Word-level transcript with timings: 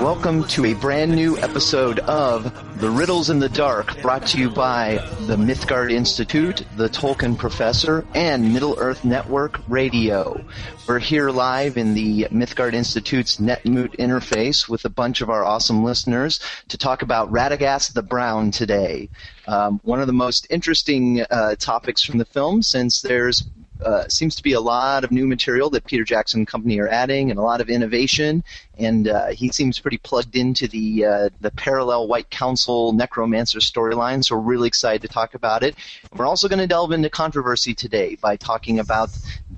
Welcome 0.00 0.44
to 0.48 0.64
a 0.64 0.74
brand 0.74 1.14
new 1.14 1.38
episode 1.38 2.00
of 2.00 2.44
The 2.80 2.90
Riddles 2.90 3.30
in 3.30 3.38
the 3.38 3.48
Dark, 3.48 4.00
brought 4.02 4.26
to 4.28 4.38
you 4.38 4.50
by 4.50 4.96
the 5.26 5.36
Mythgard 5.36 5.92
Institute, 5.92 6.64
the 6.76 6.88
Tolkien 6.88 7.36
Professor, 7.36 8.04
and 8.14 8.52
Middle 8.52 8.76
Earth 8.78 9.04
Network 9.04 9.60
Radio. 9.68 10.44
We're 10.88 10.98
here 10.98 11.30
live 11.30 11.76
in 11.76 11.94
the 11.94 12.26
Mythgard 12.30 12.74
Institute's 12.74 13.36
NetMoot 13.36 13.96
interface 13.96 14.68
with 14.68 14.84
a 14.84 14.90
bunch 14.90 15.20
of 15.20 15.30
our 15.30 15.44
awesome 15.44 15.84
listeners 15.84 16.40
to 16.68 16.78
talk 16.78 17.02
about 17.02 17.30
Radagast 17.30 17.92
the 17.92 18.02
Brown 18.02 18.50
today. 18.50 19.08
Um, 19.46 19.80
one 19.84 20.00
of 20.00 20.06
the 20.06 20.12
most 20.12 20.46
interesting 20.50 21.24
uh, 21.30 21.54
topics 21.56 22.02
from 22.02 22.18
the 22.18 22.24
film, 22.24 22.62
since 22.62 23.02
there's 23.02 23.44
uh, 23.84 24.08
seems 24.08 24.34
to 24.36 24.42
be 24.42 24.52
a 24.52 24.60
lot 24.60 25.04
of 25.04 25.10
new 25.10 25.26
material 25.26 25.70
that 25.70 25.84
Peter 25.84 26.04
Jackson 26.04 26.40
and 26.40 26.46
Company 26.46 26.78
are 26.78 26.88
adding, 26.88 27.30
and 27.30 27.38
a 27.38 27.42
lot 27.42 27.60
of 27.60 27.68
innovation. 27.68 28.42
And 28.78 29.08
uh, 29.08 29.28
he 29.28 29.50
seems 29.50 29.78
pretty 29.78 29.98
plugged 29.98 30.36
into 30.36 30.66
the 30.66 31.04
uh, 31.04 31.28
the 31.40 31.50
parallel 31.50 32.08
White 32.08 32.30
Council 32.30 32.92
necromancer 32.92 33.58
storyline. 33.58 34.24
So 34.24 34.36
we're 34.36 34.42
really 34.42 34.68
excited 34.68 35.02
to 35.02 35.08
talk 35.08 35.34
about 35.34 35.62
it. 35.62 35.74
We're 36.16 36.26
also 36.26 36.48
going 36.48 36.58
to 36.58 36.66
delve 36.66 36.92
into 36.92 37.10
controversy 37.10 37.74
today 37.74 38.16
by 38.20 38.36
talking 38.36 38.78
about 38.78 39.10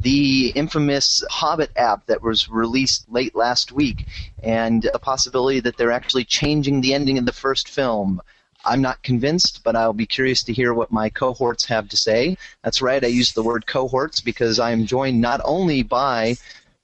the 0.02 0.48
infamous 0.54 1.24
Hobbit 1.30 1.70
app 1.76 2.06
that 2.06 2.22
was 2.22 2.48
released 2.48 3.10
late 3.10 3.34
last 3.34 3.72
week, 3.72 4.06
and 4.42 4.82
the 4.82 4.98
possibility 4.98 5.60
that 5.60 5.76
they're 5.76 5.92
actually 5.92 6.24
changing 6.24 6.80
the 6.80 6.94
ending 6.94 7.18
of 7.18 7.26
the 7.26 7.32
first 7.32 7.68
film. 7.68 8.20
I'm 8.64 8.80
not 8.80 9.02
convinced, 9.02 9.62
but 9.62 9.76
I'll 9.76 9.92
be 9.92 10.06
curious 10.06 10.42
to 10.44 10.52
hear 10.52 10.72
what 10.72 10.90
my 10.92 11.10
cohorts 11.10 11.64
have 11.66 11.88
to 11.90 11.96
say. 11.96 12.36
That's 12.62 12.80
right, 12.80 13.04
I 13.04 13.08
use 13.08 13.32
the 13.32 13.42
word 13.42 13.66
cohorts 13.66 14.20
because 14.20 14.58
I 14.58 14.70
am 14.72 14.86
joined 14.86 15.20
not 15.20 15.40
only 15.44 15.82
by 15.82 16.36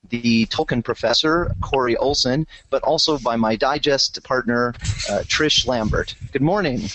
the 0.09 0.47
Tolkien 0.47 0.83
professor, 0.85 1.55
Corey 1.61 1.97
Olsen, 1.97 2.47
but 2.71 2.83
also 2.83 3.19
by 3.19 3.37
my 3.37 3.57
digest 3.57 4.23
partner, 4.25 4.75
uh, 5.09 5.23
Trish 5.27 5.67
Lambert. 5.67 6.15
Good 6.33 6.43
morning. 6.43 6.89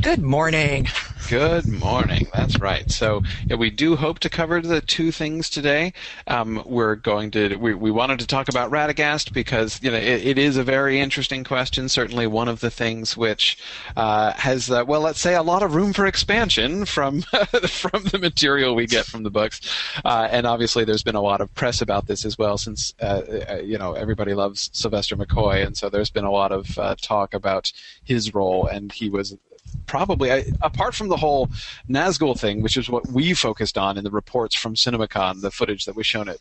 Good 0.00 0.22
morning. 0.22 0.86
Good 1.28 1.66
morning. 1.66 2.26
That's 2.32 2.58
right. 2.58 2.90
So 2.90 3.22
yeah, 3.46 3.56
we 3.56 3.68
do 3.68 3.96
hope 3.96 4.18
to 4.20 4.30
cover 4.30 4.62
the 4.62 4.80
two 4.80 5.12
things 5.12 5.50
today. 5.50 5.92
Um, 6.26 6.62
we're 6.64 6.94
going 6.94 7.30
to 7.32 7.56
we, 7.56 7.74
we 7.74 7.90
wanted 7.90 8.20
to 8.20 8.26
talk 8.26 8.48
about 8.48 8.70
Radagast 8.70 9.34
because 9.34 9.78
you 9.82 9.90
know 9.90 9.98
it, 9.98 10.26
it 10.26 10.38
is 10.38 10.56
a 10.56 10.64
very 10.64 10.98
interesting 10.98 11.44
question. 11.44 11.88
Certainly 11.90 12.28
one 12.28 12.48
of 12.48 12.60
the 12.60 12.70
things 12.70 13.16
which 13.16 13.58
uh, 13.96 14.32
has 14.34 14.70
uh, 14.70 14.84
well, 14.86 15.02
let's 15.02 15.20
say 15.20 15.34
a 15.34 15.42
lot 15.42 15.62
of 15.62 15.74
room 15.74 15.92
for 15.92 16.06
expansion 16.06 16.86
from 16.86 17.20
from 17.68 18.04
the 18.04 18.18
material 18.18 18.74
we 18.74 18.86
get 18.86 19.04
from 19.04 19.22
the 19.22 19.30
books, 19.30 19.60
uh, 20.06 20.28
and 20.30 20.46
obviously 20.46 20.84
there's 20.84 21.02
been 21.02 21.14
a 21.14 21.20
lot 21.20 21.42
of 21.42 21.54
press 21.54 21.82
about 21.82 22.06
this 22.06 22.24
as 22.24 22.38
well 22.38 22.56
since 22.56 22.94
uh, 23.02 23.20
uh, 23.50 23.54
you 23.56 23.76
know 23.76 23.92
everybody 23.92 24.32
loves 24.32 24.70
Sylvester 24.72 25.14
McCoy, 25.16 25.66
and 25.66 25.76
so 25.76 25.90
there's 25.90 26.10
been 26.10 26.24
a 26.24 26.32
lot 26.32 26.52
of 26.52 26.78
uh, 26.78 26.94
talk 27.02 27.34
about 27.34 27.70
his 28.04 28.32
role, 28.32 28.66
and 28.66 28.92
he 28.92 29.10
was 29.10 29.36
probably 29.86 30.32
I, 30.32 30.44
apart 30.60 30.94
from 30.94 31.08
the 31.08 31.16
whole 31.16 31.48
Nazgul 31.88 32.38
thing, 32.38 32.62
which 32.62 32.76
is 32.76 32.88
what 32.88 33.06
we 33.08 33.34
focused 33.34 33.78
on 33.78 33.98
in 33.98 34.04
the 34.04 34.10
reports 34.10 34.54
from 34.54 34.74
CinemaCon, 34.74 35.40
the 35.40 35.50
footage 35.50 35.84
that 35.86 35.96
was 35.96 36.06
shown 36.06 36.28
at 36.28 36.38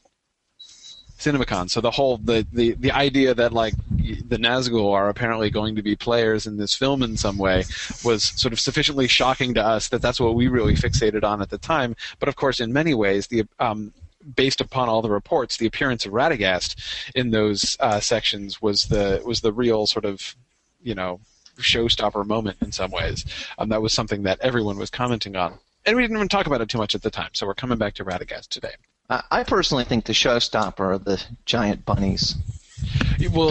CinemaCon. 1.17 1.69
So 1.69 1.81
the 1.81 1.91
whole 1.91 2.17
the, 2.17 2.45
the 2.53 2.73
the 2.73 2.91
idea 2.91 3.33
that 3.33 3.51
like 3.51 3.73
the 3.89 4.37
Nazgul 4.37 4.93
are 4.93 5.09
apparently 5.09 5.49
going 5.49 5.75
to 5.75 5.81
be 5.81 5.95
players 5.95 6.45
in 6.45 6.57
this 6.57 6.75
film 6.75 7.01
in 7.01 7.17
some 7.17 7.37
way 7.37 7.63
was 8.03 8.23
sort 8.23 8.53
of 8.53 8.59
sufficiently 8.59 9.07
shocking 9.07 9.53
to 9.55 9.65
us 9.65 9.87
that 9.89 10.01
that's 10.01 10.19
what 10.19 10.35
we 10.35 10.47
really 10.47 10.75
fixated 10.75 11.23
on 11.23 11.41
at 11.41 11.49
the 11.49 11.57
time. 11.57 11.95
But 12.19 12.29
of 12.29 12.35
course, 12.35 12.59
in 12.59 12.71
many 12.71 12.93
ways, 12.93 13.27
the 13.27 13.45
um, 13.59 13.93
based 14.35 14.61
upon 14.61 14.89
all 14.89 15.01
the 15.01 15.09
reports, 15.09 15.57
the 15.57 15.65
appearance 15.65 16.05
of 16.05 16.11
Radagast 16.11 16.75
in 17.15 17.31
those 17.31 17.77
uh, 17.79 17.99
sections 17.99 18.61
was 18.61 18.83
the 18.83 19.21
was 19.25 19.41
the 19.41 19.53
real 19.53 19.87
sort 19.87 20.05
of 20.05 20.35
you 20.83 20.93
know 20.93 21.19
showstopper 21.57 22.25
moment 22.25 22.57
in 22.61 22.71
some 22.71 22.91
ways. 22.91 23.25
Um, 23.57 23.69
that 23.69 23.81
was 23.81 23.93
something 23.93 24.23
that 24.23 24.39
everyone 24.41 24.77
was 24.77 24.89
commenting 24.89 25.35
on. 25.35 25.59
And 25.85 25.95
we 25.95 26.03
didn't 26.03 26.17
even 26.17 26.27
talk 26.27 26.47
about 26.47 26.61
it 26.61 26.69
too 26.69 26.77
much 26.77 26.95
at 26.95 27.01
the 27.01 27.09
time, 27.09 27.29
so 27.33 27.47
we're 27.47 27.53
coming 27.53 27.77
back 27.77 27.93
to 27.95 28.05
Radagast 28.05 28.49
today. 28.49 28.73
I 29.09 29.43
personally 29.43 29.85
think 29.85 30.03
the 30.03 30.13
showstopper 30.13 30.79
are 30.81 30.97
the 30.97 31.23
giant 31.45 31.85
bunnies. 31.85 32.35
Well, 33.31 33.49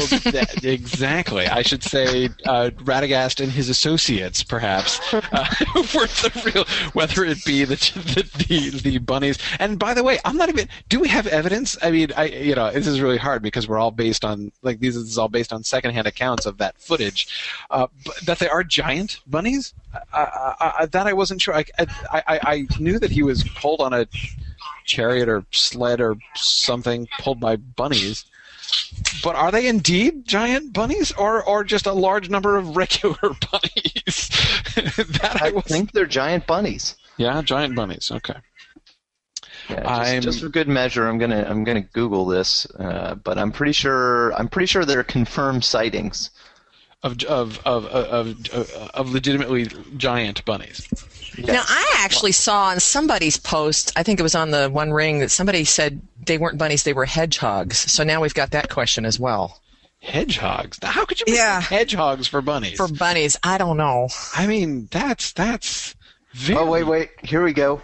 exactly. 0.62 1.46
I 1.46 1.62
should 1.62 1.82
say 1.82 2.26
uh, 2.44 2.70
Radagast 2.76 3.42
and 3.42 3.50
his 3.50 3.68
associates, 3.68 4.42
perhaps, 4.42 5.00
uh, 5.12 5.20
the 5.32 6.42
real. 6.54 6.64
Whether 6.92 7.24
it 7.24 7.44
be 7.44 7.64
the, 7.64 7.74
the 7.74 8.46
the 8.46 8.78
the 8.90 8.98
bunnies. 8.98 9.38
And 9.58 9.78
by 9.78 9.94
the 9.94 10.02
way, 10.02 10.18
I'm 10.24 10.36
not 10.36 10.48
even. 10.48 10.68
Do 10.88 11.00
we 11.00 11.08
have 11.08 11.26
evidence? 11.26 11.76
I 11.82 11.90
mean, 11.90 12.12
I 12.16 12.24
you 12.26 12.54
know, 12.54 12.70
this 12.70 12.86
is 12.86 13.00
really 13.00 13.18
hard 13.18 13.42
because 13.42 13.68
we're 13.68 13.78
all 13.78 13.90
based 13.90 14.24
on 14.24 14.52
like 14.62 14.78
these 14.78 14.96
is 14.96 15.18
all 15.18 15.28
based 15.28 15.52
on 15.52 15.64
secondhand 15.64 16.06
accounts 16.06 16.46
of 16.46 16.58
that 16.58 16.78
footage. 16.78 17.28
Uh, 17.70 17.88
that 18.24 18.38
they 18.38 18.48
are 18.48 18.62
giant 18.62 19.20
bunnies. 19.26 19.74
I, 20.12 20.20
I, 20.60 20.72
I, 20.80 20.86
that 20.86 21.06
I 21.06 21.12
wasn't 21.12 21.40
sure. 21.42 21.54
I 21.54 21.64
I 22.08 22.66
knew 22.78 22.98
that 22.98 23.10
he 23.10 23.22
was 23.22 23.42
pulled 23.44 23.80
on 23.80 23.92
a 23.92 24.06
chariot 24.84 25.28
or 25.28 25.44
sled 25.50 26.00
or 26.00 26.16
something 26.34 27.08
pulled 27.18 27.40
by 27.40 27.56
bunnies. 27.56 28.24
But 29.22 29.34
are 29.36 29.50
they 29.50 29.66
indeed 29.66 30.26
giant 30.26 30.72
bunnies, 30.72 31.12
or 31.12 31.42
or 31.42 31.64
just 31.64 31.86
a 31.86 31.92
large 31.92 32.28
number 32.30 32.56
of 32.56 32.76
regular 32.76 33.16
bunnies? 33.22 34.28
that 34.76 35.38
I, 35.42 35.48
I 35.56 35.60
think 35.62 35.92
they're 35.92 36.06
giant 36.06 36.46
bunnies. 36.46 36.96
Yeah, 37.16 37.40
giant 37.42 37.74
bunnies. 37.74 38.10
Okay. 38.12 38.34
Yeah, 39.68 39.80
just, 39.80 39.88
I'm- 39.88 40.22
just 40.22 40.40
for 40.40 40.48
good 40.48 40.68
measure, 40.68 41.08
I'm 41.08 41.18
gonna 41.18 41.44
I'm 41.48 41.64
gonna 41.64 41.80
Google 41.80 42.26
this, 42.26 42.66
uh, 42.78 43.16
but 43.16 43.38
I'm 43.38 43.50
pretty 43.52 43.72
sure 43.72 44.32
I'm 44.34 44.48
pretty 44.48 44.66
sure 44.66 44.84
they're 44.84 45.02
confirmed 45.02 45.64
sightings. 45.64 46.30
Of 47.02 47.22
of 47.24 47.60
of 47.66 47.84
of 47.86 48.48
of, 48.52 48.70
of 48.94 49.10
legitimately 49.10 49.68
giant 49.96 50.44
bunnies. 50.44 50.86
Now, 51.38 51.62
I 51.66 51.94
actually 51.98 52.32
saw 52.32 52.66
on 52.66 52.80
somebody's 52.80 53.36
post, 53.36 53.92
I 53.96 54.02
think 54.02 54.18
it 54.20 54.22
was 54.22 54.34
on 54.34 54.50
the 54.50 54.68
One 54.70 54.92
Ring, 54.92 55.18
that 55.20 55.30
somebody 55.30 55.64
said 55.64 56.00
they 56.24 56.38
weren't 56.38 56.58
bunnies, 56.58 56.84
they 56.84 56.92
were 56.92 57.04
hedgehogs. 57.04 57.76
So 57.78 58.04
now 58.04 58.20
we've 58.22 58.34
got 58.34 58.50
that 58.52 58.70
question 58.70 59.04
as 59.04 59.20
well. 59.20 59.60
Hedgehogs. 60.00 60.78
How 60.82 61.04
could 61.04 61.20
you 61.20 61.24
make 61.28 61.36
Yeah. 61.36 61.60
hedgehogs 61.60 62.26
for 62.28 62.40
bunnies? 62.40 62.76
For 62.76 62.88
bunnies, 62.88 63.36
I 63.42 63.58
don't 63.58 63.76
know. 63.76 64.08
I 64.36 64.46
mean, 64.46 64.88
that's 64.90 65.32
that's. 65.32 65.94
Very, 66.32 66.58
Oh 66.58 66.66
wait, 66.70 66.84
wait, 66.84 67.10
here 67.22 67.42
we 67.42 67.54
go. 67.54 67.80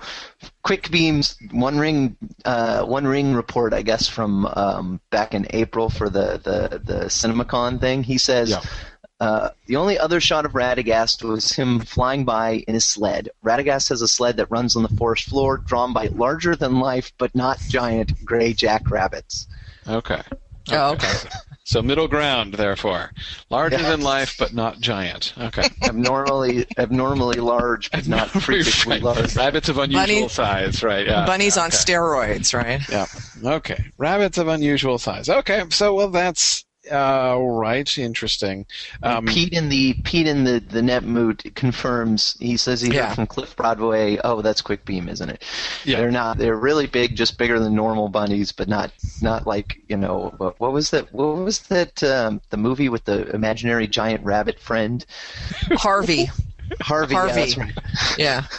Quickbeam's, 0.63 1.37
one 1.53 1.79
ring, 1.79 2.17
uh, 2.45 2.83
one 2.85 3.07
ring 3.07 3.35
report, 3.35 3.73
I 3.73 3.81
guess, 3.81 4.09
from 4.09 4.45
um, 4.47 5.01
back 5.11 5.33
in 5.35 5.47
April 5.51 5.89
for 5.89 6.11
the 6.11 6.39
the 6.43 6.79
the 6.79 7.05
CinemaCon 7.07 7.81
thing. 7.81 8.03
He 8.03 8.19
says. 8.19 8.51
Yeah. 8.51 8.61
Uh, 9.23 9.51
the 9.67 9.77
only 9.77 9.97
other 9.97 10.19
shot 10.19 10.45
of 10.45 10.51
Radagast 10.53 11.23
was 11.23 11.53
him 11.53 11.79
flying 11.79 12.25
by 12.25 12.65
in 12.67 12.75
his 12.75 12.85
sled. 12.85 13.29
Radagast 13.45 13.89
has 13.91 14.03
a 14.03 14.09
sled 14.09 14.37
that 14.39 14.51
runs 14.51 14.75
on 14.75 14.83
the 14.83 14.89
forest 14.97 15.29
floor, 15.29 15.59
drawn 15.59 15.93
by 15.93 16.07
larger 16.09 16.57
than 16.57 16.81
life 16.81 17.13
but 17.19 17.33
not 17.33 17.61
giant 17.69 18.25
gray 18.25 18.53
jackrabbits. 18.53 19.47
Okay. 19.87 20.23
Oh, 20.73 20.93
okay. 20.95 21.13
So 21.65 21.81
middle 21.81 22.09
ground, 22.09 22.55
therefore, 22.55 23.13
larger 23.49 23.79
Yeah. 23.79 23.91
than 23.91 24.01
life 24.01 24.35
but 24.37 24.53
not 24.53 24.81
giant. 24.81 25.33
Okay. 25.39 25.63
Abnormally, 25.85 26.67
abnormally 26.77 27.39
large 27.39 27.89
but 27.93 28.09
not 28.09 28.31
freakishly 28.31 28.95
Right. 28.95 29.03
large. 29.03 29.37
Rabbits 29.37 29.69
of 29.69 29.79
unusual 29.79 30.05
Bunny- 30.23 30.29
size, 30.29 30.83
right? 30.83 31.07
Yeah. 31.07 31.25
bunnies 31.25 31.57
yeah, 31.57 31.63
on 31.63 31.71
steroids, 31.71 32.53
right? 32.53 32.81
Yeah. 32.91 33.07
Okay. 33.45 33.85
Rabbits 33.97 34.39
of 34.39 34.49
unusual 34.49 34.99
size. 34.99 35.29
Okay. 35.29 35.63
So 35.71 35.95
well, 35.95 36.09
that's 36.09 36.65
uh, 36.91 37.37
right. 37.41 37.97
Interesting. 37.99 38.67
Um, 39.03 39.27
Pete 39.27 39.53
in 39.53 39.69
the 39.69 39.95
Pete 40.05 40.27
in 40.27 40.45
the 40.45 40.59
the 40.59 40.81
NetMoot 40.81 41.55
confirms. 41.55 42.37
He 42.41 42.57
says 42.57 42.81
he 42.81 42.89
heard 42.89 42.95
Yeah. 42.97 43.15
from 43.15 43.27
Cliff 43.27 43.55
Broadway. 43.55 44.19
Oh, 44.25 44.43
that's 44.43 44.63
Quickbeam, 44.63 45.09
isn't 45.09 45.29
it? 45.29 45.43
Yeah. 45.85 45.99
They're 45.99 46.11
not. 46.11 46.39
They're 46.39 46.57
really 46.57 46.87
big, 46.87 47.15
just 47.17 47.39
bigger 47.39 47.59
than 47.61 47.75
normal 47.75 48.09
bunnies, 48.09 48.53
but 48.53 48.69
not 48.69 48.93
not 49.21 49.47
like 49.47 49.79
you 49.89 49.97
know. 49.97 50.35
What, 50.39 50.59
what 50.59 50.73
was 50.73 50.91
that? 50.91 51.13
What 51.13 51.37
was 51.37 51.61
that? 51.69 52.03
Um, 52.03 52.41
the 52.51 52.57
movie 52.57 52.89
with 52.89 53.05
the 53.05 53.29
imaginary 53.31 53.87
giant 53.87 54.25
rabbit 54.25 54.59
friend, 54.59 55.05
Harvey. 55.73 56.31
Harvey. 56.81 57.15
Harvey. 57.15 57.33
Yeah, 57.41 57.45
that's 57.47 57.57
right. 57.57 57.73
Yeah. 58.19 58.45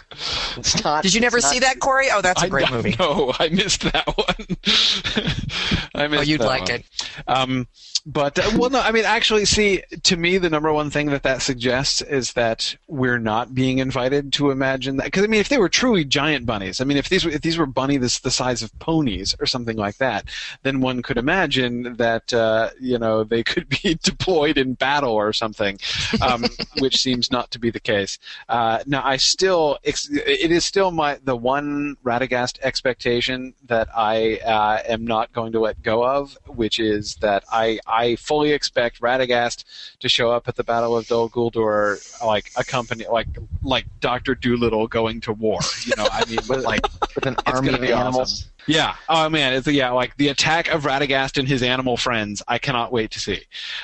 It's 0.57 0.83
not. 0.83 1.01
Did 1.03 1.15
you 1.15 1.21
never 1.21 1.37
it's 1.37 1.49
see 1.49 1.59
that, 1.59 1.79
Corey? 1.79 2.07
Oh, 2.11 2.21
that's 2.21 2.41
a 2.43 2.45
I 2.45 2.49
great 2.49 2.67
don't 2.67 2.75
movie. 2.77 2.95
know. 2.99 3.33
I 3.39 3.49
missed 3.49 3.81
that 3.91 4.05
one. 4.07 4.47
I 5.95 6.07
missed 6.07 6.21
Oh, 6.21 6.23
you'd 6.23 6.41
that 6.41 6.45
like 6.47 6.61
one. 6.61 6.71
it. 6.71 6.85
Um, 7.27 7.67
but 8.05 8.37
uh, 8.37 8.51
well, 8.57 8.69
no, 8.69 8.81
I 8.81 8.91
mean, 8.91 9.05
actually, 9.05 9.45
see, 9.45 9.81
to 10.03 10.17
me, 10.17 10.37
the 10.37 10.49
number 10.49 10.71
one 10.73 10.89
thing 10.89 11.07
that 11.11 11.23
that 11.23 11.41
suggests 11.41 12.01
is 12.01 12.33
that 12.33 12.75
we're 12.87 13.17
not 13.17 13.55
being 13.55 13.77
invited 13.79 14.33
to 14.33 14.51
imagine 14.51 14.97
that. 14.97 15.05
Because 15.05 15.23
I 15.23 15.27
mean, 15.27 15.39
if 15.39 15.47
they 15.47 15.57
were 15.57 15.69
truly 15.69 16.03
giant 16.03 16.45
bunnies, 16.45 16.81
I 16.81 16.83
mean, 16.83 16.97
if 16.97 17.07
these 17.07 17.23
were, 17.23 17.31
if 17.31 17.41
these 17.41 17.57
were 17.57 17.65
bunny 17.65 17.95
this 17.97 18.19
the 18.19 18.29
size 18.29 18.61
of 18.61 18.77
ponies 18.79 19.35
or 19.39 19.45
something 19.45 19.77
like 19.77 19.97
that, 19.97 20.25
then 20.63 20.81
one 20.81 21.01
could 21.01 21.17
imagine 21.17 21.95
that 21.95 22.33
uh, 22.33 22.71
you 22.79 22.99
know 22.99 23.23
they 23.23 23.41
could 23.41 23.69
be 23.69 23.97
deployed 24.03 24.57
in 24.57 24.73
battle 24.73 25.13
or 25.13 25.31
something, 25.31 25.79
um, 26.21 26.43
which 26.79 26.97
seems 27.01 27.31
not 27.31 27.51
to 27.51 27.59
be 27.59 27.71
the 27.71 27.79
case. 27.79 28.02
Uh, 28.49 28.79
now, 28.85 29.01
I 29.03 29.17
still, 29.17 29.77
it 29.83 30.51
is 30.51 30.65
still 30.65 30.91
my 30.91 31.19
the 31.23 31.35
one 31.35 31.95
Radagast 32.03 32.59
expectation 32.61 33.53
that 33.65 33.87
I 33.95 34.37
uh, 34.37 34.81
am 34.87 35.05
not 35.05 35.31
going 35.33 35.51
to 35.53 35.59
let 35.59 35.81
go 35.81 36.05
of, 36.05 36.37
which 36.47 36.79
is 36.79 37.15
that 37.17 37.43
I 37.51 37.79
I 37.87 38.15
fully 38.17 38.51
expect 38.51 39.01
Radagast 39.01 39.63
to 39.99 40.09
show 40.09 40.31
up 40.31 40.47
at 40.47 40.55
the 40.55 40.63
Battle 40.63 40.97
of 40.97 41.07
Dol 41.07 41.29
Guldur 41.29 41.99
like 42.23 42.51
a 42.55 42.63
company 42.63 43.05
like 43.09 43.27
like 43.63 43.85
Doctor 43.99 44.35
Dolittle 44.35 44.87
going 44.87 45.21
to 45.21 45.33
war. 45.33 45.59
You 45.85 45.93
know, 45.97 46.07
I 46.11 46.25
mean, 46.25 46.39
like 46.63 46.85
with 47.15 47.25
an 47.25 47.35
army 47.45 47.73
of 47.73 47.83
animals. 47.83 48.17
Awesome. 48.17 48.52
Yeah. 48.67 48.95
Oh 49.09 49.29
man, 49.29 49.53
it's 49.53 49.67
yeah, 49.67 49.91
like 49.91 50.15
the 50.17 50.29
attack 50.29 50.69
of 50.69 50.83
Radagast 50.83 51.37
and 51.37 51.47
his 51.47 51.63
animal 51.63 51.97
friends. 51.97 52.41
I 52.47 52.57
cannot 52.57 52.91
wait 52.91 53.11
to 53.11 53.19
see. 53.19 53.41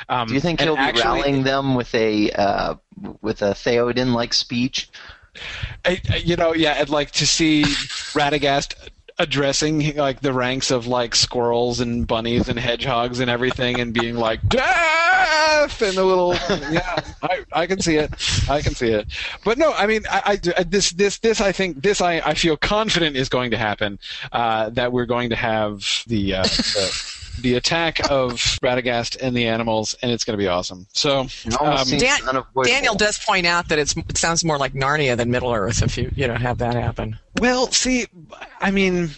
Um, 0.07 0.27
Do 0.27 0.33
you 0.33 0.39
think 0.39 0.61
he'll 0.61 0.75
be 0.75 0.81
actually, 0.81 1.03
rallying 1.03 1.43
them 1.43 1.75
with 1.75 1.93
a 1.95 2.31
uh, 2.31 2.75
with 3.21 3.41
a 3.41 3.51
Theoden 3.51 4.13
like 4.13 4.33
speech? 4.33 4.89
I, 5.85 6.01
you 6.23 6.35
know, 6.35 6.53
yeah, 6.53 6.77
I'd 6.79 6.89
like 6.89 7.11
to 7.11 7.27
see 7.27 7.63
Radagast 7.63 8.73
addressing 9.19 9.95
like 9.95 10.21
the 10.21 10.33
ranks 10.33 10.71
of 10.71 10.87
like 10.87 11.13
squirrels 11.13 11.79
and 11.81 12.07
bunnies 12.07 12.47
and 12.47 12.57
hedgehogs 12.57 13.19
and 13.19 13.29
everything 13.29 13.79
and 13.79 13.93
being 13.93 14.15
like 14.15 14.41
death! 14.47 15.81
and 15.81 15.95
the 15.97 16.03
little 16.03 16.33
yeah 16.71 16.99
I, 17.21 17.45
I 17.51 17.67
can 17.67 17.81
see 17.81 17.97
it. 17.97 18.11
I 18.49 18.61
can 18.61 18.73
see 18.73 18.89
it. 18.89 19.07
But 19.43 19.57
no 19.57 19.73
I 19.73 19.87
mean 19.87 20.03
I, 20.09 20.39
I 20.57 20.63
this 20.63 20.91
this 20.91 21.19
this 21.19 21.41
I 21.41 21.51
think 21.51 21.81
this 21.83 22.01
I, 22.01 22.19
I 22.19 22.33
feel 22.33 22.57
confident 22.57 23.15
is 23.15 23.29
going 23.29 23.51
to 23.51 23.57
happen 23.57 23.99
uh, 24.31 24.69
that 24.71 24.91
we're 24.91 25.05
going 25.05 25.29
to 25.29 25.35
have 25.35 26.03
the, 26.07 26.35
uh, 26.35 26.43
the 26.43 27.18
the 27.41 27.55
attack 27.55 27.99
of 28.09 28.33
Radagast 28.63 29.17
and 29.21 29.35
the 29.35 29.47
animals, 29.47 29.95
and 30.01 30.11
it's 30.11 30.23
going 30.23 30.37
to 30.37 30.41
be 30.41 30.47
awesome. 30.47 30.87
So 30.93 31.27
um, 31.59 31.87
Dan- 31.87 32.43
Daniel 32.63 32.95
does 32.95 33.17
point 33.17 33.45
out 33.45 33.69
that 33.69 33.79
it 33.79 33.93
sounds 34.17 34.43
more 34.43 34.57
like 34.57 34.73
Narnia 34.73 35.17
than 35.17 35.31
Middle 35.31 35.51
Earth 35.53 35.81
if 35.81 35.97
you 35.97 36.11
you 36.15 36.27
know 36.27 36.35
have 36.35 36.57
that 36.59 36.75
happen. 36.75 37.17
Well, 37.39 37.71
see, 37.71 38.07
I 38.59 38.71
mean. 38.71 39.09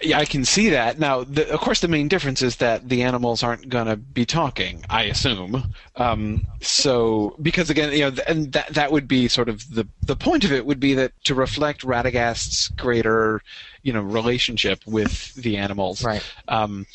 Yeah, 0.00 0.20
I 0.20 0.26
can 0.26 0.44
see 0.44 0.68
that. 0.68 1.00
Now, 1.00 1.24
the, 1.24 1.52
of 1.52 1.58
course, 1.58 1.80
the 1.80 1.88
main 1.88 2.06
difference 2.06 2.40
is 2.40 2.54
that 2.58 2.88
the 2.88 3.02
animals 3.02 3.42
aren't 3.42 3.68
going 3.68 3.88
to 3.88 3.96
be 3.96 4.24
talking. 4.24 4.84
I 4.88 5.02
assume. 5.06 5.74
Um, 5.96 6.46
so, 6.60 7.34
because 7.42 7.68
again, 7.68 7.90
you 7.92 8.08
know, 8.08 8.12
and 8.28 8.52
that 8.52 8.68
that 8.74 8.92
would 8.92 9.08
be 9.08 9.26
sort 9.26 9.48
of 9.48 9.68
the 9.74 9.88
the 10.02 10.14
point 10.14 10.44
of 10.44 10.52
it 10.52 10.64
would 10.64 10.78
be 10.78 10.94
that 10.94 11.14
to 11.24 11.34
reflect 11.34 11.82
Radagast's 11.84 12.68
greater, 12.68 13.42
you 13.82 13.92
know, 13.92 14.00
relationship 14.00 14.82
with 14.86 15.34
the 15.34 15.56
animals. 15.56 16.04
Right. 16.04 16.22
Um, 16.46 16.86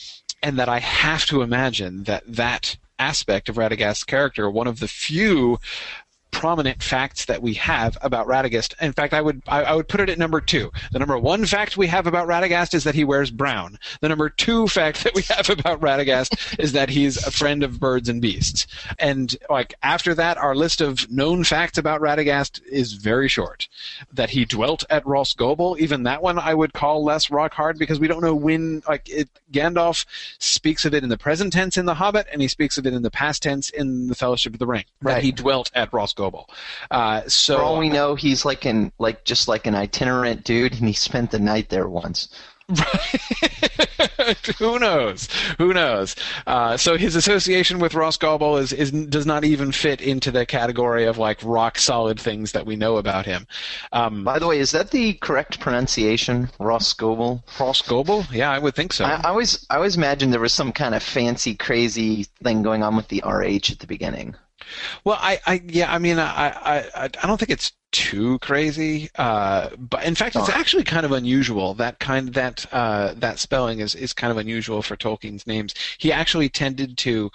and 0.43 0.59
that 0.59 0.69
I 0.69 0.79
have 0.79 1.25
to 1.27 1.41
imagine 1.41 2.03
that 2.03 2.23
that 2.27 2.77
aspect 2.99 3.49
of 3.49 3.55
Radagast's 3.55 4.03
character, 4.03 4.49
one 4.49 4.67
of 4.67 4.79
the 4.79 4.87
few 4.87 5.57
prominent 6.33 6.83
facts 6.83 7.25
that 7.25 7.41
we 7.41 7.53
have 7.53 7.97
about 8.01 8.27
Radagast. 8.27 8.73
In 8.81 8.91
fact, 8.91 9.13
I 9.13 9.21
would 9.21 9.41
I, 9.47 9.63
I, 9.63 9.75
would 9.75 9.87
put 9.87 10.01
it 10.01 10.09
at 10.09 10.17
number 10.17 10.41
two. 10.41 10.71
The 10.91 10.99
number 10.99 11.17
one 11.17 11.45
fact 11.45 11.77
we 11.77 11.87
have 11.87 12.07
about 12.07 12.27
Radagast 12.27 12.73
is 12.73 12.83
that 12.83 12.95
he 12.95 13.05
wears 13.05 13.31
brown. 13.31 13.79
The 14.01 14.09
number 14.09 14.29
two 14.29 14.67
fact 14.67 15.03
that 15.03 15.13
we 15.13 15.21
have 15.23 15.49
about 15.49 15.79
Radagast 15.79 16.59
is 16.59 16.73
that 16.73 16.89
he's 16.89 17.23
a 17.23 17.31
friend 17.31 17.63
of 17.63 17.79
birds 17.79 18.09
and 18.09 18.21
beasts. 18.21 18.67
And 18.99 19.33
like 19.49 19.75
after 19.83 20.13
that, 20.15 20.37
our 20.37 20.55
list 20.55 20.81
of 20.81 21.09
known 21.09 21.43
facts 21.43 21.77
about 21.77 22.01
Radagast 22.01 22.61
is 22.65 22.93
very 22.93 23.29
short. 23.29 23.69
That 24.11 24.31
he 24.31 24.43
dwelt 24.43 24.83
at 24.89 25.05
Rhosgobel, 25.05 25.77
even 25.79 26.03
that 26.03 26.23
one 26.23 26.39
I 26.39 26.55
would 26.55 26.73
call 26.73 27.03
less 27.03 27.29
rock 27.29 27.53
hard 27.53 27.77
because 27.77 27.99
we 27.99 28.07
don't 28.07 28.21
know 28.21 28.35
when. 28.35 28.81
Like 28.87 29.07
it, 29.07 29.29
Gandalf 29.51 30.05
speaks 30.39 30.83
of 30.83 30.93
it 30.95 31.03
in 31.03 31.09
the 31.09 31.17
present 31.17 31.53
tense 31.53 31.77
in 31.77 31.85
The 31.85 31.93
Hobbit, 31.93 32.27
and 32.31 32.41
he 32.41 32.47
speaks 32.47 32.77
of 32.77 32.87
it 32.87 32.93
in 32.93 33.03
the 33.03 33.11
past 33.11 33.43
tense 33.43 33.69
in 33.69 34.07
The 34.07 34.15
Fellowship 34.15 34.53
of 34.53 34.59
the 34.59 34.65
Ring. 34.65 34.85
Right. 35.01 35.15
That 35.15 35.23
he 35.23 35.31
dwelt 35.31 35.71
at 35.75 35.91
Rhosgobel. 35.91 36.22
Uh, 36.91 37.21
so 37.27 37.57
for 37.57 37.63
all 37.63 37.79
we 37.79 37.89
know, 37.89 38.15
he's 38.15 38.45
like 38.45 38.65
an 38.65 38.91
like 38.99 39.23
just 39.25 39.47
like 39.47 39.67
an 39.67 39.75
itinerant 39.75 40.43
dude, 40.43 40.73
and 40.73 40.87
he 40.87 40.93
spent 40.93 41.31
the 41.31 41.39
night 41.39 41.69
there 41.69 41.87
once. 41.87 42.29
Who 44.57 44.79
knows? 44.79 45.27
Who 45.57 45.73
knows? 45.73 46.15
Uh, 46.47 46.77
so 46.77 46.97
his 46.97 47.15
association 47.15 47.79
with 47.79 47.91
Rhosgobel 47.93 48.59
is, 48.59 48.71
is 48.71 48.91
does 48.91 49.25
not 49.25 49.43
even 49.43 49.71
fit 49.71 50.01
into 50.01 50.31
the 50.31 50.45
category 50.45 51.05
of 51.05 51.17
like 51.17 51.39
rock 51.43 51.77
solid 51.77 52.19
things 52.19 52.53
that 52.53 52.65
we 52.65 52.75
know 52.75 52.97
about 52.97 53.25
him. 53.25 53.45
Um, 53.91 54.23
By 54.23 54.39
the 54.39 54.47
way, 54.47 54.59
is 54.59 54.71
that 54.71 54.91
the 54.91 55.13
correct 55.13 55.59
pronunciation, 55.59 56.49
Rhosgobel? 56.59 57.43
Ross 57.59 57.81
Gobel? 57.81 58.25
Yeah, 58.31 58.51
I 58.51 58.59
would 58.59 58.75
think 58.75 58.93
so. 58.93 59.05
I, 59.05 59.15
I 59.23 59.29
always 59.29 59.65
I 59.69 59.75
always 59.75 59.97
imagined 59.97 60.31
there 60.31 60.39
was 60.39 60.53
some 60.53 60.71
kind 60.71 60.95
of 60.95 61.03
fancy, 61.03 61.55
crazy 61.55 62.23
thing 62.43 62.63
going 62.63 62.81
on 62.81 62.95
with 62.95 63.09
the 63.09 63.21
RH 63.25 63.71
at 63.71 63.79
the 63.79 63.87
beginning. 63.87 64.35
Well, 65.03 65.17
I, 65.19 65.39
I 65.45 65.61
yeah, 65.65 65.93
I 65.93 65.99
mean, 65.99 66.19
I, 66.19 66.49
I, 66.49 67.09
I 67.21 67.27
don't 67.27 67.37
think 67.37 67.51
it's 67.51 67.71
too 67.91 68.39
crazy, 68.39 69.09
uh, 69.17 69.69
but 69.77 70.03
in 70.03 70.15
fact, 70.15 70.35
it's 70.35 70.49
actually 70.49 70.83
kind 70.83 71.05
of 71.05 71.11
unusual. 71.11 71.73
That 71.75 71.99
kind 71.99 72.33
that 72.33 72.65
uh, 72.73 73.13
that 73.17 73.39
spelling 73.39 73.79
is 73.79 73.95
is 73.95 74.13
kind 74.13 74.31
of 74.31 74.37
unusual 74.37 74.81
for 74.81 74.97
Tolkien's 74.97 75.47
names. 75.47 75.73
He 75.99 76.11
actually 76.11 76.49
tended 76.49 76.97
to 76.99 77.31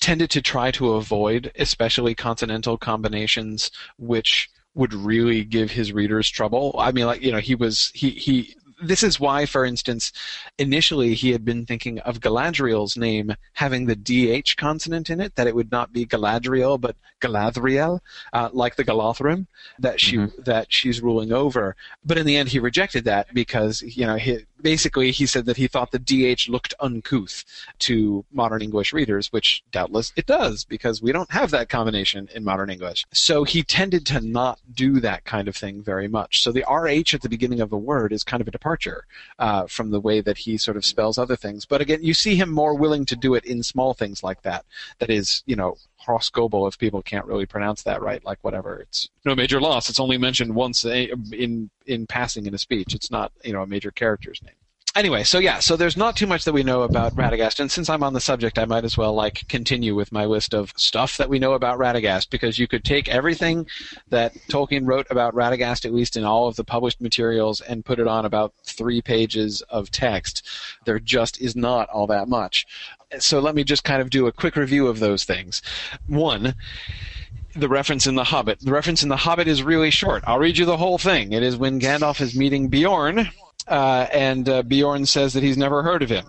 tended 0.00 0.30
to 0.30 0.42
try 0.42 0.70
to 0.72 0.92
avoid, 0.92 1.52
especially 1.56 2.14
consonantal 2.14 2.78
combinations, 2.78 3.70
which 3.98 4.48
would 4.74 4.94
really 4.94 5.42
give 5.42 5.70
his 5.70 5.92
readers 5.92 6.28
trouble. 6.30 6.74
I 6.78 6.92
mean, 6.92 7.06
like 7.06 7.22
you 7.22 7.32
know, 7.32 7.38
he 7.40 7.54
was 7.54 7.90
he 7.94 8.10
he 8.10 8.54
this 8.88 9.02
is 9.02 9.20
why, 9.20 9.46
for 9.46 9.64
instance, 9.64 10.12
initially 10.58 11.14
he 11.14 11.32
had 11.32 11.44
been 11.44 11.66
thinking 11.66 11.98
of 12.00 12.20
Galadriel's 12.20 12.96
name 12.96 13.34
having 13.54 13.86
the 13.86 13.96
DH 13.96 14.56
consonant 14.56 15.10
in 15.10 15.20
it, 15.20 15.34
that 15.36 15.46
it 15.46 15.54
would 15.54 15.70
not 15.70 15.92
be 15.92 16.06
Galadriel 16.06 16.80
but 16.80 16.96
Galadhriel, 17.20 18.00
uh, 18.32 18.50
like 18.52 18.76
the 18.76 18.84
Galadhrim 18.84 19.46
that 19.78 20.00
she 20.00 20.16
mm-hmm. 20.16 20.42
that 20.42 20.72
she's 20.72 21.00
ruling 21.00 21.32
over. 21.32 21.76
But 22.04 22.18
in 22.18 22.26
the 22.26 22.36
end, 22.36 22.48
he 22.48 22.58
rejected 22.58 23.04
that 23.04 23.32
because 23.32 23.82
you 23.82 24.06
know 24.06 24.16
he, 24.16 24.44
basically 24.62 25.10
he 25.10 25.26
said 25.26 25.46
that 25.46 25.56
he 25.56 25.66
thought 25.66 25.90
the 25.90 25.98
DH 25.98 26.48
looked 26.48 26.74
uncouth 26.80 27.44
to 27.80 28.24
modern 28.32 28.62
English 28.62 28.92
readers, 28.92 29.32
which 29.32 29.62
doubtless 29.70 30.12
it 30.16 30.26
does 30.26 30.64
because 30.64 31.02
we 31.02 31.12
don't 31.12 31.30
have 31.30 31.50
that 31.50 31.68
combination 31.68 32.28
in 32.34 32.44
modern 32.44 32.70
English. 32.70 33.04
So 33.12 33.44
he 33.44 33.62
tended 33.62 34.06
to 34.06 34.20
not 34.20 34.58
do 34.74 35.00
that 35.00 35.24
kind 35.24 35.48
of 35.48 35.56
thing 35.56 35.82
very 35.82 36.08
much. 36.08 36.42
So 36.42 36.52
the 36.52 36.64
RH 36.68 37.14
at 37.14 37.22
the 37.22 37.28
beginning 37.28 37.60
of 37.60 37.72
a 37.72 37.78
word 37.78 38.12
is 38.12 38.24
kind 38.24 38.40
of 38.40 38.48
a 38.48 38.52
departure 38.52 39.06
uh, 39.38 39.66
from 39.66 39.90
the 39.90 40.00
way 40.00 40.20
that 40.20 40.38
he 40.38 40.56
sort 40.56 40.76
of 40.76 40.84
spells 40.84 41.18
other 41.18 41.36
things. 41.36 41.64
But 41.64 41.80
again, 41.80 42.02
you 42.02 42.14
see 42.14 42.36
him 42.36 42.50
more 42.50 42.74
willing 42.74 43.04
to 43.06 43.16
do 43.16 43.34
it 43.34 43.44
in 43.44 43.62
small 43.62 43.94
things 43.94 44.22
like 44.22 44.42
that. 44.42 44.64
That 44.98 45.10
is, 45.10 45.42
you 45.46 45.56
know, 45.56 45.76
Rhosgobel 46.06 46.68
if 46.68 46.78
people 46.78 47.02
can't 47.02 47.26
really 47.26 47.46
pronounce 47.46 47.82
that 47.82 48.02
right. 48.02 48.24
Like 48.24 48.38
whatever, 48.42 48.78
it's 48.78 49.08
no 49.24 49.34
major 49.34 49.60
loss. 49.60 49.88
It's 49.88 50.00
only 50.00 50.18
mentioned 50.18 50.54
once 50.54 50.84
in 50.84 51.70
in 51.86 52.06
passing 52.06 52.46
in 52.46 52.54
a 52.54 52.58
speech. 52.58 52.94
It's 52.94 53.10
not 53.10 53.32
you 53.44 53.52
know 53.52 53.62
a 53.62 53.66
major 53.66 53.90
character's 53.90 54.42
name 54.42 54.54
anyway, 54.96 55.22
so 55.22 55.38
yeah, 55.38 55.58
so 55.58 55.76
there's 55.76 55.96
not 55.96 56.16
too 56.16 56.26
much 56.26 56.44
that 56.44 56.52
we 56.52 56.62
know 56.62 56.82
about 56.82 57.14
Radagast, 57.14 57.60
and 57.60 57.70
since 57.70 57.88
I'm 57.88 58.02
on 58.02 58.14
the 58.14 58.20
subject, 58.20 58.58
I 58.58 58.64
might 58.64 58.84
as 58.84 58.96
well 58.96 59.14
like 59.14 59.46
continue 59.48 59.94
with 59.94 60.10
my 60.10 60.24
list 60.24 60.54
of 60.54 60.72
stuff 60.76 61.18
that 61.18 61.28
we 61.28 61.38
know 61.38 61.52
about 61.52 61.78
Radagast 61.78 62.30
because 62.30 62.58
you 62.58 62.66
could 62.66 62.84
take 62.84 63.08
everything 63.08 63.66
that 64.08 64.34
Tolkien 64.48 64.86
wrote 64.86 65.06
about 65.10 65.34
Radagast, 65.34 65.84
at 65.84 65.94
least 65.94 66.16
in 66.16 66.24
all 66.24 66.48
of 66.48 66.56
the 66.56 66.64
published 66.64 67.00
materials, 67.00 67.60
and 67.60 67.84
put 67.84 68.00
it 68.00 68.08
on 68.08 68.24
about 68.24 68.54
three 68.64 69.02
pages 69.02 69.62
of 69.68 69.90
text. 69.90 70.48
There 70.86 70.98
just 70.98 71.40
is 71.40 71.54
not 71.54 71.88
all 71.90 72.06
that 72.08 72.28
much. 72.28 72.66
So 73.18 73.40
let 73.40 73.54
me 73.54 73.64
just 73.64 73.84
kind 73.84 74.02
of 74.02 74.10
do 74.10 74.26
a 74.26 74.32
quick 74.32 74.56
review 74.56 74.88
of 74.88 74.98
those 74.98 75.24
things. 75.24 75.62
One 76.06 76.54
the 77.56 77.68
reference 77.68 78.06
in 78.06 78.14
The 78.14 78.24
Hobbit. 78.24 78.60
The 78.60 78.72
reference 78.72 79.02
in 79.02 79.08
The 79.08 79.16
Hobbit 79.16 79.48
is 79.48 79.62
really 79.62 79.90
short. 79.90 80.22
I'll 80.26 80.38
read 80.38 80.58
you 80.58 80.66
the 80.66 80.76
whole 80.76 80.98
thing. 80.98 81.32
It 81.32 81.42
is 81.42 81.56
when 81.56 81.80
Gandalf 81.80 82.20
is 82.20 82.36
meeting 82.36 82.68
Beorn, 82.68 83.30
uh, 83.66 84.06
and 84.12 84.48
uh, 84.48 84.62
Beorn 84.62 85.06
says 85.06 85.32
that 85.32 85.42
he's 85.42 85.56
never 85.56 85.82
heard 85.82 86.02
of 86.02 86.10
him. 86.10 86.26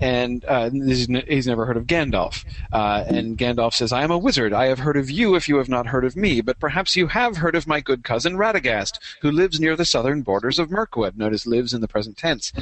And 0.00 0.44
uh, 0.46 0.70
he's 0.70 1.46
never 1.46 1.64
heard 1.66 1.76
of 1.76 1.86
Gandalf. 1.86 2.44
Uh, 2.72 3.04
and 3.06 3.38
Gandalf 3.38 3.74
says, 3.74 3.92
I 3.92 4.02
am 4.02 4.10
a 4.10 4.18
wizard. 4.18 4.52
I 4.52 4.66
have 4.66 4.80
heard 4.80 4.96
of 4.96 5.10
you 5.10 5.34
if 5.34 5.48
you 5.48 5.56
have 5.56 5.68
not 5.68 5.86
heard 5.86 6.04
of 6.04 6.16
me, 6.16 6.40
but 6.40 6.58
perhaps 6.58 6.96
you 6.96 7.06
have 7.08 7.36
heard 7.38 7.54
of 7.54 7.66
my 7.66 7.80
good 7.80 8.04
cousin 8.04 8.36
Radagast, 8.36 8.98
who 9.20 9.30
lives 9.30 9.60
near 9.60 9.76
the 9.76 9.84
southern 9.84 10.22
borders 10.22 10.58
of 10.58 10.70
Mirkwood. 10.70 11.16
Notice 11.16 11.46
lives 11.46 11.72
in 11.72 11.80
the 11.80 11.88
present 11.88 12.16
tense. 12.16 12.52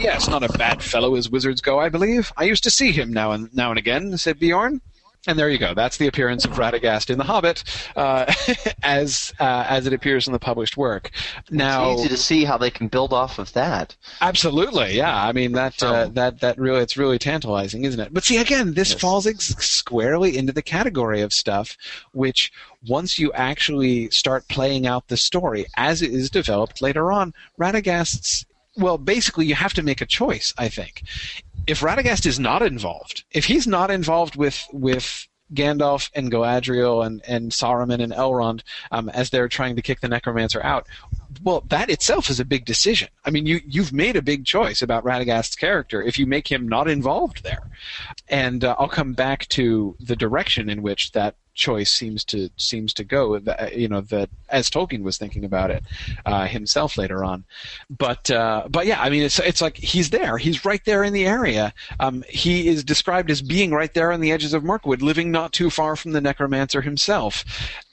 Yes, 0.00 0.28
not 0.28 0.42
a 0.42 0.58
bad 0.58 0.82
fellow 0.82 1.14
as 1.14 1.30
wizards 1.30 1.60
go, 1.60 1.78
I 1.78 1.88
believe. 1.88 2.32
I 2.36 2.44
used 2.44 2.64
to 2.64 2.70
see 2.70 2.92
him 2.92 3.12
now 3.12 3.32
and 3.32 3.54
now 3.54 3.70
and 3.70 3.78
again, 3.78 4.16
said 4.16 4.38
Beorn. 4.38 4.80
And 5.26 5.38
there 5.38 5.50
you 5.50 5.58
go. 5.58 5.74
That's 5.74 5.96
the 5.96 6.06
appearance 6.06 6.44
of 6.44 6.52
Radagast 6.52 7.10
in 7.10 7.18
The 7.18 7.24
Hobbit, 7.24 7.64
uh, 7.96 8.32
as 8.82 9.32
uh, 9.40 9.66
as 9.68 9.86
it 9.86 9.92
appears 9.92 10.26
in 10.26 10.32
the 10.32 10.38
published 10.38 10.76
work. 10.76 11.10
Now, 11.50 11.90
it's 11.90 12.00
easy 12.00 12.08
to 12.08 12.16
see 12.16 12.44
how 12.44 12.56
they 12.56 12.70
can 12.70 12.88
build 12.88 13.12
off 13.12 13.38
of 13.38 13.52
that. 13.52 13.96
Absolutely, 14.20 14.96
yeah. 14.96 15.24
I 15.24 15.32
mean 15.32 15.52
that 15.52 15.82
uh, 15.82 16.08
that 16.12 16.40
that 16.40 16.58
really 16.58 16.80
it's 16.80 16.96
really 16.96 17.18
tantalizing, 17.18 17.84
isn't 17.84 18.00
it? 18.00 18.14
But 18.14 18.24
see, 18.24 18.38
again, 18.38 18.74
this 18.74 18.92
yes. 18.92 19.00
falls 19.00 19.26
ex- 19.26 19.56
squarely 19.58 20.38
into 20.38 20.52
the 20.52 20.62
category 20.62 21.20
of 21.20 21.32
stuff 21.32 21.76
which 22.12 22.52
once 22.86 23.18
you 23.18 23.32
actually 23.32 24.10
start 24.10 24.46
playing 24.48 24.86
out 24.86 25.08
the 25.08 25.16
story 25.16 25.66
as 25.76 26.02
it 26.02 26.12
is 26.12 26.30
developed 26.30 26.80
later 26.80 27.12
on, 27.12 27.34
Radagast's 27.58 28.44
well, 28.76 28.96
basically, 28.96 29.44
you 29.44 29.56
have 29.56 29.74
to 29.74 29.82
make 29.82 30.00
a 30.00 30.06
choice. 30.06 30.54
I 30.56 30.68
think 30.68 31.02
if 31.68 31.80
Radagast 31.80 32.24
is 32.24 32.40
not 32.40 32.62
involved, 32.62 33.24
if 33.30 33.44
he's 33.44 33.66
not 33.66 33.90
involved 33.90 34.36
with 34.36 34.66
with 34.72 35.28
Gandalf 35.54 36.10
and 36.14 36.30
Galadriel 36.30 37.06
and, 37.06 37.22
and 37.26 37.52
Saruman 37.52 38.02
and 38.02 38.12
Elrond 38.12 38.62
um, 38.90 39.08
as 39.10 39.30
they're 39.30 39.48
trying 39.48 39.76
to 39.76 39.82
kick 39.82 40.00
the 40.00 40.08
necromancer 40.08 40.62
out. 40.62 40.86
Well, 41.42 41.64
that 41.68 41.90
itself 41.90 42.28
is 42.30 42.40
a 42.40 42.44
big 42.44 42.64
decision. 42.64 43.08
I 43.24 43.30
mean, 43.30 43.46
you 43.46 43.60
you've 43.66 43.92
made 43.92 44.16
a 44.16 44.22
big 44.22 44.46
choice 44.46 44.82
about 44.82 45.04
Radagast's 45.04 45.56
character 45.56 46.02
if 46.02 46.18
you 46.18 46.26
make 46.26 46.50
him 46.50 46.66
not 46.68 46.88
involved 46.88 47.44
there. 47.44 47.70
And 48.28 48.64
uh, 48.64 48.74
I'll 48.78 48.88
come 48.88 49.12
back 49.12 49.46
to 49.48 49.94
the 50.00 50.16
direction 50.16 50.70
in 50.70 50.82
which 50.82 51.12
that 51.12 51.36
choice 51.58 51.90
seems 51.90 52.24
to 52.24 52.48
seems 52.56 52.94
to 52.94 53.04
go. 53.04 53.38
You 53.74 53.88
know 53.88 54.00
that 54.02 54.30
as 54.48 54.70
Tolkien 54.70 55.02
was 55.02 55.18
thinking 55.18 55.44
about 55.44 55.70
it 55.70 55.84
uh, 56.24 56.46
himself 56.46 56.96
later 56.96 57.22
on, 57.22 57.44
but 57.90 58.30
uh, 58.30 58.66
but 58.70 58.86
yeah, 58.86 59.02
I 59.02 59.10
mean 59.10 59.22
it's 59.22 59.38
it's 59.40 59.60
like 59.60 59.76
he's 59.76 60.08
there, 60.08 60.38
he's 60.38 60.64
right 60.64 60.82
there 60.86 61.04
in 61.04 61.12
the 61.12 61.26
area. 61.26 61.74
Um, 62.00 62.24
he 62.28 62.68
is 62.68 62.82
described 62.84 63.30
as 63.30 63.42
being 63.42 63.72
right 63.72 63.92
there 63.92 64.12
on 64.12 64.20
the 64.20 64.32
edges 64.32 64.54
of 64.54 64.64
Mirkwood, 64.64 65.02
living 65.02 65.30
not 65.30 65.52
too 65.52 65.68
far 65.68 65.96
from 65.96 66.12
the 66.12 66.20
necromancer 66.20 66.80
himself. 66.80 67.44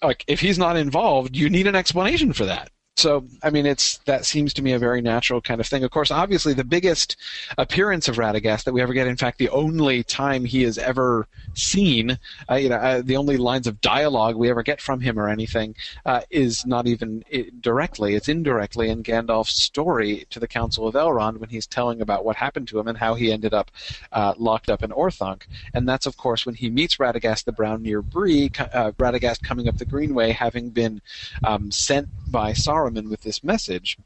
Like 0.01 0.23
if 0.27 0.39
he's 0.39 0.57
not 0.57 0.77
involved, 0.77 1.35
you 1.35 1.49
need 1.49 1.67
an 1.67 1.75
explanation 1.75 2.31
for 2.31 2.45
that. 2.45 2.69
So, 2.97 3.25
I 3.43 3.49
mean, 3.49 3.65
it's 3.65 3.97
that 4.05 4.25
seems 4.25 4.53
to 4.53 4.61
me 4.61 4.71
a 4.71 4.79
very 4.79 5.01
natural 5.01 5.41
kind 5.41 5.59
of 5.59 5.67
thing. 5.67 5.83
Of 5.83 5.91
course, 5.91 6.11
obviously, 6.11 6.53
the 6.53 6.63
biggest 6.63 7.17
appearance 7.57 8.07
of 8.07 8.15
Radagast 8.15 8.63
that 8.63 8.73
we 8.73 8.81
ever 8.81 8.93
get, 8.93 9.05
in 9.05 9.17
fact, 9.17 9.37
the 9.37 9.49
only 9.49 10.01
time 10.01 10.45
he 10.45 10.63
is 10.63 10.77
ever 10.77 11.27
seen, 11.55 12.17
uh, 12.49 12.55
you 12.55 12.69
know, 12.69 12.77
uh, 12.77 13.01
the 13.03 13.17
only 13.17 13.35
lines 13.35 13.67
of 13.67 13.81
dialogue 13.81 14.37
we 14.37 14.49
ever 14.49 14.63
get 14.63 14.79
from 14.79 15.01
him 15.01 15.19
or 15.19 15.27
anything, 15.27 15.75
uh, 16.05 16.21
is 16.29 16.65
not 16.65 16.87
even 16.87 17.21
directly; 17.59 18.15
it's 18.15 18.29
indirectly 18.29 18.89
in 18.89 19.03
Gandalf's 19.03 19.61
story 19.61 20.25
to 20.29 20.39
the 20.39 20.47
Council 20.47 20.87
of 20.87 20.95
Elrond 20.95 21.39
when 21.39 21.49
he's 21.49 21.67
telling 21.67 21.99
about 21.99 22.23
what 22.23 22.37
happened 22.37 22.69
to 22.69 22.79
him 22.79 22.87
and 22.87 22.97
how 22.97 23.13
he 23.13 23.29
ended 23.29 23.53
up 23.53 23.71
uh, 24.13 24.33
locked 24.37 24.69
up 24.69 24.81
in 24.81 24.91
Orthanc. 24.91 25.41
And 25.73 25.87
that's, 25.87 26.05
of 26.05 26.15
course, 26.15 26.45
when 26.45 26.55
he 26.55 26.69
meets 26.69 26.95
Radagast 26.95 27.43
the 27.43 27.51
Brown 27.51 27.83
near 27.83 28.01
Bree, 28.01 28.49
uh, 28.57 28.91
Radagast 28.91 29.43
coming 29.43 29.67
up 29.67 29.79
the 29.79 29.85
Greenway, 29.85 30.31
having 30.31 30.69
been 30.69 31.01
um, 31.43 31.71
sent 31.71 32.07
by 32.27 32.53
With 32.85 33.21
this 33.21 33.43
message. 33.43 33.97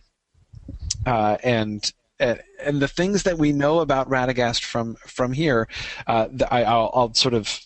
Uh, 1.05 1.37
and 1.43 1.91
and 2.19 2.81
the 2.81 2.87
things 2.87 3.23
that 3.23 3.37
we 3.37 3.51
know 3.51 3.79
about 3.79 4.09
Radagast 4.09 4.63
from 4.63 4.95
from 4.95 5.33
here, 5.33 5.67
uh, 6.07 6.27
I, 6.49 6.63
will 6.63 7.13
sort 7.13 7.33
of 7.33 7.59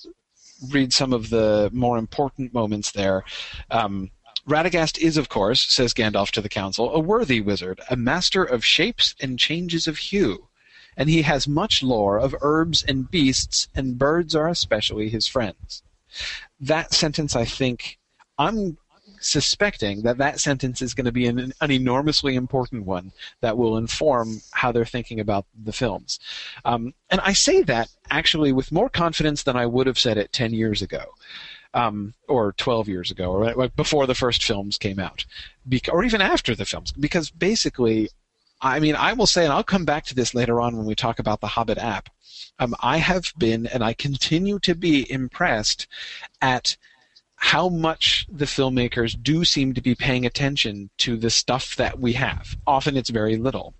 read 0.69 0.93
some 0.93 1.13
of 1.13 1.29
the 1.29 1.69
more 1.73 1.97
important 1.97 2.53
moments 2.53 2.91
there. 2.91 3.23
Um, 3.71 4.11
Radagast 4.47 4.97
is, 4.97 5.17
of 5.17 5.29
course, 5.29 5.61
says 5.61 5.93
Gandalf 5.93 6.31
to 6.31 6.41
the 6.41 6.49
council, 6.49 6.93
a 6.93 6.99
worthy 6.99 7.41
wizard, 7.41 7.79
a 7.89 7.95
master 7.95 8.43
of 8.43 8.65
shapes 8.65 9.15
and 9.21 9.39
changes 9.39 9.87
of 9.87 9.97
hue, 9.97 10.49
and 10.97 11.09
he 11.09 11.21
has 11.21 11.47
much 11.47 11.81
lore 11.81 12.17
of 12.17 12.35
herbs 12.41 12.83
and 12.83 13.09
beasts, 13.09 13.67
and 13.75 13.97
birds 13.97 14.35
are 14.35 14.49
especially 14.49 15.09
his 15.09 15.27
friends. 15.27 15.83
That 16.59 16.93
sentence, 16.93 17.35
I 17.35 17.45
think, 17.45 17.99
I'm 18.37 18.77
suspecting 19.23 20.01
that 20.03 20.17
that 20.17 20.39
sentence 20.39 20.81
is 20.81 20.93
going 20.93 21.05
to 21.05 21.11
be 21.11 21.27
an, 21.27 21.53
an 21.61 21.71
enormously 21.71 22.35
important 22.35 22.85
one 22.85 23.11
that 23.41 23.57
will 23.57 23.77
inform 23.77 24.41
how 24.51 24.71
they're 24.71 24.85
thinking 24.85 25.19
about 25.19 25.45
the 25.63 25.73
films. 25.73 26.19
Um, 26.65 26.93
and 27.09 27.21
I 27.21 27.33
say 27.33 27.63
that 27.63 27.89
actually 28.09 28.51
with 28.51 28.71
more 28.71 28.89
confidence 28.89 29.43
than 29.43 29.55
I 29.55 29.65
would 29.65 29.87
have 29.87 29.99
said 29.99 30.17
it 30.17 30.33
10 30.33 30.53
years 30.53 30.81
ago. 30.81 31.05
Um, 31.75 32.13
or 32.27 32.53
12 32.53 32.87
years 32.87 33.09
ago, 33.09 33.31
or 33.31 33.67
before 33.69 34.05
the 34.05 34.13
first 34.13 34.43
films 34.43 34.77
came 34.77 34.99
out, 34.99 35.25
or 35.91 36.03
even 36.03 36.21
after 36.21 36.53
the 36.53 36.65
films, 36.65 36.91
because 36.91 37.31
basically, 37.31 38.09
I 38.61 38.79
mean, 38.79 38.93
I 38.95 39.13
will 39.13 39.25
say, 39.25 39.43
and 39.43 39.51
I'll 39.51 39.63
come 39.63 39.83
back 39.83 40.05
to 40.05 40.13
this 40.13 40.35
later 40.35 40.61
on 40.61 40.77
when 40.77 40.85
we 40.85 40.93
talk 40.93 41.17
about 41.17 41.41
the 41.41 41.47
Hobbit 41.47 41.79
app. 41.79 42.09
Um, 42.59 42.75
I 42.79 42.97
have 42.97 43.33
been, 43.39 43.65
and 43.65 43.83
I 43.83 43.93
continue 43.93 44.59
to 44.59 44.75
be 44.75 45.11
impressed 45.11 45.87
at 46.43 46.77
how 47.43 47.67
much 47.67 48.25
the 48.31 48.45
filmmakers 48.45 49.21
do 49.21 49.43
seem 49.43 49.73
to 49.73 49.81
be 49.81 49.93
paying 49.93 50.25
attention 50.25 50.89
to 50.97 51.17
the 51.17 51.29
stuff 51.29 51.75
that 51.75 51.99
we 51.99 52.13
have. 52.13 52.55
Often 52.65 52.95
it's 52.95 53.09
very 53.09 53.35
little. 53.35 53.73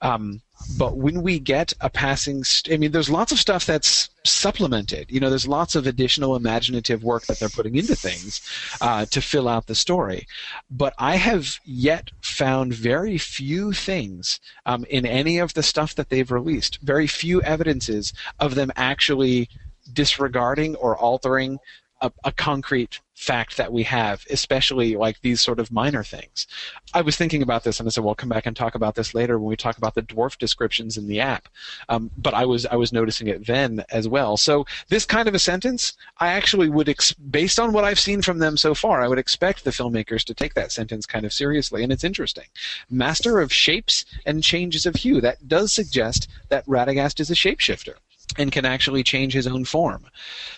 Um, 0.00 0.42
but 0.78 0.96
when 0.96 1.20
we 1.20 1.40
get 1.40 1.72
a 1.80 1.90
passing, 1.90 2.44
st- 2.44 2.72
I 2.72 2.78
mean, 2.78 2.92
there's 2.92 3.10
lots 3.10 3.32
of 3.32 3.40
stuff 3.40 3.66
that's 3.66 4.10
supplemented. 4.24 5.10
You 5.10 5.18
know, 5.18 5.28
there's 5.28 5.48
lots 5.48 5.74
of 5.74 5.88
additional 5.88 6.36
imaginative 6.36 7.02
work 7.02 7.26
that 7.26 7.40
they're 7.40 7.48
putting 7.48 7.74
into 7.74 7.96
things 7.96 8.40
uh, 8.80 9.06
to 9.06 9.20
fill 9.20 9.48
out 9.48 9.66
the 9.66 9.74
story. 9.74 10.28
But 10.70 10.94
I 10.96 11.16
have 11.16 11.58
yet 11.64 12.10
found 12.22 12.72
very 12.72 13.18
few 13.18 13.72
things 13.72 14.38
um, 14.66 14.84
in 14.88 15.04
any 15.04 15.38
of 15.38 15.54
the 15.54 15.64
stuff 15.64 15.96
that 15.96 16.10
they've 16.10 16.30
released, 16.30 16.78
very 16.82 17.08
few 17.08 17.42
evidences 17.42 18.12
of 18.38 18.54
them 18.54 18.70
actually 18.76 19.48
disregarding 19.92 20.76
or 20.76 20.96
altering 20.96 21.58
a, 22.00 22.12
a, 22.24 22.32
concrete 22.32 23.00
fact 23.14 23.58
that 23.58 23.72
we 23.72 23.82
have, 23.82 24.24
especially 24.30 24.96
like 24.96 25.20
these 25.20 25.40
sort 25.40 25.60
of 25.60 25.70
minor 25.70 26.02
things. 26.02 26.46
I 26.94 27.02
was 27.02 27.16
thinking 27.16 27.42
about 27.42 27.64
this, 27.64 27.78
and 27.78 27.86
I 27.86 27.90
said, 27.90 28.02
"We'll 28.02 28.14
come 28.14 28.30
back 28.30 28.46
and 28.46 28.56
talk 28.56 28.74
about 28.74 28.94
this 28.94 29.14
later 29.14 29.38
when 29.38 29.48
we 29.48 29.56
talk 29.56 29.76
about 29.76 29.94
the 29.94 30.02
dwarf 30.02 30.38
descriptions 30.38 30.96
in 30.96 31.06
the 31.06 31.20
app." 31.20 31.48
Um, 31.88 32.10
but 32.16 32.32
I 32.32 32.46
was 32.46 32.64
I 32.66 32.76
was 32.76 32.92
noticing 32.92 33.28
it 33.28 33.46
then 33.46 33.84
as 33.90 34.08
well. 34.08 34.36
So 34.36 34.66
this 34.88 35.04
kind 35.04 35.28
of 35.28 35.34
a 35.34 35.38
sentence, 35.38 35.92
I 36.18 36.28
actually 36.28 36.70
would, 36.70 36.88
ex- 36.88 37.12
based 37.12 37.60
on 37.60 37.72
what 37.72 37.84
I've 37.84 38.00
seen 38.00 38.22
from 38.22 38.38
them 38.38 38.56
so 38.56 38.74
far, 38.74 39.02
I 39.02 39.08
would 39.08 39.18
expect 39.18 39.64
the 39.64 39.70
filmmakers 39.70 40.24
to 40.24 40.34
take 40.34 40.54
that 40.54 40.72
sentence 40.72 41.04
kind 41.04 41.26
of 41.26 41.32
seriously, 41.32 41.82
and 41.82 41.92
it's 41.92 42.04
interesting. 42.04 42.46
Master 42.88 43.40
of 43.40 43.52
shapes 43.52 44.04
and 44.24 44.42
changes 44.42 44.86
of 44.86 44.96
hue. 44.96 45.20
That 45.20 45.46
does 45.46 45.72
suggest 45.72 46.28
that 46.48 46.66
Radagast 46.66 47.20
is 47.20 47.30
a 47.30 47.34
shapeshifter 47.34 47.96
and 48.38 48.52
can 48.52 48.64
actually 48.64 49.02
change 49.02 49.32
his 49.32 49.46
own 49.46 49.64
form 49.64 50.04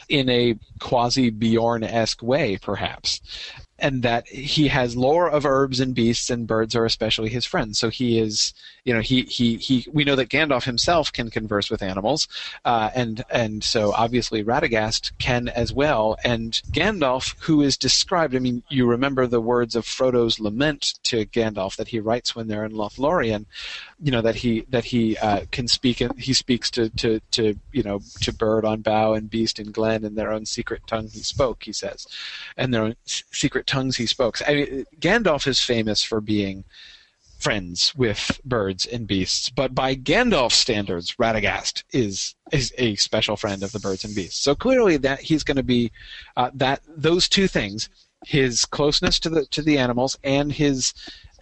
in 0.09 0.29
a 0.29 0.57
quasi 0.79 1.31
Beorn 1.31 1.85
esque 1.85 2.23
way, 2.23 2.59
perhaps 2.61 3.21
and 3.83 4.05
that 4.05 4.29
he 4.29 4.69
has 4.69 4.97
lore 4.97 5.29
of 5.29 5.45
herbs 5.45 5.81
and 5.81 5.93
beasts 5.93 6.31
and 6.31 6.47
birds 6.47 6.77
are 6.77 6.85
especially 6.85 7.29
his 7.29 7.45
friends. 7.45 7.81
So 7.81 7.91
he 7.91 8.19
is, 8.21 8.55
you 8.85 8.95
know, 8.95 9.01
he 9.01 9.23
he 9.23 9.57
he. 9.57 9.85
We 9.93 10.05
know 10.05 10.15
that 10.15 10.29
Gandalf 10.29 10.65
himself 10.65 11.13
can 11.13 11.31
converse 11.31 11.69
with 11.69 11.83
animals, 11.83 12.29
uh, 12.65 12.91
and 12.95 13.25
and 13.29 13.65
so 13.65 13.93
obviously 13.93 14.45
Radagast 14.45 15.11
can 15.19 15.49
as 15.49 15.73
well. 15.73 16.17
And 16.23 16.53
Gandalf, 16.71 17.35
who 17.41 17.61
is 17.61 17.77
described, 17.77 18.37
I 18.37 18.39
mean, 18.39 18.63
you 18.69 18.87
remember 18.87 19.27
the 19.27 19.41
words 19.41 19.75
of 19.75 19.85
Frodo's 19.85 20.39
lament 20.39 20.95
to 21.05 21.27
Gandalf 21.27 21.75
that 21.77 21.89
he 21.89 21.99
writes 21.99 22.37
when 22.37 22.47
they're 22.47 22.65
in 22.65 22.73
Lothlorien, 22.73 23.47
you 24.03 24.11
know 24.11 24.21
that 24.21 24.35
he 24.35 24.67
that 24.69 24.85
he 24.85 25.17
uh, 25.19 25.43
can 25.53 25.69
speak. 25.69 26.03
He 26.19 26.35
speaks 26.35 26.71
to 26.73 26.91
to 26.91 27.21
to 27.31 27.57
you 27.71 27.85
know 27.85 28.01
to 28.21 28.33
bird 28.33 28.65
on 28.65 28.83
bough 28.83 29.15
and 29.15 29.31
beast 29.31 29.61
in 29.61 29.71
glen 29.71 30.05
in 30.05 30.17
their 30.17 30.33
own 30.33 30.45
secret 30.45 30.83
tongue. 30.89 31.09
He 31.09 31.21
spoke, 31.21 31.63
he 31.63 31.73
says, 31.73 32.07
and 32.57 32.75
their 32.75 32.83
own 32.83 32.97
secret 33.07 33.69
tongues 33.69 33.97
he 33.97 34.07
spoke. 34.07 34.39
I 34.47 34.55
mean, 34.55 34.87
Gandalf 34.99 35.47
is 35.47 35.63
famous 35.63 36.03
for 36.03 36.21
being 36.21 36.65
friends 37.39 37.95
with 37.95 38.41
birds 38.45 38.87
and 38.87 39.07
beasts, 39.07 39.51
but 39.51 39.73
by 39.73 39.95
Gandalf's 39.95 40.57
standards, 40.57 41.15
Radagast 41.15 41.85
is 41.93 42.35
is 42.51 42.73
a 42.79 42.97
special 42.97 43.37
friend 43.37 43.63
of 43.63 43.71
the 43.71 43.81
birds 43.81 44.05
and 44.05 44.17
beasts. 44.17 44.43
So 44.43 44.57
clearly, 44.57 44.97
that 44.97 45.21
he's 45.21 45.45
going 45.45 45.59
to 45.59 45.63
be 45.63 45.93
uh, 46.37 46.51
that 46.55 46.81
those 46.89 47.29
two 47.29 47.47
things, 47.47 47.89
his 48.25 48.65
closeness 48.65 49.21
to 49.21 49.31
the 49.31 49.47
to 49.47 49.63
the 49.63 49.79
animals 49.79 50.19
and 50.25 50.53
his 50.53 50.93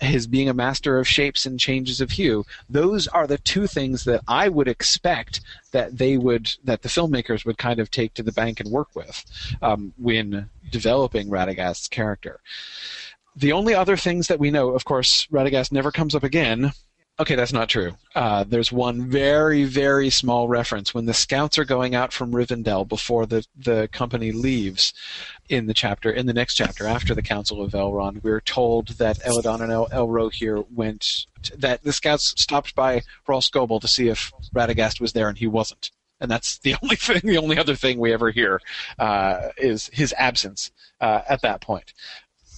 his 0.01 0.27
being 0.27 0.49
a 0.49 0.55
master 0.55 0.99
of 0.99 1.07
shapes 1.07 1.47
and 1.47 1.61
changes 1.61 2.01
of 2.01 2.11
hue. 2.11 2.45
Those 2.69 3.07
are 3.09 3.27
the 3.27 3.39
two 3.39 3.67
things 3.67 4.05
that 4.05 4.23
i 4.27 4.49
would 4.49 4.69
expect 4.69 5.41
that 5.73 5.99
they 5.99 6.17
would 6.17 6.55
that 6.65 6.83
the 6.83 6.89
filmmakers 6.89 7.45
would 7.45 7.59
kind 7.59 7.81
of 7.81 7.91
take 7.91 8.15
to 8.15 8.23
the 8.23 8.33
bank 8.33 8.61
and 8.61 8.71
work 8.71 8.89
with 8.95 9.25
um, 9.63 9.93
when 9.99 10.49
developing 10.71 11.29
radagast's 11.29 11.89
character. 11.89 12.41
The 13.37 13.53
only 13.53 13.75
other 13.75 13.97
things 13.97 14.29
that 14.29 14.41
we 14.41 14.51
know 14.51 14.71
of 14.71 14.85
course 14.85 15.27
radagast 15.27 15.73
never 15.73 15.93
comes 15.93 16.15
up 16.15 16.25
again 16.25 16.73
Okay, 17.21 17.35
that's 17.35 17.53
not 17.53 17.69
true. 17.69 17.93
Uh, 18.15 18.45
there's 18.45 18.73
one 18.73 19.11
very, 19.11 19.65
very 19.65 20.09
small 20.09 20.49
reference 20.49 20.95
when 20.95 21.05
the 21.05 21.13
scouts 21.13 21.59
are 21.59 21.67
going 21.67 21.95
out 21.95 22.15
from 22.15 22.33
Rivendell 22.33 22.89
before 22.89 23.27
the, 23.27 23.47
the 23.59 23.91
company 23.93 24.33
leaves 24.33 24.95
in 25.51 25.67
the 25.67 25.75
chapter, 25.75 26.11
in 26.11 26.25
the 26.25 26.33
next 26.33 26.55
chapter 26.55 26.87
after 26.87 27.15
the 27.15 27.21
Council 27.21 27.63
of 27.63 27.73
Elrond. 27.73 28.23
We're 28.23 28.41
told 28.41 28.89
that 28.97 29.19
Elladan 29.19 29.61
and 29.61 29.71
El- 29.71 29.91
Elrohir 29.91 30.65
went, 30.73 31.27
to, 31.43 31.57
that 31.59 31.83
the 31.83 31.93
scouts 31.93 32.33
stopped 32.41 32.75
by 32.75 33.03
Rhosgobel 33.29 33.83
to 33.83 33.89
see 33.89 34.09
if 34.09 34.33
Radagast 34.55 34.99
was 34.99 35.13
there, 35.13 35.29
and 35.29 35.37
he 35.37 35.47
wasn't. 35.47 35.91
and 36.23 36.31
that's 36.31 36.57
the 36.57 36.75
only 36.83 36.97
thing. 36.97 37.21
The 37.23 37.37
only 37.37 37.59
other 37.59 37.77
thing 37.77 37.99
we 37.99 38.15
ever 38.15 38.31
hear 38.31 38.63
uh, 38.99 39.51
is 39.59 39.91
his 39.93 40.15
absence 40.17 40.71
uh, 41.03 41.21
at 41.29 41.43
that 41.43 41.61
point. 41.61 41.93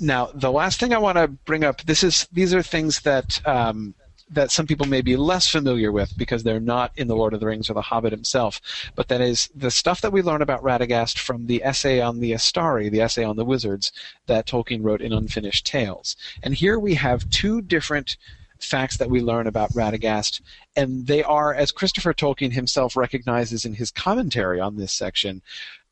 Now, 0.00 0.30
the 0.32 0.52
last 0.52 0.78
thing 0.78 0.94
I 0.94 0.98
want 0.98 1.18
to 1.18 1.26
bring 1.26 1.64
up 1.64 1.82
this 1.82 2.04
is 2.04 2.28
these 2.32 2.54
are 2.54 2.62
things 2.62 3.00
that 3.00 3.44
um, 3.46 3.94
that 4.30 4.50
some 4.50 4.66
people 4.66 4.86
may 4.86 5.02
be 5.02 5.16
less 5.16 5.48
familiar 5.48 5.92
with 5.92 6.16
because 6.16 6.42
they're 6.42 6.60
not 6.60 6.92
in 6.96 7.08
the 7.08 7.16
Lord 7.16 7.34
of 7.34 7.40
the 7.40 7.46
Rings 7.46 7.68
or 7.68 7.74
the 7.74 7.82
Hobbit 7.82 8.12
himself. 8.12 8.60
But 8.94 9.08
that 9.08 9.20
is 9.20 9.50
the 9.54 9.70
stuff 9.70 10.00
that 10.00 10.12
we 10.12 10.22
learn 10.22 10.42
about 10.42 10.62
Radagast 10.62 11.18
from 11.18 11.46
the 11.46 11.62
essay 11.64 12.00
on 12.00 12.20
the 12.20 12.32
Istari, 12.32 12.90
the 12.90 13.00
essay 13.00 13.24
on 13.24 13.36
the 13.36 13.44
wizards 13.44 13.92
that 14.26 14.46
Tolkien 14.46 14.82
wrote 14.82 15.00
in 15.00 15.12
Unfinished 15.12 15.66
Tales. 15.66 16.16
And 16.42 16.54
here 16.54 16.78
we 16.78 16.94
have 16.94 17.28
two 17.30 17.60
different 17.60 18.16
facts 18.58 18.96
that 18.96 19.10
we 19.10 19.20
learn 19.20 19.46
about 19.46 19.72
Radagast, 19.72 20.40
and 20.76 21.06
they 21.06 21.22
are, 21.22 21.52
as 21.52 21.72
Christopher 21.72 22.14
Tolkien 22.14 22.52
himself 22.52 22.96
recognizes 22.96 23.64
in 23.64 23.74
his 23.74 23.90
commentary 23.90 24.60
on 24.60 24.76
this 24.76 24.92
section, 24.92 25.42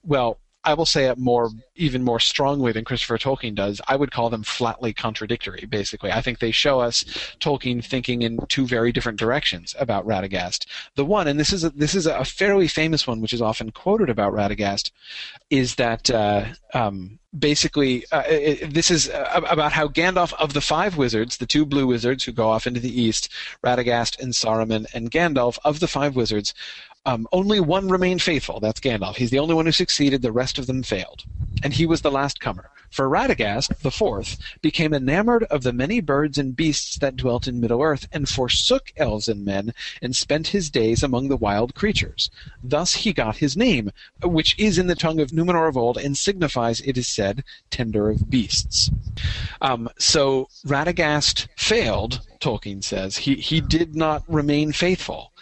well, 0.05 0.39
I 0.65 0.75
will 0.75 0.87
say 0.87 1.07
it 1.07 1.17
more, 1.17 1.51
even 1.75 2.03
more 2.03 2.21
strongly 2.21 2.73
than 2.73 2.85
Christopher 2.85 3.17
Tolkien 3.17 3.55
does. 3.55 3.81
I 3.89 3.97
would 3.97 4.11
call 4.11 4.29
them 4.29 4.43
flatly 4.43 4.93
contradictory. 4.93 5.67
Basically, 5.69 6.13
I 6.13 6.21
think 6.21 6.39
they 6.39 6.51
show 6.51 6.81
us 6.81 7.05
Tolkien 7.41 7.83
thinking 7.83 8.23
in 8.23 8.39
two 8.49 8.67
very 8.67 8.93
different 8.93 9.19
directions 9.19 9.75
about 9.79 10.07
Radagast. 10.07 10.67
The 10.97 11.05
one, 11.05 11.29
and 11.29 11.41
this 11.41 11.53
is 11.53 11.65
a, 11.65 11.71
this 11.71 11.95
is 11.95 12.07
a 12.07 12.25
fairly 12.25 12.69
famous 12.69 13.07
one, 13.07 13.21
which 13.21 13.33
is 13.33 13.41
often 13.41 13.71
quoted 13.71 14.11
about 14.11 14.35
Radagast, 14.35 14.91
is 15.49 15.77
that 15.77 16.11
uh, 16.11 16.45
um, 16.75 17.19
basically 17.39 18.05
uh, 18.13 18.25
it, 18.27 18.75
this 18.75 18.91
is 18.91 19.09
uh, 19.09 19.41
about 19.49 19.73
how 19.73 19.89
Gandalf 19.89 20.33
of 20.35 20.53
the 20.53 20.61
five 20.61 20.97
wizards, 20.97 21.37
the 21.37 21.47
two 21.47 21.65
blue 21.65 21.87
wizards 21.87 22.25
who 22.25 22.33
go 22.33 22.49
off 22.49 22.67
into 22.67 22.81
the 22.81 23.01
east, 23.01 23.31
Radagast 23.65 24.21
and 24.21 24.33
Saruman, 24.33 24.87
and 24.95 25.11
Gandalf 25.11 25.59
of 25.65 25.81
the 25.81 25.89
five 25.89 26.17
wizards 26.17 26.55
um, 27.07 27.27
only 27.33 27.61
one 27.61 27.89
remained 27.89 28.23
faithful. 28.23 28.61
That's 28.61 28.81
Gandalf. 28.81 29.17
He's 29.17 29.31
the 29.31 29.39
only 29.39 29.55
one 29.55 29.67
who 29.67 29.73
succeeded. 29.73 30.23
The 30.23 30.33
rest 30.33 30.59
of 30.59 30.67
them 30.67 30.83
failed. 30.83 31.25
And 31.63 31.73
he 31.73 31.87
was 31.87 32.01
the 32.01 32.11
last 32.11 32.41
comer. 32.41 32.71
For 32.91 33.09
Radagast, 33.09 33.79
the 33.83 33.91
fourth, 33.91 34.39
became 34.63 34.93
enamored 34.93 35.45
of 35.45 35.63
the 35.63 35.73
many 35.73 36.01
birds 36.01 36.39
and 36.39 36.57
beasts 36.57 36.99
that 36.99 37.17
dwelt 37.17 37.47
in 37.47 37.61
Middle-earth, 37.61 38.09
and 38.13 38.29
forsook 38.29 38.93
elves 38.97 39.29
and 39.29 39.45
men, 39.45 39.73
and 40.03 40.17
spent 40.17 40.49
his 40.49 40.71
days 40.71 41.03
among 41.03 41.29
the 41.29 41.37
wild 41.37 41.75
creatures. 41.75 42.31
Thus 42.65 42.95
he 42.95 43.13
got 43.13 43.37
his 43.37 43.57
name, 43.57 43.93
which 44.25 44.59
is 44.59 44.77
in 44.77 44.89
the 44.89 44.97
tongue 44.97 45.21
of 45.21 45.31
Numenor 45.31 45.69
of 45.69 45.77
old, 45.77 45.99
and 45.99 46.19
signifies, 46.19 46.81
it 46.81 46.99
is 46.99 47.07
said, 47.07 47.45
tender 47.71 48.11
of 48.11 48.29
beasts. 48.29 48.91
Um, 49.61 49.89
so 49.99 50.49
Radagast 50.67 51.47
failed, 51.57 52.21
Tolkien 52.41 52.83
says. 52.83 53.19
He, 53.19 53.37
he 53.37 53.61
did 53.61 53.95
not 53.95 54.25
remain 54.27 54.73
faithful. 54.73 55.33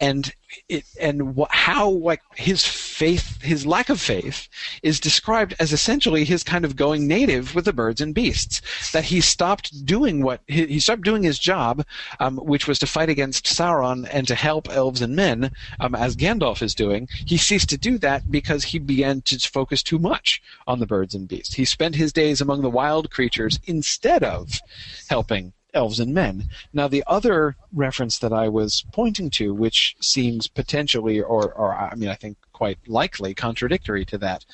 And 0.00 0.32
it, 0.68 0.84
and 1.00 1.36
wh- 1.36 1.50
how 1.50 1.88
like 1.88 2.22
his 2.34 2.64
faith, 2.64 3.40
his 3.42 3.66
lack 3.66 3.88
of 3.88 4.00
faith, 4.00 4.48
is 4.82 5.00
described 5.00 5.54
as 5.58 5.72
essentially 5.72 6.24
his 6.24 6.42
kind 6.42 6.64
of 6.64 6.76
going 6.76 7.06
native 7.06 7.54
with 7.54 7.64
the 7.64 7.72
birds 7.72 8.00
and 8.00 8.14
beasts. 8.14 8.60
That 8.92 9.04
he 9.04 9.20
stopped 9.20 9.84
doing 9.84 10.22
what 10.22 10.40
he, 10.46 10.66
he 10.66 10.80
stopped 10.80 11.02
doing 11.02 11.22
his 11.22 11.38
job, 11.38 11.84
um, 12.20 12.36
which 12.38 12.66
was 12.66 12.78
to 12.80 12.86
fight 12.86 13.08
against 13.08 13.46
Sauron 13.46 14.08
and 14.10 14.26
to 14.28 14.34
help 14.34 14.68
elves 14.70 15.02
and 15.02 15.16
men, 15.16 15.50
um, 15.80 15.94
as 15.94 16.16
Gandalf 16.16 16.62
is 16.62 16.74
doing. 16.74 17.08
He 17.26 17.36
ceased 17.36 17.68
to 17.70 17.78
do 17.78 17.98
that 17.98 18.30
because 18.30 18.64
he 18.64 18.78
began 18.78 19.22
to 19.22 19.38
focus 19.38 19.82
too 19.82 19.98
much 19.98 20.42
on 20.66 20.78
the 20.78 20.86
birds 20.86 21.14
and 21.14 21.28
beasts. 21.28 21.54
He 21.54 21.64
spent 21.64 21.94
his 21.96 22.12
days 22.12 22.40
among 22.40 22.62
the 22.62 22.70
wild 22.70 23.10
creatures 23.10 23.58
instead 23.66 24.22
of 24.22 24.60
helping 25.08 25.52
elves 25.74 26.00
and 26.00 26.14
men. 26.14 26.48
Now, 26.72 26.88
the 26.88 27.04
other 27.06 27.56
reference 27.72 28.18
that 28.18 28.32
I 28.32 28.48
was 28.48 28.84
pointing 28.92 29.30
to, 29.30 29.54
which 29.54 29.96
seems 30.00 30.48
potentially, 30.48 31.20
or, 31.20 31.52
or 31.52 31.74
I 31.74 31.94
mean, 31.94 32.08
I 32.08 32.14
think 32.14 32.36
quite 32.62 32.78
likely 32.86 33.34
contradictory 33.34 34.04
to 34.04 34.16
that, 34.16 34.44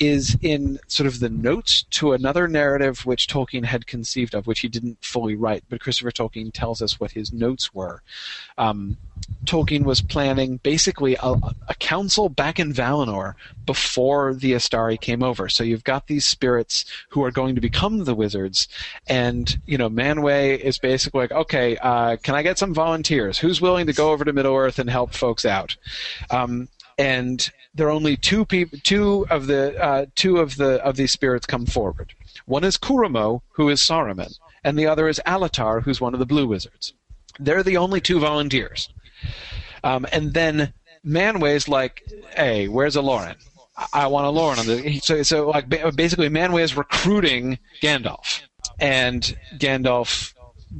is 0.00 0.36
in 0.42 0.76
sort 0.88 1.06
of 1.06 1.20
the 1.20 1.28
notes 1.28 1.84
to 1.84 2.12
another 2.12 2.48
narrative 2.48 3.06
which 3.06 3.28
Tolkien 3.28 3.64
had 3.64 3.86
conceived 3.86 4.34
of, 4.34 4.48
which 4.48 4.58
he 4.58 4.66
didn't 4.66 4.98
fully 5.04 5.36
write, 5.36 5.62
but 5.68 5.78
Christopher 5.78 6.10
Tolkien 6.10 6.50
tells 6.52 6.82
us 6.82 6.98
what 6.98 7.12
his 7.12 7.32
notes 7.32 7.72
were. 7.72 8.02
Um, 8.58 8.96
Tolkien 9.44 9.84
was 9.84 10.00
planning 10.00 10.56
basically 10.64 11.16
a, 11.22 11.34
a, 11.68 11.74
council 11.78 12.28
back 12.28 12.58
in 12.58 12.72
Valinor 12.72 13.34
before 13.66 14.34
the 14.34 14.52
Istari 14.52 15.00
came 15.00 15.22
over. 15.22 15.48
So 15.48 15.62
you've 15.62 15.84
got 15.84 16.08
these 16.08 16.24
spirits 16.24 16.84
who 17.10 17.22
are 17.24 17.30
going 17.30 17.54
to 17.54 17.60
become 17.60 18.04
the 18.04 18.14
wizards, 18.14 18.68
and 19.06 19.60
you 19.66 19.78
know 19.78 19.88
Manwë 19.88 20.58
is 20.58 20.78
basically 20.78 21.20
like, 21.20 21.32
okay, 21.32 21.76
uh, 21.78 22.16
can 22.16 22.34
I 22.34 22.42
get 22.42 22.58
some 22.58 22.74
volunteers? 22.74 23.38
Who's 23.38 23.60
willing 23.60 23.86
to 23.86 23.92
go 23.92 24.10
over 24.10 24.24
to 24.24 24.32
Middle 24.32 24.56
Earth 24.56 24.78
and 24.78 24.90
help 24.90 25.14
folks 25.14 25.44
out? 25.44 25.76
Um, 26.30 26.68
and 26.98 27.50
there 27.74 27.88
are 27.88 27.90
only 27.90 28.16
two 28.16 28.44
people, 28.44 28.78
two 28.82 29.26
of 29.30 29.46
the 29.46 29.80
uh, 29.82 30.06
two 30.14 30.38
of 30.38 30.56
the 30.56 30.82
of 30.84 30.96
these 30.96 31.12
spirits 31.12 31.46
come 31.46 31.66
forward. 31.66 32.14
One 32.46 32.64
is 32.64 32.78
Curumo, 32.78 33.40
who 33.52 33.68
is 33.68 33.80
Saruman, 33.80 34.38
and 34.62 34.78
the 34.78 34.86
other 34.86 35.08
is 35.08 35.20
Alatar, 35.26 35.82
who's 35.82 36.00
one 36.00 36.14
of 36.14 36.20
the 36.20 36.26
Blue 36.26 36.46
Wizards. 36.46 36.92
They're 37.38 37.62
the 37.62 37.76
only 37.76 38.00
two 38.00 38.20
volunteers. 38.20 38.88
Um, 39.82 40.06
and 40.12 40.32
then 40.34 40.72
Manwë's 41.04 41.68
like, 41.68 42.02
"Hey, 42.36 42.68
where's 42.68 42.96
Olorin? 42.96 43.36
I, 43.92 44.06
want 44.06 44.26
Olorin 44.26 44.58
on 44.58 44.66
the." 44.66 44.98
So, 45.00 45.22
so 45.22 45.48
like 45.50 45.68
basically, 45.68 46.28
Manwë 46.28 46.62
is 46.62 46.76
recruiting 46.76 47.58
Gandalf, 47.82 48.42
and 48.78 49.36
Gandalf 49.58 50.32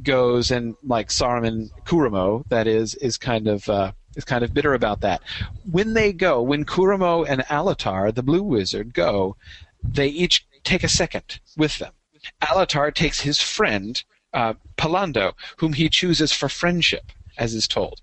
goes 0.03 0.51
and 0.51 0.75
like 0.83 1.09
Saruman 1.09 1.69
Curumo, 1.85 2.43
that 2.49 2.67
is, 2.67 2.95
is 2.95 3.17
kind 3.17 3.47
of. 3.47 3.67
Uh, 3.69 3.91
is 4.15 4.25
kind 4.25 4.43
of 4.43 4.53
bitter 4.53 4.73
about 4.73 5.01
that. 5.01 5.21
When 5.69 5.93
they 5.93 6.13
go, 6.13 6.41
when 6.41 6.65
Curumo 6.65 7.25
and 7.27 7.41
Alatar, 7.43 8.13
the 8.13 8.23
Blue 8.23 8.43
Wizard, 8.43 8.93
go, 8.93 9.35
they 9.83 10.07
each 10.07 10.45
take 10.63 10.83
a 10.83 10.89
second 10.89 11.39
with 11.57 11.77
them. 11.77 11.93
Alatar 12.41 12.93
takes 12.93 13.21
his 13.21 13.39
friend, 13.39 14.03
uh, 14.33 14.55
Pallando, 14.77 15.33
whom 15.57 15.73
he 15.73 15.89
chooses 15.89 16.31
for 16.31 16.49
friendship, 16.49 17.11
as 17.37 17.53
is 17.53 17.67
told. 17.67 18.01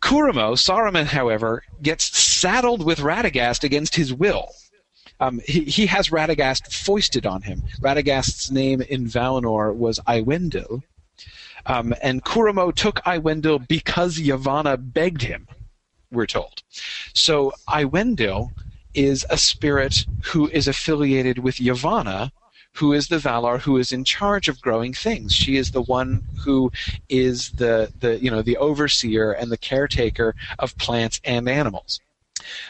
Curumo, 0.00 0.56
Saruman, 0.56 1.06
however, 1.06 1.62
gets 1.82 2.16
saddled 2.18 2.84
with 2.84 2.98
Radagast 3.00 3.64
against 3.64 3.94
his 3.96 4.12
will. 4.12 4.54
Um, 5.20 5.40
he, 5.44 5.64
he 5.64 5.86
has 5.86 6.08
Radagast 6.08 6.72
foisted 6.72 7.26
on 7.26 7.42
him. 7.42 7.62
Radagast's 7.80 8.50
name 8.50 8.80
in 8.80 9.06
Valinor 9.06 9.74
was 9.74 9.98
Aiwendil, 10.08 10.82
um, 11.66 11.94
and 12.02 12.24
Curumo 12.24 12.74
took 12.74 12.96
Aiwendil 12.96 13.66
because 13.68 14.18
Yavanna 14.18 14.76
begged 14.92 15.22
him, 15.22 15.46
we're 16.10 16.26
told. 16.26 16.62
So 17.14 17.52
Aiwendil 17.68 18.50
is 18.94 19.24
a 19.30 19.36
spirit 19.36 20.06
who 20.24 20.48
is 20.48 20.66
affiliated 20.66 21.38
with 21.38 21.56
Yavanna, 21.56 22.30
who 22.74 22.92
is 22.92 23.08
the 23.08 23.16
Valar 23.18 23.58
who 23.60 23.76
is 23.76 23.92
in 23.92 24.04
charge 24.04 24.48
of 24.48 24.60
growing 24.60 24.94
things. 24.94 25.32
She 25.32 25.56
is 25.56 25.70
the 25.70 25.82
one 25.82 26.22
who 26.44 26.70
is 27.08 27.50
the, 27.52 27.92
the 28.00 28.18
you 28.18 28.30
know 28.30 28.42
the 28.42 28.56
overseer 28.56 29.32
and 29.32 29.50
the 29.50 29.58
caretaker 29.58 30.34
of 30.58 30.76
plants 30.78 31.20
and 31.24 31.48
animals. 31.48 32.00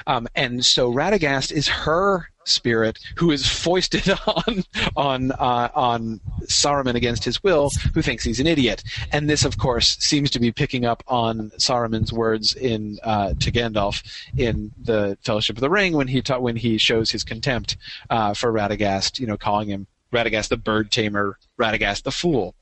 Um, 0.07 0.27
and 0.35 0.65
so 0.65 0.93
Radagast 0.93 1.53
is 1.53 1.69
her 1.69 2.31
spirit 2.51 2.99
who 3.17 3.31
is 3.31 3.47
foisted 3.47 4.11
on 4.27 4.65
on 4.97 5.33
uh, 5.33 5.71
on 5.75 6.21
Saruman 6.43 6.95
against 6.95 7.25
his 7.25 7.43
will, 7.43 7.71
who 7.95 8.03
thinks 8.03 8.25
he's 8.25 8.41
an 8.41 8.47
idiot. 8.47 8.83
And 9.13 9.29
this, 9.29 9.45
of 9.45 9.59
course, 9.59 9.97
seems 9.99 10.31
to 10.31 10.41
be 10.41 10.53
picking 10.53 10.85
up 10.85 11.03
on 11.09 11.51
Saruman's 11.59 12.13
words 12.13 12.55
in 12.55 12.99
uh, 13.03 13.35
to 13.41 13.53
Gandalf 13.53 14.03
in 14.37 14.73
the 14.83 15.17
Fellowship 15.23 15.57
of 15.57 15.61
the 15.61 15.71
Ring 15.71 15.93
when 15.95 16.09
he 16.09 16.23
ta- 16.23 16.39
when 16.39 16.57
he 16.57 16.79
shows 16.79 17.11
his 17.11 17.25
contempt 17.25 17.77
uh, 18.11 18.35
for 18.35 18.53
Radagast, 18.53 19.19
you 19.19 19.27
know, 19.27 19.37
calling 19.37 19.69
him 19.69 19.87
Radagast 20.13 20.49
the 20.49 20.57
bird 20.57 20.91
tamer, 20.91 21.39
Radagast 21.59 22.03
the 22.03 22.13
fool 22.13 22.55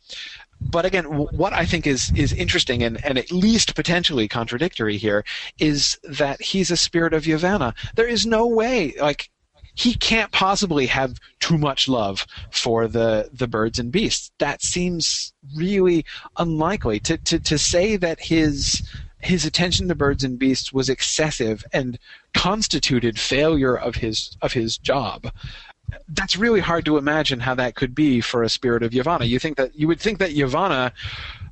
but 0.60 0.84
again, 0.84 1.04
what 1.04 1.52
I 1.52 1.64
think 1.64 1.86
is 1.86 2.12
is 2.16 2.32
interesting 2.32 2.82
and, 2.82 3.02
and 3.04 3.18
at 3.18 3.30
least 3.30 3.74
potentially 3.74 4.28
contradictory 4.28 4.96
here 4.96 5.24
is 5.58 5.98
that 6.02 6.40
he's 6.42 6.70
a 6.70 6.76
spirit 6.76 7.14
of 7.14 7.24
Yavanna. 7.24 7.74
There 7.94 8.08
is 8.08 8.26
no 8.26 8.46
way, 8.46 8.94
like 9.00 9.30
he 9.78 9.94
can't 9.94 10.32
possibly 10.32 10.86
have 10.86 11.20
too 11.38 11.56
much 11.56 11.86
love 11.88 12.26
for 12.50 12.88
the 12.88 13.30
the 13.32 13.46
birds 13.46 13.78
and 13.78 13.92
beasts. 13.92 14.32
That 14.38 14.60
seems 14.60 15.32
really 15.54 16.04
unlikely. 16.36 16.98
To 17.00 17.16
to 17.16 17.38
to 17.38 17.58
say 17.58 17.96
that 17.96 18.18
his 18.18 18.82
his 19.20 19.44
attention 19.44 19.86
to 19.86 19.94
birds 19.94 20.24
and 20.24 20.36
beasts 20.36 20.72
was 20.72 20.88
excessive 20.88 21.64
and 21.72 21.96
constituted 22.34 23.20
failure 23.20 23.76
of 23.76 23.94
his 23.94 24.36
of 24.42 24.52
his 24.52 24.78
job 24.78 25.30
that's 26.08 26.36
really 26.36 26.60
hard 26.60 26.84
to 26.84 26.98
imagine 26.98 27.40
how 27.40 27.54
that 27.54 27.74
could 27.74 27.94
be 27.94 28.20
for 28.20 28.42
a 28.42 28.48
spirit 28.48 28.82
of 28.82 28.92
Yavanna. 28.92 29.26
You 29.26 29.38
think 29.38 29.56
that 29.56 29.74
you 29.74 29.88
would 29.88 30.00
think 30.00 30.18
that 30.18 30.32
Yavanna 30.32 30.92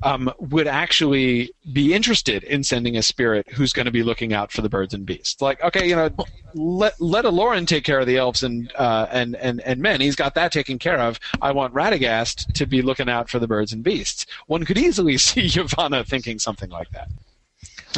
um, 0.03 0.33
would 0.39 0.67
actually 0.67 1.51
be 1.73 1.95
interested 1.95 2.45
in 2.45 2.63
sending 2.63 2.97
a 2.97 3.03
spirit 3.03 3.47
who's 3.53 3.73
going 3.73 3.87
to 3.87 3.93
be 3.93 4.03
looking 4.03 4.33
out 4.33 4.53
for 4.53 4.63
the 4.63 4.69
birds 4.69 4.95
and 4.95 5.07
beasts. 5.07 5.41
Like, 5.41 5.63
okay, 5.63 5.89
you 5.89 5.97
know, 5.97 6.11
let 6.55 7.01
let 7.01 7.25
Olorin 7.25 7.67
take 7.67 7.85
care 7.85 8.01
of 8.01 8.07
the 8.07 8.17
elves 8.17 8.43
and 8.43 8.73
uh, 8.77 9.07
and 9.11 9.37
and 9.37 9.61
and 9.61 9.81
men. 9.81 10.01
He's 10.01 10.17
got 10.17 10.35
that 10.35 10.53
taken 10.53 10.79
care 10.79 10.99
of. 10.99 11.19
I 11.43 11.53
want 11.53 11.75
Radagast 11.75 12.53
to 12.53 12.67
be 12.67 12.83
looking 12.83 13.09
out 13.09 13.29
for 13.29 13.39
the 13.39 13.49
birds 13.49 13.73
and 13.73 13.83
beasts. 13.83 14.27
One 14.47 14.65
could 14.65 14.79
easily 14.79 15.17
see 15.19 15.43
Yavanna 15.43 16.07
thinking 16.07 16.39
something 16.39 16.71
like 16.71 16.91
that. 16.93 17.09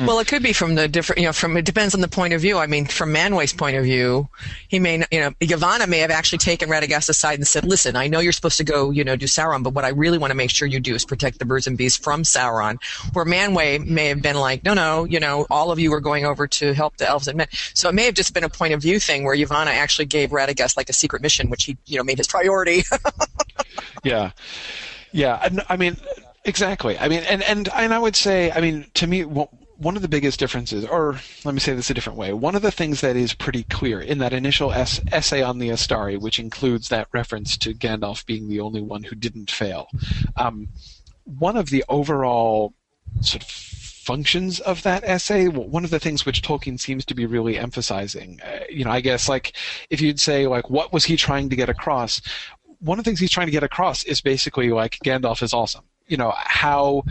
Well, 0.07 0.19
it 0.19 0.27
could 0.27 0.43
be 0.43 0.53
from 0.53 0.75
the 0.75 0.89
different, 0.89 1.21
you 1.21 1.27
know, 1.27 1.33
from 1.33 1.57
it 1.57 1.65
depends 1.65 1.95
on 1.95 2.01
the 2.01 2.09
point 2.09 2.33
of 2.33 2.41
view. 2.41 2.59
I 2.59 2.67
mean, 2.67 2.87
from 2.87 3.13
Manwë's 3.13 3.53
point 3.53 3.77
of 3.77 3.85
view, 3.85 4.29
he 4.69 4.79
may, 4.79 5.05
you 5.11 5.21
know, 5.21 5.31
Yavanna 5.41 5.89
may 5.89 5.99
have 5.99 6.11
actually 6.11 6.39
taken 6.39 6.69
Radagast 6.69 7.09
aside 7.09 7.39
and 7.39 7.47
said, 7.47 7.65
"Listen, 7.65 7.97
I 7.97 8.07
know 8.07 8.21
you're 8.21 8.33
supposed 8.33 8.59
to 8.59 8.65
go, 8.65 8.91
you 8.91 9.05
know, 9.05 9.17
do 9.17 9.27
Sauron, 9.27 9.63
but 9.63 9.75
what 9.75 9.85
I 9.85 9.89
really 9.89 10.19
want 10.19 10.31
to 10.31 10.37
make 10.37 10.51
sure 10.51 10.69
you 10.69 10.81
do 10.81 10.95
is 10.95 11.05
protect 11.05 11.39
the 11.39 11.45
birds 11.45 11.67
and 11.67 11.77
beasts 11.77 12.03
from 12.03 12.23
Sauron." 12.23 12.79
Where 13.13 13.25
Manwë 13.25 13.87
may 13.87 14.07
have 14.09 14.23
been 14.23 14.37
like, 14.37 14.65
"No, 14.65 14.75
no, 14.75 15.05
you 15.05 15.21
know, 15.21 15.47
all 15.51 15.71
of 15.71 15.79
you 15.79 15.93
are 15.93 16.01
going 16.01 16.25
over 16.25 16.47
to 16.47 16.75
help 16.75 16.97
the 16.97 17.09
elves 17.09 17.29
and 17.29 17.39
men." 17.39 17.49
So 17.75 17.89
it 17.89 17.95
may 17.95 18.05
have 18.05 18.15
just 18.15 18.35
been 18.35 18.45
a 18.45 18.49
point 18.49 18.75
of 18.75 18.83
view 18.83 19.01
thing 19.01 19.25
where 19.25 19.37
Yavanna 19.37 19.69
actually 19.69 20.07
gave 20.07 20.31
Radagast 20.31 20.77
like 20.77 20.89
a 20.89 20.93
secret 20.93 21.23
mission, 21.23 21.51
which 21.51 21.65
he, 21.65 21.77
you 21.87 21.97
know, 21.99 22.05
made 22.05 22.19
his 22.19 22.29
priority. 22.29 22.85
yeah, 24.05 24.31
yeah. 25.13 25.49
I 25.69 25.77
mean, 25.77 25.97
exactly. 26.45 26.99
I 26.99 27.09
mean, 27.09 27.23
and 27.25 27.43
and 27.43 27.69
and 27.75 27.95
I 27.95 27.99
would 27.99 28.17
say, 28.17 28.51
I 28.51 28.61
mean, 28.61 28.87
to 28.95 29.07
me. 29.07 29.25
One 29.79 29.95
of 29.95 30.03
the 30.03 30.09
biggest 30.09 30.41
differences, 30.41 30.85
or 30.85 31.21
let 31.45 31.55
me 31.55 31.61
say 31.61 31.73
this 31.73 31.89
a 31.89 31.95
different 31.95 32.19
way, 32.19 32.33
one 32.33 32.57
of 32.57 32.63
the 32.63 32.73
things 32.73 33.01
that 33.01 33.15
is 33.15 33.33
pretty 33.33 33.63
clear 33.63 34.01
in 34.01 34.19
that 34.19 34.33
initial 34.33 34.73
es- 34.73 35.01
essay 35.13 35.41
on 35.41 35.61
the 35.61 35.69
Istari, 35.69 36.21
which 36.21 36.41
includes 36.41 36.89
that 36.89 37.07
reference 37.13 37.57
to 37.59 37.75
Gandalf 37.75 38.27
being 38.27 38.49
the 38.49 38.59
only 38.59 38.83
one 38.83 39.05
who 39.05 39.15
didn't 39.15 39.53
fail, 39.53 39.89
um, 40.37 40.69
one 41.25 41.57
of 41.57 41.71
the 41.71 41.85
overall 41.89 42.75
sort 43.21 43.45
of 43.45 43.49
functions 43.49 44.59
of 44.61 44.83
that 44.83 45.05
essay, 45.05 45.47
one 45.47 45.85
of 45.85 45.91
the 45.91 46.01
things 46.01 46.27
which 46.27 46.43
Tolkien 46.43 46.81
seems 46.81 47.05
to 47.05 47.15
be 47.15 47.27
really 47.27 47.57
emphasizing, 47.57 48.41
uh, 48.43 48.65
you 48.69 48.85
know, 48.85 48.91
I 48.91 49.01
guess 49.01 49.29
like 49.29 49.55
if 49.91 50.01
you'd 50.01 50.19
say 50.19 50.47
like 50.47 50.71
what 50.71 50.93
was 50.93 51.05
he 51.05 51.17
trying 51.17 51.51
to 51.51 51.57
get 51.57 51.69
across, 51.69 52.21
one 52.81 52.99
of 52.99 53.05
the 53.05 53.11
things 53.11 53.21
he's 53.21 53.31
trying 53.31 53.47
to 53.49 53.53
get 53.53 53.63
across 53.63 54.03
is 54.05 54.21
basically 54.21 54.71
like 54.71 54.99
Gandalf 55.05 55.43
is 55.43 55.53
awesome 55.53 55.85
you 56.09 56.17
know 56.17 56.33
how 56.37 57.05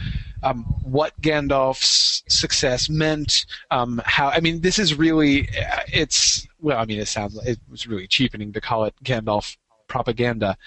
um, 0.44 0.64
what 0.84 1.20
Gandalf's 1.22 2.24
success 2.28 2.90
meant. 2.90 3.46
Um, 3.72 4.02
how 4.06 4.30
I 4.30 4.40
mean, 4.40 4.62
this 4.62 4.80
is 4.80 4.96
really 4.96 5.50
it's 5.92 6.48
well. 6.60 6.78
I 6.78 6.86
mean, 6.86 7.00
it 7.00 7.08
sounds 7.08 7.38
it 7.46 7.60
was 7.70 7.88
really 7.88 8.08
cheapening 8.08 8.54
to 8.54 8.62
call 8.62 8.86
it 8.86 8.94
Gandalf 9.04 9.58
propaganda, 9.88 10.58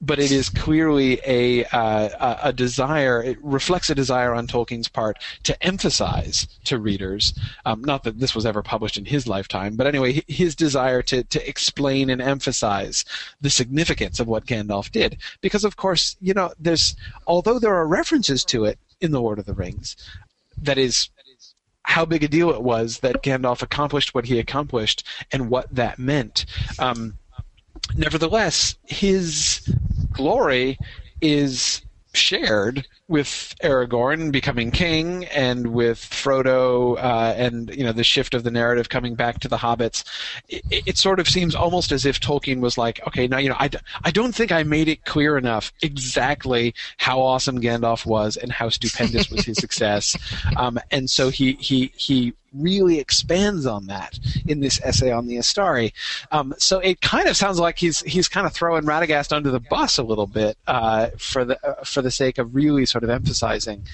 but 0.00 0.18
it 0.18 0.30
is 0.30 0.48
clearly 0.50 1.20
a, 1.26 1.64
uh, 1.66 2.38
a 2.42 2.52
desire. 2.52 3.22
It 3.22 3.38
reflects 3.42 3.90
a 3.90 3.94
desire 3.94 4.34
on 4.34 4.46
Tolkien's 4.46 4.88
part 4.88 5.18
to 5.44 5.62
emphasize 5.64 6.46
to 6.64 6.78
readers, 6.78 7.38
um, 7.64 7.82
not 7.82 8.02
that 8.04 8.18
this 8.18 8.34
was 8.34 8.44
ever 8.44 8.62
published 8.62 8.96
in 8.96 9.04
his 9.04 9.26
lifetime, 9.26 9.76
but 9.76 9.86
anyway, 9.86 10.22
his 10.28 10.54
desire 10.54 11.02
to 11.02 11.24
to 11.24 11.48
explain 11.48 12.10
and 12.10 12.20
emphasize 12.20 13.04
the 13.40 13.50
significance 13.50 14.20
of 14.20 14.26
what 14.26 14.46
Gandalf 14.46 14.90
did. 14.90 15.18
Because 15.40 15.64
of 15.64 15.76
course, 15.76 16.16
you 16.20 16.34
know, 16.34 16.52
there's 16.58 16.96
although 17.26 17.58
there 17.58 17.74
are 17.74 17.86
references 17.86 18.44
to 18.46 18.64
it 18.64 18.78
in 19.00 19.10
the 19.10 19.20
Lord 19.20 19.38
of 19.38 19.46
the 19.46 19.54
Rings, 19.54 19.96
that 20.60 20.78
is 20.78 21.10
how 21.84 22.04
big 22.04 22.24
a 22.24 22.28
deal 22.28 22.50
it 22.50 22.62
was 22.62 23.00
that 23.00 23.22
Gandalf 23.22 23.62
accomplished 23.62 24.14
what 24.14 24.24
he 24.24 24.38
accomplished 24.38 25.06
and 25.32 25.50
what 25.50 25.72
that 25.74 25.98
meant. 25.98 26.46
Um, 26.78 27.18
nevertheless, 27.96 28.76
his 28.86 29.74
glory 30.12 30.78
is 31.20 31.82
shared 32.14 32.86
with 33.06 33.54
Aragorn 33.62 34.32
becoming 34.32 34.70
king 34.70 35.26
and 35.26 35.68
with 35.74 35.98
Frodo 35.98 36.96
uh, 36.96 37.34
and 37.36 37.74
you 37.74 37.84
know 37.84 37.92
the 37.92 38.04
shift 38.04 38.32
of 38.32 38.44
the 38.44 38.50
narrative 38.50 38.88
coming 38.88 39.14
back 39.14 39.40
to 39.40 39.48
the 39.48 39.58
hobbits 39.58 40.04
it, 40.48 40.62
it, 40.70 40.96
sort 40.96 41.20
of 41.20 41.28
seems 41.28 41.54
almost 41.54 41.92
as 41.92 42.06
if 42.06 42.18
Tolkien 42.18 42.60
was 42.60 42.78
like 42.78 43.06
okay 43.06 43.26
now 43.26 43.36
you 43.36 43.50
know 43.50 43.56
I, 43.58 43.68
I 44.04 44.10
don't 44.10 44.34
think 44.34 44.52
I 44.52 44.62
made 44.62 44.88
it 44.88 45.04
clear 45.04 45.36
enough 45.36 45.70
exactly 45.82 46.74
how 46.96 47.20
awesome 47.20 47.60
Gandalf 47.60 48.06
was 48.06 48.38
and 48.38 48.50
how 48.50 48.70
stupendous 48.70 49.30
was 49.30 49.44
his 49.44 49.58
success 49.58 50.16
um, 50.56 50.78
and 50.90 51.10
so 51.10 51.28
he 51.28 51.52
he 51.60 51.92
he 51.96 52.34
really 52.54 52.98
expands 52.98 53.66
on 53.66 53.86
that 53.86 54.18
in 54.46 54.60
this 54.60 54.80
essay 54.82 55.10
on 55.10 55.26
the 55.26 55.36
Istari. 55.36 55.92
Um, 56.30 56.54
so 56.58 56.78
it 56.78 57.00
kind 57.00 57.28
of 57.28 57.36
sounds 57.36 57.58
like 57.58 57.78
he's 57.78 58.00
he's 58.00 58.28
kind 58.28 58.46
of 58.46 58.52
throwing 58.52 58.84
Radagast 58.84 59.32
under 59.32 59.50
the 59.50 59.60
bus 59.60 59.98
a 59.98 60.02
little 60.02 60.26
bit 60.26 60.56
uh, 60.66 61.08
for 61.18 61.44
the 61.44 61.58
uh, 61.66 61.84
for 61.84 62.02
the 62.02 62.10
sake 62.10 62.38
of 62.38 62.54
really 62.54 62.86
sort 62.94 63.04
of 63.04 63.10
emphasizing 63.10 63.84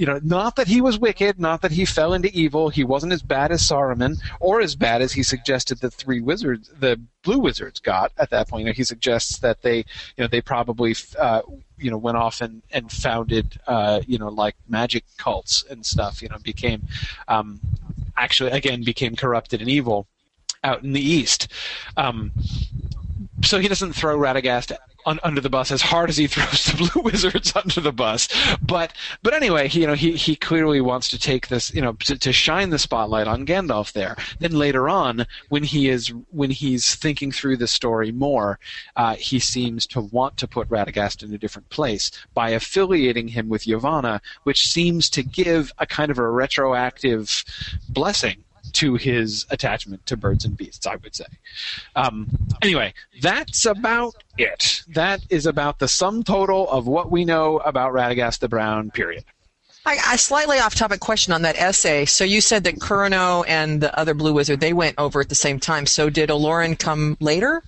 you 0.00 0.06
know, 0.06 0.18
not 0.22 0.56
that 0.56 0.66
he 0.66 0.80
was 0.80 0.98
wicked, 0.98 1.38
not 1.38 1.60
that 1.60 1.72
he 1.72 1.84
fell 1.84 2.14
into 2.14 2.30
evil. 2.32 2.70
He 2.70 2.84
wasn't 2.84 3.12
as 3.12 3.22
bad 3.22 3.52
as 3.52 3.60
Saruman, 3.60 4.16
or 4.40 4.62
as 4.62 4.74
bad 4.74 5.02
as 5.02 5.12
he 5.12 5.22
suggested 5.22 5.78
the 5.80 5.90
three 5.90 6.22
wizards, 6.22 6.70
the 6.80 6.98
blue 7.22 7.38
wizards, 7.38 7.80
got 7.80 8.10
at 8.16 8.30
that 8.30 8.48
point. 8.48 8.60
You 8.60 8.66
know, 8.68 8.72
he 8.72 8.84
suggests 8.84 9.40
that 9.40 9.60
they, 9.60 9.76
you 9.76 9.84
know, 10.16 10.26
they 10.26 10.40
probably, 10.40 10.94
uh, 11.18 11.42
you 11.76 11.90
know, 11.90 11.98
went 11.98 12.16
off 12.16 12.40
and 12.40 12.62
and 12.72 12.90
founded, 12.90 13.60
uh, 13.66 14.00
you 14.06 14.16
know, 14.16 14.30
like 14.30 14.56
magic 14.66 15.04
cults 15.18 15.64
and 15.68 15.84
stuff. 15.84 16.22
You 16.22 16.30
know, 16.30 16.38
became, 16.42 16.80
um, 17.28 17.60
actually, 18.16 18.52
again, 18.52 18.82
became 18.82 19.16
corrupted 19.16 19.60
and 19.60 19.68
evil 19.68 20.06
out 20.64 20.82
in 20.82 20.94
the 20.94 21.06
east. 21.06 21.48
Um, 21.98 22.32
so 23.42 23.58
he 23.58 23.68
doesn't 23.68 23.92
throw 23.92 24.18
Radagast 24.18 24.74
un, 25.06 25.20
under 25.22 25.40
the 25.40 25.50
bus 25.50 25.70
as 25.70 25.82
hard 25.82 26.10
as 26.10 26.16
he 26.16 26.26
throws 26.28 26.64
the 26.64 26.76
Blue 26.76 27.02
Wizards 27.02 27.52
under 27.54 27.80
the 27.80 27.92
bus. 27.92 28.28
But 28.62 28.92
but 29.22 29.34
anyway, 29.34 29.68
he, 29.68 29.80
you 29.80 29.86
know, 29.86 29.94
he 29.94 30.12
he 30.12 30.36
clearly 30.36 30.80
wants 30.80 31.08
to 31.10 31.18
take 31.18 31.48
this, 31.48 31.72
you 31.74 31.80
know, 31.80 31.92
to, 31.92 32.18
to 32.18 32.32
shine 32.32 32.70
the 32.70 32.78
spotlight 32.78 33.26
on 33.26 33.46
Gandalf 33.46 33.92
there. 33.92 34.16
Then 34.38 34.52
later 34.52 34.88
on, 34.88 35.26
when 35.48 35.62
he 35.62 35.88
is 35.88 36.08
when 36.30 36.50
he's 36.50 36.94
thinking 36.94 37.32
through 37.32 37.56
the 37.56 37.66
story 37.66 38.12
more, 38.12 38.58
uh, 38.96 39.14
he 39.16 39.38
seems 39.38 39.86
to 39.88 40.00
want 40.00 40.36
to 40.38 40.48
put 40.48 40.68
Radagast 40.68 41.22
in 41.22 41.32
a 41.34 41.38
different 41.38 41.68
place 41.70 42.10
by 42.34 42.50
affiliating 42.50 43.28
him 43.28 43.48
with 43.48 43.66
Yavanna, 43.66 44.20
which 44.44 44.68
seems 44.68 45.10
to 45.10 45.22
give 45.22 45.72
a 45.78 45.86
kind 45.86 46.10
of 46.10 46.18
a 46.18 46.28
retroactive 46.28 47.44
blessing 47.88 48.44
to 48.74 48.94
his 48.94 49.46
attachment 49.50 50.04
to 50.06 50.16
birds 50.16 50.44
and 50.44 50.56
beasts, 50.56 50.86
I 50.86 50.96
would 50.96 51.14
say. 51.14 51.26
Um, 51.96 52.28
anyway, 52.62 52.94
that's 53.20 53.66
about 53.66 54.14
it. 54.38 54.82
That 54.88 55.20
is 55.30 55.46
about 55.46 55.78
the 55.78 55.88
sum 55.88 56.22
total 56.22 56.68
of 56.70 56.86
what 56.86 57.10
we 57.10 57.24
know 57.24 57.58
about 57.58 57.92
Radagast 57.92 58.40
the 58.40 58.48
Brown, 58.48 58.90
period. 58.90 59.24
I, 59.86 59.98
I 60.06 60.16
slightly 60.16 60.58
off 60.58 60.74
topic 60.74 61.00
question 61.00 61.32
on 61.32 61.42
that 61.42 61.56
essay. 61.56 62.04
So 62.04 62.24
you 62.24 62.40
said 62.40 62.64
that 62.64 62.76
Curumo 62.76 63.44
and 63.48 63.80
the 63.80 63.98
other 63.98 64.14
Blue 64.14 64.32
Wizard 64.32 64.60
they 64.60 64.72
went 64.72 64.96
over 64.98 65.20
at 65.20 65.28
the 65.28 65.34
same 65.34 65.58
time. 65.58 65.86
So 65.86 66.10
did 66.10 66.28
Olorin 66.28 66.78
come 66.78 67.16
later? 67.20 67.62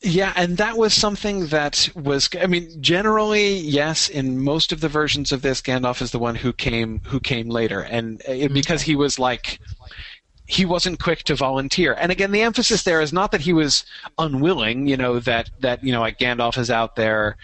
Yeah, 0.00 0.32
and 0.36 0.56
that 0.58 0.76
was 0.76 0.94
something 0.94 1.48
that 1.48 1.88
was. 1.96 2.28
I 2.40 2.46
mean, 2.46 2.70
generally, 2.80 3.54
yes. 3.54 4.08
In 4.08 4.38
most 4.38 4.70
of 4.70 4.80
the 4.80 4.88
versions 4.88 5.32
of 5.32 5.42
this, 5.42 5.60
Gandalf 5.60 6.00
is 6.00 6.12
the 6.12 6.20
one 6.20 6.36
who 6.36 6.52
came 6.52 7.00
who 7.04 7.18
came 7.18 7.48
later, 7.48 7.80
and 7.80 8.20
it, 8.20 8.26
mm-hmm. 8.26 8.54
because 8.54 8.82
he 8.82 8.94
was 8.94 9.18
like 9.18 9.58
he 10.48 10.64
wasn't 10.64 10.98
quick 10.98 11.22
to 11.24 11.34
volunteer. 11.34 11.94
And 12.00 12.10
again, 12.10 12.32
the 12.32 12.40
emphasis 12.40 12.82
there 12.82 13.02
is 13.02 13.12
not 13.12 13.32
that 13.32 13.42
he 13.42 13.52
was 13.52 13.84
unwilling, 14.18 14.88
you 14.88 14.96
know, 14.96 15.20
that, 15.20 15.50
that, 15.60 15.84
you 15.84 15.92
know, 15.92 16.00
like 16.00 16.18
Gandalf 16.18 16.56
is 16.56 16.70
out 16.70 16.96
there 16.96 17.36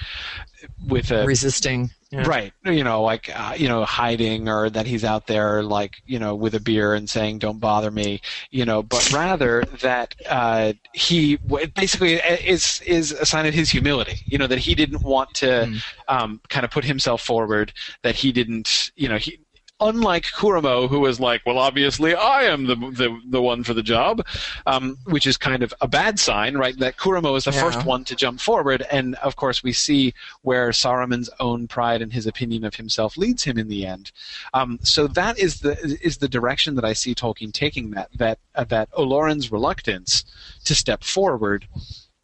with 0.89 1.11
a 1.11 1.27
resisting. 1.27 1.91
Yeah. 2.11 2.29
Right, 2.29 2.53
you 2.65 2.85
know, 2.85 3.03
like 3.03 3.29
uh, 3.35 3.55
you 3.57 3.67
know, 3.67 3.85
hiding, 3.85 4.49
or 4.49 4.71
that 4.71 4.87
he's 4.87 5.03
out 5.03 5.27
there, 5.27 5.65
like 5.65 5.97
you 6.07 6.21
know, 6.21 6.37
with 6.37 6.55
a 6.55 6.61
beer 6.61 6.95
and 6.95 7.11
saying, 7.11 7.41
"Don't 7.41 7.59
bother 7.59 7.91
me," 7.91 8.21
you 8.53 8.65
know. 8.65 8.85
But 8.85 9.11
rather 9.13 9.65
that 9.81 10.15
uh, 10.29 10.75
he 10.93 11.39
basically 11.75 12.23
uh, 12.23 12.37
is 12.37 12.81
is 12.87 13.11
a 13.11 13.27
sign 13.27 13.47
of 13.47 13.55
his 13.55 13.69
humility, 13.69 14.21
you 14.27 14.39
know, 14.39 14.47
that 14.47 14.61
he 14.61 14.77
didn't 14.77 15.03
want 15.03 15.35
to 15.35 15.47
mm. 15.47 15.83
um, 16.07 16.41
kind 16.51 16.65
of 16.65 16.71
put 16.71 16.85
himself 16.85 17.21
forward, 17.21 17.73
that 18.03 18.15
he 18.15 18.31
didn't, 18.31 18.93
you 18.95 19.09
know, 19.09 19.19
he 19.19 19.41
unlike 19.81 20.25
Curumo, 20.25 20.89
who 20.89 21.01
was 21.01 21.21
like, 21.21 21.43
well, 21.45 21.59
obviously 21.59 22.15
I 22.15 22.45
am 22.45 22.67
the 22.67 22.77
the, 22.77 23.21
the 23.29 23.43
one 23.43 23.65
for 23.65 23.75
the 23.75 23.83
job, 23.83 24.27
um, 24.67 24.97
which 25.05 25.27
is 25.27 25.37
kind 25.37 25.63
of 25.63 25.75
a 25.81 25.89
bad 25.89 26.19
sign, 26.19 26.57
right? 26.57 26.79
That 26.79 26.97
Curumo 26.97 27.37
is 27.37 27.45
the 27.45 27.53
yeah. 27.53 27.63
first 27.63 27.85
one 27.85 28.05
to 28.05 28.15
jump 28.15 28.41
forward, 28.41 28.83
and 28.91 29.15
of 29.17 29.37
course 29.37 29.63
we 29.63 29.73
see 29.73 30.15
where 30.43 30.71
Saruman's 30.71 31.31
own 31.41 31.67
pride 31.69 32.03
and 32.03 32.13
his 32.13 32.27
opinion 32.27 32.65
of 32.65 32.75
himself 32.75 33.17
leads 33.17 33.45
him 33.45 33.59
in 33.59 33.69
the 33.69 33.87
end. 33.87 34.13
Um, 34.53 34.79
so 34.83 35.07
that 35.09 35.39
is 35.39 35.61
the 35.61 35.99
is 36.03 36.19
the 36.19 36.29
direction 36.29 36.75
that 36.77 36.85
I 36.85 36.93
see 36.93 37.15
Tolkien 37.15 37.53
taking 37.53 37.91
that 37.91 38.11
that 38.17 38.39
uh, 38.55 38.65
that 38.65 38.89
Olorin's 38.93 39.51
reluctance 39.51 40.25
to 40.65 40.75
step 40.75 41.03
forward 41.03 41.67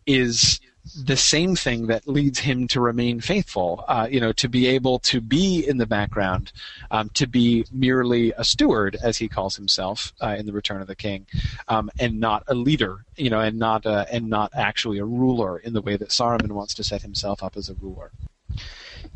is 0.06 0.60
the 1.04 1.16
same 1.16 1.54
thing 1.56 1.86
that 1.88 2.08
leads 2.08 2.38
him 2.38 2.66
to 2.68 2.80
remain 2.80 3.20
faithful. 3.20 3.84
Uh, 3.86 4.08
you 4.10 4.20
know, 4.20 4.32
to 4.32 4.48
be 4.48 4.66
able 4.66 4.98
to 5.00 5.20
be 5.20 5.66
in 5.66 5.76
the 5.76 5.86
background, 5.86 6.52
um, 6.90 7.10
to 7.10 7.26
be 7.26 7.64
merely 7.72 8.32
a 8.36 8.44
steward, 8.44 8.96
as 9.02 9.18
he 9.18 9.28
calls 9.28 9.56
himself 9.56 10.12
uh, 10.20 10.36
in 10.38 10.46
the 10.46 10.52
Return 10.52 10.80
of 10.80 10.86
the 10.86 10.96
King, 10.96 11.26
um, 11.68 11.90
and 11.98 12.18
not 12.18 12.42
a 12.48 12.54
leader. 12.54 13.04
You 13.16 13.30
know, 13.30 13.40
and 13.40 13.58
not 13.58 13.86
uh, 13.86 14.06
and 14.10 14.28
not 14.28 14.52
actually 14.54 14.98
a 14.98 15.04
ruler 15.04 15.58
in 15.58 15.72
the 15.72 15.82
way 15.82 15.96
that 15.96 16.08
Saruman 16.08 16.52
wants 16.52 16.74
to 16.74 16.84
set 16.84 17.02
himself 17.02 17.42
up 17.42 17.56
as 17.56 17.68
a 17.68 17.74
ruler. 17.74 18.10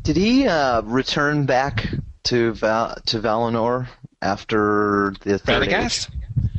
Did 0.03 0.17
he 0.17 0.47
uh, 0.47 0.81
return 0.83 1.45
back 1.45 1.87
to 2.25 2.53
Val- 2.53 2.95
to 3.07 3.19
Valinor 3.19 3.87
after 4.21 5.13
the 5.21 5.39
third 5.39 5.67
Radagast? 5.67 6.09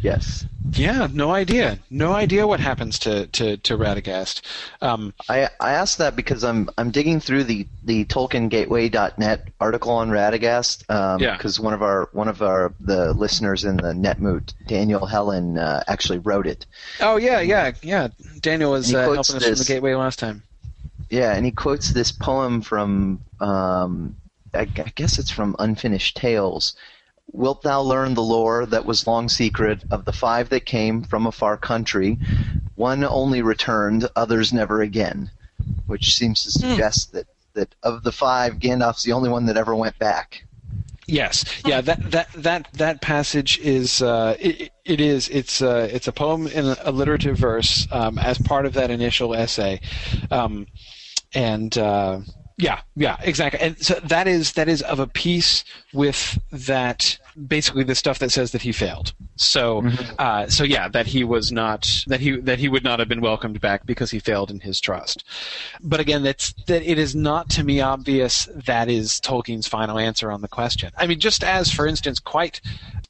Age? 0.06 0.12
Yes. 0.16 0.46
Yeah, 0.72 1.08
no 1.12 1.30
idea. 1.30 1.78
No 1.90 2.12
idea 2.12 2.46
what 2.46 2.58
happens 2.60 2.98
to 3.00 3.26
to 3.28 3.56
to 3.58 3.78
Radagast. 3.78 4.42
Um, 4.82 5.14
I, 5.28 5.48
I 5.60 5.72
asked 5.72 5.98
that 5.98 6.16
because 6.16 6.42
I'm 6.42 6.68
I'm 6.76 6.90
digging 6.90 7.20
through 7.20 7.44
the 7.44 7.66
the 7.84 8.04
TolkienGateway.net 8.06 9.48
article 9.60 9.92
on 9.92 10.10
Radagast. 10.10 10.88
Um, 10.90 11.20
Yeah. 11.20 11.36
Because 11.36 11.60
one 11.60 11.72
of 11.72 11.82
our 11.82 12.08
one 12.12 12.28
of 12.28 12.42
our 12.42 12.72
the 12.80 13.12
listeners 13.14 13.64
in 13.64 13.76
the 13.76 13.92
Netmoot, 13.92 14.54
Daniel 14.66 15.06
Helen, 15.06 15.58
uh, 15.58 15.82
actually 15.86 16.18
wrote 16.18 16.46
it. 16.46 16.66
oh 17.00 17.16
yeah, 17.16 17.40
yeah, 17.40 17.72
yeah. 17.82 18.08
Daniel 18.40 18.72
was 18.72 18.88
he 18.88 18.96
uh, 18.96 19.06
quotes 19.06 19.28
helping 19.28 19.48
us 19.48 19.58
from 19.58 19.64
the. 19.64 19.72
Gateway 19.72 19.94
last 19.94 20.18
time. 20.18 20.42
Yeah, 21.10 21.32
and 21.34 21.44
he 21.44 21.52
quotes 21.52 21.90
this 21.92 22.10
poem 22.10 22.60
from 22.60 23.20
um, 23.40 24.16
I, 24.52 24.60
I 24.62 24.92
guess 24.94 25.18
it's 25.18 25.30
from 25.30 25.54
Unfinished 25.58 26.16
Tales. 26.16 26.74
Wilt 27.32 27.62
thou 27.62 27.82
learn 27.82 28.14
the 28.14 28.22
lore 28.22 28.66
that 28.66 28.86
was 28.86 29.06
long 29.06 29.28
secret 29.28 29.84
of 29.90 30.04
the 30.04 30.12
five 30.12 30.48
that 30.50 30.64
came 30.64 31.02
from 31.02 31.26
a 31.26 31.32
far 31.32 31.56
country? 31.56 32.18
One 32.76 33.04
only 33.04 33.42
returned, 33.42 34.08
others 34.14 34.52
never 34.52 34.80
again. 34.80 35.30
Which 35.86 36.14
seems 36.14 36.42
to 36.44 36.50
suggest 36.50 37.12
that, 37.12 37.26
that 37.54 37.74
of 37.82 38.02
the 38.02 38.12
five, 38.12 38.58
Gandalf's 38.58 39.02
the 39.02 39.12
only 39.12 39.28
one 39.28 39.46
that 39.46 39.56
ever 39.56 39.74
went 39.74 39.98
back. 39.98 40.44
Yes, 41.06 41.44
yeah. 41.64 41.80
That 41.82 42.10
that 42.10 42.32
that 42.32 42.68
that 42.72 43.00
passage 43.00 43.58
is 43.60 44.02
uh, 44.02 44.36
it, 44.40 44.72
it 44.84 45.00
is 45.00 45.28
it's 45.28 45.62
uh, 45.62 45.88
it's 45.90 46.08
a 46.08 46.12
poem 46.12 46.48
in 46.48 46.66
a 46.66 46.76
alliterative 46.84 47.36
verse 47.36 47.86
um, 47.92 48.18
as 48.18 48.38
part 48.38 48.66
of 48.66 48.72
that 48.72 48.90
initial 48.90 49.32
essay, 49.32 49.80
um, 50.32 50.66
and 51.32 51.76
uh, 51.78 52.20
yeah, 52.58 52.80
yeah, 52.94 53.16
exactly. 53.22 53.60
And 53.60 53.78
so 53.78 53.94
that 54.04 54.26
is 54.26 54.52
that 54.52 54.68
is 54.68 54.82
of 54.82 54.98
a 54.98 55.06
piece 55.06 55.64
with 55.92 56.38
that 56.52 57.18
basically 57.46 57.84
the 57.84 57.94
stuff 57.94 58.18
that 58.18 58.30
says 58.30 58.52
that 58.52 58.62
he 58.62 58.72
failed. 58.72 59.12
So 59.36 59.84
uh, 60.18 60.46
so 60.48 60.64
yeah, 60.64 60.88
that 60.88 61.06
he 61.06 61.24
was 61.24 61.52
not 61.52 62.04
that 62.06 62.20
he 62.20 62.40
that 62.40 62.58
he 62.58 62.68
would 62.68 62.84
not 62.84 62.98
have 62.98 63.08
been 63.08 63.20
welcomed 63.20 63.60
back 63.60 63.86
because 63.86 64.10
he 64.10 64.18
failed 64.18 64.50
in 64.50 64.60
his 64.60 64.80
trust. 64.80 65.24
But 65.82 66.00
again, 66.00 66.22
that's 66.22 66.52
that 66.66 66.82
it 66.82 66.98
is 66.98 67.14
not 67.14 67.50
to 67.50 67.64
me 67.64 67.80
obvious 67.80 68.48
that 68.54 68.88
is 68.88 69.20
Tolkien's 69.20 69.66
final 69.66 69.98
answer 69.98 70.30
on 70.30 70.40
the 70.40 70.48
question. 70.48 70.90
I 70.96 71.06
mean, 71.06 71.20
just 71.20 71.44
as 71.44 71.70
for 71.70 71.86
instance, 71.86 72.18
quite 72.18 72.60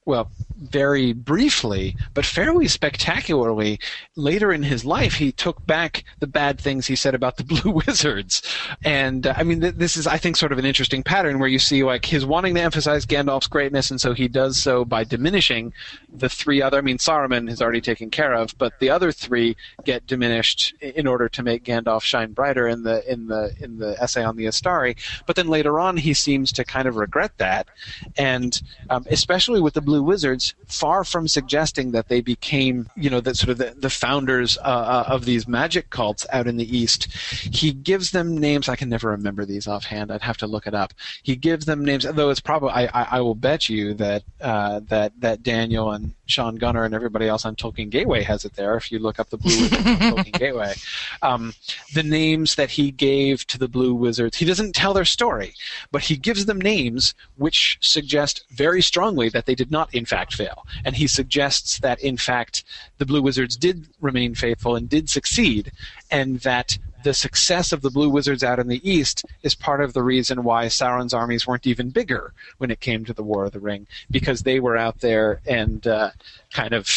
well, 0.07 0.31
very 0.57 1.13
briefly, 1.13 1.97
but 2.15 2.25
fairly 2.25 2.69
spectacularly, 2.69 3.81
later 4.15 4.53
in 4.53 4.63
his 4.63 4.85
life, 4.85 5.15
he 5.15 5.33
took 5.33 5.67
back 5.67 6.05
the 6.21 6.29
bad 6.29 6.61
things 6.61 6.87
he 6.87 6.95
said 6.95 7.15
about 7.15 7.37
the 7.37 7.45
Blue 7.63 7.73
Wizards. 7.73 8.41
And 8.85 9.27
uh, 9.27 9.35
I 9.37 9.43
mean, 9.43 9.61
th- 9.61 9.75
this 9.75 9.97
is, 9.97 10.07
I 10.07 10.17
think, 10.17 10.37
sort 10.37 10.53
of 10.53 10.59
an 10.59 10.65
interesting 10.65 11.03
pattern 11.03 11.41
where 11.41 11.49
you 11.49 11.59
see 11.59 11.83
like 11.83 12.05
his 12.05 12.25
wanting 12.25 12.55
to 12.55 12.61
emphasize 12.61 13.05
Gandalf's 13.05 13.49
greatness, 13.49 13.91
and 13.91 14.01
so 14.01 14.15
he 14.17 14.29
does 14.29 14.57
so 14.57 14.85
by 14.85 15.05
diminishing 15.05 15.73
the 16.13 16.29
three 16.29 16.63
other. 16.63 16.79
I 16.79 16.81
mean, 16.81 16.99
Saruman 16.99 17.51
is 17.51 17.61
already 17.61 17.81
taken 17.81 18.11
care 18.11 18.33
of, 18.35 18.57
but 18.59 18.79
the 18.81 18.91
other 18.91 19.13
three 19.13 19.57
get 19.85 20.07
diminished 20.07 20.75
in 20.81 21.07
order 21.07 21.29
to 21.29 21.43
make 21.43 21.65
Gandalf 21.65 22.03
shine 22.03 22.33
brighter 22.33 22.67
in 22.69 22.83
the 22.83 23.11
in 23.11 23.27
the 23.27 23.55
in 23.61 23.79
the 23.79 24.01
essay 24.03 24.25
on 24.25 24.37
the 24.37 24.47
Istari. 24.47 24.97
But 25.27 25.37
then 25.37 25.49
later 25.49 25.79
on, 25.79 25.97
he 25.97 26.15
seems 26.15 26.53
to 26.53 26.65
kind 26.65 26.89
of 26.89 26.97
regret 26.97 27.33
that, 27.39 27.69
and 28.17 28.61
um, 28.91 29.07
especially 29.11 29.61
with 29.61 29.75
the 29.75 29.81
Blue 29.81 30.03
Wizards, 30.03 30.55
far 30.67 31.05
from 31.05 31.29
suggesting 31.29 31.93
that 31.93 32.09
they 32.09 32.21
became, 32.21 32.89
you 32.97 33.11
know, 33.11 33.21
that 33.21 33.37
sort 33.37 33.51
of 33.51 33.59
the, 33.59 33.75
the 33.77 33.91
founders 33.91 34.57
uh, 34.59 34.61
uh, 34.61 35.05
of 35.09 35.25
these 35.25 35.47
magic 35.47 35.91
cults 35.91 36.27
out 36.33 36.47
in 36.47 36.57
the 36.57 36.77
East, 36.77 37.13
he 37.13 37.73
gives 37.73 38.11
them 38.11 38.37
names. 38.39 38.69
I 38.69 38.77
can 38.77 38.89
never 38.89 39.11
remember 39.11 39.45
these 39.45 39.67
offhand. 39.67 40.11
I'd 40.11 40.23
have 40.23 40.39
to 40.39 40.47
look 40.47 40.67
it 40.67 40.75
up. 40.75 40.95
He 41.23 41.37
gives 41.37 41.67
them 41.67 41.85
names, 41.85 42.05
though 42.05 42.31
it's 42.31 42.41
probably. 42.41 42.71
I, 42.71 42.87
I, 42.87 43.07
I 43.13 43.21
will 43.21 43.35
bet 43.35 43.69
you 43.69 43.95
that 43.95 44.06
uh, 44.41 44.81
that 44.89 45.13
that 45.21 45.43
Daniel 45.43 45.93
and 45.93 46.15
Sean 46.27 46.57
Gunner 46.57 46.85
and 46.85 46.95
everybody 46.95 47.29
else 47.29 47.45
on 47.45 47.57
Tolkien 47.57 47.91
Gateway 47.91 48.23
has 48.23 48.45
it 48.45 48.55
there. 48.55 48.77
If 48.77 48.91
you 48.91 48.99
look 48.99 49.19
up 49.19 49.31
the 49.31 49.37
Blue 49.37 49.61
Wizards 49.61 49.87
on 49.87 49.97
Tolkien 49.99 50.39
Gateway, 50.39 50.75
um, 51.23 51.55
the 51.95 52.03
names 52.03 52.55
that 52.57 52.71
he 52.71 52.91
gave 52.91 53.47
to 53.47 53.59
the 53.59 53.69
Blue 53.69 53.95
Wizards, 53.95 54.37
he 54.37 54.45
doesn't 54.45 54.75
tell 54.75 54.93
their 54.93 55.05
story, 55.05 55.55
but 55.93 56.03
he 56.03 56.17
gives 56.17 56.47
them 56.47 56.61
names 56.61 57.15
which 57.37 57.79
suggest 57.81 58.45
very 58.51 58.83
strongly 58.83 59.29
that 59.29 59.47
they 59.47 59.55
did 59.55 59.71
not, 59.71 59.95
in 59.95 60.05
fact, 60.05 60.35
fail. 60.35 60.67
And 60.85 60.97
he 60.97 61.07
suggests 61.07 61.79
that, 61.79 62.01
in 62.01 62.17
fact, 62.17 62.65
the 62.99 63.07
Blue 63.07 63.23
Wizards 63.23 63.57
did 63.57 63.89
remain 64.01 64.35
faithful 64.35 64.77
and 64.77 64.89
did 64.89 65.09
succeed, 65.09 65.73
and 66.11 66.41
that 66.41 66.79
the 67.05 67.15
success 67.15 67.73
of 67.73 67.83
the 67.83 67.91
Blue 67.91 68.09
Wizards 68.11 68.43
out 68.43 68.59
in 68.59 68.69
the 68.69 68.81
East 68.89 69.25
is 69.43 69.55
part 69.55 69.81
of 69.81 69.93
the 69.93 70.03
reason 70.03 70.45
why 70.45 70.67
Sauron's 70.67 71.15
armies 71.15 71.47
weren't 71.47 71.67
even 71.67 71.91
bigger 71.91 72.33
when 72.59 72.71
it 72.71 72.81
came 72.81 73.05
to 73.05 73.13
the 73.13 73.23
War 73.23 73.45
of 73.45 73.53
the 73.53 73.61
Ring, 73.61 73.87
because 74.11 74.43
they 74.43 74.61
were 74.61 74.77
out 74.77 75.01
there 75.01 75.41
and 75.47 75.87
uh, 75.87 76.11
kind 76.53 76.73
of 76.73 76.89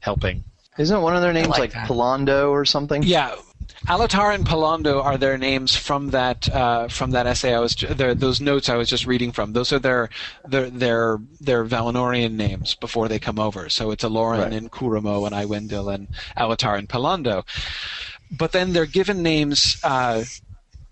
helping. 0.00 0.42
Isn't 0.78 1.02
one 1.02 1.14
of 1.14 1.22
their 1.22 1.32
names 1.32 1.48
like 1.48 1.74
like. 1.74 1.86
Pallando 1.86 2.50
or 2.50 2.64
something? 2.64 3.02
Yeah, 3.02 3.34
Alatar 3.88 4.34
and 4.34 4.46
Pallando 4.46 5.02
are 5.04 5.18
their 5.18 5.36
names 5.36 5.76
from 5.76 6.10
that 6.10 6.48
uh, 6.54 6.88
from 6.88 7.10
that 7.10 7.26
essay 7.26 7.52
I 7.54 7.58
was 7.60 7.74
their, 7.74 8.14
those 8.14 8.40
notes 8.40 8.68
I 8.68 8.76
was 8.76 8.88
just 8.88 9.06
reading 9.06 9.32
from. 9.32 9.52
Those 9.52 9.72
are 9.72 9.78
their 9.78 10.08
their 10.48 10.70
their 10.70 11.18
their 11.40 11.64
Valinorian 11.64 12.32
names 12.32 12.74
before 12.74 13.08
they 13.08 13.18
come 13.18 13.38
over. 13.38 13.68
So 13.68 13.90
it's 13.90 14.02
Olorin 14.04 14.38
Right. 14.44 14.52
and 14.52 14.70
Curumo 14.70 15.26
and 15.26 15.34
Aiwendil 15.34 15.92
and 15.94 16.08
Alatar 16.38 16.78
and 16.78 16.88
Palando. 16.88 17.44
But 18.36 18.52
then 18.52 18.72
they're 18.72 18.86
given 18.86 19.22
names. 19.22 19.78
Uh, 19.84 20.24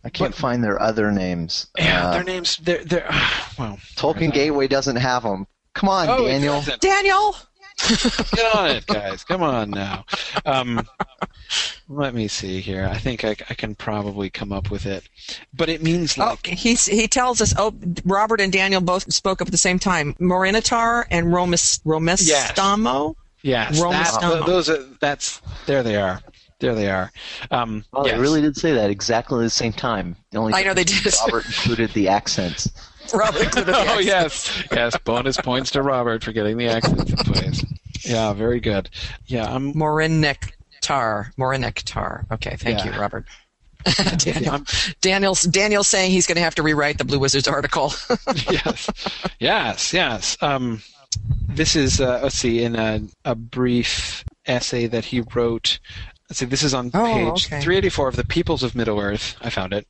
I 0.04 0.08
can't 0.10 0.34
find 0.34 0.62
their 0.62 0.80
other 0.80 1.10
names. 1.12 1.66
yeah, 1.78 2.08
Uh, 2.08 2.12
their 2.12 2.24
names. 2.24 2.56
They're 2.58 2.84
they're 2.84 3.06
well. 3.58 3.78
Tolkien 3.96 4.32
Gateway 4.32 4.68
doesn't 4.68 4.96
have 4.96 5.22
them. 5.22 5.46
Come 5.74 5.88
on, 5.88 6.08
Oh, 6.08 6.26
Daniel. 6.26 6.62
Daniel. 6.80 7.36
Get 7.88 8.54
on 8.54 8.70
it, 8.70 8.86
guys. 8.86 9.24
Come 9.24 9.42
on 9.42 9.70
now. 9.70 10.04
Um, 10.44 10.86
let 11.88 12.12
me 12.14 12.28
see 12.28 12.60
here. 12.60 12.86
I 12.86 12.98
think 12.98 13.24
I, 13.24 13.30
I 13.48 13.54
can 13.54 13.74
probably 13.74 14.28
come 14.28 14.52
up 14.52 14.70
with 14.70 14.84
it. 14.84 15.08
But 15.54 15.70
it 15.70 15.82
means 15.82 16.18
Oh, 16.18 16.24
like 16.26 16.46
he's, 16.46 16.84
he 16.86 17.08
tells 17.08 17.40
us. 17.40 17.54
Oh, 17.56 17.72
Robert 18.04 18.40
and 18.40 18.52
Daniel 18.52 18.82
both 18.82 19.10
spoke 19.12 19.40
up 19.40 19.48
at 19.48 19.52
the 19.52 19.56
same 19.58 19.78
time. 19.78 20.12
Morinehtar 20.20 21.06
and 21.10 21.28
Romis 21.28 21.80
Romestamo. 21.84 23.14
Yes, 23.42 23.80
Rome 23.80 23.92
that, 23.92 24.42
those 24.44 24.68
are 24.68 24.84
that's 25.00 25.40
there 25.64 25.82
they 25.82 25.96
are. 25.96 26.20
There 26.60 26.74
they 26.74 26.90
are. 26.90 27.10
Um, 27.50 27.84
Oh, 27.92 28.04
yes. 28.06 28.14
they 28.14 28.20
really 28.20 28.40
did 28.42 28.56
say 28.56 28.72
that 28.74 28.90
exactly 28.90 29.38
at 29.40 29.42
the 29.42 29.50
same 29.50 29.72
time. 29.72 30.14
The 30.30 30.38
only 30.38 30.52
I 30.54 30.62
know 30.62 30.74
they 30.74 30.84
did. 30.84 31.04
Robert 31.26 31.46
included 31.46 31.90
the 31.92 32.08
accents. 32.08 32.70
Robert 33.14 33.42
included 33.42 33.74
the 33.74 33.76
Oh 33.78 33.82
accent. 33.82 34.04
yes, 34.06 34.62
yes. 34.70 34.96
Bonus 35.04 35.36
points 35.38 35.70
to 35.72 35.82
Robert 35.82 36.22
for 36.22 36.32
getting 36.32 36.56
the 36.58 36.68
accents 36.68 37.10
in 37.10 37.16
place. 37.16 37.64
Yeah, 38.04 38.32
very 38.34 38.60
good. 38.60 38.88
Yeah, 39.26 39.52
I'm. 39.52 39.72
Morinehtar. 39.74 41.34
Morinehtar. 41.36 42.30
Okay, 42.32 42.56
thank 42.56 42.84
Yeah. 42.84 42.94
you, 42.94 43.00
Robert. 43.00 43.24
Daniel. 44.18 44.52
I'm- 44.52 44.66
Daniel's 45.00 45.42
Daniel's 45.44 45.88
saying 45.88 46.10
he's 46.10 46.26
going 46.26 46.36
to 46.36 46.42
have 46.42 46.54
to 46.56 46.62
rewrite 46.62 46.98
the 46.98 47.04
Blue 47.04 47.18
Wizards 47.18 47.48
article. 47.48 47.92
yes, 48.50 48.88
yes, 49.38 49.92
yes. 49.94 50.36
Um, 50.42 50.82
this 51.48 51.74
is 51.76 52.00
uh, 52.00 52.20
let's 52.22 52.36
see 52.36 52.62
in 52.62 52.76
a, 52.76 53.00
a 53.24 53.34
brief 53.34 54.24
essay 54.46 54.86
that 54.86 55.06
he 55.06 55.22
wrote. 55.34 55.78
Let's 56.30 56.38
see, 56.38 56.46
this 56.46 56.62
is 56.62 56.74
on 56.74 56.92
Oh, 56.94 57.04
page 57.06 57.46
okay. 57.48 57.60
384 57.60 58.06
of 58.06 58.14
the 58.14 58.24
Peoples 58.24 58.62
of 58.62 58.76
Middle 58.76 59.00
Earth. 59.00 59.36
I 59.40 59.50
found 59.50 59.72
it. 59.72 59.84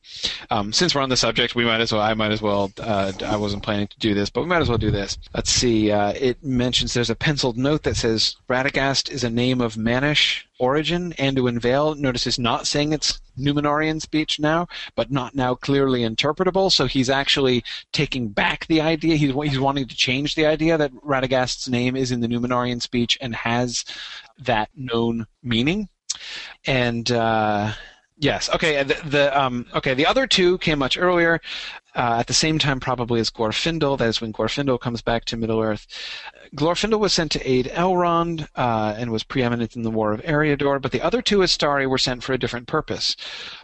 Um, 0.49 0.73
since 0.73 0.95
we're 0.95 1.01
on 1.01 1.09
the 1.09 1.15
subject, 1.15 1.53
we 1.53 1.65
might 1.65 1.81
as 1.81 1.91
well. 1.91 2.01
I 2.01 2.15
might 2.15 2.31
as 2.31 2.41
well. 2.41 2.71
Uh, 2.79 3.11
I 3.23 3.35
wasn't 3.37 3.61
planning 3.61 3.85
to 3.85 3.99
do 3.99 4.15
this, 4.15 4.31
but 4.31 4.41
we 4.41 4.47
might 4.47 4.59
as 4.63 4.67
well 4.67 4.79
do 4.79 4.89
this. 4.89 5.19
Let's 5.35 5.51
see. 5.51 5.91
Uh, 5.91 6.13
it 6.13 6.43
mentions 6.43 6.95
there's 6.95 7.11
a 7.11 7.15
penciled 7.15 7.59
note 7.59 7.83
that 7.83 7.95
says 7.95 8.37
Radagast 8.49 9.11
is 9.11 9.23
a 9.23 9.29
name 9.29 9.61
of 9.61 9.75
Manish 9.75 10.45
origin. 10.57 11.13
Anduin 11.19 11.59
Vale 11.59 11.93
notice 11.93 12.25
is 12.25 12.39
not 12.39 12.65
saying 12.65 12.91
it's 12.91 13.21
Numenorian 13.37 14.01
speech 14.01 14.39
now, 14.39 14.67
but 14.95 15.11
not 15.11 15.35
now 15.35 15.53
clearly 15.53 16.01
interpretable. 16.01 16.71
So 16.71 16.87
he's 16.87 17.09
actually 17.11 17.63
taking 17.93 18.29
back 18.29 18.65
the 18.65 18.81
idea. 18.81 19.15
He's 19.15 19.31
he's 19.31 19.59
wanting 19.59 19.87
to 19.87 19.95
change 19.95 20.33
the 20.33 20.47
idea 20.47 20.75
that 20.79 20.91
Radagast's 21.05 21.69
name 21.69 21.95
is 21.95 22.11
in 22.11 22.21
the 22.21 22.27
Numenorian 22.27 22.81
speech 22.81 23.15
and 23.21 23.35
has 23.35 23.85
that 24.39 24.69
known 24.75 25.27
meaning. 25.43 25.87
And 26.65 27.11
uh, 27.11 27.73
yes, 28.17 28.49
okay. 28.53 28.83
The, 28.83 29.01
the 29.05 29.39
um, 29.39 29.65
okay. 29.73 29.93
The 29.93 30.05
other 30.05 30.27
two 30.27 30.57
came 30.59 30.79
much 30.79 30.97
earlier, 30.97 31.41
uh, 31.95 32.17
at 32.19 32.27
the 32.27 32.33
same 32.33 32.59
time 32.59 32.79
probably 32.79 33.19
as 33.19 33.29
Glorfindel. 33.29 33.97
That 33.97 34.07
is 34.07 34.21
when 34.21 34.33
Glorfindel 34.33 34.79
comes 34.79 35.01
back 35.01 35.25
to 35.25 35.37
Middle 35.37 35.61
Earth. 35.61 35.87
Glorfindel 36.55 36.99
was 36.99 37.13
sent 37.13 37.31
to 37.33 37.49
aid 37.49 37.67
Elrond 37.67 38.47
uh, 38.55 38.95
and 38.97 39.11
was 39.11 39.23
preeminent 39.23 39.75
in 39.75 39.83
the 39.83 39.91
War 39.91 40.13
of 40.13 40.21
Eriador, 40.21 40.81
but 40.81 40.91
the 40.91 41.01
other 41.01 41.21
two 41.21 41.39
Istari 41.39 41.89
were 41.89 41.97
sent 41.97 42.23
for 42.23 42.33
a 42.33 42.37
different 42.37 42.67
purpose: 42.67 43.15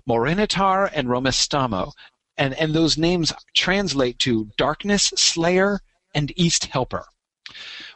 Morinehtar 0.08 0.90
and 0.94 1.08
Romestamo, 1.08 1.92
and 2.38 2.54
and 2.56 2.74
those 2.74 2.98
names 2.98 3.34
translate 3.56 4.20
to 4.20 4.50
Darkness 4.58 5.14
Slayer 5.16 5.82
and 6.14 6.32
East 6.36 6.66
Helper, 6.66 7.06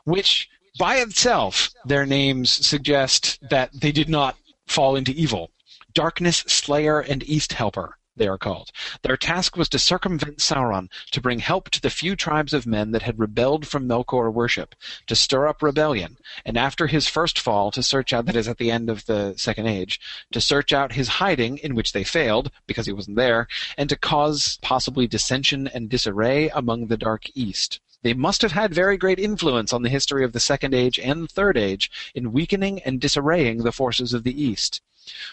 which 0.03 0.49
by 0.79 0.97
itself 0.97 1.71
their 1.85 2.05
names 2.05 2.49
suggest 2.49 3.39
that 3.49 3.69
they 3.73 3.91
did 3.91 4.07
not 4.07 4.37
fall 4.71 4.95
into 4.95 5.11
evil. 5.11 5.51
Darkness 5.93 6.45
Slayer 6.47 7.01
and 7.01 7.23
East 7.23 7.51
Helper. 7.53 7.97
they 8.15 8.27
are 8.27 8.37
called. 8.37 8.71
Their 9.01 9.17
task 9.17 9.57
was 9.57 9.67
to 9.69 9.79
circumvent 9.79 10.37
Sauron, 10.37 10.89
to 11.11 11.19
bring 11.19 11.39
help 11.39 11.69
to 11.71 11.81
the 11.81 11.89
few 11.89 12.15
tribes 12.15 12.53
of 12.53 12.65
men 12.65 12.91
that 12.91 13.01
had 13.01 13.19
rebelled 13.19 13.67
from 13.67 13.87
Melkor 13.87 14.31
worship, 14.31 14.75
to 15.07 15.15
stir 15.15 15.47
up 15.47 15.61
rebellion, 15.61 16.17
and 16.45 16.57
after 16.57 16.87
his 16.87 17.07
first 17.07 17.37
fall, 17.37 17.69
to 17.71 17.83
search 17.83 18.13
out, 18.13 18.25
that 18.27 18.35
is 18.35 18.47
at 18.47 18.57
the 18.59 18.71
end 18.71 18.89
of 18.89 19.05
the 19.07 19.33
Second 19.37 19.67
Age, 19.67 19.99
to 20.31 20.39
search 20.39 20.71
out 20.71 20.93
his 20.93 21.07
hiding, 21.07 21.57
in 21.57 21.75
which 21.75 21.91
they 21.91 22.03
failed, 22.05 22.49
because 22.65 22.85
he 22.85 22.93
wasn't 22.93 23.17
there, 23.17 23.47
and 23.77 23.89
to 23.89 23.97
cause 23.97 24.57
possibly 24.61 25.05
dissension 25.07 25.67
and 25.67 25.89
disarray 25.89 26.47
among 26.49 26.87
the 26.87 26.97
Dark 26.97 27.25
East. 27.35 27.81
They 28.03 28.13
must 28.13 28.41
have 28.41 28.51
had 28.51 28.73
very 28.73 28.97
great 28.97 29.19
influence 29.19 29.71
on 29.73 29.83
the 29.83 29.89
history 29.89 30.23
of 30.23 30.33
the 30.33 30.39
Second 30.39 30.73
Age 30.73 30.99
and 30.99 31.29
Third 31.29 31.57
Age 31.57 31.91
in 32.15 32.31
weakening 32.31 32.81
and 32.83 32.99
disarraying 32.99 33.59
the 33.59 33.71
forces 33.71 34.13
of 34.13 34.23
the 34.23 34.43
East, 34.43 34.81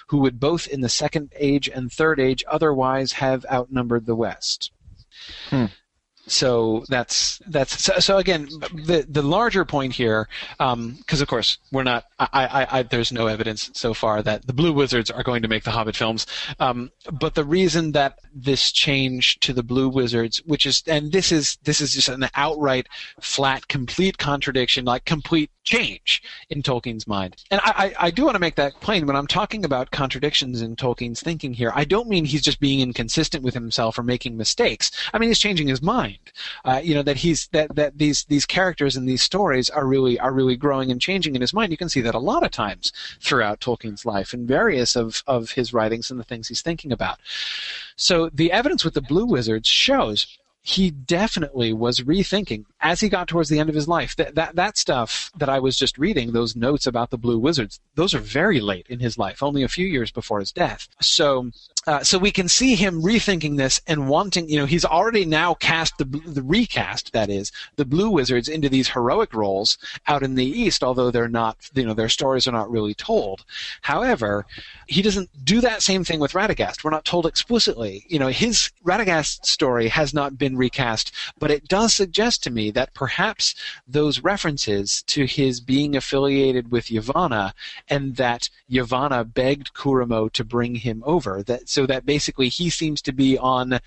who 0.08 0.18
would 0.18 0.38
both 0.38 0.66
in 0.66 0.80
the 0.80 0.88
Second 0.88 1.32
Age 1.36 1.68
and 1.68 1.90
Third 1.90 2.20
Age 2.20 2.44
otherwise 2.46 3.12
have 3.12 3.46
outnumbered 3.50 4.06
the 4.06 4.16
West. 4.16 4.70
Hmm. 5.50 5.66
So 6.28 6.84
that's 6.88 7.40
that's 7.46 7.82
so, 7.82 7.98
so 7.98 8.18
again 8.18 8.48
the 8.72 9.06
the 9.08 9.22
larger 9.22 9.64
point 9.64 9.94
here, 9.94 10.28
because 10.50 10.72
um, 10.72 10.98
of 11.10 11.26
course 11.26 11.58
we're 11.72 11.82
not. 11.82 12.04
I, 12.18 12.28
I, 12.32 12.78
I, 12.78 12.82
there's 12.82 13.12
no 13.12 13.26
evidence 13.26 13.70
so 13.74 13.94
far 13.94 14.22
that 14.22 14.46
the 14.46 14.52
Blue 14.52 14.72
Wizards 14.72 15.10
are 15.10 15.22
going 15.22 15.42
to 15.42 15.48
make 15.48 15.64
the 15.64 15.70
Hobbit 15.70 15.96
films. 15.96 16.26
Um, 16.60 16.90
but 17.12 17.34
the 17.34 17.44
reason 17.44 17.92
that 17.92 18.18
this 18.34 18.72
change 18.72 19.38
to 19.40 19.52
the 19.52 19.62
Blue 19.62 19.88
Wizards, 19.88 20.42
which 20.44 20.66
is 20.66 20.82
and 20.86 21.12
this 21.12 21.32
is 21.32 21.58
this 21.64 21.80
is 21.80 21.92
just 21.92 22.08
an 22.08 22.28
outright, 22.34 22.88
flat, 23.20 23.68
complete 23.68 24.18
contradiction, 24.18 24.84
like 24.84 25.04
complete 25.04 25.50
change 25.64 26.22
in 26.48 26.62
Tolkien's 26.62 27.06
mind. 27.06 27.36
And 27.50 27.60
I, 27.62 27.94
I, 27.98 28.06
I 28.06 28.10
do 28.10 28.24
want 28.24 28.34
to 28.34 28.40
make 28.40 28.56
that 28.56 28.80
plain 28.80 29.06
when 29.06 29.16
I'm 29.16 29.26
talking 29.26 29.64
about 29.64 29.90
contradictions 29.90 30.62
in 30.62 30.76
Tolkien's 30.76 31.20
thinking 31.20 31.52
here. 31.52 31.72
I 31.74 31.84
don't 31.84 32.08
mean 32.08 32.24
he's 32.24 32.42
just 32.42 32.58
being 32.60 32.80
inconsistent 32.80 33.44
with 33.44 33.54
himself 33.54 33.98
or 33.98 34.02
making 34.02 34.36
mistakes. 34.36 34.90
I 35.12 35.18
mean 35.18 35.28
he's 35.28 35.38
changing 35.38 35.68
his 35.68 35.82
mind. 35.82 36.17
Uh, 36.64 36.80
you 36.82 36.94
know 36.94 37.02
that 37.02 37.16
he's 37.16 37.48
that 37.48 37.74
that 37.74 37.98
these 37.98 38.24
these 38.24 38.46
characters 38.46 38.96
and 38.96 39.08
these 39.08 39.22
stories 39.22 39.70
are 39.70 39.86
really 39.86 40.18
are 40.18 40.32
really 40.32 40.56
growing 40.56 40.90
and 40.90 41.00
changing 41.00 41.34
in 41.34 41.40
his 41.40 41.52
mind. 41.52 41.70
You 41.72 41.78
can 41.78 41.88
see 41.88 42.00
that 42.02 42.14
a 42.14 42.18
lot 42.18 42.44
of 42.44 42.50
times 42.50 42.92
throughout 43.20 43.60
Tolkien's 43.60 44.06
life 44.06 44.32
in 44.34 44.46
various 44.46 44.96
of 44.96 45.22
of 45.26 45.52
his 45.52 45.72
writings 45.72 46.10
and 46.10 46.18
the 46.18 46.24
things 46.24 46.48
he's 46.48 46.62
thinking 46.62 46.92
about. 46.92 47.18
So 47.96 48.30
the 48.32 48.52
evidence 48.52 48.84
with 48.84 48.94
the 48.94 49.02
Blue 49.02 49.26
Wizards 49.26 49.68
shows 49.68 50.38
he 50.68 50.90
definitely 50.90 51.72
was 51.72 52.00
rethinking 52.00 52.64
as 52.80 53.00
he 53.00 53.08
got 53.08 53.26
towards 53.26 53.48
the 53.48 53.58
end 53.58 53.70
of 53.70 53.74
his 53.74 53.88
life. 53.88 54.14
That, 54.16 54.34
that 54.34 54.56
that 54.56 54.76
stuff 54.76 55.30
that 55.38 55.48
I 55.48 55.58
was 55.58 55.76
just 55.76 55.96
reading, 55.96 56.32
those 56.32 56.54
notes 56.54 56.86
about 56.86 57.10
the 57.10 57.16
Blue 57.16 57.38
Wizards, 57.38 57.80
those 57.94 58.14
are 58.14 58.18
very 58.18 58.60
late 58.60 58.86
in 58.88 59.00
his 59.00 59.16
life, 59.16 59.42
only 59.42 59.62
a 59.62 59.68
few 59.68 59.86
years 59.86 60.10
before 60.10 60.40
his 60.40 60.52
death. 60.52 60.88
So, 61.00 61.50
uh, 61.86 62.02
so 62.02 62.18
we 62.18 62.30
can 62.30 62.48
see 62.48 62.74
him 62.74 63.02
rethinking 63.02 63.56
this 63.56 63.80
and 63.86 64.08
wanting. 64.08 64.48
You 64.48 64.58
know, 64.58 64.66
he's 64.66 64.84
already 64.84 65.24
now 65.24 65.54
cast 65.54 65.98
the 65.98 66.04
the 66.04 66.42
recast 66.42 67.12
that 67.12 67.30
is 67.30 67.52
the 67.76 67.84
Blue 67.84 68.10
Wizards 68.10 68.48
into 68.48 68.68
these 68.68 68.88
heroic 68.88 69.34
roles 69.34 69.78
out 70.06 70.22
in 70.22 70.34
the 70.34 70.44
East, 70.44 70.82
although 70.82 71.10
they're 71.10 71.28
not. 71.28 71.56
You 71.74 71.86
know, 71.86 71.94
their 71.94 72.08
stories 72.08 72.46
are 72.46 72.52
not 72.52 72.70
really 72.70 72.94
told. 72.94 73.44
However, 73.82 74.46
he 74.86 75.02
doesn't 75.02 75.30
do 75.44 75.60
that 75.60 75.82
same 75.82 76.04
thing 76.04 76.20
with 76.20 76.32
Radagast. 76.32 76.82
We're 76.82 76.90
not 76.90 77.04
told 77.04 77.26
explicitly. 77.26 78.04
You 78.08 78.18
know, 78.18 78.28
his 78.28 78.70
Radagast 78.84 79.46
story 79.46 79.88
has 79.88 80.14
not 80.14 80.38
been 80.38 80.56
recast, 80.56 81.12
but 81.38 81.50
it 81.50 81.68
does 81.68 81.94
suggest 81.94 82.42
to 82.44 82.50
me 82.50 82.70
that 82.72 82.94
perhaps 82.94 83.54
those 83.86 84.20
references 84.20 85.02
to 85.02 85.24
his 85.26 85.60
being 85.60 85.96
affiliated 85.96 86.70
with 86.70 86.86
Yavanna 86.86 87.52
and 87.88 88.16
that 88.16 88.48
Yavanna 88.70 89.32
begged 89.32 89.74
Curumo 89.74 90.30
to 90.32 90.44
bring 90.44 90.76
him 90.76 91.02
over, 91.06 91.42
that 91.42 91.68
so 91.78 91.86
that 91.86 92.04
basically 92.04 92.48
he 92.48 92.70
seems 92.70 93.00
to 93.00 93.12
be 93.12 93.38
on 93.38 93.78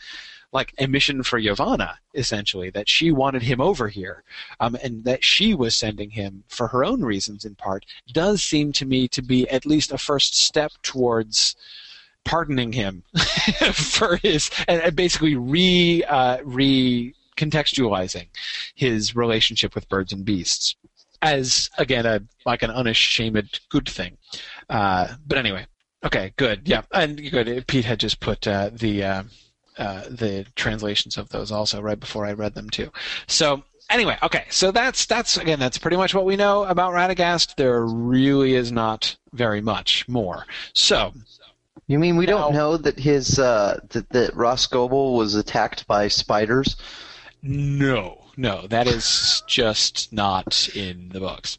like 0.54 0.74
a 0.80 0.88
mission 0.88 1.24
for 1.24 1.38
Yavanna, 1.38 1.96
essentially, 2.16 2.70
that 2.70 2.88
she 2.88 3.12
wanted 3.12 3.42
him 3.42 3.60
over 3.60 3.90
here, 3.90 4.24
um, 4.62 4.78
and 4.82 5.04
that 5.04 5.26
she 5.26 5.54
was 5.54 5.76
sending 5.76 6.10
him 6.10 6.46
for 6.48 6.68
her 6.68 6.86
own 6.86 7.02
reasons 7.02 7.44
in 7.44 7.54
part, 7.56 7.86
does 8.14 8.42
seem 8.42 8.72
to 8.72 8.86
me 8.86 9.10
to 9.10 9.22
be 9.22 9.46
at 9.50 9.66
least 9.66 9.92
a 9.92 9.98
first 9.98 10.38
step 10.38 10.72
towards 10.84 11.58
pardoning 12.24 12.72
him 12.72 13.04
for 13.74 14.16
his 14.16 14.50
and 14.70 14.96
basically 14.96 15.36
re 15.36 16.02
uh, 16.06 16.38
re 16.46 17.14
contextualizing 17.36 18.28
his 18.74 19.18
relationship 19.18 19.76
with 19.76 19.90
birds 19.90 20.14
and 20.14 20.24
beasts 20.24 20.76
as 21.22 21.70
again 21.78 22.06
a 22.06 22.22
like 22.46 22.64
an 22.64 22.72
unashamed 22.72 23.60
good 23.68 23.90
thing. 23.90 24.18
Uh, 24.70 25.10
but 25.28 25.38
anyway, 25.38 25.66
okay, 26.04 26.34
good, 26.38 26.68
yeah, 26.68 26.82
and 26.92 27.32
good. 27.32 27.66
Pete 27.68 27.86
had 27.86 28.00
just 28.00 28.20
put 28.20 28.48
uh, 28.48 28.70
the 28.74 29.04
uh, 29.04 29.24
uh, 29.78 30.04
the 30.10 30.46
translations 30.56 31.18
of 31.18 31.30
those 31.30 31.52
also 31.52 31.82
right 31.82 32.00
before 32.00 32.26
I 32.26 32.34
read 32.34 32.54
them 32.56 32.70
too. 32.70 32.92
So 33.28 33.64
anyway, 33.90 34.18
okay, 34.24 34.46
so 34.50 34.72
that's 34.72 35.06
that's 35.06 35.38
again 35.38 35.60
that's 35.60 35.78
pretty 35.78 35.98
much 35.98 36.14
what 36.14 36.26
we 36.26 36.36
know 36.36 36.66
about 36.66 36.94
Radagast. 36.94 37.56
There 37.56 37.86
really 37.86 38.56
is 38.56 38.72
not 38.72 39.16
very 39.34 39.62
much 39.62 40.08
more. 40.08 40.46
So 40.74 41.14
You 41.88 42.00
mean 42.00 42.18
we 42.18 42.26
No. 42.26 42.38
don't 42.38 42.54
know 42.54 42.78
that 42.78 43.00
his 43.00 43.40
uh, 43.40 43.80
that 43.90 44.10
that 44.10 44.34
Rhosgobel 44.34 45.16
was 45.18 45.36
attacked 45.36 45.88
by 45.88 46.08
spiders? 46.08 46.76
no, 47.44 48.26
no, 48.38 48.68
that 48.68 48.88
is 48.88 49.42
just 49.48 50.14
not 50.14 50.70
in 50.76 51.10
the 51.10 51.20
books. 51.20 51.58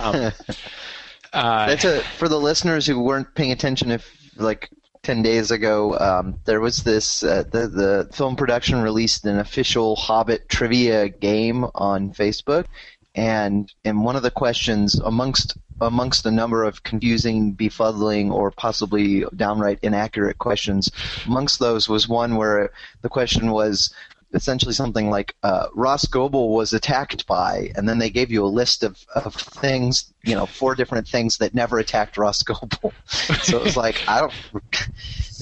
Um, 0.00 0.32
uh, 1.34 1.66
That's 1.66 1.84
a 1.84 2.00
for 2.18 2.28
the 2.28 2.38
listeners 2.38 2.86
who 2.86 3.00
weren't 3.00 3.34
paying 3.34 3.52
attention. 3.52 3.90
If 3.90 4.10
like 4.36 4.70
ten 5.02 5.22
days 5.22 5.50
ago, 5.50 5.98
um, 5.98 6.38
there 6.44 6.60
was 6.60 6.82
this 6.82 7.22
uh, 7.22 7.44
the 7.50 7.68
the 7.68 8.08
film 8.12 8.36
production 8.36 8.82
released 8.82 9.24
an 9.24 9.38
official 9.38 9.96
Hobbit 9.96 10.48
trivia 10.48 11.08
game 11.08 11.64
on 11.74 12.12
Facebook, 12.12 12.66
and 13.14 13.72
and 13.84 14.04
one 14.04 14.16
of 14.16 14.22
the 14.22 14.30
questions 14.30 14.98
amongst 15.00 15.56
amongst 15.80 16.24
a 16.24 16.30
number 16.30 16.64
of 16.64 16.82
confusing, 16.84 17.54
befuddling, 17.54 18.30
or 18.30 18.50
possibly 18.50 19.24
downright 19.34 19.78
inaccurate 19.82 20.38
questions, 20.38 20.90
amongst 21.26 21.58
those 21.58 21.88
was 21.88 22.08
one 22.08 22.36
where 22.36 22.70
the 23.02 23.08
question 23.08 23.50
was 23.50 23.92
essentially 24.34 24.74
something 24.74 25.10
like 25.10 25.34
uh, 25.42 25.68
Rhosgobel 25.68 26.48
was 26.50 26.72
attacked 26.72 27.26
by, 27.26 27.70
and 27.76 27.88
then 27.88 27.98
they 27.98 28.10
gave 28.10 28.30
you 28.30 28.44
a 28.44 28.46
list 28.46 28.82
of, 28.82 29.04
of 29.14 29.34
things, 29.34 30.12
you 30.24 30.34
know, 30.34 30.44
four 30.44 30.74
different 30.74 31.06
things 31.06 31.38
that 31.38 31.54
never 31.54 31.78
attacked 31.78 32.16
Rhosgobel. 32.16 32.92
so 33.06 33.58
it 33.58 33.64
was 33.64 33.76
like, 33.76 34.06
I 34.08 34.20
don't. 34.20 34.32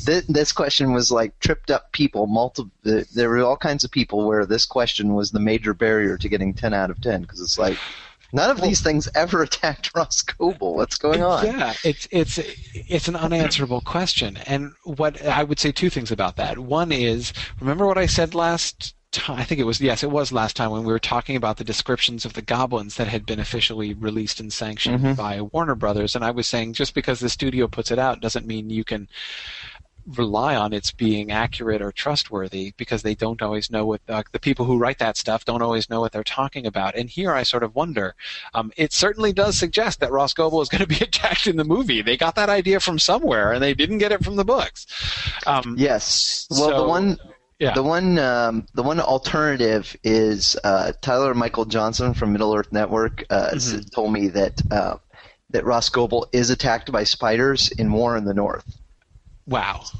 This, 0.04 0.24
this 0.26 0.52
question 0.52 0.92
was 0.92 1.10
like 1.10 1.38
tripped 1.40 1.70
up 1.70 1.90
people. 1.92 2.26
Multiple. 2.26 2.70
There 2.82 3.30
were 3.30 3.40
all 3.40 3.56
kinds 3.56 3.82
of 3.84 3.90
people 3.90 4.26
where 4.26 4.44
this 4.46 4.66
question 4.66 5.14
was 5.14 5.30
the 5.30 5.40
major 5.40 5.74
barrier 5.74 6.18
to 6.18 6.28
getting 6.28 6.54
ten 6.54 6.74
out 6.74 6.90
of 6.90 7.00
ten 7.00 7.22
because 7.22 7.40
it's 7.40 7.58
like. 7.58 7.78
None 8.32 8.50
of 8.50 8.60
these 8.60 8.80
things 8.80 9.08
ever 9.14 9.42
attacked 9.42 9.92
Rhosgobel. 9.92 10.74
What's 10.74 10.96
going 10.96 11.22
on? 11.22 11.44
Yeah, 11.46 11.74
it's 11.84 12.08
it's 12.10 12.38
it's 12.74 13.08
an 13.08 13.16
unanswerable 13.16 13.82
question, 13.82 14.38
and 14.46 14.72
what 14.84 15.24
I 15.24 15.44
would 15.44 15.58
say 15.58 15.72
two 15.72 15.90
things 15.90 16.10
about 16.10 16.36
that. 16.36 16.58
One 16.58 16.92
is, 16.92 17.32
remember 17.60 17.86
what 17.86 17.98
I 17.98 18.06
said 18.06 18.34
last 18.34 18.94
time? 19.12 19.38
I 19.38 19.44
think 19.44 19.60
it 19.60 19.64
was 19.64 19.80
yes, 19.80 20.02
it 20.02 20.10
was 20.10 20.32
last 20.32 20.56
time 20.56 20.70
when 20.70 20.84
we 20.84 20.92
were 20.92 20.98
talking 20.98 21.36
about 21.36 21.58
the 21.58 21.64
descriptions 21.64 22.24
of 22.24 22.32
the 22.32 22.42
goblins 22.42 22.96
that 22.96 23.08
had 23.08 23.26
been 23.26 23.40
officially 23.40 23.92
released 23.94 24.40
and 24.40 24.52
sanctioned 24.52 25.00
mm-hmm. 25.00 25.14
by 25.14 25.40
Warner 25.40 25.74
Brothers, 25.74 26.16
and 26.16 26.24
I 26.24 26.30
was 26.30 26.46
saying 26.46 26.72
just 26.72 26.94
because 26.94 27.20
the 27.20 27.28
studio 27.28 27.68
puts 27.68 27.90
it 27.90 27.98
out 27.98 28.20
doesn't 28.20 28.46
mean 28.46 28.70
you 28.70 28.84
can 28.84 29.08
rely 30.06 30.56
on 30.56 30.72
its 30.72 30.90
being 30.92 31.30
accurate 31.30 31.80
or 31.82 31.92
trustworthy 31.92 32.72
because 32.76 33.02
they 33.02 33.14
don't 33.14 33.40
always 33.42 33.70
know 33.70 33.86
what 33.86 34.00
uh, 34.08 34.22
the 34.32 34.38
people 34.38 34.64
who 34.64 34.78
write 34.78 34.98
that 34.98 35.16
stuff 35.16 35.44
don't 35.44 35.62
always 35.62 35.88
know 35.88 36.00
what 36.00 36.12
they're 36.12 36.24
talking 36.24 36.66
about. 36.66 36.94
And 36.96 37.08
here 37.08 37.32
I 37.32 37.42
sort 37.42 37.62
of 37.62 37.74
wonder. 37.74 38.14
Um, 38.54 38.72
it 38.76 38.92
certainly 38.92 39.32
does 39.32 39.56
suggest 39.56 40.00
that 40.00 40.10
Rhosgobel 40.10 40.60
is 40.62 40.68
going 40.68 40.80
to 40.82 40.86
be 40.88 40.96
attacked 41.04 41.46
in 41.46 41.56
the 41.56 41.64
movie. 41.64 42.02
They 42.02 42.16
got 42.16 42.34
that 42.34 42.48
idea 42.48 42.80
from 42.80 42.98
somewhere, 42.98 43.52
and 43.52 43.62
they 43.62 43.74
didn't 43.74 43.98
get 43.98 44.12
it 44.12 44.24
from 44.24 44.36
the 44.36 44.44
books. 44.44 44.86
Um, 45.46 45.76
Yes. 45.78 46.46
Well, 46.50 46.70
So- 46.70 46.82
the 46.82 46.88
one 46.88 47.18
yeah. 47.58 47.74
The 47.74 47.82
one, 47.84 48.18
um, 48.18 48.66
the 48.74 48.82
one 48.82 48.98
alternative 48.98 49.96
is 50.02 50.56
uh, 50.64 50.94
Tyler 51.00 51.32
Michael 51.32 51.64
Johnson 51.64 52.12
from 52.12 52.32
Middle 52.32 52.52
Earth 52.52 52.72
Network 52.72 53.24
uh, 53.30 53.50
Mm-hmm. 53.52 53.88
told 53.94 54.12
me 54.12 54.26
that 54.28 54.60
uh, 54.72 54.96
that 55.50 55.62
Rhosgobel 55.62 56.26
is 56.32 56.50
attacked 56.50 56.90
by 56.90 57.04
spiders 57.04 57.70
in 57.70 57.92
War 57.92 58.16
in 58.16 58.24
the 58.24 58.34
North. 58.34 58.64
Wow. 59.46 59.84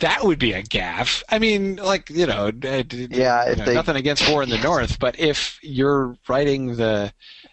That 0.00 0.20
would 0.22 0.38
be 0.38 0.52
a 0.52 0.62
gaff. 0.62 1.22
I 1.28 1.38
mean, 1.38 1.76
like 1.76 2.10
you 2.10 2.26
know, 2.26 2.50
Yeah, 2.62 3.50
you 3.50 3.56
know, 3.56 3.64
they- 3.64 3.74
nothing 3.74 3.96
against 3.96 4.28
war 4.28 4.42
in 4.42 4.48
the 4.48 4.58
north, 4.58 4.98
but 4.98 5.18
if 5.18 5.58
you're 5.62 6.16
writing 6.28 6.76
the, 6.76 7.12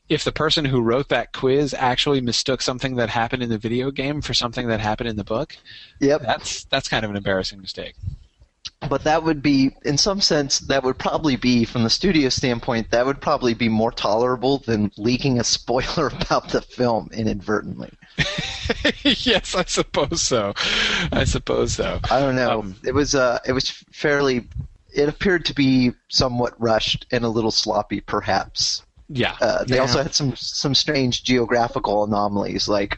if 0.10 0.24
the 0.24 0.32
person 0.32 0.66
who 0.66 0.82
wrote 0.82 1.10
that 1.10 1.34
quiz 1.34 1.74
actually 1.74 2.22
mistook 2.22 2.62
something 2.62 2.96
that 2.96 3.10
happened 3.10 3.44
in 3.44 3.50
the 3.50 3.58
video 3.58 3.92
game 3.92 4.22
for 4.22 4.34
something 4.34 4.68
that 4.68 4.80
happened 4.80 5.10
in 5.10 5.16
the 5.16 5.24
book, 5.24 5.56
yep. 6.00 6.22
that's 6.22 6.66
that's 6.66 6.88
kind 6.88 7.06
of 7.06 7.12
an 7.12 7.18
embarrassing 7.18 7.62
mistake. 7.62 7.96
But 8.90 9.04
that 9.04 9.24
would 9.24 9.42
be, 9.42 9.76
in 9.86 9.98
some 9.98 10.22
sense, 10.22 10.60
that 10.60 10.84
would 10.84 10.98
probably 10.98 11.36
be, 11.36 11.66
from 11.66 11.84
the 11.84 11.90
studio 11.90 12.30
standpoint, 12.30 12.92
that 12.92 13.06
would 13.06 13.22
probably 13.22 13.54
be 13.54 13.70
more 13.70 13.92
tolerable 13.92 14.58
than 14.60 14.92
leaking 14.98 15.40
a 15.40 15.44
spoiler 15.44 16.08
about 16.22 16.50
the 16.50 16.62
film 16.62 17.10
inadvertently. 17.14 17.92
yes, 19.04 19.56
I 19.56 19.64
suppose 19.66 20.22
so. 20.22 20.54
I 21.12 21.24
suppose 21.24 21.74
so. 21.74 22.00
I 22.10 22.20
don't 22.20 22.36
know. 22.36 22.60
Um, 22.60 22.76
it 22.86 22.94
was 22.94 23.16
uh, 23.16 23.40
it 23.48 23.54
was 23.54 23.70
fairly. 23.92 24.48
It 24.94 25.08
appeared 25.08 25.46
to 25.46 25.54
be 25.54 25.92
somewhat 26.10 26.54
rushed 26.60 27.06
and 27.12 27.24
a 27.24 27.30
little 27.30 27.52
sloppy, 27.52 28.02
perhaps. 28.02 28.84
Yeah. 29.08 29.36
Uh, 29.42 29.64
they 29.64 29.76
Yeah. 29.76 29.82
also 29.82 30.04
had 30.04 30.14
some 30.14 30.36
some 30.36 30.76
strange 30.76 31.24
geographical 31.24 32.04
anomalies, 32.04 32.68
like 32.68 32.98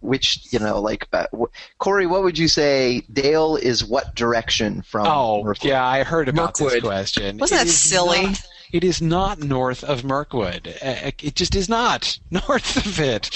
which 0.00 0.40
you 0.52 0.58
know, 0.58 0.80
like 0.80 1.06
uh, 1.12 1.26
wh- 1.38 1.52
Corey, 1.78 2.06
what 2.06 2.22
would 2.22 2.38
you 2.38 2.48
say? 2.48 3.02
Dale 3.12 3.56
is 3.56 3.84
what 3.84 4.14
direction 4.14 4.82
from? 4.82 5.06
Oh, 5.06 5.42
Mirkwood? 5.44 5.68
yeah, 5.70 5.84
I 5.86 6.02
heard 6.02 6.28
about 6.28 6.56
this 6.56 6.80
question. 6.80 7.38
Wasn't 7.38 7.60
It 7.60 7.64
that 7.64 7.66
is 7.68 7.78
silly? 7.78 8.26
not- 8.26 8.42
it 8.72 8.84
is 8.84 9.00
not 9.02 9.38
north 9.40 9.84
of 9.84 10.04
Mirkwood. 10.04 10.68
Uh, 10.82 11.10
It 11.22 11.34
just 11.34 11.54
is 11.54 11.68
not 11.68 12.18
north 12.30 12.76
of 12.76 12.98
it. 13.00 13.30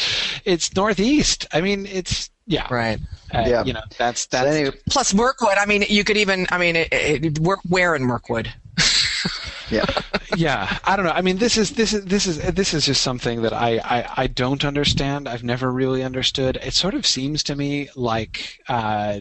It's 0.44 0.74
northeast. 0.74 1.46
I 1.52 1.60
mean, 1.60 1.86
it's 1.86 2.30
yeah. 2.46 2.66
Right. 2.70 2.98
Uh, 3.34 3.44
Yeah. 3.46 3.64
You 3.64 3.72
know, 3.74 3.82
that's 3.98 4.26
So 4.30 4.38
anyway, 4.38 4.76
Plus 4.88 5.12
Mirkwood. 5.14 5.58
I 5.58 5.66
mean, 5.66 5.84
you 5.88 6.04
could 6.04 6.16
even. 6.16 6.46
I 6.50 6.58
mean, 6.58 6.76
it, 6.76 6.88
it, 6.92 7.38
where, 7.40 7.58
where 7.68 7.94
in 7.94 8.04
Mirkwood? 8.04 8.52
yeah. 9.70 9.84
yeah 10.36 10.78
i 10.84 10.96
don't 10.96 11.04
know 11.06 11.12
i 11.12 11.22
mean 11.22 11.38
this 11.38 11.56
is 11.56 11.72
this 11.72 11.92
is 11.92 12.04
this 12.04 12.26
is 12.26 12.38
this 12.52 12.74
is 12.74 12.84
just 12.84 13.00
something 13.00 13.42
that 13.42 13.52
I, 13.52 13.78
I 13.78 14.12
i 14.16 14.26
don't 14.26 14.64
understand 14.64 15.28
i've 15.28 15.44
never 15.44 15.70
really 15.72 16.02
understood 16.02 16.56
it 16.62 16.74
sort 16.74 16.94
of 16.94 17.06
seems 17.06 17.42
to 17.44 17.56
me 17.56 17.88
like 17.94 18.60
uh 18.68 19.20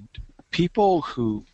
people 0.52 1.02
who 1.02 1.46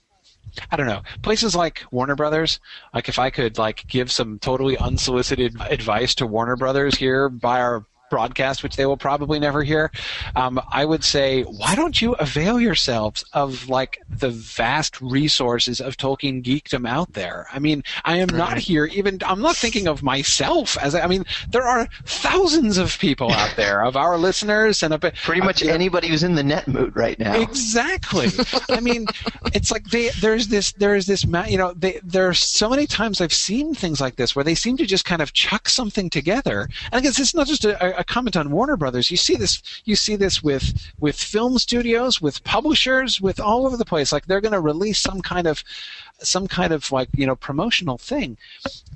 I 0.71 0.75
don't 0.77 0.87
know. 0.87 1.01
Places 1.21 1.55
like 1.55 1.83
Warner 1.91 2.15
Brothers, 2.15 2.59
like 2.93 3.09
if 3.09 3.19
I 3.19 3.29
could 3.29 3.57
like 3.57 3.85
give 3.87 4.11
some 4.11 4.39
totally 4.39 4.77
unsolicited 4.77 5.55
advice 5.69 6.15
to 6.15 6.27
Warner 6.27 6.55
Brothers 6.55 6.95
here 6.95 7.29
by 7.29 7.61
our 7.61 7.85
broadcast, 8.11 8.61
which 8.61 8.75
they 8.75 8.85
will 8.85 8.97
probably 8.97 9.39
never 9.39 9.63
hear, 9.63 9.89
um, 10.35 10.61
I 10.71 10.85
would 10.85 11.03
say, 11.03 11.41
why 11.43 11.73
don't 11.73 11.99
you 11.99 12.13
avail 12.13 12.59
yourselves 12.59 13.25
of 13.33 13.67
like 13.69 13.99
the 14.07 14.29
vast 14.29 15.01
resources 15.01 15.81
of 15.81 15.97
Tolkien 15.97 16.43
geekdom 16.43 16.87
out 16.87 17.13
there? 17.13 17.47
I 17.51 17.57
mean, 17.57 17.83
I 18.05 18.17
am 18.17 18.27
not 18.27 18.59
here 18.59 18.85
even. 18.85 19.17
I'm 19.25 19.41
not 19.41 19.55
thinking 19.55 19.87
of 19.87 20.03
myself 20.03 20.77
as. 20.77 20.93
I 20.93 21.07
mean, 21.07 21.25
there 21.49 21.63
are 21.63 21.87
thousands 22.05 22.77
of 22.77 22.99
people 22.99 23.31
out 23.31 23.53
there 23.55 23.83
of 23.83 23.95
our 23.95 24.17
listeners 24.17 24.83
and 24.83 24.93
a. 24.93 24.99
Pretty 24.99 25.41
much 25.41 25.63
anybody 25.63 26.09
who's 26.09 26.23
in 26.23 26.35
the 26.35 26.43
NetMoot 26.43 26.95
right 26.95 27.17
now. 27.17 27.39
Exactly. 27.39 28.27
I 28.69 28.81
mean, 28.81 29.07
it's 29.53 29.71
like 29.71 29.85
they 29.85 30.09
there's 30.21 30.49
this 30.49 30.73
there's 30.73 31.07
this 31.07 31.23
you 31.23 31.57
know 31.57 31.73
they 31.73 31.99
are 32.15 32.33
so 32.33 32.69
many 32.69 32.85
times 32.85 33.21
I've 33.21 33.33
seen 33.33 33.73
things 33.73 34.01
like 34.01 34.17
this 34.17 34.35
where 34.35 34.43
they 34.43 34.55
seem 34.55 34.77
to 34.77 34.85
just 34.85 35.05
kind 35.05 35.21
of 35.21 35.33
chuck 35.33 35.69
something 35.69 36.09
together. 36.09 36.67
And 36.91 36.99
I 36.99 37.01
guess 37.01 37.19
it's 37.19 37.33
not 37.33 37.47
just 37.47 37.63
a, 37.65 37.99
a 37.99 38.00
comment 38.03 38.35
on 38.35 38.51
Warner 38.51 38.77
Brothers. 38.77 39.11
You 39.11 39.17
see 39.17 39.35
this 39.35 39.61
you 39.85 39.95
see 39.95 40.15
this 40.15 40.43
with 40.43 40.91
with 40.99 41.15
film 41.15 41.57
studios, 41.57 42.21
with 42.21 42.43
publishers, 42.43 43.21
with 43.21 43.39
all 43.39 43.65
over 43.65 43.77
the 43.77 43.85
place. 43.85 44.11
Like 44.11 44.25
they're 44.25 44.41
going 44.41 44.53
to 44.53 44.59
release 44.59 44.99
some 44.99 45.21
kind 45.21 45.47
of 45.47 45.63
some 46.19 46.47
kind 46.47 46.71
of 46.73 46.91
like 46.91 47.09
you 47.15 47.25
know 47.25 47.35
promotional 47.35 47.97
thing. 47.97 48.37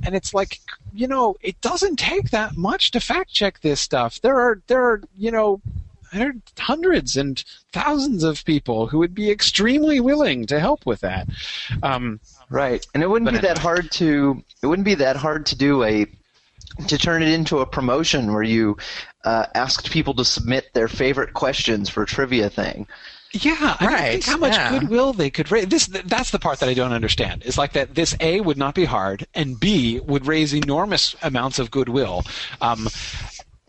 And 0.04 0.16
it's 0.16 0.34
like 0.34 0.60
you 0.94 1.08
know 1.08 1.36
it 1.42 1.60
doesn't 1.62 1.98
take 1.98 2.32
that 2.32 2.56
much 2.58 2.92
to 2.92 3.00
fact 3.00 3.34
check 3.34 3.62
this 3.62 3.80
stuff. 3.80 4.22
There 4.22 4.40
are 4.40 4.62
there 4.68 4.84
are 4.84 5.02
you 5.18 5.32
know 5.32 5.62
there 6.14 6.30
are 6.30 6.36
hundreds 6.58 7.18
and 7.18 7.44
thousands 7.74 8.24
of 8.24 8.46
people 8.46 8.88
who 8.88 9.00
would 9.00 9.14
be 9.14 9.30
extremely 9.30 10.00
willing 10.00 10.46
to 10.46 10.60
help 10.60 10.86
with 10.86 11.02
that. 11.02 11.28
Um, 11.84 12.20
Right, 12.50 12.86
and 12.94 13.02
it 13.02 13.10
wouldn't 13.10 13.32
be 13.32 13.40
that 13.40 13.58
hard 13.58 13.92
to 13.94 14.44
it 14.62 14.68
wouldn't 14.68 14.86
be 14.86 14.96
that 14.96 15.16
hard 15.16 15.48
to 15.48 15.56
do 15.56 15.84
a 15.84 16.06
to 16.88 16.98
turn 16.98 17.22
it 17.24 17.30
into 17.30 17.60
a 17.60 17.66
promotion 17.66 18.34
where 18.34 18.44
you 18.44 18.78
uh, 19.24 19.46
asked 19.56 19.92
people 19.92 20.14
to 20.16 20.26
submit 20.26 20.74
their 20.74 20.88
favorite 20.88 21.34
questions 21.34 21.90
for 21.90 22.04
a 22.04 22.06
trivia 22.06 22.50
thing. 22.50 22.88
Yeah, 23.32 23.76
I 23.80 23.86
Right, 23.86 24.12
think 24.12 24.24
how 24.26 24.38
much 24.38 24.54
yeah. 24.54 24.70
goodwill 24.80 25.12
they 25.12 25.30
could 25.30 25.52
raise. 25.52 25.68
This 25.68 25.88
that's 25.88 26.32
the 26.32 26.40
part 26.40 26.60
that 26.60 26.70
I 26.70 26.74
don't 26.74 26.94
understand. 26.94 27.44
Is 27.44 27.58
like 27.58 27.74
that 27.74 27.94
this 27.96 28.16
A 28.22 28.40
would 28.40 28.58
not 28.58 28.76
be 28.76 28.86
hard, 28.86 29.26
and 29.34 29.60
B 29.60 30.00
would 30.02 30.26
raise 30.26 30.54
enormous 30.54 31.16
amounts 31.22 31.60
of 31.60 31.70
goodwill, 31.70 32.24
um, 32.62 32.88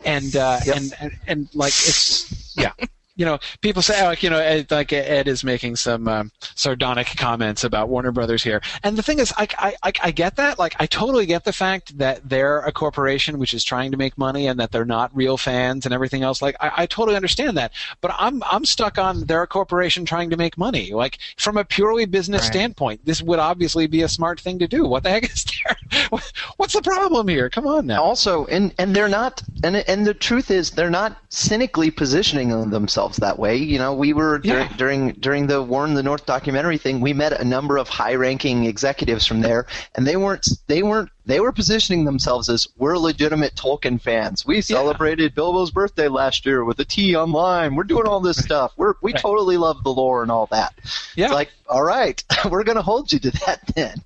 and, 0.05 0.35
uh, 0.37 0.59
Yep. 0.65 0.75
and 0.77 0.93
and 1.01 1.11
and 1.27 1.49
like 1.53 1.73
it's 1.73 2.55
yeah. 2.57 2.71
You 3.17 3.25
know, 3.25 3.39
people 3.61 3.81
say, 3.81 4.01
oh, 4.01 4.05
like, 4.05 4.23
you 4.23 4.29
know, 4.29 4.39
Ed, 4.39 4.71
like 4.71 4.93
Ed 4.93 5.27
is 5.27 5.43
making 5.43 5.75
some 5.75 6.07
um, 6.07 6.31
sardonic 6.55 7.07
comments 7.17 7.63
about 7.65 7.89
Warner 7.89 8.11
Brothers 8.11 8.43
here, 8.43 8.61
and 8.83 8.97
the 8.97 9.03
thing 9.03 9.19
is, 9.19 9.33
I, 9.37 9.47
I, 9.57 9.75
I, 9.83 9.91
I 10.03 10.11
get 10.11 10.35
that. 10.37 10.57
Like, 10.59 10.75
I 10.79 10.85
totally 10.85 11.25
get 11.25 11.43
the 11.43 11.51
fact 11.53 11.97
that 11.97 12.27
they're 12.29 12.59
a 12.59 12.71
corporation 12.71 13.37
which 13.39 13.53
is 13.53 13.63
trying 13.63 13.91
to 13.91 13.97
make 13.97 14.17
money, 14.17 14.47
and 14.47 14.59
that 14.59 14.71
they're 14.71 14.85
not 14.85 15.15
real 15.15 15.37
fans 15.37 15.85
and 15.85 15.93
everything 15.93 16.23
else. 16.23 16.41
Like, 16.41 16.55
I, 16.61 16.71
I 16.83 16.85
totally 16.85 17.15
understand 17.15 17.57
that. 17.57 17.73
But 18.01 18.11
I'm, 18.17 18.43
I'm 18.43 18.65
stuck 18.65 18.97
on 18.97 19.25
they're 19.25 19.43
a 19.43 19.47
corporation 19.47 20.05
trying 20.05 20.29
to 20.29 20.37
make 20.37 20.57
money. 20.57 20.93
Like, 20.93 21.17
from 21.37 21.57
a 21.57 21.65
purely 21.65 22.05
business 22.05 22.43
Right. 22.43 22.47
standpoint, 22.53 23.03
this 23.05 23.21
would 23.21 23.39
obviously 23.39 23.87
be 23.87 24.03
a 24.03 24.07
smart 24.07 24.39
thing 24.39 24.59
to 24.59 24.67
do. 24.67 24.85
What 24.85 25.03
the 25.03 25.09
heck 25.09 25.23
is 25.23 25.43
there? 25.45 26.09
What's 26.57 26.73
the 26.73 26.81
problem 26.81 27.27
here? 27.27 27.49
Come 27.49 27.65
on 27.67 27.87
now. 27.87 28.03
Also, 28.03 28.45
and 28.45 28.73
and 28.77 28.95
they're 28.95 29.07
not, 29.07 29.41
and 29.63 29.75
and 29.77 30.05
the 30.05 30.13
truth 30.13 30.51
is, 30.51 30.71
they're 30.71 30.89
not 30.89 31.17
cynically 31.29 31.89
positioning 31.89 32.49
themselves 32.69 33.06
that 33.15 33.39
way. 33.39 33.55
You 33.55 33.79
know, 33.79 33.93
we 33.93 34.13
were 34.13 34.37
dur- 34.37 34.59
Yeah. 34.59 34.73
during 34.77 35.13
during 35.13 35.47
the 35.47 35.63
War 35.63 35.85
in 35.85 35.93
the 35.95 36.03
North 36.03 36.25
documentary 36.25 36.77
thing. 36.77 36.99
We 37.01 37.13
met 37.13 37.33
a 37.33 37.45
number 37.45 37.77
of 37.77 37.87
high-ranking 37.87 38.65
executives 38.65 39.25
from 39.25 39.41
there, 39.41 39.65
and 39.95 40.05
they 40.05 40.17
weren't 40.17 40.47
they 40.67 40.83
weren't 40.83 41.09
they 41.27 41.39
were 41.41 41.51
positioning 41.51 42.05
themselves 42.05 42.47
as 42.49 42.67
we're 42.77 42.97
legitimate 42.97 43.53
Tolkien 43.55 44.01
fans. 44.01 44.45
We 44.45 44.61
celebrated 44.61 45.35
Bilbo's 45.35 45.71
birthday 45.71 46.07
last 46.07 46.45
year 46.45 46.63
with 46.63 46.79
a 46.79 46.85
tea 46.85 47.15
online. 47.15 47.75
We're 47.75 47.83
doing 47.83 48.07
all 48.07 48.21
this 48.21 48.37
stuff. 48.37 48.71
We're 48.77 48.93
we 49.01 49.11
Right. 49.13 49.21
totally 49.21 49.57
love 49.57 49.83
the 49.83 49.91
lore 49.91 50.21
and 50.23 50.31
all 50.31 50.47
that. 50.47 50.73
Yeah. 51.15 51.25
It's 51.25 51.33
like, 51.33 51.49
all 51.69 51.83
right, 51.83 52.23
we're 52.49 52.63
going 52.63 52.77
to 52.77 52.81
hold 52.81 53.11
you 53.11 53.19
to 53.19 53.31
that 53.45 53.59
then. 53.75 54.01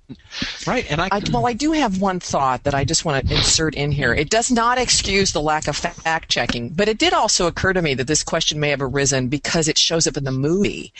Right, 0.66 0.90
and 0.90 1.00
I, 1.00 1.08
I, 1.12 1.22
well, 1.32 1.46
I 1.46 1.52
do 1.52 1.72
have 1.72 2.00
one 2.00 2.18
thought 2.18 2.64
that 2.64 2.74
I 2.74 2.84
just 2.84 3.04
want 3.04 3.26
to 3.28 3.34
insert 3.34 3.74
in 3.74 3.92
here. 3.92 4.12
It 4.12 4.30
does 4.30 4.50
not 4.50 4.78
excuse 4.78 5.32
the 5.32 5.40
lack 5.40 5.68
of 5.68 5.76
fact 5.76 6.28
checking, 6.28 6.70
but 6.70 6.88
it 6.88 6.98
did 6.98 7.12
also 7.12 7.46
occur 7.46 7.72
to 7.72 7.82
me 7.82 7.94
that 7.94 8.06
this 8.08 8.24
question 8.24 8.58
may 8.58 8.70
have 8.70 8.82
arisen 8.82 9.28
because 9.28 9.68
it 9.68 9.78
shows 9.78 10.06
up 10.08 10.16
in 10.16 10.24
the 10.24 10.32
movie. 10.32 10.92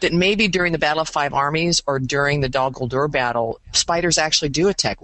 That 0.00 0.12
maybe 0.12 0.48
during 0.48 0.72
the 0.72 0.78
Battle 0.78 1.02
of 1.02 1.08
Five 1.08 1.34
Armies 1.34 1.82
or 1.86 1.98
during 2.00 2.40
the 2.40 2.48
Dol 2.48 2.72
Guldur 2.72 3.10
battle, 3.10 3.60
spiders 3.72 4.18
actually 4.18 4.48
do 4.48 4.68
attack 4.68 5.00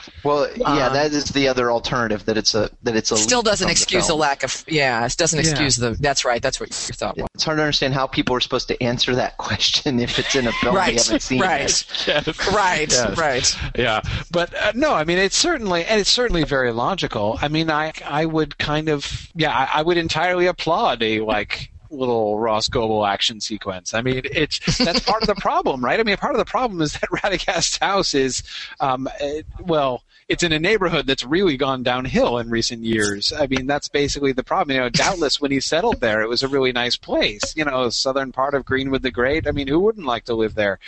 Roscoe 0.00 0.12
Well, 0.24 0.48
yeah, 0.56 0.86
Um, 0.88 0.92
that 0.94 1.12
is 1.12 1.24
the 1.26 1.48
other 1.48 1.70
alternative 1.70 2.24
that 2.26 2.36
it's 2.36 2.54
a 2.54 2.70
that 2.82 2.96
it's 2.96 3.10
a 3.10 3.16
Still 3.16 3.42
doesn't 3.42 3.68
excuse 3.68 4.04
the 4.04 4.08
film. 4.12 4.20
lack 4.20 4.42
of, 4.42 4.64
yeah, 4.68 5.04
it 5.06 5.16
doesn't 5.16 5.38
Yeah. 5.42 5.50
excuse 5.50 5.76
the, 5.76 5.90
that's 6.00 6.24
right, 6.24 6.40
that's 6.42 6.58
what 6.60 6.70
your 6.70 6.94
thought 6.94 7.16
was. 7.16 7.26
It's 7.34 7.44
hard 7.44 7.58
to 7.58 7.62
understand 7.62 7.94
how 7.94 8.06
people 8.06 8.34
are 8.36 8.40
supposed 8.40 8.68
to 8.68 8.82
answer 8.82 9.14
that 9.14 9.36
question 9.38 10.00
if 10.00 10.18
it's 10.18 10.34
in 10.34 10.46
a 10.46 10.52
film 10.52 10.74
they 10.74 10.78
Right, 10.80 11.02
haven't 11.02 11.22
seen. 11.22 11.40
right. 11.40 11.60
yet. 12.06 12.26
Yes. 12.26 12.52
Right, 12.52 12.90
Yes. 12.90 13.18
right. 13.18 13.56
yeah 13.76 14.00
but 14.30 14.54
uh, 14.54 14.72
no 14.74 14.92
i 14.94 15.04
mean 15.04 15.18
it's 15.18 15.36
certainly 15.36 15.84
and 15.84 16.00
it's 16.00 16.10
certainly 16.10 16.44
very 16.44 16.72
logical 16.72 17.38
i 17.42 17.48
mean 17.48 17.70
i 17.70 17.92
i 18.04 18.24
would 18.24 18.56
kind 18.58 18.88
of 18.88 19.28
yeah 19.34 19.50
i, 19.56 19.78
I 19.80 19.82
would 19.82 19.96
entirely 19.96 20.46
applaud 20.46 21.02
a 21.02 21.20
like 21.20 21.70
little 21.90 22.36
Rhosgobel 22.36 23.08
action 23.08 23.40
sequence. 23.40 23.94
I 23.94 24.02
mean, 24.02 24.22
it's 24.24 24.78
that's 24.78 25.00
part 25.00 25.22
of 25.22 25.28
the 25.28 25.34
problem, 25.36 25.84
right? 25.84 25.98
I 25.98 26.02
mean, 26.02 26.16
part 26.16 26.34
of 26.34 26.38
the 26.38 26.44
problem 26.44 26.80
is 26.80 26.92
that 26.94 27.02
Radagast's 27.10 27.78
house 27.78 28.14
is, 28.14 28.42
um, 28.80 29.08
it, 29.20 29.46
well, 29.60 30.02
it's 30.30 30.44
in 30.44 30.52
a 30.52 30.60
neighborhood 30.60 31.08
that's 31.08 31.24
really 31.24 31.56
gone 31.56 31.82
downhill 31.82 32.38
in 32.38 32.48
recent 32.50 32.84
years. 32.84 33.32
I 33.32 33.48
mean, 33.48 33.66
that's 33.66 33.88
basically 33.88 34.30
the 34.30 34.44
problem. 34.44 34.76
You 34.76 34.82
know, 34.82 34.88
doubtless 34.88 35.40
when 35.40 35.50
he 35.50 35.58
settled 35.58 36.00
there, 36.00 36.22
it 36.22 36.28
was 36.28 36.44
a 36.44 36.48
really 36.48 36.70
nice 36.70 36.94
place. 36.94 37.42
You 37.56 37.64
know, 37.64 37.90
southern 37.90 38.30
part 38.30 38.54
of 38.54 38.64
Greenwood 38.64 39.02
the 39.02 39.10
Great. 39.10 39.48
I 39.48 39.50
mean, 39.50 39.66
who 39.66 39.80
wouldn't 39.80 40.06
like 40.06 40.26
to 40.26 40.34
live 40.36 40.54
there? 40.54 40.78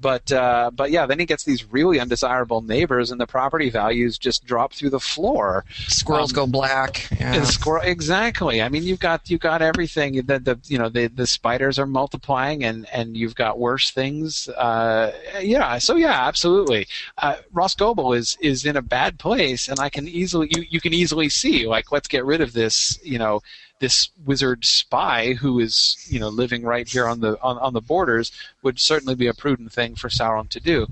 But 0.00 0.30
uh, 0.30 0.70
but 0.72 0.92
yeah, 0.92 1.06
then 1.06 1.18
he 1.18 1.26
gets 1.26 1.42
these 1.42 1.64
really 1.72 1.98
undesirable 1.98 2.62
neighbors, 2.62 3.10
and 3.10 3.20
the 3.20 3.26
property 3.26 3.68
values 3.68 4.16
just 4.16 4.44
drop 4.44 4.72
through 4.72 4.90
the 4.90 5.00
floor. 5.00 5.64
Squirrels 5.88 6.30
Um, 6.30 6.36
go 6.36 6.46
black. 6.46 7.08
Yeah. 7.18 7.34
And 7.34 7.46
squirrel, 7.48 7.82
exactly. 7.82 8.62
I 8.62 8.68
mean, 8.68 8.84
you've 8.84 9.00
got 9.00 9.28
you've 9.28 9.40
got 9.40 9.60
everything. 9.60 10.24
The, 10.24 10.38
the 10.38 10.60
you 10.66 10.78
know 10.78 10.88
the 10.88 11.08
the 11.08 11.26
spiders 11.26 11.80
are 11.80 11.86
multiplying, 11.86 12.62
and 12.62 12.86
and 12.92 13.16
you've 13.16 13.34
got 13.34 13.58
worse 13.58 13.90
things. 13.90 14.48
Uh, 14.48 15.12
yeah. 15.40 15.78
So 15.78 15.96
yeah, 15.96 16.28
absolutely. 16.28 16.86
Uh, 17.18 17.38
Rhosgobel 17.52 18.16
is 18.16 18.38
is 18.40 18.64
in 18.64 18.76
a 18.76 18.83
bad 18.84 19.18
place, 19.18 19.68
and 19.68 19.80
I 19.80 19.88
can 19.88 20.06
easily 20.08 20.48
you 20.50 20.64
you 20.68 20.80
can 20.80 20.94
easily 20.94 21.28
see 21.28 21.66
like 21.66 21.92
let's 21.92 22.08
get 22.08 22.24
rid 22.24 22.40
of 22.40 22.52
this. 22.52 22.98
You 23.02 23.18
know 23.18 23.40
this 23.80 24.10
wizard 24.24 24.64
spy 24.64 25.34
who 25.34 25.60
is 25.60 25.96
you 26.08 26.20
know 26.20 26.28
living 26.28 26.62
right 26.62 26.88
here 26.88 27.06
on 27.06 27.20
the 27.20 27.40
on, 27.42 27.58
on 27.58 27.72
the 27.72 27.80
borders 27.80 28.32
would 28.62 28.78
certainly 28.78 29.14
be 29.14 29.26
a 29.26 29.34
prudent 29.34 29.72
thing 29.72 29.94
for 29.94 30.08
Sauron 30.08 30.48
to 30.50 30.60
do. 30.60 30.86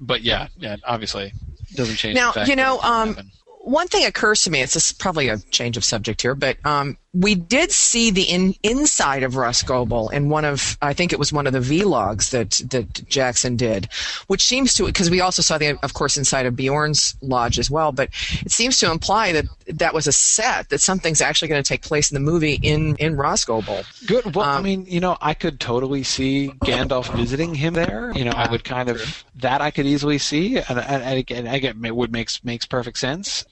But 0.00 0.22
yeah, 0.22 0.48
yeah, 0.58 0.76
obviously 0.84 1.32
doesn't 1.74 1.96
change. 1.96 2.14
Now, 2.14 2.32
you 2.46 2.56
know, 2.56 2.78
that 2.82 3.08
it 3.08 3.14
didn't 3.14 3.18
um, 3.18 3.30
one 3.68 3.88
thing 3.88 4.06
occurs 4.06 4.42
to 4.44 4.50
me. 4.50 4.62
It's 4.62 4.92
probably 4.92 5.28
a 5.28 5.38
change 5.38 5.76
of 5.76 5.84
subject 5.84 6.22
here, 6.22 6.34
but 6.34 6.56
um, 6.64 6.96
we 7.14 7.34
did 7.34 7.72
see 7.72 8.10
the 8.10 8.22
in, 8.22 8.54
inside 8.62 9.22
of 9.22 9.32
Rhosgobel 9.32 10.12
in 10.12 10.28
one 10.28 10.44
of, 10.44 10.76
I 10.82 10.92
think 10.92 11.12
it 11.12 11.18
was 11.18 11.32
one 11.32 11.46
of 11.46 11.54
the 11.54 11.58
vlogs 11.60 12.30
that 12.30 12.60
that 12.70 13.08
Jackson 13.08 13.56
did, 13.56 13.88
which 14.26 14.44
seems 14.44 14.74
to, 14.74 14.84
because 14.84 15.10
we 15.10 15.20
also 15.20 15.40
saw 15.40 15.56
the, 15.56 15.78
of 15.82 15.94
course, 15.94 16.18
inside 16.18 16.44
of 16.44 16.54
Beorn's 16.54 17.16
lodge 17.22 17.58
as 17.58 17.70
well. 17.70 17.92
But 17.92 18.10
it 18.44 18.52
seems 18.52 18.78
to 18.80 18.90
imply 18.90 19.32
that 19.32 19.46
that 19.68 19.94
was 19.94 20.06
a 20.06 20.12
set, 20.12 20.68
that 20.68 20.80
something's 20.80 21.22
actually 21.22 21.48
going 21.48 21.62
to 21.62 21.68
take 21.68 21.82
place 21.82 22.10
in 22.10 22.14
the 22.14 22.20
movie 22.20 22.58
in 22.62 22.94
in 22.96 23.16
Rhosgobel. 23.16 23.86
Good. 24.06 24.34
Well, 24.34 24.44
I 24.44 24.56
Um, 24.56 24.64
mean, 24.64 24.84
you 24.86 25.00
know, 25.00 25.16
I 25.20 25.32
could 25.32 25.60
totally 25.60 26.02
see 26.02 26.50
Gandalf 26.64 27.14
visiting 27.16 27.54
him 27.54 27.72
there. 27.72 28.12
You 28.14 28.24
know, 28.24 28.32
I 28.32 28.50
would 28.50 28.64
kind 28.64 28.90
of 28.90 29.24
that 29.36 29.62
I 29.62 29.70
could 29.70 29.86
easily 29.86 30.18
see, 30.18 30.58
and, 30.58 30.78
and, 30.78 31.30
and 31.30 31.48
again, 31.48 31.84
it 31.84 31.96
would 31.96 32.12
makes 32.12 32.44
makes 32.44 32.66
perfect 32.66 32.98
sense. 32.98 33.46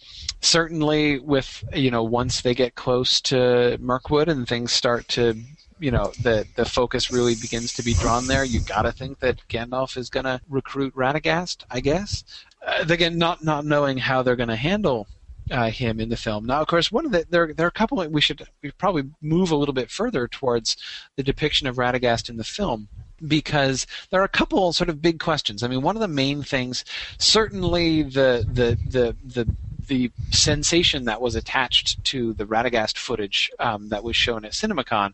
Certainly, 0.47 1.19
with 1.19 1.65
you 1.75 1.91
know, 1.91 2.05
once 2.05 2.43
they 2.43 2.55
get 2.55 2.77
close 2.77 3.21
to 3.23 3.77
Mirkwood 3.81 4.29
and 4.29 4.47
things 4.47 4.73
start 4.73 5.09
to, 5.09 5.35
you 5.81 5.91
know, 5.91 6.13
the 6.23 6.47
the 6.55 6.65
focus 6.65 7.11
really 7.11 7.35
begins 7.35 7.73
to 7.73 7.83
be 7.83 7.95
drawn 7.95 8.29
there. 8.29 8.45
You 8.45 8.61
got 8.61 8.83
to 8.83 8.93
think 8.93 9.19
that 9.19 9.41
Gandalf 9.49 9.97
is 9.97 10.09
going 10.09 10.25
to 10.25 10.41
recruit 10.49 10.95
Radagast, 10.95 11.65
I 11.69 11.81
guess. 11.81 12.23
Uh, 12.65 12.85
again, 12.89 13.19
not 13.19 13.43
not 13.43 13.65
knowing 13.65 13.99
how 13.99 14.23
they're 14.23 14.37
going 14.37 14.49
to 14.49 14.55
handle 14.55 15.09
uh, 15.51 15.71
him 15.71 15.99
in 15.99 16.11
the 16.11 16.17
film. 16.17 16.47
Now, 16.47 16.61
of 16.61 16.69
course, 16.69 16.93
one 16.93 17.07
of 17.07 17.11
the 17.11 17.27
there 17.29 17.53
there 17.53 17.67
are 17.67 17.69
a 17.69 17.73
couple. 17.73 18.07
We 18.09 18.21
should 18.21 18.47
we 18.63 18.71
probably 18.71 19.11
move 19.21 19.51
a 19.51 19.57
little 19.57 19.75
bit 19.75 19.91
further 19.91 20.29
towards 20.29 20.77
the 21.17 21.25
depiction 21.25 21.67
of 21.67 21.75
Radagast 21.77 22.29
in 22.29 22.37
the 22.37 22.45
film 22.45 22.89
because 23.27 23.87
there 24.11 24.21
are 24.21 24.25
a 24.25 24.29
couple 24.29 24.73
sort 24.73 24.91
of 24.91 25.01
big 25.01 25.19
questions. 25.19 25.63
I 25.63 25.69
mean, 25.69 25.83
one 25.83 25.97
of 25.97 26.01
the 26.01 26.09
main 26.09 26.43
things, 26.43 26.85
certainly 27.19 28.03
the 28.03 28.47
the 28.47 28.79
the 28.89 29.17
the 29.25 29.57
the 29.87 30.11
sensation 30.31 31.05
that 31.05 31.21
was 31.21 31.35
attached 31.35 32.03
to 32.05 32.33
the 32.35 32.45
Radagast 32.45 32.99
footage 32.99 33.51
um, 33.59 33.89
that 33.89 34.05
was 34.05 34.17
shown 34.17 34.45
at 34.45 34.53
CinemaCon 34.53 35.13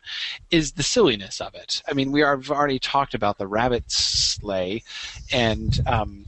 is 0.51 0.73
the 0.73 0.83
silliness 0.83 1.41
of 1.41 1.55
it. 1.55 1.83
I 1.89 1.93
mean, 1.93 2.13
we 2.13 2.21
have 2.21 2.51
already 2.51 2.79
talked 2.79 3.15
about 3.15 3.39
the 3.39 3.47
rabbit 3.47 3.91
sleigh, 3.91 4.83
and 5.33 5.81
um, 5.87 6.27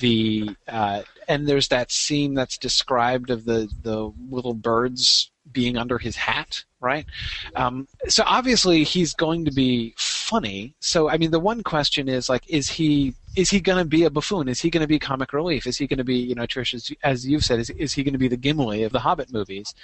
the 0.00 0.54
uh, 0.68 1.02
and 1.28 1.46
there's 1.46 1.68
that 1.68 1.90
scene 1.90 2.34
that's 2.34 2.58
described 2.58 3.30
of 3.30 3.44
the 3.44 3.68
the 3.82 4.12
little 4.30 4.54
birds 4.54 5.30
being 5.52 5.76
under 5.76 5.98
his 5.98 6.16
hat, 6.16 6.64
right? 6.80 7.06
Um, 7.54 7.86
so 8.08 8.24
obviously 8.26 8.82
he's 8.82 9.14
going 9.14 9.44
to 9.44 9.52
be 9.52 9.94
funny. 9.96 10.74
So 10.80 11.08
I 11.08 11.18
mean, 11.18 11.30
the 11.30 11.40
one 11.40 11.62
question 11.62 12.08
is 12.08 12.28
like, 12.28 12.48
is 12.48 12.68
he 12.68 13.14
is 13.36 13.50
he 13.50 13.60
going 13.60 13.78
to 13.78 13.84
be 13.84 14.04
a 14.04 14.10
buffoon? 14.10 14.48
Is 14.48 14.60
he 14.60 14.70
going 14.70 14.82
to 14.82 14.86
be 14.86 14.98
comic 14.98 15.32
relief? 15.32 15.66
Is 15.66 15.76
he 15.76 15.86
going 15.86 15.98
to 15.98 16.04
be, 16.04 16.16
you 16.16 16.34
know, 16.34 16.44
Trish, 16.44 16.74
as, 16.74 16.92
as 17.02 17.26
you've 17.26 17.44
said, 17.44 17.58
is, 17.58 17.70
is 17.70 17.92
he 17.92 18.04
going 18.04 18.12
to 18.12 18.18
be 18.18 18.28
the 18.28 18.36
Gimli 18.36 18.84
of 18.84 18.92
the 18.92 19.00
Hobbit 19.00 19.32
movies? 19.32 19.74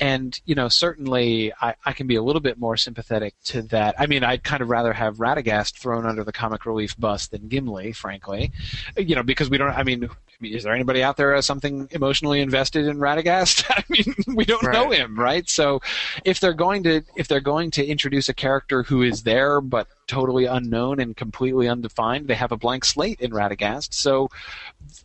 And, 0.00 0.38
you 0.44 0.54
know, 0.54 0.68
certainly 0.68 1.52
I, 1.60 1.74
I 1.84 1.92
can 1.92 2.06
be 2.06 2.16
a 2.16 2.22
little 2.22 2.40
bit 2.40 2.58
more 2.58 2.76
sympathetic 2.76 3.34
to 3.46 3.62
that. 3.62 3.94
I 3.98 4.06
mean, 4.06 4.22
I'd 4.22 4.44
kind 4.44 4.62
of 4.62 4.68
rather 4.68 4.92
have 4.92 5.16
Radagast 5.16 5.78
thrown 5.78 6.06
under 6.06 6.24
the 6.24 6.32
comic 6.32 6.66
relief 6.66 6.98
bus 6.98 7.26
than 7.26 7.48
Gimli, 7.48 7.92
frankly. 7.92 8.52
You 8.96 9.16
know, 9.16 9.22
because 9.22 9.50
we 9.50 9.58
don't, 9.58 9.70
I 9.70 9.82
mean, 9.82 10.08
is 10.42 10.64
there 10.64 10.74
anybody 10.74 11.02
out 11.02 11.16
there 11.16 11.34
as 11.34 11.46
something 11.46 11.88
emotionally 11.90 12.40
invested 12.40 12.86
in 12.86 12.98
Radagast? 12.98 13.64
I 13.70 13.84
mean, 13.88 14.14
we 14.34 14.44
don't 14.44 14.62
know 14.72 14.90
him, 14.90 15.18
right? 15.18 15.48
So 15.48 15.80
if 16.24 16.40
they're 16.40 16.52
going 16.52 16.82
to, 16.84 17.02
if 17.16 17.28
they're 17.28 17.40
going 17.40 17.70
to 17.72 17.84
introduce 17.84 18.28
a 18.28 18.34
character 18.34 18.82
who 18.82 19.02
is 19.02 19.22
there 19.22 19.60
but 19.60 19.88
totally 20.06 20.44
unknown 20.44 21.00
and 21.00 21.16
completely 21.16 21.68
undefined, 21.68 22.28
they 22.28 22.34
have 22.34 22.52
a 22.52 22.56
blank 22.56 22.84
slate 22.84 23.20
in 23.20 23.30
Radagast. 23.30 23.94
So, 23.94 24.30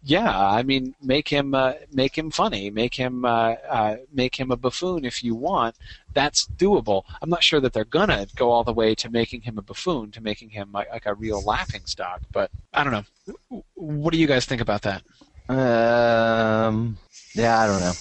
yeah, 0.03 0.37
I 0.37 0.63
mean, 0.63 0.95
make 1.01 1.27
him 1.27 1.53
uh, 1.53 1.73
make 1.91 2.17
him 2.17 2.31
funny, 2.31 2.69
make 2.69 2.95
him 2.95 3.25
uh, 3.25 3.55
uh, 3.69 3.97
make 4.13 4.39
him 4.39 4.51
a 4.51 4.57
buffoon 4.57 5.05
if 5.05 5.23
you 5.23 5.35
want. 5.35 5.75
That's 6.13 6.47
doable. 6.57 7.03
I'm 7.21 7.29
not 7.29 7.43
sure 7.43 7.59
that 7.59 7.73
they're 7.73 7.85
gonna 7.85 8.27
go 8.35 8.51
all 8.51 8.63
the 8.63 8.73
way 8.73 8.95
to 8.95 9.09
making 9.09 9.41
him 9.41 9.57
a 9.57 9.61
buffoon, 9.61 10.11
to 10.11 10.21
making 10.21 10.49
him 10.49 10.71
like, 10.71 10.89
like 10.91 11.05
a 11.05 11.13
real 11.13 11.41
laughing 11.43 11.85
stock. 11.85 12.21
But 12.31 12.51
I 12.73 12.83
don't 12.83 12.93
know. 12.93 13.63
What 13.75 14.11
do 14.13 14.19
you 14.19 14.27
guys 14.27 14.45
think 14.45 14.61
about 14.61 14.81
that? 14.83 15.03
Um, 15.49 16.97
yeah, 17.33 17.59
I 17.59 17.67
don't 17.67 17.79
know. 17.79 17.93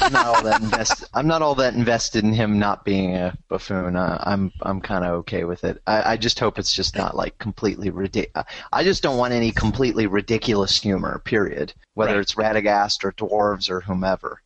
I'm 0.00 0.12
not 0.12 0.26
all 0.26 0.42
that 0.42 0.60
invested. 0.62 1.08
I'm 1.14 1.26
not 1.28 1.42
all 1.42 1.54
that 1.56 1.74
invested 1.74 2.24
in 2.24 2.32
him 2.32 2.58
not 2.58 2.84
being 2.84 3.14
a 3.14 3.36
buffoon. 3.48 3.94
Uh, 3.94 4.20
I'm 4.24 4.52
I'm 4.60 4.80
kind 4.80 5.04
of 5.04 5.12
okay 5.20 5.44
with 5.44 5.62
it. 5.62 5.80
I, 5.86 6.12
I 6.12 6.16
just 6.16 6.40
hope 6.40 6.58
it's 6.58 6.74
just 6.74 6.96
not 6.96 7.14
like 7.16 7.38
completely 7.38 7.90
ridiculous. 7.90 8.46
I 8.72 8.82
just 8.82 9.02
don't 9.02 9.16
want 9.16 9.32
any 9.32 9.52
completely 9.52 10.08
ridiculous 10.08 10.80
humor. 10.80 11.20
Period. 11.24 11.72
Whether 11.94 12.14
Right. 12.14 12.20
it's 12.20 12.34
Radagast 12.34 13.04
or 13.04 13.12
dwarves 13.12 13.70
or 13.70 13.80
whomever. 13.80 14.40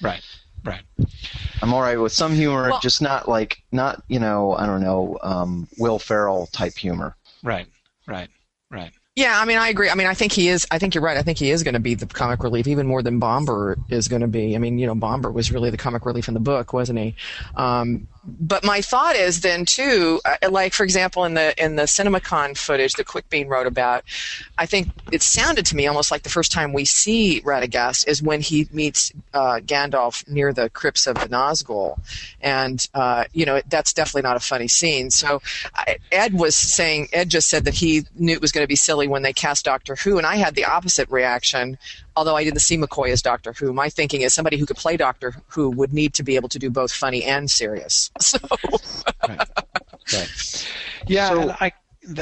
Right. 0.00 0.22
Right. 0.64 0.82
I'm 1.62 1.74
all 1.74 1.82
right 1.82 1.98
with 1.98 2.12
some 2.12 2.34
humor, 2.34 2.70
Well- 2.70 2.80
just 2.80 3.02
not 3.02 3.28
like 3.28 3.62
not 3.72 4.02
you 4.08 4.18
know 4.18 4.54
I 4.54 4.66
don't 4.66 4.80
know 4.80 5.18
um, 5.22 5.68
Will 5.78 5.98
Ferrell 5.98 6.46
type 6.46 6.76
humor. 6.76 7.16
Right. 7.42 7.66
Right. 8.06 8.28
Right. 8.70 8.92
Yeah, 9.16 9.40
I 9.40 9.44
mean, 9.44 9.58
I 9.58 9.68
agree. 9.68 9.88
I 9.88 9.94
mean, 9.94 10.08
I 10.08 10.14
think 10.14 10.32
he 10.32 10.48
is. 10.48 10.66
I 10.72 10.78
think 10.80 10.94
you're 10.94 11.04
right. 11.04 11.16
I 11.16 11.22
think 11.22 11.38
he 11.38 11.52
is 11.52 11.62
going 11.62 11.74
to 11.74 11.80
be 11.80 11.94
the 11.94 12.06
comic 12.06 12.42
relief, 12.42 12.66
even 12.66 12.88
more 12.88 13.00
than 13.00 13.20
Bombur 13.20 13.76
is 13.88 14.08
going 14.08 14.22
to 14.22 14.26
be. 14.26 14.56
I 14.56 14.58
mean, 14.58 14.76
you 14.76 14.88
know, 14.88 14.94
Bombur 14.96 15.30
was 15.30 15.52
really 15.52 15.70
the 15.70 15.76
comic 15.76 16.04
relief 16.04 16.26
in 16.26 16.34
the 16.34 16.40
book, 16.40 16.72
wasn't 16.72 16.98
he? 16.98 17.14
Um, 17.54 18.08
but 18.26 18.64
my 18.64 18.80
thought 18.80 19.16
is 19.16 19.40
then 19.40 19.64
too, 19.64 20.20
uh, 20.24 20.50
like 20.50 20.72
for 20.72 20.84
example, 20.84 21.24
in 21.24 21.34
the 21.34 21.54
in 21.62 21.76
the 21.76 21.82
CinemaCon 21.82 22.56
footage 22.56 22.94
that 22.94 23.06
Quickbeam 23.06 23.48
wrote 23.48 23.66
about, 23.66 24.04
I 24.58 24.66
think 24.66 24.88
it 25.10 25.22
sounded 25.22 25.66
to 25.66 25.76
me 25.76 25.86
almost 25.86 26.10
like 26.10 26.22
the 26.22 26.30
first 26.30 26.50
time 26.50 26.72
we 26.72 26.84
see 26.84 27.40
Radagast 27.42 28.08
is 28.08 28.22
when 28.22 28.40
he 28.40 28.66
meets 28.72 29.12
uh, 29.32 29.60
Gandalf 29.64 30.26
near 30.28 30.52
the 30.52 30.70
crypts 30.70 31.06
of 31.06 31.16
the 31.16 31.28
Nazgul, 31.28 31.98
and 32.40 32.86
uh, 32.94 33.24
you 33.32 33.44
know 33.44 33.60
that's 33.68 33.92
definitely 33.92 34.22
not 34.22 34.36
a 34.36 34.40
funny 34.40 34.68
scene. 34.68 35.10
So 35.10 35.42
Ed 36.10 36.34
was 36.34 36.56
saying, 36.56 37.08
Ed 37.12 37.28
just 37.28 37.48
said 37.48 37.64
that 37.64 37.74
he 37.74 38.04
knew 38.14 38.32
it 38.32 38.40
was 38.40 38.52
going 38.52 38.64
to 38.64 38.68
be 38.68 38.76
silly 38.76 39.08
when 39.08 39.22
they 39.22 39.32
cast 39.32 39.64
Doctor 39.64 39.96
Who, 39.96 40.18
and 40.18 40.26
I 40.26 40.36
had 40.36 40.54
the 40.54 40.64
opposite 40.64 41.08
reaction. 41.10 41.78
Although 42.16 42.36
I 42.36 42.44
didn't 42.44 42.60
see 42.60 42.76
McCoy 42.78 43.10
as 43.10 43.22
Doctor 43.22 43.52
Who, 43.52 43.72
my 43.72 43.88
thinking 43.88 44.20
is 44.20 44.32
somebody 44.32 44.56
who 44.56 44.66
could 44.66 44.76
play 44.76 44.96
Doctor 44.96 45.34
Who 45.48 45.70
would 45.70 45.92
need 45.92 46.14
to 46.14 46.22
be 46.22 46.36
able 46.36 46.48
to 46.50 46.58
do 46.58 46.70
both 46.70 46.92
funny 46.92 47.24
and 47.24 47.50
serious. 47.50 48.10
So 48.20 48.38
Right. 49.28 50.66
Yeah, 51.06 51.28
So- 51.30 51.56
I. 51.60 51.72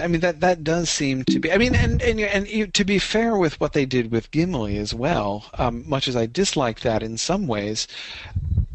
I 0.00 0.06
mean 0.06 0.20
that 0.20 0.38
that 0.38 0.62
does 0.62 0.88
seem 0.88 1.24
to 1.24 1.40
be. 1.40 1.50
I 1.50 1.58
mean, 1.58 1.74
and 1.74 2.00
and 2.02 2.20
and 2.20 2.46
you, 2.48 2.68
to 2.68 2.84
be 2.84 3.00
fair 3.00 3.36
with 3.36 3.58
what 3.58 3.72
they 3.72 3.84
did 3.84 4.12
with 4.12 4.30
Gimli 4.30 4.78
as 4.78 4.94
well, 4.94 5.46
um, 5.58 5.82
much 5.88 6.06
as 6.06 6.14
I 6.14 6.26
dislike 6.26 6.80
that 6.82 7.02
in 7.02 7.18
some 7.18 7.48
ways, 7.48 7.88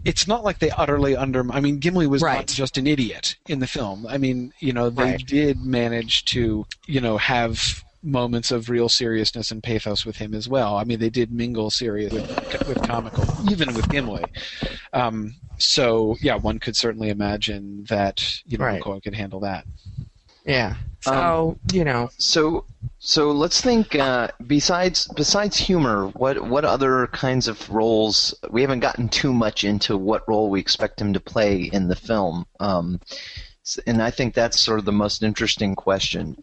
it's 0.03 0.27
not 0.27 0.43
like 0.43 0.59
they 0.59 0.69
utterly 0.71 1.15
under. 1.15 1.49
I 1.49 1.61
mean, 1.61 1.79
Gimli 1.79 2.07
was 2.07 2.21
not 2.21 2.47
just 2.47 2.77
an 2.77 2.87
idiot 2.87 3.37
in 3.47 3.59
the 3.59 3.67
film. 3.67 4.05
I 4.05 4.17
mean, 4.17 4.51
you 4.59 4.73
know, 4.73 4.89
they 4.89 5.11
Right. 5.11 5.25
did 5.25 5.61
manage 5.61 6.25
to, 6.25 6.65
you 6.87 6.99
know, 6.99 7.17
have 7.17 7.85
moments 8.07 8.51
of 8.51 8.69
real 8.69 8.89
seriousness 8.89 9.51
and 9.51 9.63
pathos 9.63 10.05
with 10.05 10.17
him 10.17 10.33
as 10.33 10.49
well. 10.49 10.77
I 10.77 10.83
mean, 10.85 10.99
they 10.99 11.09
did 11.09 11.31
mingle 11.31 11.69
serious 11.71 12.13
with, 12.13 12.27
with 12.65 12.81
comical, 12.83 13.35
even 13.41 13.73
with 13.73 13.89
Gimli. 13.89 14.31
Um, 14.93 15.35
so 15.59 16.17
yeah, 16.21 16.35
one 16.35 16.59
could 16.59 16.75
certainly 16.77 17.09
imagine 17.09 17.85
that 17.89 18.41
you 18.45 18.57
know 18.57 18.65
Right. 18.65 18.77
McCoy 18.77 19.03
could 19.03 19.15
handle 19.15 19.41
that. 19.41 19.65
yeah, 20.45 20.75
so 21.01 21.57
you 21.71 21.83
know, 21.83 22.11
So 22.19 22.65
so 22.99 23.31
let's 23.31 23.61
think. 23.61 23.95
Uh, 23.95 24.29
besides 24.47 25.07
besides 25.15 25.57
humor, 25.57 26.07
what 26.15 26.47
what 26.47 26.65
other 26.65 27.07
kinds 27.07 27.47
of 27.47 27.69
roles? 27.69 28.33
We 28.49 28.61
haven't 28.61 28.81
gotten 28.81 29.09
too 29.09 29.33
much 29.33 29.63
into 29.63 29.97
what 29.97 30.27
role 30.27 30.49
we 30.49 30.59
expect 30.59 31.01
him 31.01 31.13
to 31.13 31.19
play 31.19 31.63
in 31.63 31.87
the 31.87 31.95
film. 31.95 32.45
Um, 32.59 32.99
and 33.85 34.01
I 34.01 34.11
think 34.11 34.33
that's 34.33 34.59
sort 34.59 34.79
of 34.79 34.85
the 34.85 34.91
most 34.93 35.23
interesting 35.23 35.75
question. 35.75 36.37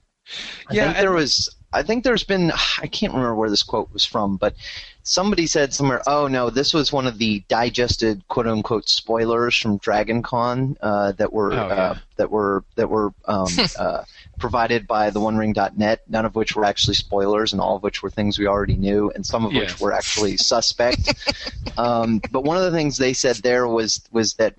I 0.68 0.74
Yeah, 0.74 0.86
think 0.86 0.98
there 0.98 1.12
was. 1.12 1.48
I 1.72 1.82
think 1.82 2.04
there's 2.04 2.24
been. 2.24 2.52
I 2.80 2.86
can't 2.86 3.12
remember 3.12 3.34
where 3.34 3.50
this 3.50 3.62
quote 3.62 3.92
was 3.92 4.04
from, 4.04 4.36
but 4.36 4.54
somebody 5.02 5.46
said 5.46 5.74
somewhere, 5.74 6.02
"Oh 6.06 6.28
no, 6.28 6.50
this 6.50 6.72
was 6.72 6.92
one 6.92 7.06
of 7.06 7.18
the 7.18 7.42
digested 7.48 8.26
quote 8.28 8.46
unquote 8.46 8.88
spoilers 8.88 9.56
from 9.56 9.78
Dragon 9.78 10.22
Con 10.22 10.76
uh, 10.80 11.12
that 11.12 11.32
were 11.32 11.52
Oh, 11.52 11.68
yeah. 11.68 11.74
uh, 11.74 11.94
that 12.16 12.30
were 12.30 12.64
that 12.76 12.88
were 12.88 13.12
um, 13.26 13.48
uh, 13.78 14.04
provided 14.38 14.86
by 14.86 15.10
the 15.10 15.20
OneRing.net. 15.20 16.02
None 16.08 16.24
of 16.24 16.34
which 16.36 16.54
were 16.56 16.64
actually 16.64 16.94
spoilers, 16.94 17.52
and 17.52 17.60
all 17.60 17.76
of 17.76 17.82
which 17.82 18.02
were 18.02 18.10
things 18.10 18.38
we 18.38 18.46
already 18.46 18.76
knew, 18.76 19.10
and 19.14 19.24
some 19.26 19.44
of 19.44 19.52
Yes. 19.52 19.60
which 19.60 19.80
were 19.80 19.92
actually 19.92 20.36
suspect. 20.36 21.14
um, 21.76 22.22
but 22.30 22.44
one 22.44 22.56
of 22.56 22.62
the 22.62 22.70
things 22.76 22.96
they 22.96 23.12
said 23.12 23.36
there 23.36 23.66
was 23.66 24.00
was 24.12 24.34
that 24.34 24.54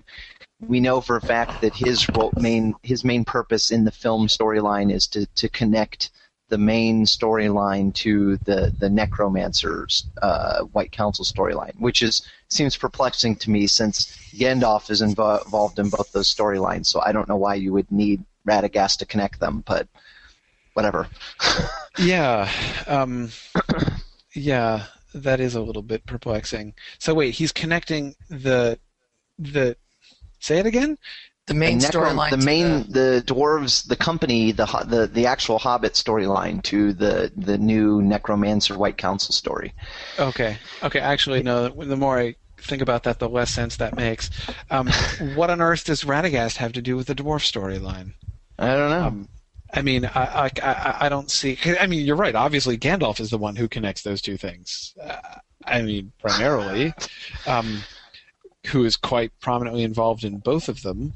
we 0.60 0.80
know 0.80 1.00
for 1.00 1.16
a 1.16 1.20
fact 1.20 1.60
that 1.60 1.74
his 1.74 2.08
role, 2.10 2.32
main 2.36 2.74
his 2.82 3.04
main 3.04 3.24
purpose 3.24 3.70
in 3.70 3.84
the 3.84 3.90
film 3.90 4.26
storyline 4.26 4.92
is 4.92 5.06
to 5.08 5.26
to 5.26 5.48
connect 5.48 6.10
the 6.48 6.58
main 6.58 7.04
storyline 7.04 7.92
to 7.94 8.36
the 8.38 8.74
the 8.78 8.88
necromancer's 8.88 10.06
uh, 10.22 10.62
White 10.62 10.92
Council 10.92 11.24
storyline, 11.24 11.78
which 11.78 12.02
is 12.02 12.22
seems 12.48 12.76
perplexing 12.76 13.36
to 13.36 13.50
me 13.50 13.66
since 13.66 14.16
Gandalf 14.32 14.90
is 14.90 15.02
invo- 15.02 15.44
involved 15.44 15.78
in 15.78 15.88
both 15.88 16.12
those 16.12 16.32
storylines. 16.32 16.86
So 16.86 17.00
I 17.00 17.12
don't 17.12 17.28
know 17.28 17.36
why 17.36 17.56
you 17.56 17.72
would 17.72 17.90
need 17.90 18.24
Radagast 18.46 18.98
to 18.98 19.06
connect 19.06 19.40
them, 19.40 19.62
but 19.66 19.88
whatever. 20.74 21.08
Yeah, 21.98 22.50
um, 22.86 23.30
yeah, 24.34 24.84
that 25.14 25.40
is 25.40 25.54
a 25.54 25.62
little 25.62 25.80
bit 25.80 26.04
perplexing. 26.04 26.74
So 26.98 27.14
wait, 27.14 27.32
he's 27.32 27.52
connecting 27.52 28.14
the 28.28 28.78
the 29.38 29.78
say 30.40 30.58
it 30.58 30.66
again. 30.66 30.98
The 31.46 31.54
main 31.54 31.78
The 31.78 31.86
storyline. 31.86 32.30
the 32.30 32.36
to 32.38 32.44
main 32.44 32.90
the 32.90 33.22
dwarves 33.24 33.86
the 33.86 33.94
company 33.96 34.50
the 34.50 34.66
the 34.86 35.06
the 35.06 35.26
actual 35.26 35.58
Hobbit 35.58 35.92
storyline 35.92 36.60
to 36.64 36.92
the 36.92 37.30
the 37.36 37.56
new 37.56 38.02
Necromancer 38.02 38.76
White 38.76 38.96
Council 38.98 39.32
story. 39.32 39.72
Okay. 40.18 40.58
Okay. 40.82 40.98
Actually, 40.98 41.42
no. 41.44 41.68
The 41.68 41.96
more 41.96 42.18
I 42.18 42.34
think 42.58 42.82
about 42.82 43.04
that, 43.04 43.20
the 43.20 43.28
less 43.28 43.50
sense 43.52 43.76
that 43.76 43.94
makes. 43.96 44.28
Um, 44.70 44.88
what 45.36 45.50
on 45.50 45.60
earth 45.60 45.84
does 45.84 46.02
Radagast 46.02 46.56
have 46.56 46.72
to 46.72 46.82
do 46.82 46.96
with 46.96 47.06
the 47.06 47.14
dwarf 47.14 47.44
storyline? 47.44 48.14
I 48.58 48.66
don't 48.74 48.90
know. 48.90 49.04
Um, 49.06 49.28
I 49.72 49.82
mean, 49.82 50.04
I, 50.06 50.10
I, 50.46 50.50
I, 50.62 50.96
I 51.02 51.08
don't 51.08 51.30
see. 51.30 51.58
I 51.78 51.86
mean, 51.86 52.04
you're 52.06 52.16
right. 52.16 52.34
Obviously, 52.34 52.76
Gandalf 52.78 53.20
is 53.20 53.30
the 53.30 53.38
one 53.38 53.54
who 53.54 53.68
connects 53.68 54.02
those 54.02 54.20
two 54.22 54.36
things. 54.36 54.94
Uh, 55.00 55.18
I 55.64 55.82
mean, 55.82 56.12
primarily, 56.18 56.92
um, 57.46 57.82
who 58.66 58.84
is 58.84 58.96
quite 58.96 59.32
prominently 59.40 59.82
involved 59.82 60.24
in 60.24 60.38
both 60.38 60.68
of 60.68 60.82
them. 60.82 61.12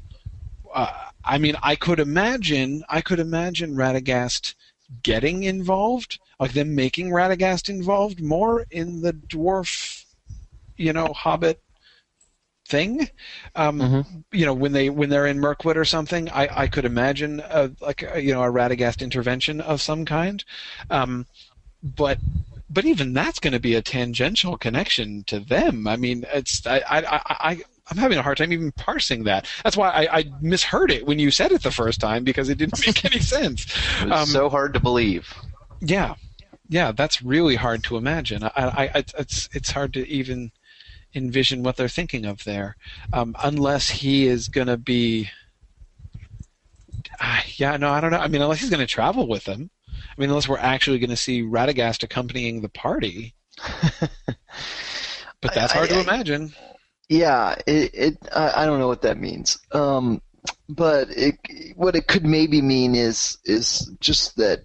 Uh, 0.73 0.91
I 1.23 1.37
mean, 1.37 1.55
I 1.61 1.75
could 1.75 1.99
imagine. 1.99 2.83
I 2.89 3.01
could 3.01 3.19
imagine 3.19 3.75
Radagast 3.75 4.55
getting 5.03 5.43
involved, 5.43 6.19
like 6.39 6.53
them 6.53 6.75
making 6.75 7.09
Radagast 7.09 7.69
involved 7.69 8.21
more 8.21 8.65
in 8.71 9.01
the 9.01 9.13
dwarf, 9.13 10.05
you 10.77 10.93
know, 10.93 11.07
Hobbit 11.07 11.61
thing. 12.67 13.09
Um, 13.55 13.79
Mhm. 13.79 14.23
You 14.31 14.45
know, 14.45 14.53
when 14.53 14.71
they 14.71 14.89
when 14.89 15.09
they're 15.09 15.27
in 15.27 15.39
Mirkwood 15.39 15.77
or 15.77 15.85
something, 15.85 16.29
I, 16.29 16.63
I 16.63 16.67
could 16.67 16.85
imagine 16.85 17.41
a, 17.41 17.71
like 17.81 18.01
a, 18.03 18.21
you 18.21 18.33
know 18.33 18.43
a 18.43 18.51
Radagast 18.51 19.01
intervention 19.01 19.59
of 19.61 19.81
some 19.81 20.05
kind. 20.05 20.43
Um, 20.89 21.25
but 21.83 22.17
but 22.71 22.85
even 22.85 23.13
that's 23.13 23.39
going 23.39 23.53
to 23.53 23.59
be 23.59 23.75
a 23.75 23.81
tangential 23.81 24.57
connection 24.57 25.23
to 25.25 25.39
them. 25.39 25.87
I 25.87 25.97
mean, 25.97 26.25
it's 26.33 26.65
I 26.65 26.77
I, 26.79 26.99
I, 26.99 27.21
I 27.27 27.61
I'm 27.89 27.97
having 27.97 28.17
a 28.17 28.21
hard 28.21 28.37
time 28.37 28.53
even 28.53 28.71
parsing 28.71 29.25
that. 29.25 29.47
That's 29.63 29.75
why 29.75 29.89
I, 29.89 30.19
I 30.19 30.25
misheard 30.41 30.91
it 30.91 31.05
when 31.05 31.19
you 31.19 31.29
said 31.29 31.51
it 31.51 31.63
the 31.63 31.71
first 31.71 31.99
time 31.99 32.23
because 32.23 32.49
it 32.49 32.57
didn't 32.57 32.79
make 32.85 33.03
any 33.03 33.19
sense. 33.19 33.67
um, 34.01 34.25
so 34.25 34.49
hard 34.49 34.73
to 34.73 34.79
believe. 34.79 35.33
Yeah, 35.81 36.15
yeah, 36.69 36.93
that's 36.93 37.21
really 37.21 37.55
hard 37.55 37.83
to 37.85 37.97
imagine. 37.97 38.43
I, 38.43 38.51
I, 38.55 38.83
I 38.83 39.03
it's 39.17 39.49
it's 39.51 39.71
hard 39.71 39.93
to 39.93 40.07
even 40.07 40.51
envision 41.13 41.63
what 41.63 41.75
they're 41.75 41.89
thinking 41.89 42.25
of 42.25 42.45
there, 42.45 42.77
um, 43.11 43.35
unless 43.43 43.89
he 43.89 44.27
is 44.27 44.47
going 44.47 44.67
to 44.67 44.77
be. 44.77 45.29
Uh, 47.19 47.41
yeah, 47.55 47.75
no, 47.77 47.91
I 47.91 47.99
don't 47.99 48.11
know. 48.11 48.19
I 48.19 48.27
mean, 48.27 48.41
unless 48.41 48.61
he's 48.61 48.69
going 48.69 48.79
to 48.79 48.87
travel 48.87 49.27
with 49.27 49.43
them. 49.43 49.69
I 50.17 50.21
mean, 50.21 50.29
unless 50.29 50.47
we're 50.49 50.57
actually 50.57 50.99
going 50.99 51.09
to 51.11 51.15
see 51.15 51.41
Radagast 51.43 52.03
accompanying 52.03 52.61
the 52.61 52.69
party. 52.69 53.35
but 55.41 55.53
that's 55.53 55.73
hard 55.73 55.89
I- 55.89 55.93
to 55.93 55.99
I- 55.99 56.03
imagine. 56.03 56.53
Yeah, 57.09 57.55
it, 57.67 57.91
it 57.93 58.17
I, 58.33 58.63
I 58.63 58.65
don't 58.65 58.79
know 58.79 58.87
what 58.87 59.01
that 59.01 59.17
means. 59.17 59.59
Um, 59.73 60.21
but 60.69 61.09
it, 61.09 61.35
what 61.75 61.95
it 61.97 62.07
could 62.07 62.23
maybe 62.25 62.61
mean 62.61 62.95
is 62.95 63.37
is 63.43 63.91
just 63.99 64.37
that 64.37 64.59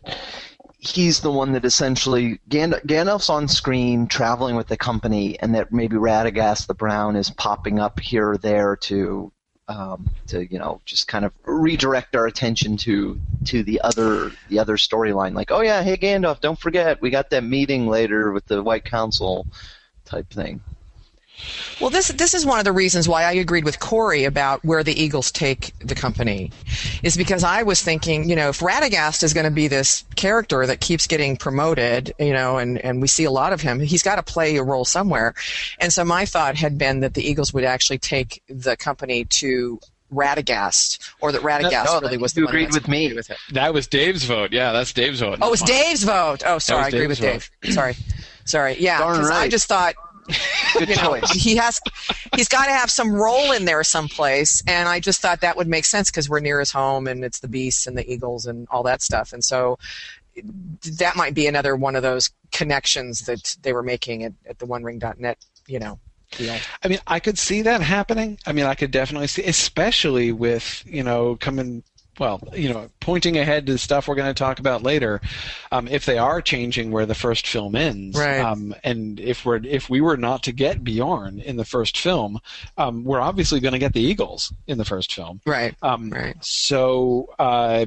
he's 0.79 1.21
the 1.21 1.33
one 1.33 1.55
that 1.55 1.65
essentially 1.65 2.39
Gand- 2.49 2.81
Gandalf's 2.87 3.31
on 3.31 3.49
screen 3.49 4.07
traveling 4.07 4.55
with 4.55 4.69
the 4.69 4.77
company, 4.77 5.37
and 5.41 5.57
that 5.57 5.73
maybe 5.73 5.97
Radagast 5.97 6.69
the 6.69 6.75
Brown 6.75 7.17
is 7.17 7.31
popping 7.31 7.81
up 7.81 7.99
here 7.99 8.31
or 8.31 8.39
there 8.39 8.77
to 8.83 9.33
um, 9.69 10.09
to 10.29 10.47
you 10.47 10.59
know 10.59 10.81
just 10.85 11.09
kind 11.09 11.25
of 11.25 11.33
redirect 11.45 12.15
our 12.17 12.27
attention 12.27 12.77
to 12.79 13.21
to 13.47 13.63
the 13.63 13.81
other 13.83 14.31
the 14.49 14.59
other 14.59 14.77
storyline. 14.77 15.35
Like, 15.35 15.51
oh 15.51 15.61
yeah, 15.61 15.83
hey 15.83 15.97
Gandalf, 15.97 16.41
don't 16.41 16.59
forget 16.59 17.01
we 17.01 17.11
got 17.11 17.31
that 17.31 17.45
meeting 17.45 17.87
later 17.89 18.33
with 18.33 18.47
the 18.47 18.63
White 18.63 18.85
Council 18.85 19.47
type 20.05 20.31
thing. 20.31 20.61
Well, 21.81 21.91
this 21.91 22.09
this 22.09 22.33
is 22.35 22.47
one 22.47 22.59
of 22.59 22.65
the 22.65 22.73
reasons 22.73 23.09
why 23.09 23.25
I 23.25 23.33
agreed 23.33 23.65
with 23.65 23.79
Corey 23.81 24.25
about 24.25 24.65
where 24.65 24.83
the 24.83 24.99
Eagles 24.99 25.31
take 25.31 25.73
the 25.81 25.95
company, 25.95 26.51
is 27.03 27.17
because 27.17 27.45
I 27.45 27.63
was 27.63 27.83
thinking, 27.83 28.29
you 28.29 28.37
know, 28.37 28.49
if 28.49 28.61
Radagast 28.61 29.23
is 29.23 29.35
going 29.35 29.45
to 29.45 29.51
be 29.51 29.69
this 29.69 30.05
character 30.17 30.65
that 30.67 30.81
keeps 30.81 31.07
getting 31.07 31.37
promoted, 31.37 32.15
you 32.19 32.33
know, 32.33 32.59
and 32.59 32.79
and 32.79 33.03
we 33.03 33.09
see 33.09 33.25
a 33.25 33.31
lot 33.31 33.53
of 33.53 33.61
him, 33.61 33.81
he's 33.81 34.03
got 34.03 34.17
to 34.17 34.23
play 34.23 34.57
a 34.57 34.63
role 34.63 34.85
somewhere, 34.85 35.35
and 35.79 35.93
so 35.93 36.05
my 36.05 36.25
thought 36.25 36.57
had 36.57 36.79
been 36.79 37.01
that 37.01 37.15
the 37.15 37.23
Eagles 37.23 37.53
would 37.53 37.65
actually 37.65 37.99
take 37.99 38.43
the 38.49 38.77
company 38.77 39.25
to 39.27 39.79
Radagast, 40.13 40.99
or 41.21 41.33
that 41.33 41.43
Radagast 41.43 41.85
no, 41.85 42.01
really 42.01 42.17
was 42.17 42.33
the 42.33 42.41
you 42.41 42.47
one 42.47 42.55
agreed 42.55 42.69
that 42.71 42.75
with 42.75 42.89
me. 42.89 43.13
with 43.13 43.29
it. 43.31 43.37
That 43.53 43.75
was 43.75 43.87
Dave's 43.87 44.25
vote. 44.25 44.53
Yeah, 44.53 44.73
that's 44.73 44.93
Dave's 44.93 45.21
vote. 45.21 45.39
Oh, 45.43 45.49
it 45.49 45.51
was 45.51 45.63
Dave's 45.63 46.05
vote. 46.05 46.43
Oh, 46.47 46.59
sorry, 46.59 46.85
I 46.85 46.89
agree 46.89 47.01
Dave's 47.09 47.21
with 47.21 47.51
Dave. 47.63 47.75
Sorry, 47.75 47.97
sorry. 48.45 48.77
Yeah, 48.81 48.99
Darn 48.99 49.17
'cause 49.17 49.31
I 49.31 49.49
just 49.49 49.69
thought 49.69 49.95
Good 50.79 50.89
you 50.89 50.97
know, 50.97 51.19
he 51.33 51.57
has 51.57 51.81
he's 52.35 52.49
got 52.49 52.67
to 52.67 52.73
have 52.73 52.91
some 52.91 53.13
role 53.13 53.53
in 53.53 53.65
there 53.65 53.83
someplace 53.85 54.63
and 54.67 54.89
i 54.89 55.01
just 55.01 55.21
thought 55.21 55.41
that 55.41 55.57
would 55.57 55.69
make 55.69 55.85
sense 55.85 56.11
because 56.11 56.29
we're 56.29 56.41
near 56.41 56.59
his 56.59 56.71
home 56.71 57.07
and 57.07 57.25
it's 57.25 57.41
the 57.41 57.49
beasts 57.49 57.87
and 57.87 57.97
the 57.97 58.11
eagles 58.11 58.47
and 58.47 58.67
all 58.71 58.83
that 58.83 59.03
stuff 59.03 59.33
and 59.33 59.45
so 59.45 59.79
that 60.99 61.17
might 61.17 61.35
be 61.35 61.47
another 61.47 61.77
one 61.77 61.97
of 61.97 62.03
those 62.03 62.31
connections 62.53 63.21
that 63.21 63.57
they 63.63 63.73
were 63.73 63.83
making 63.83 64.25
at, 64.25 64.33
at 64.47 64.59
the 64.59 64.67
onering.net 64.67 65.39
you 65.67 65.79
know 65.79 65.99
deal 66.33 66.57
I 66.83 66.89
mean, 66.89 66.99
I 67.07 67.21
could 67.21 67.39
see 67.39 67.63
that 67.63 67.81
happening. 67.81 68.39
I 68.47 68.53
mean, 68.53 68.67
I 68.67 68.75
could 68.75 68.91
definitely 68.91 69.29
see, 69.29 69.45
especially 69.45 70.33
with 70.33 70.83
you 70.87 71.03
know 71.03 71.37
coming. 71.37 71.83
Well, 72.19 72.41
you 72.55 72.69
know, 72.73 72.89
pointing 73.01 73.37
ahead 73.37 73.67
to 73.67 73.73
the 73.73 73.79
stuff 73.79 74.09
we're 74.09 74.15
going 74.15 74.33
to 74.33 74.39
talk 74.39 74.59
about 74.59 74.83
later, 74.83 75.21
um, 75.71 75.87
if 75.89 76.07
they 76.07 76.17
are 76.19 76.41
changing 76.41 76.91
where 76.91 77.05
the 77.07 77.15
first 77.15 77.47
film 77.47 77.77
ends, 77.77 78.17
Right. 78.19 78.41
um, 78.41 78.75
and 78.83 79.21
if 79.21 79.45
we're 79.45 79.57
if 79.65 79.91
we 79.91 80.01
were 80.01 80.17
not 80.17 80.43
to 80.45 80.53
get 80.53 80.83
Beorn 80.83 81.41
in 81.41 81.57
the 81.57 81.65
first 81.65 81.99
film, 81.99 82.39
um, 82.79 83.05
we're 83.05 83.21
obviously 83.21 83.61
going 83.61 83.73
to 83.73 83.79
get 83.79 83.93
the 83.93 84.01
Eagles 84.01 84.53
in 84.67 84.79
the 84.79 84.85
first 84.85 85.13
film. 85.13 85.41
right 85.45 85.75
Um, 85.83 86.11
Right. 86.11 86.37
So, 86.43 87.29
uh, 87.39 87.87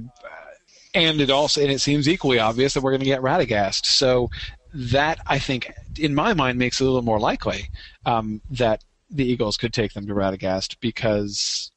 and 0.94 1.22
it 1.22 1.30
also 1.30 1.62
and 1.62 1.72
it 1.72 1.80
seems 1.80 2.08
equally 2.08 2.40
obvious 2.40 2.74
that 2.74 2.82
we're 2.82 2.92
going 2.92 3.00
to 3.02 3.06
get 3.06 3.22
Radagast. 3.22 3.86
So 3.86 4.30
that 4.74 5.20
I 5.26 5.40
think, 5.40 5.72
in 5.98 6.14
my 6.14 6.34
mind, 6.34 6.60
makes 6.60 6.80
it 6.80 6.84
a 6.84 6.88
little 6.88 7.02
more 7.02 7.20
likely 7.20 7.70
um, 8.06 8.42
that 8.52 8.84
the 9.10 9.26
Eagles 9.26 9.58
could 9.58 9.74
take 9.74 9.94
them 9.94 10.06
to 10.08 10.14
Radagast 10.14 10.78
because. 10.80 11.72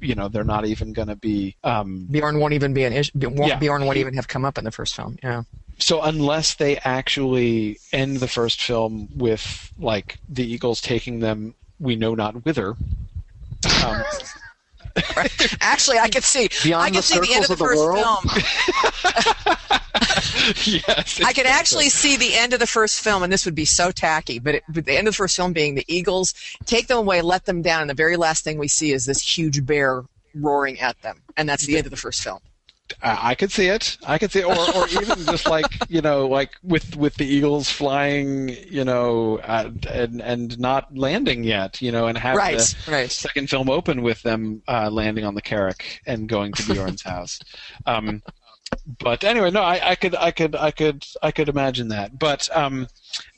You 0.00 0.14
know 0.14 0.28
they're 0.28 0.44
not 0.44 0.66
even 0.66 0.92
going 0.92 1.08
to 1.08 1.16
be. 1.16 1.56
Um, 1.64 2.06
Beorn 2.10 2.38
won't 2.38 2.54
even 2.54 2.72
be 2.72 2.84
an 2.84 2.92
issue 2.92 3.12
Yeah. 3.14 3.58
Beorn 3.58 3.84
won't 3.84 3.98
even 3.98 4.14
have 4.14 4.28
come 4.28 4.44
up 4.44 4.58
in 4.58 4.64
the 4.64 4.70
first 4.70 4.94
film 4.94 5.18
yeah 5.22 5.42
so 5.78 6.02
unless 6.02 6.54
they 6.54 6.76
actually 6.78 7.78
end 7.92 8.18
the 8.18 8.28
first 8.28 8.60
film 8.62 9.08
with 9.14 9.72
like 9.78 10.18
the 10.28 10.44
Eagles 10.44 10.80
taking 10.80 11.20
them, 11.20 11.54
we 11.78 11.96
know 11.96 12.14
not 12.14 12.44
whither. 12.44 12.74
Um, 13.84 14.02
actually 15.60 15.98
i 15.98 16.08
could 16.08 16.24
see 16.24 16.48
Beyond 16.62 16.84
i 16.84 16.90
the 16.90 17.02
see 17.02 17.18
the 17.18 17.34
end 17.34 17.44
of 17.44 17.48
the 17.48 17.52
of 17.54 17.58
the 17.58 17.64
first 17.64 17.78
world? 17.78 17.98
film 17.98 19.68
yes, 20.64 21.20
I 21.24 21.32
could 21.32 21.46
actually 21.46 21.88
see 21.88 22.16
the 22.16 22.34
end 22.34 22.52
of 22.52 22.60
the 22.60 22.66
first 22.66 23.02
film, 23.02 23.22
and 23.22 23.32
this 23.32 23.44
would 23.44 23.54
be 23.54 23.64
so 23.64 23.90
tacky, 23.90 24.38
but, 24.38 24.56
it, 24.56 24.64
but 24.68 24.84
the 24.84 24.96
end 24.96 25.08
of 25.08 25.14
the 25.14 25.16
first 25.16 25.36
film 25.36 25.52
being 25.52 25.74
the 25.74 25.84
Eagles 25.88 26.34
take 26.64 26.86
them 26.86 26.98
away, 26.98 27.22
let 27.22 27.44
them 27.44 27.62
down, 27.62 27.82
and 27.82 27.90
the 27.90 27.94
very 27.94 28.16
last 28.16 28.44
thing 28.44 28.58
we 28.58 28.68
see 28.68 28.92
is 28.92 29.04
this 29.04 29.20
huge 29.20 29.64
bear 29.64 30.04
roaring 30.34 30.78
at 30.80 31.00
them, 31.02 31.22
and 31.36 31.48
that's 31.48 31.66
the 31.66 31.76
end 31.76 31.86
of 31.86 31.90
the 31.90 31.96
first 31.96 32.22
film. 32.22 32.40
I 33.02 33.30
I 33.30 33.34
could 33.34 33.52
see 33.52 33.66
it. 33.66 33.98
I 34.06 34.18
could 34.18 34.32
see, 34.32 34.40
it. 34.40 34.44
or 34.46 34.56
or 34.76 34.88
even 34.88 35.24
just 35.26 35.48
like 35.48 35.66
you 35.90 36.00
know, 36.00 36.26
like 36.26 36.50
with 36.62 36.96
with 36.96 37.14
the 37.16 37.26
Eagles 37.26 37.70
flying, 37.70 38.48
you 38.68 38.84
know, 38.84 39.38
uh, 39.38 39.70
and 39.90 40.20
and 40.22 40.58
not 40.58 40.96
landing 40.96 41.44
yet, 41.44 41.80
you 41.82 41.92
know, 41.92 42.06
and 42.06 42.16
have 42.18 42.36
Right, 42.36 42.58
the 42.58 42.90
right. 42.90 43.10
second 43.10 43.50
film 43.50 43.68
open 43.70 44.02
with 44.02 44.22
them 44.22 44.62
uh, 44.68 44.90
landing 44.90 45.24
on 45.24 45.34
the 45.34 45.42
Carrock 45.42 45.84
and 46.06 46.28
going 46.28 46.52
to 46.54 46.62
Beorn's 46.74 47.02
house. 47.04 47.38
Um, 47.86 48.22
but 49.00 49.24
anyway, 49.24 49.50
no, 49.50 49.62
I, 49.62 49.90
I 49.90 49.94
could, 49.94 50.14
I 50.14 50.30
could, 50.30 50.54
I 50.54 50.70
could, 50.70 51.04
I 51.22 51.30
could 51.30 51.48
imagine 51.48 51.88
that. 51.88 52.18
But 52.18 52.48
um, 52.54 52.86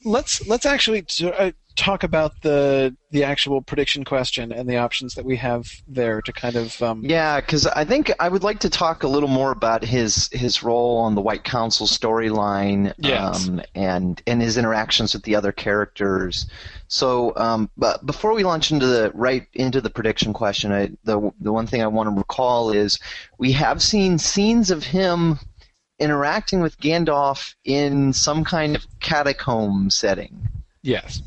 let's 0.05 0.47
let's 0.47 0.67
actually 0.67 1.07
uh, 1.23 1.53
talk 1.81 2.03
about 2.05 2.33
the 2.43 2.95
the 3.11 3.25
actual 3.25 3.61
prediction 3.63 4.05
question 4.05 4.53
and 4.53 4.69
the 4.69 4.77
options 4.77 5.15
that 5.15 5.25
we 5.25 5.37
have 5.37 5.67
there 5.89 6.21
to 6.23 6.33
kind 6.33 6.55
of 6.55 6.81
um, 6.83 7.01
Yeah, 7.03 7.41
because 7.41 7.67
I 7.67 7.85
think 7.85 8.13
I 8.21 8.29
would 8.29 8.43
like 8.45 8.61
to 8.61 8.71
talk 8.71 9.03
a 9.03 9.09
little 9.09 9.29
more 9.29 9.51
about 9.51 9.83
his 9.85 10.29
his 10.33 10.63
role 10.63 10.99
on 10.99 11.15
the 11.15 11.21
White 11.21 11.43
Council 11.45 11.87
storyline, 11.87 12.93
Yes. 12.99 13.49
um, 13.49 13.63
and 13.75 14.23
and 14.27 14.43
his 14.43 14.57
interactions 14.59 15.15
with 15.15 15.23
the 15.25 15.35
other 15.37 15.53
characters. 15.53 16.47
So, 16.89 17.33
um, 17.37 17.71
but 17.77 18.05
before 18.05 18.35
we 18.35 18.45
launch 18.45 18.71
into 18.73 18.87
the 18.87 19.11
right 19.15 19.47
into 19.55 19.81
the 19.81 19.91
prediction 19.91 20.33
question, 20.33 20.73
I, 20.73 20.91
the 21.05 21.33
the 21.41 21.53
one 21.53 21.67
thing 21.67 21.83
I 21.83 21.87
want 21.87 22.09
to 22.11 22.15
recall 22.15 22.71
is 22.71 22.99
we 23.39 23.53
have 23.53 23.81
seen 23.83 24.19
scenes 24.19 24.71
of 24.71 24.85
him 24.85 25.39
interacting 25.99 26.61
with 26.61 26.79
Gandalf 26.81 27.55
in 27.65 28.13
some 28.13 28.45
kind 28.45 28.77
of 28.77 28.87
catacomb 29.01 29.91
setting. 29.91 30.49
yes. 30.83 31.23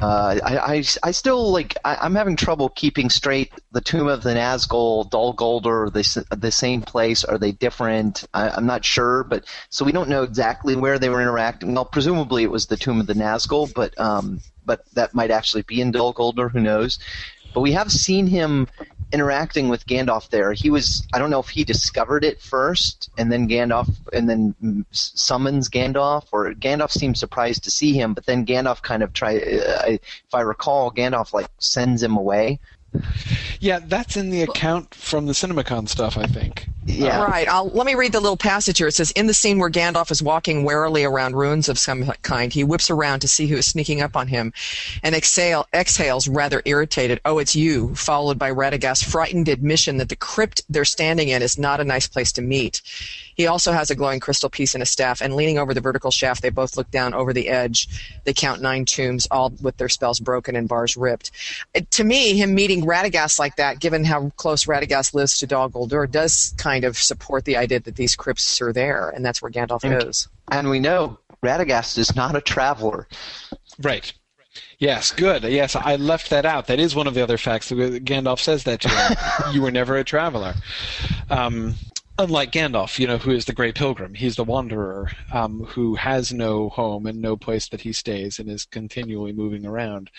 Uh, 0.00 0.38
I, 0.44 0.56
I, 0.56 0.84
I 1.02 1.10
still 1.10 1.50
like 1.50 1.76
I, 1.84 1.96
I'm 1.96 2.14
having 2.14 2.36
trouble 2.36 2.68
keeping 2.68 3.10
straight 3.10 3.52
the 3.72 3.80
tomb 3.80 4.08
of 4.08 4.22
the 4.22 4.34
Nazgul, 4.34 5.10
Dol 5.10 5.34
Guldur, 5.34 5.92
the 5.92 6.36
the 6.36 6.50
same 6.50 6.82
place. 6.82 7.24
Are 7.24 7.38
they 7.38 7.52
different? 7.52 8.24
I, 8.34 8.50
I'm 8.50 8.66
not 8.66 8.84
sure, 8.84 9.24
but 9.24 9.44
so 9.70 9.84
we 9.84 9.92
don't 9.92 10.08
know 10.08 10.22
exactly 10.22 10.76
where 10.76 10.98
they 10.98 11.08
were 11.08 11.20
interacting. 11.20 11.74
Well, 11.74 11.84
presumably 11.84 12.42
it 12.42 12.50
was 12.50 12.66
the 12.66 12.76
tomb 12.76 13.00
of 13.00 13.06
the 13.06 13.14
Nazgul, 13.14 13.72
but 13.74 13.98
um, 13.98 14.40
but 14.64 14.82
that 14.94 15.14
might 15.14 15.30
actually 15.30 15.62
be 15.62 15.80
in 15.80 15.90
Dol 15.90 16.14
Guldur. 16.14 16.50
Who 16.50 16.60
knows? 16.60 16.98
but 17.56 17.62
we 17.62 17.72
have 17.72 17.90
seen 17.90 18.26
him 18.26 18.68
interacting 19.12 19.68
with 19.68 19.86
Gandalf 19.86 20.30
there. 20.30 20.52
He 20.52 20.70
was 20.70 21.06
I 21.12 21.18
don't 21.18 21.30
know 21.30 21.40
if 21.40 21.48
he 21.48 21.64
discovered 21.64 22.24
it 22.24 22.40
first 22.40 23.10
and 23.18 23.30
then 23.30 23.48
Gandalf 23.48 23.88
and 24.12 24.28
then 24.28 24.54
mm, 24.62 24.84
summons 24.90 25.68
Gandalf 25.68 26.26
or 26.32 26.52
Gandalf 26.54 26.90
seems 26.90 27.20
surprised 27.20 27.64
to 27.64 27.70
see 27.70 27.92
him, 27.92 28.14
but 28.14 28.26
then 28.26 28.46
Gandalf 28.46 28.82
kind 28.82 29.02
of 29.02 29.12
try. 29.12 29.36
Uh, 29.36 29.96
if 29.96 30.34
I 30.34 30.40
recall, 30.40 30.90
Gandalf 30.90 31.32
like 31.32 31.48
sends 31.58 32.02
him 32.02 32.16
away. 32.16 32.58
Yeah, 33.60 33.80
that's 33.82 34.16
in 34.16 34.30
the 34.30 34.42
account 34.42 34.94
from 34.94 35.26
the 35.26 35.32
CinemaCon 35.32 35.88
stuff, 35.88 36.16
I 36.16 36.26
think. 36.26 36.68
Yeah. 36.86 37.24
Right. 37.24 37.48
I'll, 37.48 37.68
let 37.70 37.84
me 37.84 37.96
read 37.96 38.12
the 38.12 38.20
little 38.20 38.36
passage 38.36 38.78
here. 38.78 38.86
It 38.86 38.92
says, 38.92 39.10
In 39.12 39.26
the 39.26 39.34
scene 39.34 39.58
where 39.58 39.70
Gandalf 39.70 40.10
is 40.12 40.22
walking 40.22 40.62
warily 40.62 41.02
around 41.02 41.34
ruins 41.34 41.68
of 41.68 41.78
some 41.78 42.04
kind, 42.22 42.52
he 42.52 42.62
whips 42.62 42.90
around 42.90 43.20
to 43.20 43.28
see 43.28 43.48
who 43.48 43.56
is 43.56 43.66
sneaking 43.66 44.00
up 44.00 44.16
on 44.16 44.28
him 44.28 44.52
and 45.02 45.14
exhale, 45.14 45.66
exhales, 45.74 46.28
rather 46.28 46.62
irritated, 46.64 47.20
Oh, 47.24 47.38
it's 47.38 47.56
you, 47.56 47.94
followed 47.96 48.38
by 48.38 48.52
Radagast's 48.52 49.02
frightened 49.02 49.48
admission 49.48 49.96
that 49.96 50.08
the 50.08 50.16
crypt 50.16 50.62
they're 50.68 50.84
standing 50.84 51.28
in 51.28 51.42
is 51.42 51.58
not 51.58 51.80
a 51.80 51.84
nice 51.84 52.06
place 52.06 52.30
to 52.32 52.42
meet. 52.42 52.82
He 53.36 53.46
also 53.46 53.72
has 53.72 53.90
a 53.90 53.94
glowing 53.94 54.18
crystal 54.18 54.48
piece 54.48 54.74
in 54.74 54.80
his 54.80 54.90
staff, 54.90 55.20
and 55.20 55.36
leaning 55.36 55.58
over 55.58 55.74
the 55.74 55.80
vertical 55.80 56.10
shaft, 56.10 56.42
they 56.42 56.48
both 56.50 56.76
look 56.76 56.90
down 56.90 57.14
over 57.14 57.32
the 57.32 57.48
edge. 57.48 57.86
They 58.24 58.32
count 58.32 58.62
nine 58.62 58.84
tombs, 58.86 59.26
all 59.30 59.52
with 59.62 59.76
their 59.76 59.88
spells 59.90 60.18
broken 60.20 60.56
and 60.56 60.68
bars 60.68 60.96
ripped. 60.96 61.30
It- 61.74 61.90
to 61.92 62.04
me, 62.04 62.34
him 62.36 62.54
meeting 62.54 62.84
Radagast 62.84 63.38
like 63.38 63.56
that, 63.56 63.78
given 63.78 64.04
how 64.04 64.30
close 64.36 64.64
Radagast 64.64 65.14
lives 65.14 65.38
to 65.38 65.46
Dol 65.46 65.68
Guldur, 65.68 66.10
does 66.10 66.54
kind 66.56 66.84
of 66.84 66.96
support 66.98 67.44
the 67.44 67.56
idea 67.56 67.80
that 67.80 67.96
these 67.96 68.16
crypts 68.16 68.60
are 68.60 68.72
there, 68.72 69.10
and 69.10 69.24
that's 69.24 69.40
where 69.42 69.50
Gandalf 69.50 69.84
Okay. 69.84 70.08
is. 70.08 70.28
And 70.50 70.70
we 70.70 70.78
know 70.80 71.18
Radagast 71.42 71.98
is 71.98 72.16
not 72.16 72.34
a 72.36 72.40
traveler. 72.40 73.06
Right. 73.80 74.12
Yes, 74.78 75.10
good. 75.10 75.42
Yes, 75.44 75.76
I 75.76 75.96
left 75.96 76.30
that 76.30 76.44
out. 76.46 76.66
That 76.66 76.80
is 76.80 76.94
one 76.94 77.06
of 77.06 77.14
the 77.14 77.22
other 77.22 77.36
facts. 77.38 77.70
Gandalf 77.70 78.40
says 78.40 78.64
that 78.64 78.80
to 78.82 78.88
him. 78.88 79.16
you 79.54 79.60
were 79.62 79.70
never 79.70 79.96
a 79.96 80.04
traveler. 80.04 80.54
Um, 81.30 81.74
unlike 82.18 82.52
Gandalf, 82.52 82.98
you 82.98 83.06
know, 83.06 83.18
who 83.18 83.30
is 83.30 83.44
the 83.44 83.52
Grey 83.52 83.72
Pilgrim. 83.72 84.14
He's 84.14 84.36
the 84.36 84.44
wanderer 84.44 85.10
um, 85.32 85.64
who 85.64 85.94
has 85.96 86.32
no 86.32 86.68
home 86.70 87.06
and 87.06 87.20
no 87.20 87.36
place 87.36 87.68
that 87.68 87.80
he 87.80 87.92
stays 87.92 88.38
and 88.38 88.50
is 88.50 88.64
continually 88.64 89.32
moving 89.32 89.66
around. 89.66 90.10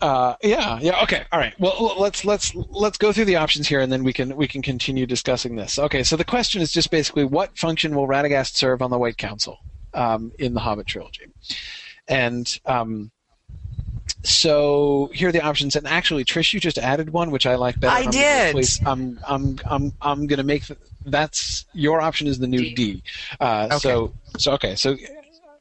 Uh, 0.00 0.34
yeah, 0.42 0.78
yeah. 0.80 1.02
Okay, 1.02 1.24
all 1.32 1.38
right. 1.38 1.58
Well, 1.58 1.94
let's 1.98 2.24
let's 2.24 2.54
let's 2.54 2.98
go 2.98 3.12
through 3.12 3.26
the 3.26 3.36
options 3.36 3.68
here, 3.68 3.80
and 3.80 3.92
then 3.92 4.04
we 4.04 4.12
can 4.12 4.36
we 4.36 4.48
can 4.48 4.62
continue 4.62 5.06
discussing 5.06 5.56
this. 5.56 5.78
Okay, 5.78 6.02
so 6.02 6.16
the 6.16 6.24
question 6.24 6.62
is 6.62 6.72
just 6.72 6.90
basically 6.90 7.24
what 7.24 7.56
function 7.56 7.94
will 7.94 8.08
Radagast 8.08 8.54
serve 8.56 8.82
on 8.82 8.90
the 8.90 8.98
White 8.98 9.18
Council 9.18 9.58
um, 9.94 10.32
in 10.38 10.54
the 10.54 10.60
Hobbit 10.60 10.86
trilogy, 10.86 11.26
and 12.08 12.58
um, 12.66 13.10
so 14.24 15.10
here 15.12 15.28
are 15.28 15.32
the 15.32 15.40
options. 15.40 15.76
And 15.76 15.86
actually, 15.86 16.24
Trish, 16.24 16.52
you 16.52 16.60
just 16.60 16.78
added 16.78 17.10
one, 17.10 17.30
which 17.30 17.46
I 17.46 17.56
like 17.56 17.78
better. 17.80 17.94
I 17.94 17.98
I'm 17.98 18.04
gonna 18.04 18.52
did. 18.62 18.78
I'm 18.86 19.20
I'm 19.26 19.58
I'm 19.66 19.92
I'm 20.00 20.26
going 20.26 20.38
to 20.38 20.44
make 20.44 20.64
that's 21.06 21.66
your 21.72 22.00
option 22.00 22.26
is 22.26 22.38
the 22.38 22.46
new 22.46 22.74
D. 22.74 23.02
Uh, 23.40 23.68
So 23.78 24.12
so 24.38 24.52
okay. 24.52 24.74
So 24.76 24.96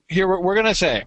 here 0.07 0.27
we're, 0.27 0.39
we're 0.39 0.55
going 0.55 0.65
to 0.67 0.75
say 0.75 1.03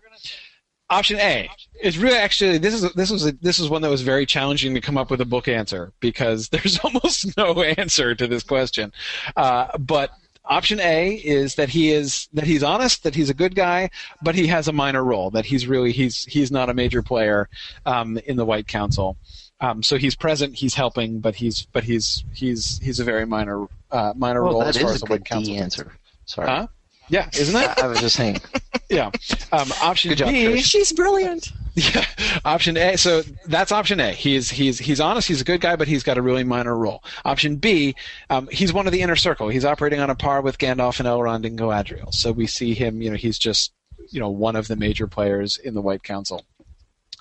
option 0.90 1.18
A 1.18 1.48
is 1.82 1.98
really 1.98 2.16
actually 2.16 2.58
this 2.58 2.74
is 2.74 2.92
this 2.92 3.10
was 3.10 3.26
a, 3.26 3.32
this 3.32 3.58
was 3.58 3.68
one 3.68 3.82
that 3.82 3.90
was 3.90 4.02
very 4.02 4.26
challenging 4.26 4.74
to 4.74 4.80
come 4.80 4.96
up 4.98 5.10
with 5.10 5.20
a 5.20 5.24
book 5.24 5.48
answer 5.48 5.92
because 6.00 6.48
there's 6.50 6.78
almost 6.80 7.36
no 7.36 7.62
answer 7.62 8.14
to 8.14 8.26
this 8.26 8.42
question. 8.42 8.92
Uh, 9.36 9.76
but 9.78 10.10
option 10.44 10.78
A 10.80 11.14
is 11.14 11.54
that 11.54 11.68
he 11.70 11.90
is 11.90 12.28
that 12.34 12.44
he's 12.44 12.62
honest, 12.62 13.02
that 13.02 13.14
he's 13.14 13.30
a 13.30 13.34
good 13.34 13.54
guy, 13.54 13.90
but 14.22 14.34
he 14.34 14.46
has 14.48 14.68
a 14.68 14.72
minor 14.72 15.02
role. 15.04 15.30
That 15.30 15.46
he's 15.46 15.66
really 15.66 15.92
he's 15.92 16.24
he's 16.24 16.50
not 16.50 16.68
a 16.68 16.74
major 16.74 17.02
player 17.02 17.48
um, 17.86 18.18
in 18.26 18.36
the 18.36 18.44
White 18.44 18.68
Council. 18.68 19.16
Um, 19.64 19.82
so 19.82 19.96
he's 19.96 20.14
present, 20.14 20.54
he's 20.54 20.74
helping, 20.74 21.20
but 21.20 21.34
he's 21.34 21.62
but 21.72 21.84
he's 21.84 22.22
he's 22.34 22.78
he's 22.82 23.00
a 23.00 23.04
very 23.04 23.24
minor 23.24 23.66
uh, 23.90 24.12
minor 24.14 24.42
Well, 24.42 24.54
role 24.54 24.62
as 24.62 24.76
far 24.76 24.90
as 24.90 25.00
the 25.00 25.06
White 25.06 25.20
good 25.20 25.24
Council. 25.24 25.54
D 25.54 25.58
answer. 25.58 25.92
Sorry. 26.26 26.48
Huh? 26.48 26.66
Yeah, 27.08 27.28
isn't 27.38 27.56
it? 27.56 27.70
I, 27.78 27.84
I 27.84 27.86
was 27.86 28.00
just 28.00 28.16
saying. 28.16 28.40
yeah. 28.90 29.10
Um, 29.52 29.70
option 29.82 30.10
Good 30.10 30.18
job, 30.18 30.28
B. 30.28 30.44
Trish. 30.44 30.64
She's 30.64 30.92
brilliant. 30.92 31.52
Yeah, 31.76 32.06
option 32.44 32.76
A. 32.76 32.96
So 32.96 33.22
that's 33.46 33.72
option 33.72 33.98
A. 33.98 34.12
He's 34.12 34.48
he's 34.48 34.78
he's 34.78 35.00
honest. 35.00 35.26
He's 35.26 35.40
a 35.40 35.44
good 35.44 35.60
guy, 35.60 35.74
but 35.74 35.88
he's 35.88 36.04
got 36.04 36.16
a 36.18 36.22
really 36.22 36.44
minor 36.44 36.76
role. 36.76 37.02
Option 37.24 37.56
B. 37.56 37.96
Um, 38.30 38.46
he's 38.52 38.72
one 38.72 38.86
of 38.86 38.92
the 38.92 39.00
inner 39.00 39.16
circle. 39.16 39.48
He's 39.48 39.64
operating 39.64 39.98
on 39.98 40.08
a 40.08 40.14
par 40.14 40.40
with 40.40 40.58
Gandalf 40.58 41.00
and 41.00 41.08
Elrond 41.08 41.44
and 41.44 41.58
Galadriel. 41.58 42.14
So 42.14 42.30
we 42.30 42.46
see 42.46 42.74
him. 42.74 43.02
You 43.02 43.10
know, 43.10 43.16
he's 43.16 43.38
just 43.38 43.72
you 44.10 44.20
know 44.20 44.28
one 44.30 44.54
of 44.54 44.68
the 44.68 44.76
major 44.76 45.08
players 45.08 45.56
in 45.56 45.74
the 45.74 45.82
White 45.82 46.04
Council. 46.04 46.44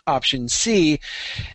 Option 0.07 0.49
C 0.49 0.99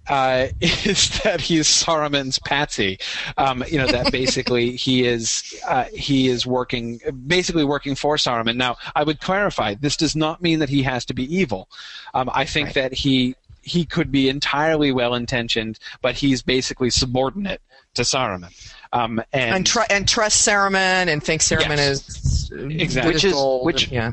uh, 0.09 0.47
is 0.61 1.21
that 1.23 1.41
he's 1.41 1.67
Saruman's 1.69 2.39
patsy. 2.39 2.99
Um, 3.37 3.63
you 3.69 3.77
know 3.79 3.87
that 3.87 4.11
basically 4.13 4.75
he 4.77 5.07
is 5.07 5.55
uh, 5.67 5.85
he 5.93 6.29
is 6.29 6.47
working 6.47 7.01
basically 7.27 7.65
working 7.65 7.95
for 7.95 8.17
Saruman. 8.17 8.57
Now 8.57 8.77
I 8.97 9.05
would 9.05 9.21
clarify: 9.21 9.75
this 9.75 9.97
does 9.97 10.17
not 10.17 10.41
mean 10.43 10.61
that 10.61 10.69
he 10.71 10.83
has 10.83 11.05
to 11.07 11.15
be 11.15 11.25
evil. 11.35 11.69
Um, 12.15 12.31
I 12.33 12.45
think 12.47 12.69
Right. 12.69 12.75
that 12.75 12.93
he 12.95 13.35
he 13.63 13.85
could 13.85 14.11
be 14.11 14.31
entirely 14.31 14.93
well 14.93 15.15
intentioned, 15.15 15.79
but 16.01 16.15
he's 16.15 16.41
basically 16.43 16.89
subordinate 16.89 17.61
to 17.95 18.03
Saruman. 18.03 18.53
Um, 18.95 19.23
and 19.35 19.57
And, 19.57 19.67
tr- 19.67 19.81
and 19.91 20.09
trust 20.09 20.47
Saruman 20.49 21.09
and 21.09 21.23
think 21.23 21.43
Saruman 21.43 21.77
Yes. 21.77 22.09
is 22.09 22.51
Exactly. 22.53 23.13
Which 23.13 23.25
is- 23.25 23.33
gold. 23.35 23.67
which- 23.67 23.89
yeah. 23.91 24.13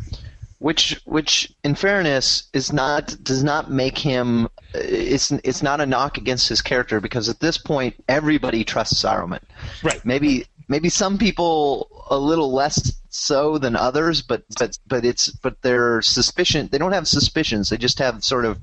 Which 0.59 0.99
which 1.05 1.53
in 1.63 1.75
fairness 1.75 2.49
is 2.53 2.71
not 2.71 3.15
does 3.23 3.43
not 3.43 3.69
make 3.69 3.97
him 3.97 4.47
it's 4.73 5.31
it's 5.31 5.61
not 5.61 5.81
a 5.81 5.85
knock 5.85 6.17
against 6.17 6.47
his 6.47 6.61
character 6.61 6.99
because 6.99 7.29
at 7.29 7.39
this 7.39 7.57
point 7.57 7.95
everybody 8.07 8.63
trusts 8.63 9.03
Saruman. 9.03 9.41
Right. 9.83 10.03
Maybe 10.05 10.45
maybe 10.67 10.89
some 10.89 11.17
people 11.17 12.05
a 12.09 12.17
little 12.17 12.53
less 12.53 12.93
so 13.09 13.57
than 13.57 13.75
others, 13.75 14.21
but 14.21 14.43
but 14.57 14.77
but 14.87 15.05
it's 15.05 15.29
but 15.29 15.61
their 15.61 16.01
suspicion 16.01 16.69
they 16.71 16.77
don't 16.77 16.93
have 16.93 17.07
suspicions. 17.07 17.69
They 17.69 17.77
just 17.77 17.99
have 17.99 18.23
sort 18.23 18.45
of 18.45 18.59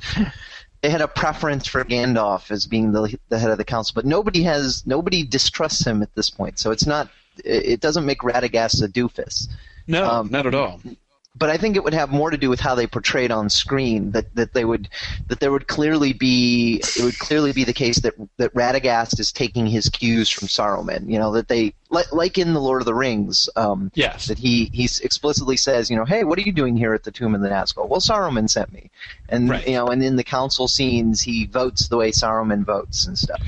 they 0.81 0.91
had 0.91 1.01
a 1.03 1.09
preference 1.09 1.67
for 1.67 1.85
Gandalf 1.85 2.51
as 2.51 2.67
being 2.67 2.93
the 2.93 3.19
the 3.29 3.39
head 3.39 3.51
of 3.51 3.59
the 3.59 3.65
council, 3.65 3.93
but 3.95 4.07
nobody 4.07 4.43
has 4.45 4.87
nobody 4.87 5.25
distrusts 5.25 5.87
him 5.87 6.03
at 6.03 6.15
this 6.15 6.31
point. 6.31 6.59
So 6.59 6.71
it's 6.71 6.87
not 6.87 7.11
it 7.45 7.81
doesn't 7.81 8.05
make 8.05 8.21
Radagast 8.21 8.83
a 8.83 8.89
doofus 8.89 9.49
no, 9.87 10.09
um, 10.09 10.29
not 10.31 10.47
at 10.47 10.55
all. 10.55 10.81
But 11.35 11.49
I 11.49 11.57
think 11.57 11.77
it 11.77 11.85
would 11.85 11.95
have 11.95 12.11
more 12.11 12.31
to 12.31 12.37
do 12.37 12.51
with 12.51 12.61
how 12.61 12.75
they 12.75 12.87
portrayed 12.87 13.31
on 13.31 13.49
screen. 13.49 14.11
That 14.13 14.35
that 14.35 14.53
they 14.53 14.65
would 14.65 14.89
that 15.29 15.41
there 15.41 15.51
would 15.51 15.67
clearly 15.67 16.13
be 16.13 16.83
it 16.97 17.03
would 17.03 17.19
clearly 17.19 17.53
be 17.53 17.65
the 17.65 17.73
case 17.73 18.01
that 18.01 18.15
that 18.37 18.53
Radagast 18.55 19.19
is 19.19 19.33
taking 19.33 19.67
his 19.67 19.89
cues 19.89 20.29
from 20.29 20.49
Saruman. 20.49 21.09
You 21.11 21.19
know 21.19 21.33
that 21.33 21.49
they 21.49 21.73
like, 21.89 22.13
like 22.13 22.39
in 22.39 22.53
the 22.53 22.61
Lord 22.61 22.83
of 22.83 22.87
the 22.87 22.95
Rings. 22.95 23.49
Um, 23.57 23.91
Yes. 23.95 24.27
that 24.27 24.39
he 24.39 24.71
he 24.73 24.85
explicitly 25.03 25.57
says, 25.57 25.91
you 25.91 25.97
know, 25.97 26.05
hey, 26.05 26.25
what 26.25 26.39
are 26.39 26.43
you 26.43 26.53
doing 26.53 26.77
here 26.77 26.93
at 26.95 27.05
the 27.05 27.11
Tomb 27.11 27.35
of 27.35 27.41
the 27.41 27.49
Nazgul? 27.49 27.89
Well, 27.89 28.01
Saruman 28.01 28.49
sent 28.49 28.73
me, 28.73 28.91
and 29.29 29.49
Right. 29.51 29.67
you 29.67 29.75
know, 29.75 29.87
and 29.89 30.03
in 30.03 30.17
the 30.17 30.25
council 30.25 30.69
scenes, 30.69 31.23
he 31.23 31.47
votes 31.47 31.89
the 31.89 31.97
way 31.97 32.11
Saruman 32.11 32.65
votes 32.65 33.07
and 33.07 33.19
stuff. 33.19 33.41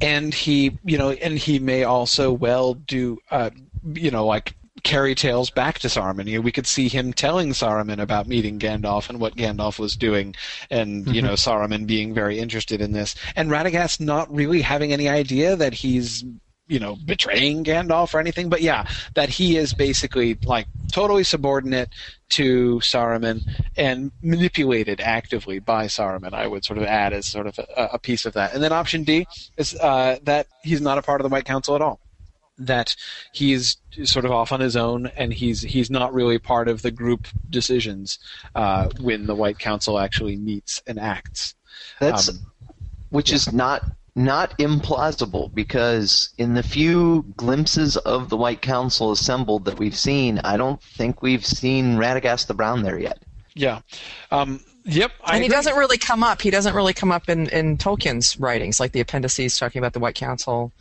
and 0.00 0.32
he 0.32 0.78
you 0.84 0.96
know 0.96 1.10
and 1.10 1.38
he 1.38 1.58
may 1.58 1.84
also 1.84 2.32
well 2.32 2.72
do 2.74 3.18
uh 3.30 3.50
you 3.92 4.10
know 4.10 4.24
like 4.26 4.54
carry 4.82 5.14
tales 5.14 5.50
back 5.50 5.78
to 5.80 5.88
Saruman. 5.88 6.26
You 6.26 6.36
know, 6.36 6.42
we 6.42 6.52
could 6.52 6.66
see 6.66 6.88
him 6.88 7.12
telling 7.12 7.50
Saruman 7.50 8.00
about 8.00 8.26
meeting 8.26 8.58
Gandalf 8.58 9.08
and 9.08 9.20
what 9.20 9.36
Gandalf 9.36 9.78
was 9.78 9.96
doing, 9.96 10.34
and 10.70 11.06
you 11.14 11.22
know 11.22 11.34
Saruman 11.34 11.86
being 11.86 12.14
very 12.14 12.38
interested 12.38 12.80
in 12.80 12.92
this, 12.92 13.14
and 13.36 13.50
Radagast 13.50 14.00
not 14.00 14.32
really 14.34 14.62
having 14.62 14.92
any 14.92 15.08
idea 15.08 15.56
that 15.56 15.74
he's 15.74 16.24
you 16.66 16.78
know 16.78 16.96
betraying 17.04 17.64
Gandalf 17.64 18.14
or 18.14 18.20
anything. 18.20 18.48
But 18.48 18.62
yeah, 18.62 18.88
that 19.14 19.28
he 19.28 19.56
is 19.56 19.74
basically 19.74 20.38
like 20.44 20.66
totally 20.92 21.24
subordinate 21.24 21.90
to 22.30 22.78
Saruman 22.78 23.42
and 23.76 24.12
manipulated 24.22 25.00
actively 25.00 25.58
by 25.58 25.86
Saruman. 25.86 26.32
I 26.32 26.46
would 26.46 26.64
sort 26.64 26.78
of 26.78 26.84
add 26.84 27.12
as 27.12 27.26
sort 27.26 27.46
of 27.46 27.58
a, 27.58 27.90
a 27.94 27.98
piece 27.98 28.24
of 28.26 28.34
that. 28.34 28.54
And 28.54 28.62
then 28.62 28.72
option 28.72 29.04
D 29.04 29.26
is 29.56 29.74
uh, 29.74 30.18
that 30.22 30.46
he's 30.62 30.80
not 30.80 30.98
a 30.98 31.02
part 31.02 31.20
of 31.20 31.24
the 31.24 31.32
White 31.32 31.44
Council 31.44 31.74
at 31.74 31.82
all 31.82 32.00
that 32.60 32.94
he's 33.32 33.78
sort 34.04 34.24
of 34.24 34.30
off 34.30 34.52
on 34.52 34.60
his 34.60 34.76
own 34.76 35.06
and 35.16 35.32
he's 35.32 35.62
he's 35.62 35.90
not 35.90 36.14
really 36.14 36.38
part 36.38 36.68
of 36.68 36.82
the 36.82 36.90
group 36.90 37.26
decisions 37.48 38.18
uh, 38.54 38.88
when 39.00 39.26
the 39.26 39.34
White 39.34 39.58
Council 39.58 39.98
actually 39.98 40.36
meets 40.36 40.82
and 40.86 40.98
acts. 40.98 41.54
That's 41.98 42.28
Um, 42.28 42.38
which 43.10 43.32
is 43.32 43.52
not 43.52 43.84
not 44.14 44.58
implausible 44.58 45.52
because 45.54 46.30
in 46.36 46.54
the 46.54 46.62
few 46.62 47.24
glimpses 47.36 47.96
of 47.96 48.28
the 48.28 48.36
White 48.36 48.60
Council 48.60 49.12
assembled 49.12 49.64
that 49.64 49.78
we've 49.78 49.96
seen, 49.96 50.38
I 50.38 50.56
don't 50.56 50.82
think 50.82 51.22
we've 51.22 51.46
seen 51.46 51.96
Radagast 51.96 52.46
the 52.46 52.54
Brown 52.54 52.82
there 52.82 52.98
yet. 52.98 53.22
Yeah. 53.54 53.80
Um, 54.30 54.60
yep. 54.94 55.12
I 55.24 55.34
and 55.34 55.42
he 55.42 55.46
agree. 55.46 55.56
doesn't 55.56 55.76
really 55.76 55.98
come 55.98 56.22
up. 56.22 56.42
He 56.42 56.50
doesn't 56.50 56.74
really 56.74 56.92
come 56.92 57.12
up 57.12 57.28
in, 57.28 57.48
in 57.48 57.78
Tolkien's 57.78 58.38
writings, 58.38 58.80
like 58.80 58.92
the 58.92 59.00
appendices 59.00 59.56
talking 59.58 59.78
about 59.78 59.92
the 59.92 60.00
White 60.00 60.14
Council. 60.14 60.72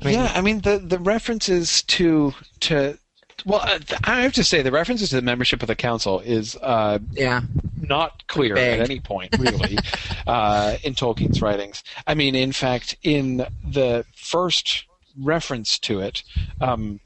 I 0.00 0.04
mean, 0.04 0.14
yeah, 0.14 0.32
I 0.34 0.40
mean 0.40 0.60
the 0.60 0.78
the 0.78 0.98
references 0.98 1.82
to 1.82 2.34
to 2.60 2.98
well, 3.44 3.60
uh, 3.62 3.78
I 4.04 4.22
have 4.22 4.32
to 4.34 4.44
say 4.44 4.62
the 4.62 4.72
references 4.72 5.10
to 5.10 5.16
the 5.16 5.22
membership 5.22 5.62
of 5.62 5.68
the 5.68 5.76
council 5.76 6.20
is 6.20 6.56
uh, 6.56 6.98
yeah. 7.12 7.42
not 7.80 8.26
clear 8.26 8.56
at 8.56 8.80
any 8.80 9.00
point, 9.00 9.36
really, 9.38 9.78
uh, 10.26 10.76
in 10.82 10.94
Tolkien's 10.94 11.40
writings. 11.40 11.84
I 12.06 12.14
mean, 12.14 12.34
in 12.34 12.52
fact, 12.52 12.96
in 13.02 13.46
the 13.64 14.04
first 14.14 14.84
reference 15.20 15.78
to 15.80 16.00
it, 16.00 16.22
um, 16.60 17.00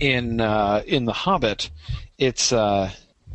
in 0.00 0.40
uh, 0.40 0.82
in 0.86 1.04
the 1.04 1.12
Hobbit, 1.12 1.70
it's 2.18 2.52
uh, 2.52 2.90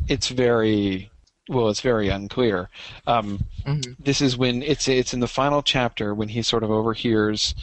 it's 0.08 0.28
very 0.28 1.09
well, 1.50 1.68
it's 1.68 1.80
very 1.80 2.08
unclear. 2.08 2.70
Um, 3.08 3.44
mm-hmm. 3.66 3.92
This 3.98 4.20
is 4.20 4.36
when 4.36 4.62
it's 4.62 4.86
it's 4.86 5.12
in 5.12 5.18
the 5.18 5.26
final 5.26 5.62
chapter 5.62 6.14
when 6.14 6.28
he 6.28 6.42
sort 6.42 6.62
of 6.62 6.70
overhears 6.70 7.56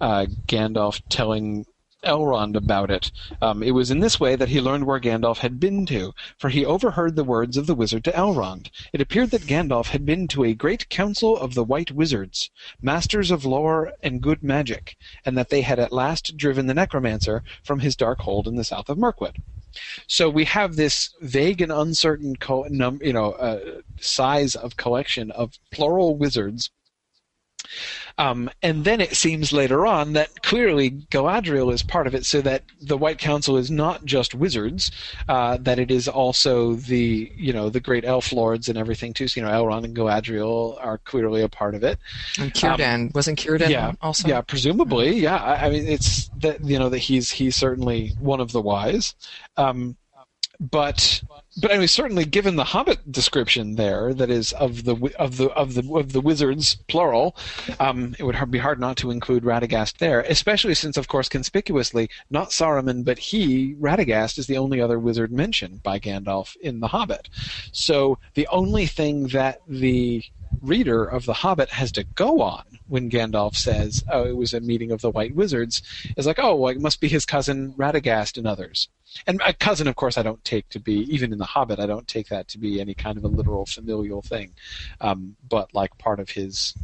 uh, 0.00 0.24
Gandalf 0.46 1.02
telling 1.10 1.66
Elrond 2.04 2.56
about 2.56 2.90
it. 2.90 3.12
Um, 3.42 3.62
it 3.62 3.72
was 3.72 3.90
in 3.90 4.00
this 4.00 4.18
way 4.18 4.34
that 4.34 4.48
he 4.48 4.62
learned 4.62 4.86
where 4.86 4.98
Gandalf 4.98 5.38
had 5.38 5.60
been 5.60 5.84
to, 5.86 6.14
for 6.38 6.48
he 6.48 6.64
overheard 6.64 7.16
the 7.16 7.24
words 7.24 7.58
of 7.58 7.66
the 7.66 7.74
wizard 7.74 8.02
to 8.04 8.12
Elrond. 8.12 8.70
It 8.94 9.02
appeared 9.02 9.30
that 9.32 9.42
Gandalf 9.42 9.88
had 9.88 10.06
been 10.06 10.26
to 10.28 10.44
a 10.44 10.54
great 10.54 10.88
council 10.88 11.36
of 11.36 11.52
the 11.52 11.64
White 11.64 11.90
Wizards, 11.90 12.50
masters 12.80 13.30
of 13.30 13.44
lore 13.44 13.92
and 14.02 14.22
good 14.22 14.42
magic, 14.42 14.96
and 15.26 15.36
that 15.36 15.50
they 15.50 15.60
had 15.60 15.78
at 15.78 15.92
last 15.92 16.38
driven 16.38 16.66
the 16.66 16.74
necromancer 16.74 17.42
from 17.62 17.80
his 17.80 17.94
dark 17.94 18.20
hold 18.20 18.48
in 18.48 18.56
the 18.56 18.64
south 18.64 18.88
of 18.88 18.96
Mirkwood. 18.96 19.42
So 20.06 20.28
we 20.28 20.44
have 20.44 20.76
this 20.76 21.10
vague 21.20 21.60
and 21.60 21.72
uncertain, 21.72 22.36
co- 22.36 22.66
num- 22.70 23.00
you 23.02 23.12
know, 23.12 23.32
uh, 23.32 23.80
size 24.00 24.54
of 24.54 24.76
collection 24.76 25.30
of 25.32 25.52
plural 25.70 26.16
wizards 26.16 26.70
um, 28.16 28.48
and 28.62 28.84
then 28.84 29.00
it 29.00 29.16
seems 29.16 29.52
later 29.52 29.86
on 29.86 30.12
that 30.12 30.42
clearly 30.42 30.90
Galadriel 30.90 31.72
is 31.72 31.82
part 31.82 32.06
of 32.06 32.14
it, 32.14 32.24
so 32.24 32.40
that 32.42 32.62
the 32.80 32.96
White 32.96 33.18
Council 33.18 33.56
is 33.56 33.70
not 33.70 34.04
just 34.04 34.34
wizards, 34.34 34.92
uh, 35.28 35.56
that 35.60 35.80
it 35.80 35.90
is 35.90 36.06
also 36.06 36.74
the 36.74 37.32
you 37.34 37.52
know 37.52 37.70
the 37.70 37.80
great 37.80 38.04
elf 38.04 38.32
lords 38.32 38.68
and 38.68 38.78
everything 38.78 39.12
too. 39.12 39.26
So, 39.26 39.40
you 39.40 39.46
know, 39.46 39.52
Elrond 39.52 39.84
and 39.84 39.96
Galadriel 39.96 40.78
are 40.84 40.98
clearly 40.98 41.42
a 41.42 41.48
part 41.48 41.74
of 41.74 41.82
it. 41.82 41.98
And 42.38 42.52
Círdan 42.54 42.94
um, 42.94 43.10
wasn't 43.14 43.40
Círdan 43.40 43.68
yeah, 43.68 43.92
also? 44.00 44.28
Yeah, 44.28 44.42
presumably. 44.42 45.18
Yeah, 45.18 45.36
I, 45.36 45.66
I, 45.66 45.70
mean 45.70 45.86
it's 45.86 46.28
that 46.38 46.64
you 46.64 46.78
know 46.78 46.90
that 46.90 46.98
he's 46.98 47.30
he's 47.30 47.56
certainly 47.56 48.14
one 48.20 48.40
of 48.40 48.52
the 48.52 48.60
wise. 48.60 49.14
Um, 49.56 49.96
but 50.60 51.20
but 51.56 51.70
anyway, 51.70 51.86
certainly 51.86 52.24
given 52.24 52.56
the 52.56 52.64
Hobbit 52.64 53.12
description 53.12 53.76
there, 53.76 54.12
that 54.14 54.30
is 54.30 54.52
of 54.54 54.84
the 54.84 54.96
of 55.18 55.36
the 55.36 55.50
of 55.50 55.74
the 55.74 55.88
of 55.94 56.12
the 56.12 56.20
wizards 56.20 56.76
plural, 56.88 57.36
um, 57.78 58.14
it 58.18 58.24
would 58.24 58.50
be 58.50 58.58
hard 58.58 58.80
not 58.80 58.96
to 58.98 59.10
include 59.10 59.44
Radagast 59.44 59.98
there, 59.98 60.22
especially 60.22 60.74
since, 60.74 60.96
of 60.96 61.08
course, 61.08 61.28
conspicuously, 61.28 62.10
not 62.30 62.50
Saruman, 62.50 63.04
but 63.04 63.18
he, 63.18 63.74
Radagast, 63.74 64.38
is 64.38 64.46
the 64.46 64.58
only 64.58 64.80
other 64.80 64.98
wizard 64.98 65.32
mentioned 65.32 65.82
by 65.82 65.98
Gandalf 65.98 66.56
in 66.56 66.80
the 66.80 66.88
Hobbit. 66.88 67.28
So 67.72 68.18
the 68.34 68.48
only 68.48 68.86
thing 68.86 69.28
that 69.28 69.60
the 69.68 70.24
reader 70.60 71.04
of 71.04 71.26
the 71.26 71.32
Hobbit 71.34 71.70
has 71.70 71.92
to 71.92 72.04
go 72.04 72.40
on 72.40 72.64
when 72.86 73.10
Gandalf 73.10 73.54
says, 73.56 74.04
"Oh, 74.08 74.24
it 74.24 74.36
was 74.36 74.54
a 74.54 74.60
meeting 74.60 74.90
of 74.92 75.00
the 75.00 75.10
White 75.10 75.34
Wizards," 75.34 75.82
is 76.16 76.26
like, 76.26 76.38
"Oh, 76.38 76.54
well, 76.56 76.72
it 76.72 76.80
must 76.80 77.00
be 77.00 77.08
his 77.08 77.26
cousin 77.26 77.72
Radagast 77.74 78.36
and 78.36 78.46
others." 78.46 78.88
And 79.26 79.40
a 79.44 79.52
cousin, 79.52 79.86
of 79.86 79.96
course, 79.96 80.18
I 80.18 80.22
don't 80.22 80.44
take 80.44 80.68
to 80.70 80.80
be 80.80 81.00
even 81.12 81.32
in 81.32 81.38
the 81.38 81.44
Hobbit. 81.44 81.78
I 81.78 81.86
don't 81.86 82.08
take 82.08 82.28
that 82.28 82.48
to 82.48 82.58
be 82.58 82.80
any 82.80 82.94
kind 82.94 83.16
of 83.16 83.24
a 83.24 83.28
literal 83.28 83.66
familial 83.66 84.22
thing, 84.22 84.54
um, 85.00 85.36
but 85.48 85.72
like 85.74 85.96
part 85.98 86.20
of 86.20 86.30
his 86.30 86.74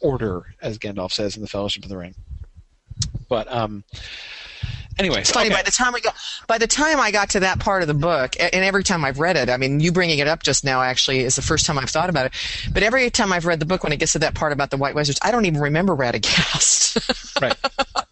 order, 0.00 0.54
as 0.60 0.78
Gandalf 0.78 1.12
says 1.12 1.36
in 1.36 1.42
the 1.42 1.48
Fellowship 1.48 1.84
of 1.84 1.88
the 1.88 1.96
Ring. 1.96 2.14
But 3.28 3.52
um, 3.52 3.84
anyway, 4.98 5.20
it's 5.20 5.30
funny. 5.30 5.46
Okay. 5.46 5.56
By 5.56 5.62
the 5.62 5.70
time 5.70 5.92
we 5.92 6.00
got, 6.00 6.14
by 6.46 6.58
the 6.58 6.66
time 6.66 7.00
I 7.00 7.10
got 7.10 7.30
to 7.30 7.40
that 7.40 7.58
part 7.60 7.82
of 7.82 7.88
the 7.88 7.94
book, 7.94 8.36
and 8.38 8.64
every 8.64 8.84
time 8.84 9.04
I've 9.04 9.18
read 9.18 9.36
it, 9.36 9.48
I 9.48 9.56
mean, 9.56 9.80
you 9.80 9.92
bringing 9.92 10.18
it 10.18 10.28
up 10.28 10.42
just 10.42 10.64
now 10.64 10.82
actually 10.82 11.20
is 11.20 11.36
the 11.36 11.42
first 11.42 11.66
time 11.66 11.78
I've 11.78 11.90
thought 11.90 12.10
about 12.10 12.26
it. 12.26 12.32
But 12.72 12.82
every 12.82 13.10
time 13.10 13.32
I've 13.32 13.46
read 13.46 13.60
the 13.60 13.66
book, 13.66 13.82
when 13.82 13.92
it 13.92 13.98
gets 13.98 14.12
to 14.12 14.18
that 14.20 14.34
part 14.34 14.52
about 14.52 14.70
the 14.70 14.76
White 14.76 14.94
Wizards, 14.94 15.18
I 15.22 15.30
don't 15.30 15.46
even 15.46 15.60
remember 15.60 15.96
Radagast. 15.96 17.40
right. 17.40 17.56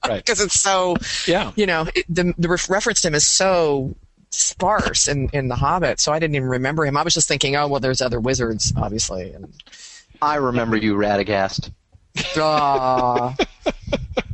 Right. 0.07 0.25
Because 0.25 0.41
it's 0.41 0.61
so, 0.61 0.97
yeah. 1.27 1.53
You 1.57 1.67
know, 1.67 1.85
the 2.09 2.35
the 2.39 2.49
reference 2.69 3.01
to 3.03 3.09
him 3.09 3.15
is 3.15 3.27
so 3.27 3.95
sparse 4.31 5.09
in 5.09 5.29
in 5.33 5.49
the 5.49 5.57
Hobbit, 5.57 6.01
so 6.01 6.13
I 6.13 6.19
didn't 6.19 6.37
even 6.37 6.49
remember 6.49 6.85
him. 6.87 6.97
I 6.97 7.03
was 7.03 7.15
just 7.15 7.29
thinking, 7.29 7.57
oh 7.57 7.69
well, 7.69 7.81
there's 7.81 8.01
other 8.01 8.21
wizards, 8.21 8.73
obviously. 8.77 9.33
And, 9.33 9.53
I 10.23 10.37
remember 10.37 10.77
you, 10.77 10.95
Radagast. 10.95 11.71
Uh, 12.37 13.35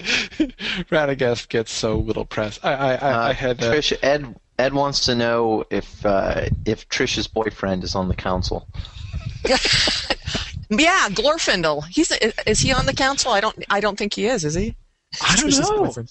Radagast 0.00 1.48
gets 1.48 1.72
so 1.72 1.98
little 1.98 2.24
press. 2.24 2.58
I, 2.62 2.72
I, 2.72 2.94
I, 2.94 2.94
uh, 2.94 3.28
I 3.28 3.32
had 3.32 3.62
uh, 3.62 3.72
Trish. 3.72 3.96
Ed 4.02 4.34
Ed 4.58 4.74
wants 4.74 5.04
to 5.06 5.14
know 5.14 5.64
if 5.70 6.04
uh, 6.04 6.46
if 6.64 6.88
Trish's 6.88 7.26
boyfriend 7.26 7.84
is 7.84 7.94
on 7.94 8.08
the 8.08 8.14
council. 8.14 8.68
yeah, 9.46 11.08
Glorfindel. 11.10 11.86
He's 11.88 12.12
is 12.46 12.60
he 12.60 12.72
on 12.72 12.86
the 12.86 12.94
council? 12.94 13.32
I 13.32 13.40
don't 13.40 13.64
I 13.70 13.80
don't 13.80 13.96
think 13.96 14.14
he 14.14 14.26
is. 14.26 14.44
Is 14.44 14.54
he? 14.54 14.76
I 15.22 15.36
don't 15.36 15.58
know. 15.58 16.04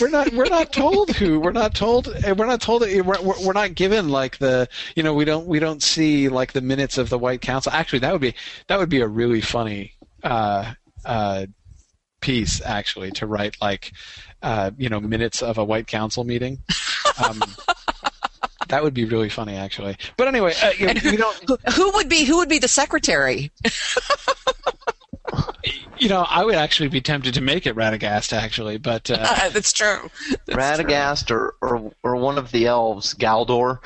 We're 0.00 0.08
not. 0.08 0.32
We're 0.32 0.46
not 0.46 0.72
told 0.72 1.10
who. 1.10 1.38
We're 1.38 1.52
not 1.52 1.74
told. 1.74 2.06
We're 2.24 2.46
not 2.46 2.60
told. 2.60 2.82
We're, 2.82 3.02
we're 3.02 3.52
not 3.52 3.74
given 3.74 4.08
like 4.08 4.38
the. 4.38 4.68
You 4.96 5.02
know, 5.02 5.12
we 5.12 5.24
don't. 5.24 5.46
We 5.46 5.58
don't 5.58 5.82
see 5.82 6.28
like 6.28 6.52
the 6.52 6.60
minutes 6.60 6.98
of 6.98 7.10
the 7.10 7.18
White 7.18 7.40
Council. 7.42 7.72
Actually, 7.72 7.98
that 8.00 8.12
would 8.12 8.22
be 8.22 8.34
that 8.68 8.78
would 8.78 8.88
be 8.88 9.00
a 9.00 9.08
really 9.08 9.40
funny 9.40 9.92
uh, 10.22 10.72
uh, 11.04 11.46
piece 12.22 12.62
actually 12.64 13.10
to 13.12 13.26
write 13.26 13.56
like 13.60 13.92
uh, 14.42 14.70
you 14.78 14.88
know 14.88 15.00
minutes 15.00 15.42
of 15.42 15.58
a 15.58 15.64
white 15.64 15.86
council 15.86 16.24
meeting. 16.24 16.58
Um, 17.22 17.42
that 18.68 18.82
would 18.82 18.94
be 18.94 19.04
really 19.04 19.28
funny 19.28 19.56
actually. 19.56 19.98
But 20.16 20.28
anyway, 20.28 20.54
uh, 20.62 20.70
you, 20.78 20.88
who, 20.88 21.16
who, 21.46 21.58
who 21.74 21.92
would 21.92 22.08
be 22.08 22.24
who 22.24 22.38
would 22.38 22.48
be 22.48 22.58
the 22.58 22.68
secretary? 22.68 23.52
you 25.98 26.08
know, 26.08 26.26
I 26.28 26.44
would 26.44 26.54
actually 26.54 26.88
be 26.88 27.00
tempted 27.00 27.34
to 27.34 27.40
make 27.40 27.66
it 27.66 27.76
Radagast, 27.76 28.32
actually, 28.32 28.78
but 28.78 29.10
uh, 29.10 29.48
that's 29.52 29.72
true. 29.72 30.10
That's 30.46 30.80
Radagast 30.80 31.26
true. 31.26 31.52
Or, 31.60 31.76
or 31.76 31.92
or 32.02 32.16
one 32.16 32.38
of 32.38 32.50
the 32.50 32.66
elves, 32.66 33.14
Galdor. 33.14 33.78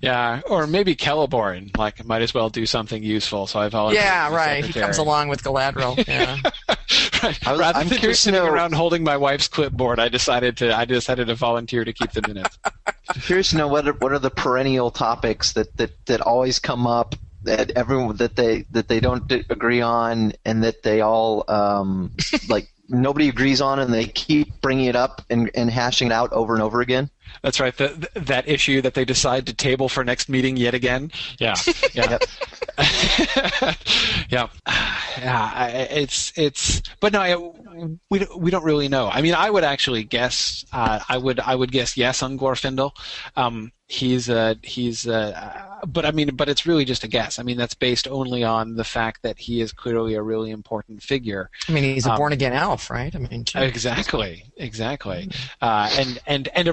Yeah, 0.00 0.40
or 0.48 0.66
maybe 0.66 0.96
Celeborn. 0.96 1.76
Like, 1.76 2.04
might 2.04 2.22
as 2.22 2.34
well 2.34 2.50
do 2.50 2.66
something 2.66 3.02
useful. 3.02 3.46
So 3.46 3.60
I 3.60 3.68
volunteer. 3.68 4.02
Yeah, 4.02 4.34
right. 4.34 4.64
He 4.64 4.72
comes 4.72 4.98
along 4.98 5.28
with 5.28 5.42
Galadriel. 5.42 5.92
Yeah. 6.12 6.36
right. 7.22 7.46
I 7.46 7.52
was, 7.52 7.60
Rather 7.60 7.78
I'm 7.78 7.88
than 7.88 7.98
just 7.98 8.22
sitting 8.22 8.40
around 8.40 8.74
holding 8.74 9.04
my 9.04 9.16
wife's 9.16 9.48
clipboard, 9.48 9.98
I 9.98 10.08
decided 10.08 10.56
to 10.58 10.76
I 10.76 10.84
decided 10.84 11.28
to 11.28 11.34
volunteer 11.34 11.84
to 11.84 11.92
keep 11.92 12.12
the 12.12 12.22
minutes. 12.26 12.58
Curious 13.22 13.50
to 13.50 13.56
know 13.56 13.68
what 13.68 13.86
are, 13.86 13.92
what 13.94 14.12
are 14.12 14.18
the 14.18 14.30
perennial 14.30 14.90
topics 14.90 15.52
that, 15.52 15.76
that, 15.76 15.92
that 16.06 16.20
always 16.20 16.58
come 16.58 16.86
up 16.86 17.14
that 17.44 17.72
everyone 17.72 18.16
that 18.16 18.36
they 18.36 18.62
that 18.70 18.88
they 18.88 19.00
don't 19.00 19.30
agree 19.50 19.80
on 19.80 20.32
and 20.44 20.64
that 20.64 20.82
they 20.82 21.00
all 21.00 21.44
um, 21.48 22.12
like 22.48 22.68
nobody 22.88 23.28
agrees 23.28 23.60
on 23.60 23.78
and 23.78 23.92
they 23.92 24.04
keep 24.04 24.60
bringing 24.60 24.86
it 24.86 24.96
up 24.96 25.22
and, 25.30 25.50
and 25.54 25.70
hashing 25.70 26.08
it 26.08 26.12
out 26.12 26.32
over 26.32 26.54
and 26.54 26.62
over 26.62 26.80
again. 26.80 27.10
That's 27.42 27.60
right. 27.60 27.76
The, 27.76 28.08
that 28.14 28.48
issue 28.48 28.80
that 28.82 28.94
they 28.94 29.04
decide 29.04 29.46
to 29.46 29.54
table 29.54 29.88
for 29.88 30.04
next 30.04 30.28
meeting 30.28 30.56
yet 30.56 30.74
again. 30.74 31.10
Yeah. 31.38 31.54
Yeah. 31.94 32.18
yeah. 34.30 34.48
Yeah. 35.18 35.66
It's 35.66 36.32
it's. 36.36 36.82
But 37.00 37.12
no, 37.12 37.54
we 38.10 38.26
we 38.36 38.50
don't 38.50 38.64
really 38.64 38.88
know. 38.88 39.08
I 39.08 39.20
mean, 39.20 39.34
I 39.34 39.50
would 39.50 39.64
actually 39.64 40.04
guess. 40.04 40.64
Uh, 40.72 41.00
I 41.08 41.18
would 41.18 41.40
I 41.40 41.54
would 41.54 41.70
guess 41.70 41.96
yes 41.96 42.22
on 42.22 42.38
Glorfindel. 42.38 42.92
Um, 43.36 43.72
he's 43.92 44.30
uh, 44.30 44.54
he's 44.62 45.06
uh, 45.06 45.78
but 45.86 46.06
I 46.06 46.10
mean, 46.10 46.34
but 46.34 46.48
it's 46.48 46.66
really 46.66 46.84
just 46.84 47.04
a 47.04 47.08
guess. 47.08 47.38
I 47.38 47.42
mean, 47.42 47.56
that's 47.56 47.74
based 47.74 48.08
only 48.08 48.42
on 48.42 48.76
the 48.76 48.84
fact 48.84 49.22
that 49.22 49.38
he 49.38 49.60
is 49.60 49.72
clearly 49.72 50.14
a 50.14 50.22
really 50.22 50.50
important 50.50 51.02
figure. 51.02 51.50
I 51.68 51.72
mean, 51.72 51.84
he's 51.84 52.06
a 52.06 52.12
um, 52.12 52.16
born 52.16 52.32
again 52.32 52.52
elf, 52.52 52.90
right? 52.90 53.14
I 53.14 53.18
mean, 53.18 53.44
geez. 53.44 53.62
exactly, 53.62 54.44
exactly, 54.56 55.30
uh, 55.60 55.90
and 55.98 56.18
and 56.26 56.48
and 56.54 56.68
a 56.68 56.72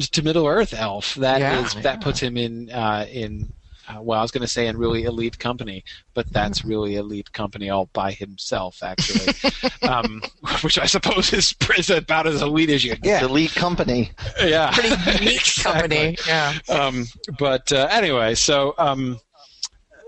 returned 0.00 0.12
to 0.12 0.22
Middle 0.22 0.46
Earth 0.46 0.74
elf. 0.74 1.14
That 1.16 1.40
yeah, 1.40 1.64
is, 1.64 1.74
that 1.82 2.00
puts 2.00 2.20
him 2.20 2.36
in 2.36 2.70
uh, 2.70 3.06
in 3.10 3.52
uh, 3.88 4.00
well, 4.00 4.18
I 4.18 4.22
was 4.22 4.30
going 4.30 4.42
to 4.42 4.48
say 4.48 4.68
in 4.68 4.76
really 4.76 5.04
elite 5.04 5.38
company, 5.38 5.84
but 6.14 6.30
that's 6.32 6.60
mm-hmm. 6.60 6.68
really 6.68 6.96
elite 6.96 7.32
company 7.32 7.70
all 7.70 7.86
by 7.92 8.12
himself, 8.12 8.82
actually. 8.82 9.34
um, 9.82 10.22
which 10.62 10.78
I 10.78 10.86
suppose 10.86 11.32
is, 11.32 11.54
is, 11.76 11.90
about 11.90 12.26
as 12.26 12.40
elite 12.40 12.70
as 12.70 12.84
you 12.84 12.94
get. 12.96 13.22
elite 13.22 13.52
company. 13.54 14.12
Yeah. 14.40 14.70
Pretty 14.72 15.24
unique 15.24 15.54
company. 15.62 16.16
Yeah. 16.26 16.54
Um, 16.68 17.06
but 17.38 17.72
uh, 17.72 17.88
anyway, 17.90 18.36
so 18.36 18.74
um, 18.78 19.18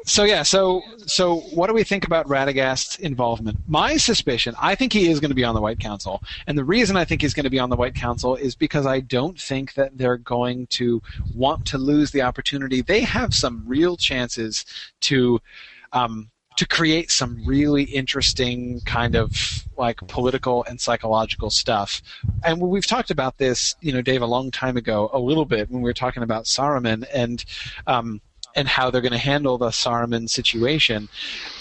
so 0.04 0.24
yeah, 0.24 0.42
so 0.42 0.82
so 1.06 1.40
what 1.54 1.68
do 1.68 1.74
we 1.74 1.84
think 1.84 2.04
about 2.04 2.26
Radagast's 2.26 2.98
involvement? 2.98 3.58
My 3.68 3.96
suspicion, 3.96 4.54
I 4.60 4.74
think 4.74 4.92
he 4.92 5.10
is 5.10 5.20
going 5.20 5.30
to 5.30 5.34
be 5.34 5.44
on 5.44 5.54
the 5.54 5.60
White 5.60 5.78
Council, 5.78 6.22
and 6.46 6.56
the 6.58 6.64
reason 6.64 6.96
I 6.96 7.04
think 7.04 7.22
he's 7.22 7.34
going 7.34 7.44
to 7.44 7.50
be 7.50 7.58
on 7.58 7.70
the 7.70 7.76
White 7.76 7.94
Council 7.94 8.34
is 8.34 8.54
because 8.54 8.86
I 8.86 9.00
don't 9.00 9.40
think 9.40 9.74
that 9.74 9.96
they're 9.96 10.16
going 10.16 10.66
to 10.68 11.02
want 11.34 11.66
to 11.66 11.78
lose 11.78 12.10
the 12.10 12.22
opportunity. 12.22 12.82
They 12.82 13.00
have 13.02 13.34
some 13.34 13.62
real 13.66 13.96
chances 13.96 14.64
to. 15.02 15.40
Um, 15.92 16.30
to 16.56 16.66
create 16.68 17.10
some 17.10 17.42
really 17.46 17.84
interesting 17.84 18.78
kind 18.84 19.14
of 19.14 19.64
like 19.78 19.96
political 20.06 20.64
and 20.64 20.78
psychological 20.78 21.50
stuff. 21.50 22.02
And 22.44 22.60
we've 22.60 22.86
talked 22.86 23.10
about 23.10 23.38
this, 23.38 23.74
you 23.80 23.90
know, 23.90 24.02
Dave, 24.02 24.20
a 24.20 24.26
long 24.26 24.50
time 24.50 24.76
ago, 24.76 25.08
a 25.14 25.18
little 25.18 25.46
bit 25.46 25.70
when 25.70 25.80
we 25.80 25.88
were 25.88 25.94
talking 25.94 26.22
about 26.22 26.44
Saruman 26.44 27.06
and 27.12 27.42
um, 27.86 28.20
and 28.54 28.68
how 28.68 28.90
they're 28.90 29.00
going 29.00 29.12
to 29.12 29.18
handle 29.18 29.58
the 29.58 29.68
Saruman 29.68 30.28
situation, 30.28 31.08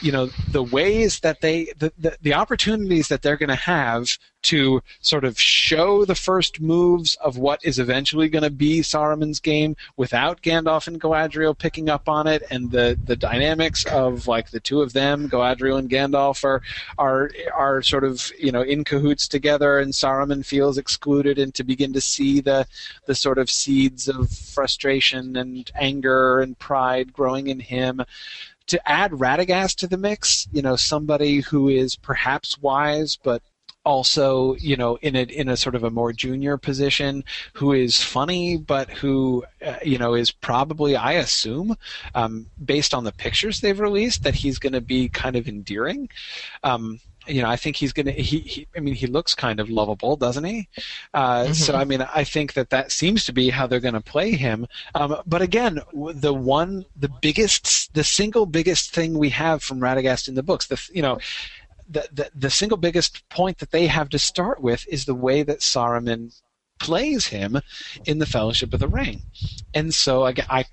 you 0.02 0.12
know, 0.12 0.30
the 0.52 0.64
ways 0.64 1.20
that 1.22 1.42
they, 1.42 1.66
the, 1.78 1.92
the, 2.00 2.18
the 2.22 2.34
opportunities 2.34 3.08
that 3.08 3.22
they're 3.22 3.38
going 3.38 3.50
to 3.50 3.56
have 3.56 4.18
to 4.44 4.82
sort 5.02 5.24
of 5.24 5.40
show 5.40 6.06
the 6.06 6.16
first 6.16 6.60
moves 6.60 7.16
of 7.16 7.38
what 7.38 7.64
is 7.64 7.80
eventually 7.80 8.30
going 8.30 8.44
to 8.44 8.50
be 8.50 8.82
Saruman's 8.82 9.40
game 9.40 9.76
without 9.98 10.42
Gandalf 10.42 10.88
and 10.88 11.00
Galadriel 11.00 11.58
picking 11.58 11.90
up 11.90 12.10
on 12.10 12.28
it, 12.28 12.44
and 12.50 12.72
the, 12.72 12.98
the 13.06 13.16
dynamics 13.16 13.86
of 13.86 14.28
like 14.28 14.50
the 14.50 14.60
two 14.60 14.82
of 14.82 14.94
them, 14.94 15.30
Galadriel 15.30 15.78
and 15.78 15.90
Gandalf, 15.90 16.44
are 16.44 16.62
are 16.98 17.32
are 17.54 17.82
sort 17.82 18.04
of 18.04 18.32
you 18.40 18.52
know 18.52 18.62
in 18.62 18.84
cahoots 18.84 19.28
together, 19.28 19.80
and 19.80 19.94
Saruman 19.94 20.46
feels 20.46 20.78
excluded, 20.78 21.38
and 21.38 21.54
to 21.56 21.64
begin 21.64 21.94
to 21.94 22.02
see 22.02 22.42
the 22.42 22.66
the 23.06 23.16
sort 23.16 23.38
of 23.38 23.50
seeds 23.50 24.08
of 24.08 24.30
frustration 24.32 25.36
and 25.36 25.72
anger 25.76 26.42
and 26.42 26.58
pride 26.58 27.14
growing 27.14 27.48
in 27.48 27.60
him. 27.60 28.02
To 28.68 28.90
add 28.90 29.12
Radagast 29.12 29.76
to 29.78 29.88
the 29.88 29.98
mix, 29.98 30.48
you 30.54 30.62
know, 30.62 30.78
somebody 30.78 31.42
who 31.42 31.68
is 31.68 31.96
perhaps 31.96 32.58
wise 32.60 33.18
but 33.22 33.42
also, 33.84 34.56
you 34.56 34.76
know, 34.76 34.98
in 34.98 35.16
a 35.16 35.24
in 35.24 35.50
a 35.50 35.58
sort 35.58 35.76
of 35.76 35.84
a 35.84 35.90
more 35.90 36.14
junior 36.14 36.58
position, 36.58 37.24
who 37.54 37.74
is 37.74 38.02
funny, 38.02 38.58
but 38.58 38.90
who, 38.90 39.44
uh, 39.66 39.76
you 39.84 39.98
know, 39.98 40.14
is 40.14 40.32
probably, 40.32 40.96
I 40.96 41.14
assume, 41.14 41.76
um, 42.14 42.48
based 42.64 42.94
on 42.94 43.04
the 43.04 43.12
pictures 43.12 43.62
they've 43.62 43.80
released, 43.80 44.24
that 44.24 44.36
he's 44.36 44.60
going 44.60 44.74
to 44.74 44.82
be 44.82 45.10
kind 45.10 45.36
of 45.36 45.48
endearing. 45.48 46.10
Um, 46.64 47.00
you 47.28 47.42
know, 47.42 47.50
I 47.50 47.56
think 47.56 47.76
he's 47.76 47.94
gonna. 47.94 48.12
He, 48.12 48.40
he, 48.40 48.68
I 48.76 48.80
mean, 48.80 48.96
he 48.96 49.06
looks 49.06 49.36
kind 49.36 49.60
of 49.60 49.70
lovable, 49.70 50.16
doesn't 50.16 50.44
he? 50.44 50.68
Uh, 51.14 51.44
mm-hmm. 51.44 51.54
So, 51.54 51.76
I 51.76 51.86
mean, 51.86 52.02
I 52.02 52.24
think 52.24 52.54
that 52.54 52.72
that 52.72 52.92
seems 52.92 53.26
to 53.26 53.34
be 53.34 53.50
how 53.50 53.68
they're 53.68 53.80
going 53.80 53.94
to 53.94 54.02
play 54.02 54.32
him. 54.32 54.66
Um, 54.96 55.18
but 55.28 55.42
again, 55.42 55.82
the 55.94 56.34
one, 56.34 56.86
the 56.96 57.10
biggest, 57.22 57.94
the 57.94 58.04
single 58.04 58.48
biggest 58.48 58.94
thing 58.94 59.18
we 59.18 59.30
have 59.30 59.62
from 59.62 59.80
Radagast 59.80 60.28
in 60.28 60.36
the 60.36 60.44
books, 60.44 60.68
the 60.68 60.82
you 60.92 61.04
know, 61.04 61.20
the, 61.92 62.08
the, 62.12 62.32
the 62.34 62.50
single 62.50 62.78
biggest 62.78 63.28
point 63.30 63.60
that 63.60 63.72
they 63.72 63.88
have 63.88 64.10
to 64.10 64.20
start 64.20 64.62
with 64.62 64.88
is 64.88 65.06
the 65.06 65.16
way 65.16 65.44
that 65.44 65.60
Saruman 65.60 66.40
plays 66.80 67.28
him 67.28 67.60
in 68.06 68.20
the 68.20 68.26
Fellowship 68.26 68.74
of 68.74 68.80
the 68.80 68.88
Ring, 68.88 69.22
and 69.74 69.94
so 69.94 70.26
I, 70.26 70.34
I 70.50 70.66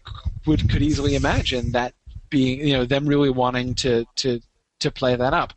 would 0.46 0.70
could 0.70 0.82
easily 0.82 1.14
imagine 1.14 1.72
that 1.72 1.94
being 2.30 2.66
you 2.66 2.72
know 2.72 2.84
them 2.84 3.06
really 3.06 3.30
wanting 3.30 3.74
to 3.76 4.06
to 4.16 4.40
to 4.80 4.90
play 4.90 5.16
that 5.16 5.34
up. 5.34 5.52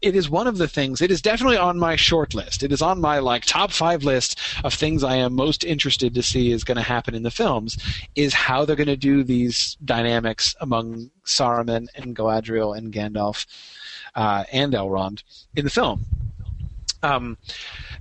It 0.00 0.16
is 0.16 0.30
one 0.30 0.46
of 0.46 0.56
the 0.56 0.66
things. 0.66 1.02
It 1.02 1.10
is 1.10 1.20
definitely 1.20 1.58
on 1.58 1.78
my 1.78 1.94
short 1.94 2.32
list. 2.32 2.62
It 2.62 2.72
is 2.72 2.80
on 2.80 3.02
my 3.02 3.18
like 3.18 3.44
top 3.44 3.70
five 3.70 4.02
list 4.02 4.40
of 4.64 4.72
things 4.72 5.04
I 5.04 5.16
am 5.16 5.34
most 5.34 5.62
interested 5.62 6.14
to 6.14 6.22
see 6.22 6.52
is 6.52 6.64
going 6.64 6.78
to 6.78 6.82
happen 6.82 7.14
in 7.14 7.22
the 7.22 7.30
films. 7.30 7.76
Is 8.14 8.32
how 8.32 8.64
they're 8.64 8.76
going 8.76 8.86
to 8.86 8.96
do 8.96 9.22
these 9.22 9.76
dynamics 9.84 10.56
among 10.60 11.10
Saruman 11.26 11.88
and 11.94 12.16
Galadriel 12.16 12.76
and 12.76 12.92
Gandalf 12.92 13.44
uh, 14.14 14.44
and 14.52 14.72
Elrond 14.72 15.22
in 15.56 15.64
the 15.64 15.70
film. 15.70 16.04
Um, 17.02 17.36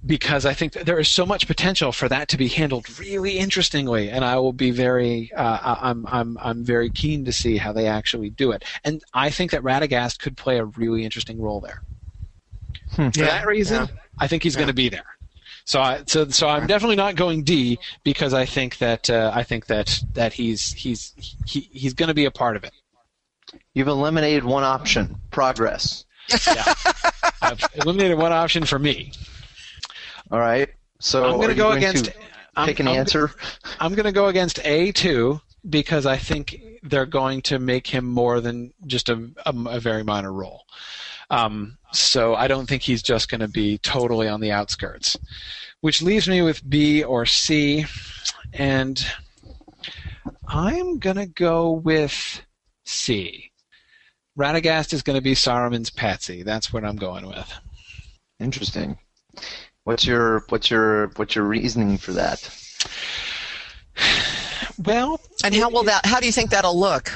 because 0.05 0.45
I 0.45 0.53
think 0.53 0.73
there 0.73 0.99
is 0.99 1.09
so 1.09 1.25
much 1.25 1.45
potential 1.45 1.91
for 1.91 2.07
that 2.07 2.29
to 2.29 2.37
be 2.37 2.47
handled 2.47 2.99
really 2.99 3.37
interestingly, 3.37 4.09
and 4.09 4.23
I 4.23 4.37
will 4.37 4.53
be 4.53 4.71
very, 4.71 5.31
uh, 5.33 5.77
I'm, 5.81 6.05
I'm, 6.07 6.37
I'm 6.41 6.63
very 6.63 6.89
keen 6.89 7.25
to 7.25 7.33
see 7.33 7.57
how 7.57 7.73
they 7.73 7.87
actually 7.87 8.29
do 8.29 8.51
it. 8.51 8.63
And 8.85 9.03
I 9.13 9.29
think 9.29 9.51
that 9.51 9.61
Radagast 9.61 10.19
could 10.19 10.37
play 10.37 10.57
a 10.57 10.65
really 10.65 11.03
interesting 11.03 11.41
role 11.41 11.59
there. 11.59 11.83
Hmm. 12.91 13.09
For 13.09 13.19
yeah, 13.19 13.25
that 13.25 13.45
reason, 13.45 13.87
yeah. 13.87 14.01
I 14.19 14.27
think 14.27 14.43
he's 14.43 14.55
yeah. 14.55 14.59
going 14.59 14.67
to 14.67 14.73
be 14.73 14.89
there. 14.89 15.05
So, 15.65 15.81
I, 15.81 16.03
so, 16.05 16.27
so 16.29 16.47
I'm 16.47 16.67
definitely 16.67 16.97
not 16.97 17.15
going 17.15 17.43
D 17.43 17.79
because 18.03 18.33
I 18.33 18.45
think 18.45 18.77
that 18.79 19.09
uh, 19.09 19.31
I 19.33 19.43
think 19.43 19.67
that 19.67 20.03
that 20.13 20.33
he's 20.33 20.73
he's 20.73 21.13
he, 21.45 21.61
he's 21.71 21.93
going 21.93 22.09
to 22.09 22.13
be 22.13 22.25
a 22.25 22.31
part 22.31 22.57
of 22.57 22.65
it. 22.65 22.73
You've 23.73 23.87
eliminated 23.87 24.43
one 24.43 24.63
option, 24.63 25.17
progress. 25.31 26.05
yeah. 26.47 26.73
I've 27.41 27.63
eliminated 27.75 28.17
one 28.17 28.31
option 28.31 28.65
for 28.65 28.79
me. 28.79 29.11
All 30.31 30.39
right. 30.39 30.69
So 30.99 31.25
I'm 31.25 31.37
going 31.37 31.49
to 31.49 31.55
go 31.55 31.71
against. 31.71 32.11
pick 32.65 32.79
an 32.79 32.87
I'm, 32.87 32.97
answer. 32.97 33.31
I'm 33.79 33.93
going 33.93 34.05
to 34.05 34.11
go 34.11 34.27
against 34.27 34.59
A 34.65 34.91
two 34.91 35.41
because 35.69 36.05
I 36.05 36.17
think 36.17 36.55
they're 36.83 37.05
going 37.05 37.41
to 37.43 37.59
make 37.59 37.87
him 37.87 38.05
more 38.05 38.41
than 38.41 38.73
just 38.85 39.09
a, 39.09 39.29
a, 39.45 39.53
a 39.67 39.79
very 39.79 40.03
minor 40.03 40.31
role. 40.31 40.65
Um, 41.29 41.77
so 41.91 42.35
I 42.35 42.47
don't 42.47 42.67
think 42.67 42.83
he's 42.83 43.01
just 43.01 43.29
going 43.29 43.41
to 43.41 43.47
be 43.47 43.77
totally 43.79 44.27
on 44.27 44.41
the 44.41 44.51
outskirts, 44.51 45.17
which 45.81 46.01
leaves 46.01 46.27
me 46.27 46.41
with 46.41 46.67
B 46.69 47.03
or 47.03 47.25
C, 47.25 47.85
and 48.53 49.03
I'm 50.47 50.99
going 50.99 51.15
to 51.15 51.25
go 51.25 51.71
with 51.71 52.41
C. 52.85 53.51
Radagast 54.37 54.93
is 54.93 55.03
going 55.03 55.17
to 55.17 55.21
be 55.21 55.35
Saruman's 55.35 55.89
patsy. 55.89 56.43
That's 56.43 56.73
what 56.73 56.83
I'm 56.83 56.95
going 56.95 57.27
with. 57.27 57.53
Interesting. 58.39 58.97
What's 59.83 60.05
your 60.05 60.45
what's 60.49 60.71
your 60.71 61.07
what's 61.15 61.35
your 61.35 61.45
reasoning 61.45 61.97
for 61.97 62.13
that? 62.13 62.49
Well, 64.83 65.21
and 65.43 65.53
how 65.53 65.69
will 65.69 65.83
that? 65.83 66.03
How 66.03 66.19
do 66.19 66.25
you 66.25 66.31
think 66.31 66.49
that'll 66.49 66.77
look? 66.77 67.11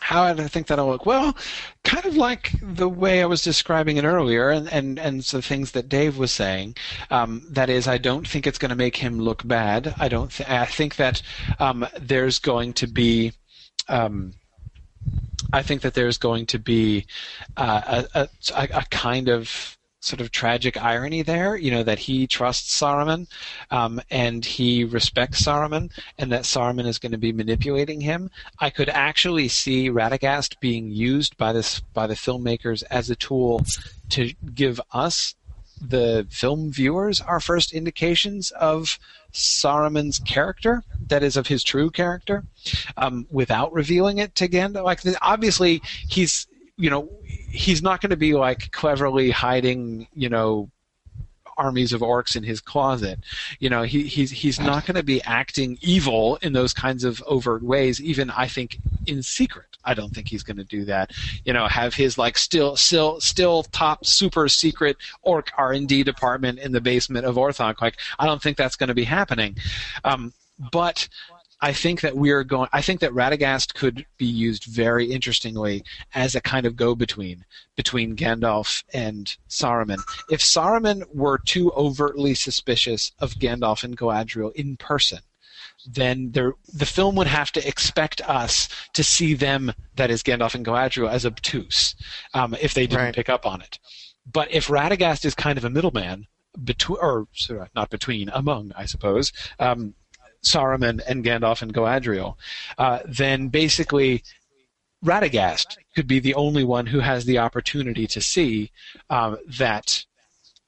How 0.00 0.32
do 0.32 0.42
I 0.42 0.48
think 0.48 0.66
that'll 0.66 0.88
look? 0.88 1.06
Well, 1.06 1.36
kind 1.84 2.04
of 2.06 2.16
like 2.16 2.52
the 2.60 2.88
way 2.88 3.22
I 3.22 3.26
was 3.26 3.42
describing 3.42 3.98
it 3.98 4.04
earlier, 4.04 4.50
and 4.50 4.68
and 4.72 4.98
and 4.98 5.20
the 5.22 5.40
things 5.40 5.72
that 5.72 5.88
Dave 5.88 6.18
was 6.18 6.32
saying. 6.32 6.76
Um, 7.10 7.46
that 7.50 7.70
is, 7.70 7.86
I 7.86 7.98
don't 7.98 8.26
think 8.26 8.46
it's 8.46 8.58
going 8.58 8.70
to 8.70 8.74
make 8.74 8.96
him 8.96 9.20
look 9.20 9.46
bad. 9.46 9.94
I 9.98 10.08
don't. 10.08 10.30
Th- 10.30 10.48
I 10.48 10.64
think 10.64 10.96
that 10.96 11.22
um, 11.60 11.86
there's 12.00 12.38
going 12.38 12.72
to 12.74 12.86
be. 12.86 13.32
Um, 13.88 14.32
I 15.52 15.62
think 15.62 15.82
that 15.82 15.94
there's 15.94 16.18
going 16.18 16.46
to 16.46 16.58
be 16.58 17.06
uh, 17.56 18.04
a, 18.14 18.28
a, 18.54 18.68
a 18.74 18.84
kind 18.90 19.28
of 19.28 19.78
sort 20.00 20.20
of 20.20 20.30
tragic 20.30 20.80
irony 20.82 21.22
there, 21.22 21.56
you 21.56 21.70
know, 21.70 21.82
that 21.82 21.98
he 21.98 22.26
trusts 22.26 22.80
Saruman 22.80 23.26
um, 23.70 24.00
and 24.10 24.44
he 24.44 24.84
respects 24.84 25.42
Saruman 25.42 25.90
and 26.18 26.30
that 26.30 26.42
Saruman 26.42 26.86
is 26.86 26.98
going 26.98 27.12
to 27.12 27.18
be 27.18 27.32
manipulating 27.32 28.00
him. 28.00 28.30
I 28.60 28.70
could 28.70 28.88
actually 28.88 29.48
see 29.48 29.90
Radagast 29.90 30.60
being 30.60 30.90
used 30.90 31.36
by 31.36 31.52
this 31.52 31.80
by 31.80 32.06
the 32.06 32.14
filmmakers 32.14 32.84
as 32.90 33.10
a 33.10 33.16
tool 33.16 33.64
to 34.10 34.32
give 34.54 34.80
us 34.92 35.34
the 35.80 36.26
film 36.30 36.72
viewers 36.72 37.20
our 37.20 37.40
first 37.40 37.72
indications 37.72 38.50
of 38.52 38.98
Saruman's 39.32 40.18
character, 40.18 40.82
that 41.08 41.22
is, 41.22 41.36
of 41.36 41.46
his 41.46 41.62
true 41.62 41.90
character, 41.90 42.44
um, 42.96 43.26
without 43.30 43.72
revealing 43.72 44.18
it 44.18 44.34
to 44.36 44.48
Gandalf. 44.48 44.84
Like, 44.84 45.00
obviously, 45.22 45.82
he's 46.08 46.46
you 46.76 46.90
know 46.90 47.08
he's 47.50 47.82
not 47.82 48.00
going 48.00 48.10
to 48.10 48.16
be 48.16 48.34
like 48.34 48.70
cleverly 48.70 49.30
hiding 49.30 50.06
you 50.14 50.28
know 50.28 50.70
armies 51.58 51.92
of 51.92 52.00
orcs 52.00 52.36
in 52.36 52.44
his 52.44 52.60
closet. 52.60 53.18
You 53.58 53.68
know, 53.68 53.82
he, 53.82 54.04
he's 54.04 54.30
he's 54.30 54.60
not 54.60 54.86
going 54.86 54.94
to 54.94 55.02
be 55.02 55.20
acting 55.22 55.76
evil 55.82 56.36
in 56.36 56.52
those 56.52 56.72
kinds 56.72 57.04
of 57.04 57.22
overt 57.26 57.62
ways. 57.62 58.00
Even 58.00 58.30
I 58.30 58.46
think 58.46 58.78
in 59.06 59.22
secret, 59.22 59.67
I 59.88 59.94
don't 59.94 60.14
think 60.14 60.28
he's 60.28 60.42
going 60.42 60.58
to 60.58 60.64
do 60.64 60.84
that. 60.84 61.12
You 61.44 61.54
know, 61.54 61.66
have 61.66 61.94
his 61.94 62.18
like 62.18 62.36
still 62.36 62.76
still 62.76 63.20
still 63.20 63.62
top 63.62 64.04
super 64.04 64.48
secret 64.48 64.98
orc 65.22 65.50
R 65.56 65.72
and 65.72 65.88
D 65.88 66.02
department 66.02 66.58
in 66.58 66.72
the 66.72 66.80
basement 66.80 67.24
of 67.24 67.36
Orthanc. 67.36 67.80
Like, 67.80 67.96
I 68.18 68.26
don't 68.26 68.42
think 68.42 68.58
that's 68.58 68.76
going 68.76 68.88
to 68.88 68.94
be 68.94 69.04
happening. 69.04 69.56
Um, 70.04 70.34
but 70.70 71.08
I 71.60 71.72
think 71.72 72.02
that 72.02 72.16
we 72.16 72.30
are 72.30 72.44
going. 72.44 72.68
I 72.72 72.82
think 72.82 73.00
that 73.00 73.12
Radagast 73.12 73.74
could 73.74 74.06
be 74.16 74.26
used 74.26 74.64
very 74.64 75.06
interestingly 75.06 75.82
as 76.14 76.34
a 76.34 76.40
kind 76.40 76.66
of 76.66 76.76
go-between 76.76 77.44
between 77.76 78.14
Gandalf 78.14 78.84
and 78.92 79.34
Saruman. 79.48 80.00
If 80.30 80.40
Saruman 80.40 81.02
were 81.14 81.38
too 81.38 81.72
overtly 81.72 82.34
suspicious 82.34 83.10
of 83.18 83.34
Gandalf 83.34 83.82
and 83.82 83.96
Galadriel 83.96 84.54
in 84.54 84.76
person, 84.76 85.20
then 85.86 86.32
the 86.32 86.86
film 86.86 87.14
would 87.16 87.26
have 87.26 87.52
to 87.52 87.66
expect 87.66 88.20
us 88.22 88.68
to 88.94 89.04
see 89.04 89.34
them, 89.34 89.72
that 89.96 90.10
is 90.10 90.22
Gandalf 90.22 90.54
and 90.54 90.64
Galadriel, 90.64 91.10
as 91.10 91.24
obtuse 91.24 91.94
um, 92.34 92.56
if 92.60 92.74
they 92.74 92.86
didn't 92.86 93.04
right. 93.04 93.14
pick 93.14 93.28
up 93.28 93.46
on 93.46 93.60
it. 93.62 93.78
But 94.30 94.52
if 94.52 94.68
Radagast 94.68 95.24
is 95.24 95.34
kind 95.34 95.56
of 95.56 95.64
a 95.64 95.70
middleman, 95.70 96.26
between 96.64 96.98
or 97.00 97.28
sorry, 97.32 97.68
not 97.74 97.90
between, 97.90 98.28
among, 98.30 98.72
I 98.76 98.86
suppose, 98.86 99.32
um, 99.58 99.94
Saruman 100.44 101.00
and 101.06 101.24
Gandalf 101.24 101.62
and 101.62 101.72
Galadriel, 101.72 102.34
uh, 102.76 103.00
then 103.06 103.48
basically 103.48 104.22
Radagast 105.04 105.76
could 105.94 106.06
be 106.06 106.18
the 106.18 106.34
only 106.34 106.64
one 106.64 106.86
who 106.86 107.00
has 107.00 107.24
the 107.24 107.38
opportunity 107.38 108.06
to 108.08 108.20
see 108.20 108.72
um, 109.10 109.38
that 109.58 110.04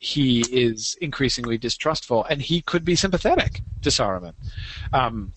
he 0.01 0.41
is 0.51 0.97
increasingly 1.01 1.59
distrustful, 1.59 2.25
and 2.25 2.41
he 2.41 2.63
could 2.63 2.85
be 2.85 2.97
sympathetic 2.97 3.61
to 3.83 3.91
Saruman. 3.91 4.33
Um, 4.93 5.33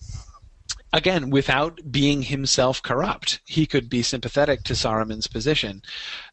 again, 0.92 1.28
without 1.30 1.80
being 1.92 2.22
himself 2.22 2.82
corrupt, 2.82 3.40
he 3.44 3.66
could 3.66 3.90
be 3.90 4.02
sympathetic 4.02 4.64
to 4.64 4.72
Saruman's 4.72 5.26
position, 5.26 5.82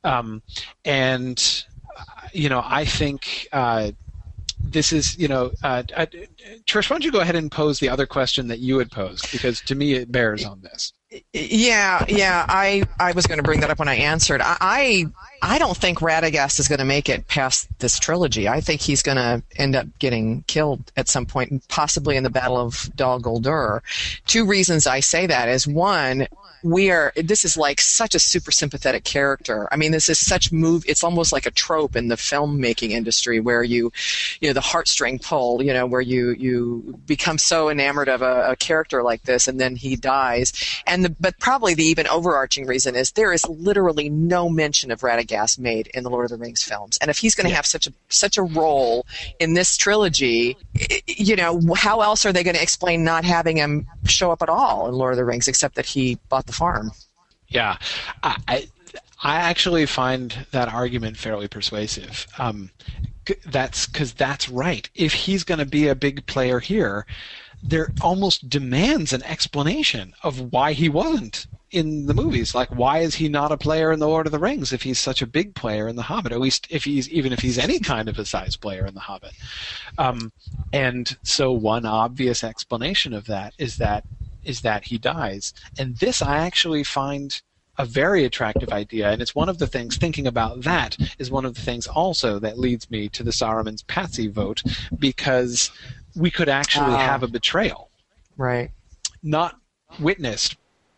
um, 0.06 0.42
and 0.84 1.66
you 2.34 2.50
know, 2.50 2.64
I 2.66 2.86
think. 2.86 3.48
Uh, 3.52 3.92
this 4.64 4.94
is, 4.94 5.18
you 5.18 5.28
know, 5.28 5.52
uh, 5.64 5.82
uh, 5.96 6.06
Trish, 6.68 6.88
why 6.88 6.94
don't 6.94 7.04
you 7.04 7.12
go 7.12 7.20
ahead 7.20 7.36
and 7.36 7.52
pose 7.52 7.80
the 7.80 7.90
other 7.90 8.06
question 8.06 8.48
that 8.50 8.60
you 8.60 8.78
had 8.78 8.92
posed 8.92 9.32
because 9.32 9.60
to 9.62 9.74
me 9.74 9.94
it 9.94 10.12
bears 10.12 10.46
on 10.46 10.62
this. 10.62 10.94
Yeah, 11.34 12.06
yeah. 12.08 12.46
I 12.48 12.84
I 12.98 13.12
was 13.12 13.28
going 13.28 13.38
to 13.38 13.44
bring 13.44 13.60
that 13.60 13.70
up 13.70 13.80
when 13.80 13.90
I 13.90 13.96
answered. 13.96 14.42
I 14.42 15.06
I, 15.42 15.60
don't 15.60 15.76
think 15.76 16.00
Radagast 16.00 16.60
is 16.60 16.70
going 16.70 16.80
to 16.80 16.86
make 16.86 17.10
it 17.10 17.28
past 17.28 17.68
this 17.80 18.00
trilogy. 18.00 18.48
I 18.48 18.62
think 18.62 18.80
he's 18.80 19.02
going 19.02 19.18
to 19.18 19.44
end 19.58 19.76
up 19.76 19.88
getting 20.00 20.44
killed 20.44 20.92
at 20.96 21.10
some 21.10 21.26
point, 21.26 21.68
possibly 21.68 22.16
in 22.16 22.24
the 22.24 22.30
Battle 22.30 22.58
of 22.58 22.90
Dol 22.96 23.20
Guldur. 23.20 23.82
Two 24.26 24.46
reasons 24.46 24.88
I 24.88 25.02
say 25.02 25.26
that 25.28 25.50
is 25.50 25.68
one, 25.68 26.28
we 26.64 26.92
are 26.92 27.12
this 27.16 27.44
is 27.44 27.58
like 27.58 27.82
such 27.82 28.14
a 28.16 28.20
super 28.20 28.52
sympathetic 28.52 29.04
character 29.04 29.68
i 29.72 29.76
mean 29.76 29.92
this 29.92 30.10
is 30.10 30.20
such 30.20 30.52
move 30.52 30.84
it's 30.88 31.04
almost 31.04 31.32
like 31.32 31.46
a 31.46 31.52
trope 31.52 31.96
in 31.96 32.08
the 32.08 32.16
filmmaking 32.16 32.92
industry 32.92 33.40
where 33.40 33.64
you 33.64 33.92
you 34.40 34.50
know 34.50 34.54
the 34.54 34.60
heartstring 34.60 35.22
pull 35.22 35.64
you 35.64 35.74
know 35.74 35.86
where 35.86 36.02
you 36.02 36.32
you 36.32 37.00
become 37.06 37.38
so 37.38 37.70
enamored 37.70 38.10
of 38.10 38.22
a, 38.22 38.52
a 38.52 38.56
character 38.56 39.02
like 39.02 39.24
this 39.24 39.48
and 39.48 39.60
then 39.60 39.76
he 39.76 39.96
dies 39.96 40.54
and 40.86 41.01
the, 41.02 41.16
but 41.20 41.38
probably 41.40 41.74
the 41.74 41.84
even 41.84 42.08
overarching 42.08 42.68
reason 42.68 42.96
is 42.96 43.12
there 43.14 43.34
is 43.34 43.44
literally 43.50 44.10
no 44.10 44.50
mention 44.50 44.92
of 44.92 45.02
radagast 45.02 45.58
made 45.58 45.88
in 45.88 46.04
the 46.04 46.10
lord 46.10 46.26
of 46.26 46.32
the 46.32 46.38
rings 46.38 46.62
films 46.62 46.98
and 47.02 47.10
if 47.10 47.18
he's 47.18 47.34
going 47.34 47.46
to 47.46 47.50
yeah. 47.50 47.56
have 47.56 47.66
such 47.66 47.88
a 47.88 47.94
such 48.10 48.38
a 48.38 48.44
role 48.44 49.06
in 49.40 49.56
this 49.56 49.78
trilogy 49.78 50.56
you 51.08 51.36
know 51.36 51.60
how 51.76 52.02
else 52.02 52.26
are 52.26 52.32
they 52.32 52.44
going 52.44 52.56
to 52.56 52.62
explain 52.62 53.04
not 53.04 53.26
having 53.26 53.58
him 53.58 53.88
show 54.06 54.32
up 54.32 54.44
at 54.44 54.50
all 54.50 54.88
in 54.88 54.94
lord 54.94 55.14
of 55.14 55.18
the 55.18 55.26
rings 55.26 55.48
except 55.48 55.76
that 55.76 55.86
he 55.86 56.20
bought 56.30 56.46
the 56.46 56.52
the 56.52 56.58
farm. 56.58 56.92
Yeah, 57.48 57.78
I 58.24 58.68
I 59.24 59.38
actually 59.38 59.86
find 59.86 60.46
that 60.52 60.68
argument 60.68 61.18
fairly 61.18 61.48
persuasive. 61.48 62.28
Um, 62.38 62.72
that's 63.46 63.88
because 63.88 64.14
that's 64.14 64.50
right. 64.50 64.90
If 64.96 65.14
he's 65.14 65.44
going 65.44 65.60
to 65.60 65.66
be 65.66 65.88
a 65.88 65.96
big 65.96 66.26
player 66.26 66.60
here, 66.60 67.06
there 67.64 67.92
almost 68.02 68.50
demands 68.50 69.14
an 69.14 69.24
explanation 69.24 70.14
of 70.24 70.52
why 70.52 70.74
he 70.74 70.90
wasn't 70.90 71.48
in 71.72 72.06
the 72.06 72.14
movies. 72.14 72.54
Like, 72.54 72.70
why 72.70 73.00
is 73.00 73.16
he 73.16 73.30
not 73.30 73.52
a 73.52 73.58
player 73.58 73.92
in 73.92 74.00
the 74.00 74.08
Lord 74.08 74.26
of 74.26 74.32
the 74.32 74.40
Rings 74.40 74.74
if 74.74 74.84
he's 74.84 75.00
such 75.00 75.22
a 75.22 75.28
big 75.28 75.56
player 75.56 75.88
in 75.88 75.96
the 75.96 76.04
Hobbit? 76.04 76.32
At 76.32 76.42
least 76.42 76.68
if 76.70 76.84
he's 76.84 77.10
even 77.10 77.32
if 77.32 77.40
he's 77.40 77.58
any 77.58 77.80
kind 77.80 78.10
of 78.10 78.20
a 78.20 78.26
size 78.26 78.56
player 78.56 78.86
in 78.86 78.94
the 78.94 79.00
Hobbit. 79.00 79.34
Um, 79.98 80.32
and 80.74 81.18
so, 81.24 81.52
one 81.52 81.86
obvious 81.86 82.44
explanation 82.44 83.14
of 83.14 83.26
that 83.28 83.54
is 83.58 83.78
that 83.78 84.04
is 84.44 84.62
that 84.62 84.86
he 84.86 84.98
dies. 84.98 85.54
And 85.78 85.98
this 85.98 86.22
I 86.22 86.38
actually 86.40 86.84
find 86.84 87.42
a 87.78 87.86
very 87.86 88.26
attractive 88.26 88.70
idea, 88.70 89.10
and 89.10 89.22
it's 89.22 89.34
one 89.34 89.50
of 89.50 89.58
the 89.58 89.68
things. 89.68 89.98
Thinking 89.98 90.28
about 90.28 90.62
that 90.62 90.98
is 91.20 91.32
one 91.32 91.46
of 91.46 91.56
the 91.56 91.62
things 91.62 91.88
also 91.88 92.38
that 92.40 92.60
leads 92.60 92.92
me 92.92 93.08
to 93.10 93.24
the 93.24 93.32
Saruman's 93.32 93.84
Patsy 93.84 94.28
vote 94.28 94.62
because 95.00 95.72
we 96.16 96.32
could 96.32 96.50
actually 96.50 96.94
uh, 96.94 96.98
have 96.98 97.24
a 97.24 97.28
betrayal, 97.28 97.90
right? 98.38 98.72
Not 99.24 99.56
witnessed 100.00 100.58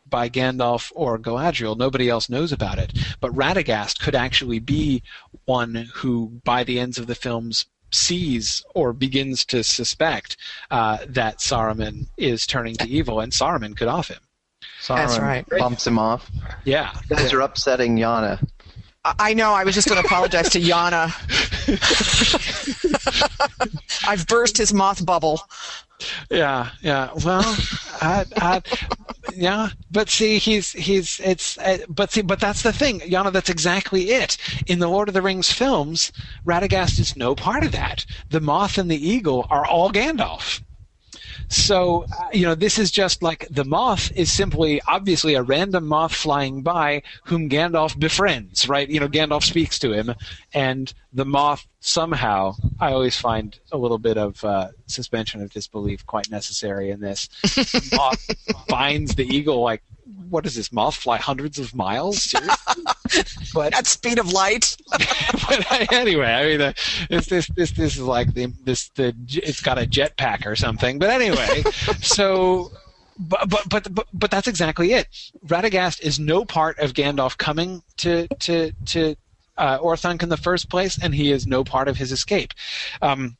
by 0.09 0.30
Gandalf 0.30 0.91
or 0.95 1.18
Galadriel. 1.18 1.76
Nobody 1.78 2.09
else 2.09 2.30
knows 2.30 2.51
about 2.51 2.78
it. 2.78 2.93
But 3.20 3.34
Radagast 3.34 3.99
could 3.99 4.16
actually 4.16 4.59
be 4.59 5.01
one 5.45 5.89
who, 5.95 6.39
by 6.43 6.64
the 6.64 6.80
ends 6.80 6.99
of 6.99 7.07
the 7.07 7.16
films, 7.16 7.66
sees 7.91 8.64
or 8.76 8.93
begins 8.93 9.45
to 9.45 9.64
suspect 9.64 10.38
uh, 10.72 10.99
that 11.07 11.39
Saruman 11.39 12.07
is 12.18 12.45
turning 12.45 12.76
to 12.76 12.88
evil, 12.88 13.20
and 13.20 13.32
Saruman 13.32 13.76
could 13.76 13.88
off 13.88 14.09
him. 14.09 14.20
Saruman 14.82 14.95
That's 14.95 15.20
right. 15.20 15.49
Bumps 15.49 15.88
him 15.88 15.97
off. 15.97 16.30
Yeah. 16.64 16.91
You 17.09 17.16
guys 17.16 17.34
are 17.34 17.41
upsetting 17.41 17.97
Yana. 17.97 18.45
I 19.05 19.34
know. 19.34 19.53
I 19.53 19.64
was 19.64 19.76
just 19.76 19.89
going 19.89 20.01
to 20.01 20.07
apologize 20.07 20.49
to 20.51 20.61
Yana. 20.61 21.11
I've 24.07 24.28
burst 24.28 24.57
his 24.57 24.74
moth 24.74 25.05
bubble. 25.05 25.41
Yeah, 26.30 26.70
yeah. 26.82 27.11
Well, 27.24 27.43
I, 28.01 28.26
I, 28.36 28.61
yeah, 29.36 29.70
but 29.91 30.09
see, 30.09 30.38
he's 30.38 30.72
he's 30.74 31.20
it's 31.24 31.57
uh, 31.57 31.80
but 31.88 32.11
see, 32.11 32.22
but 32.22 32.39
that's 32.39 32.64
the 32.64 32.74
thing, 32.74 32.99
Yana. 33.01 33.32
That's 33.32 33.49
exactly 33.49 34.11
it. 34.11 34.38
In 34.68 34.80
the 34.80 34.89
Lord 34.89 35.07
of 35.07 35.14
the 35.14 35.22
Rings 35.22 35.51
films, 35.51 36.11
Radagast 36.45 36.99
is 36.99 37.16
no 37.16 37.36
part 37.36 37.64
of 37.64 37.72
that. 37.72 38.05
The 38.30 38.41
moth 38.41 38.78
and 38.78 38.89
the 38.91 39.09
eagle 39.09 39.47
are 39.49 39.66
all 39.66 39.91
Gandalf. 39.91 40.61
So, 41.50 42.06
uh, 42.06 42.30
you 42.34 42.44
know, 42.44 42.56
this 42.56 42.78
is 42.78 42.92
just 42.92 43.24
like 43.24 43.48
the 43.50 43.66
moth 43.66 44.12
is 44.16 44.32
simply, 44.32 44.82
obviously, 44.88 45.36
a 45.36 45.44
random 45.44 45.88
moth 45.88 46.14
flying 46.14 46.62
by 46.62 47.04
whom 47.26 47.50
Gandalf 47.50 47.98
befriends, 47.98 48.68
right? 48.68 48.90
You 48.90 49.00
know, 49.00 49.08
Gandalf 49.08 49.44
speaks 49.44 49.80
to 49.80 49.92
him, 49.92 50.14
and 50.54 50.94
the 51.14 51.26
moth 51.26 51.68
somehow, 51.80 52.56
I 52.80 52.94
always 52.94 53.18
find 53.18 53.58
a 53.72 53.78
little 53.78 54.00
bit 54.00 54.18
of 54.18 54.44
uh, 54.44 54.70
suspension 54.88 55.42
of 55.42 55.52
disbelief 55.52 56.06
quite 56.06 56.30
necessary 56.32 56.90
in 56.90 57.02
this. 57.02 57.30
moth 57.94 58.26
finds 58.68 59.16
the 59.16 59.26
eagle 59.26 59.62
like 59.62 59.84
what 60.34 60.46
is 60.46 60.56
this 60.56 60.72
moth 60.72 60.96
fly 60.96 61.18
hundreds 61.18 61.60
of 61.60 61.76
miles 61.76 62.34
but 63.54 63.74
at 63.74 63.86
speed 63.86 64.18
of 64.18 64.32
light 64.32 64.76
but 65.48 65.94
anyway 65.94 66.26
i 66.26 66.44
mean 66.46 66.62
uh, 66.62 66.74
this 67.10 67.28
this 67.28 67.48
this 67.56 67.72
this 67.72 67.96
is 67.96 68.02
like 68.02 68.34
the 68.34 68.52
this 68.64 68.90
the 68.96 69.16
it's 69.30 69.62
got 69.62 69.78
a 69.78 69.86
jetpack 69.86 70.46
or 70.46 70.56
something 70.56 70.98
but 70.98 71.10
anyway 71.10 71.62
so 72.02 72.72
but, 73.18 73.48
but 73.48 73.70
but 73.70 73.94
but 73.94 74.08
but 74.12 74.32
that's 74.32 74.48
exactly 74.48 74.94
it. 74.94 75.08
Radagast 75.46 76.02
is 76.02 76.20
no 76.20 76.46
part 76.46 76.80
of 76.80 76.94
Gandalf 76.94 77.38
coming 77.38 77.84
to 77.98 78.28
to 78.40 78.72
to 78.86 79.16
uh, 79.58 79.78
Orthanc 79.78 80.24
in 80.24 80.30
the 80.30 80.38
first 80.38 80.70
place, 80.70 80.98
and 81.02 81.14
he 81.14 81.32
is 81.32 81.46
no 81.46 81.64
part 81.64 81.88
of 81.88 81.98
his 81.98 82.12
escape. 82.12 82.54
Um, 83.04 83.38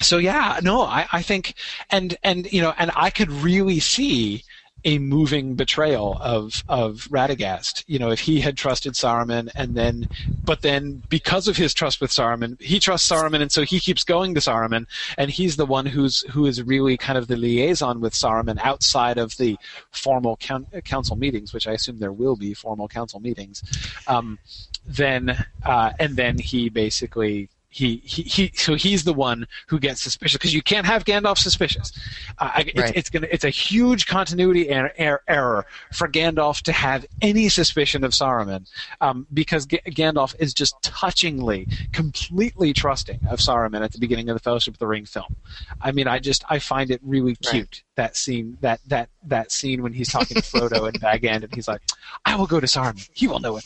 so 0.00 0.18
yeah, 0.18 0.58
no, 0.62 0.82
I, 0.82 1.06
I 1.12 1.22
think, 1.22 1.54
and 1.90 2.16
and 2.22 2.50
you 2.52 2.62
know, 2.62 2.74
and 2.78 2.90
I 2.96 3.10
could 3.10 3.30
really 3.30 3.80
see 3.80 4.42
a 4.84 4.98
moving 4.98 5.54
betrayal 5.54 6.18
of 6.20 6.62
of 6.68 7.08
Radagast. 7.10 7.84
You 7.86 7.98
know, 7.98 8.10
if 8.10 8.20
he 8.20 8.40
had 8.40 8.56
trusted 8.56 8.94
Saruman 8.94 9.50
and 9.54 9.74
then, 9.74 10.08
but 10.44 10.62
then 10.62 11.02
because 11.08 11.48
of 11.48 11.56
his 11.56 11.72
trust 11.72 12.00
with 12.00 12.10
Saruman, 12.10 12.60
he 12.60 12.78
trusts 12.78 13.08
Saruman, 13.08 13.40
and 13.40 13.50
so 13.50 13.62
he 13.62 13.80
keeps 13.80 14.04
going 14.04 14.34
to 14.34 14.40
Saruman, 14.40 14.86
and 15.16 15.30
he's 15.30 15.56
the 15.56 15.66
one 15.66 15.86
who's 15.86 16.20
who 16.30 16.46
is 16.46 16.62
really 16.62 16.96
kind 16.96 17.18
of 17.18 17.26
the 17.26 17.36
liaison 17.36 18.00
with 18.00 18.12
Saruman 18.12 18.58
outside 18.58 19.18
of 19.18 19.36
the 19.36 19.56
formal 19.90 20.36
council 20.36 21.16
meetings, 21.16 21.54
which 21.54 21.66
I 21.66 21.72
assume 21.72 21.98
there 21.98 22.12
will 22.12 22.36
be 22.36 22.54
formal 22.54 22.88
council 22.88 23.20
meetings. 23.20 23.62
Um, 24.06 24.38
then 24.86 25.46
uh, 25.64 25.92
and 25.98 26.16
then 26.16 26.38
he 26.38 26.68
basically 26.68 27.48
he, 27.74 27.96
he, 28.04 28.22
he 28.22 28.52
so 28.54 28.76
he's 28.76 29.02
the 29.02 29.12
one 29.12 29.48
who 29.66 29.80
gets 29.80 30.00
suspicious 30.00 30.36
because 30.36 30.54
you 30.54 30.62
can't 30.62 30.86
have 30.86 31.04
Gandalf 31.04 31.38
suspicious. 31.38 31.92
Uh, 32.38 32.50
right. 32.54 32.72
it's, 32.72 32.92
it's, 32.94 33.10
gonna 33.10 33.26
it's 33.32 33.42
a 33.42 33.50
huge 33.50 34.06
continuity 34.06 34.72
er, 34.72 34.92
er, 35.00 35.22
error 35.26 35.66
for 35.92 36.06
Gandalf 36.06 36.62
to 36.62 36.72
have 36.72 37.04
any 37.20 37.48
suspicion 37.48 38.04
of 38.04 38.12
Saruman 38.12 38.70
um, 39.00 39.26
because 39.34 39.66
G- 39.66 39.80
Gandalf 39.88 40.36
is 40.38 40.54
just 40.54 40.80
touchingly, 40.82 41.66
completely 41.90 42.72
trusting 42.72 43.18
of 43.28 43.40
Saruman 43.40 43.82
at 43.82 43.90
the 43.90 43.98
beginning 43.98 44.28
of 44.28 44.36
the 44.36 44.40
Fellowship 44.40 44.74
of 44.74 44.78
the 44.78 44.86
Ring 44.86 45.04
film. 45.04 45.34
I 45.80 45.90
mean, 45.90 46.06
I 46.06 46.20
just 46.20 46.44
I 46.48 46.60
find 46.60 46.92
it 46.92 47.00
really 47.02 47.34
cute 47.34 47.54
right. 47.54 47.82
that 47.96 48.16
scene 48.16 48.56
that 48.60 48.82
that 48.86 49.08
that 49.24 49.50
scene 49.50 49.82
when 49.82 49.92
he's 49.92 50.10
talking 50.10 50.36
to 50.36 50.42
Frodo 50.42 50.86
and 50.86 51.00
Bag 51.00 51.24
End 51.24 51.42
and 51.42 51.52
he's 51.52 51.66
like, 51.66 51.82
"I 52.24 52.36
will 52.36 52.46
go 52.46 52.60
to 52.60 52.68
Saruman. 52.68 53.10
He 53.12 53.26
will 53.26 53.40
know 53.40 53.56
it." 53.56 53.64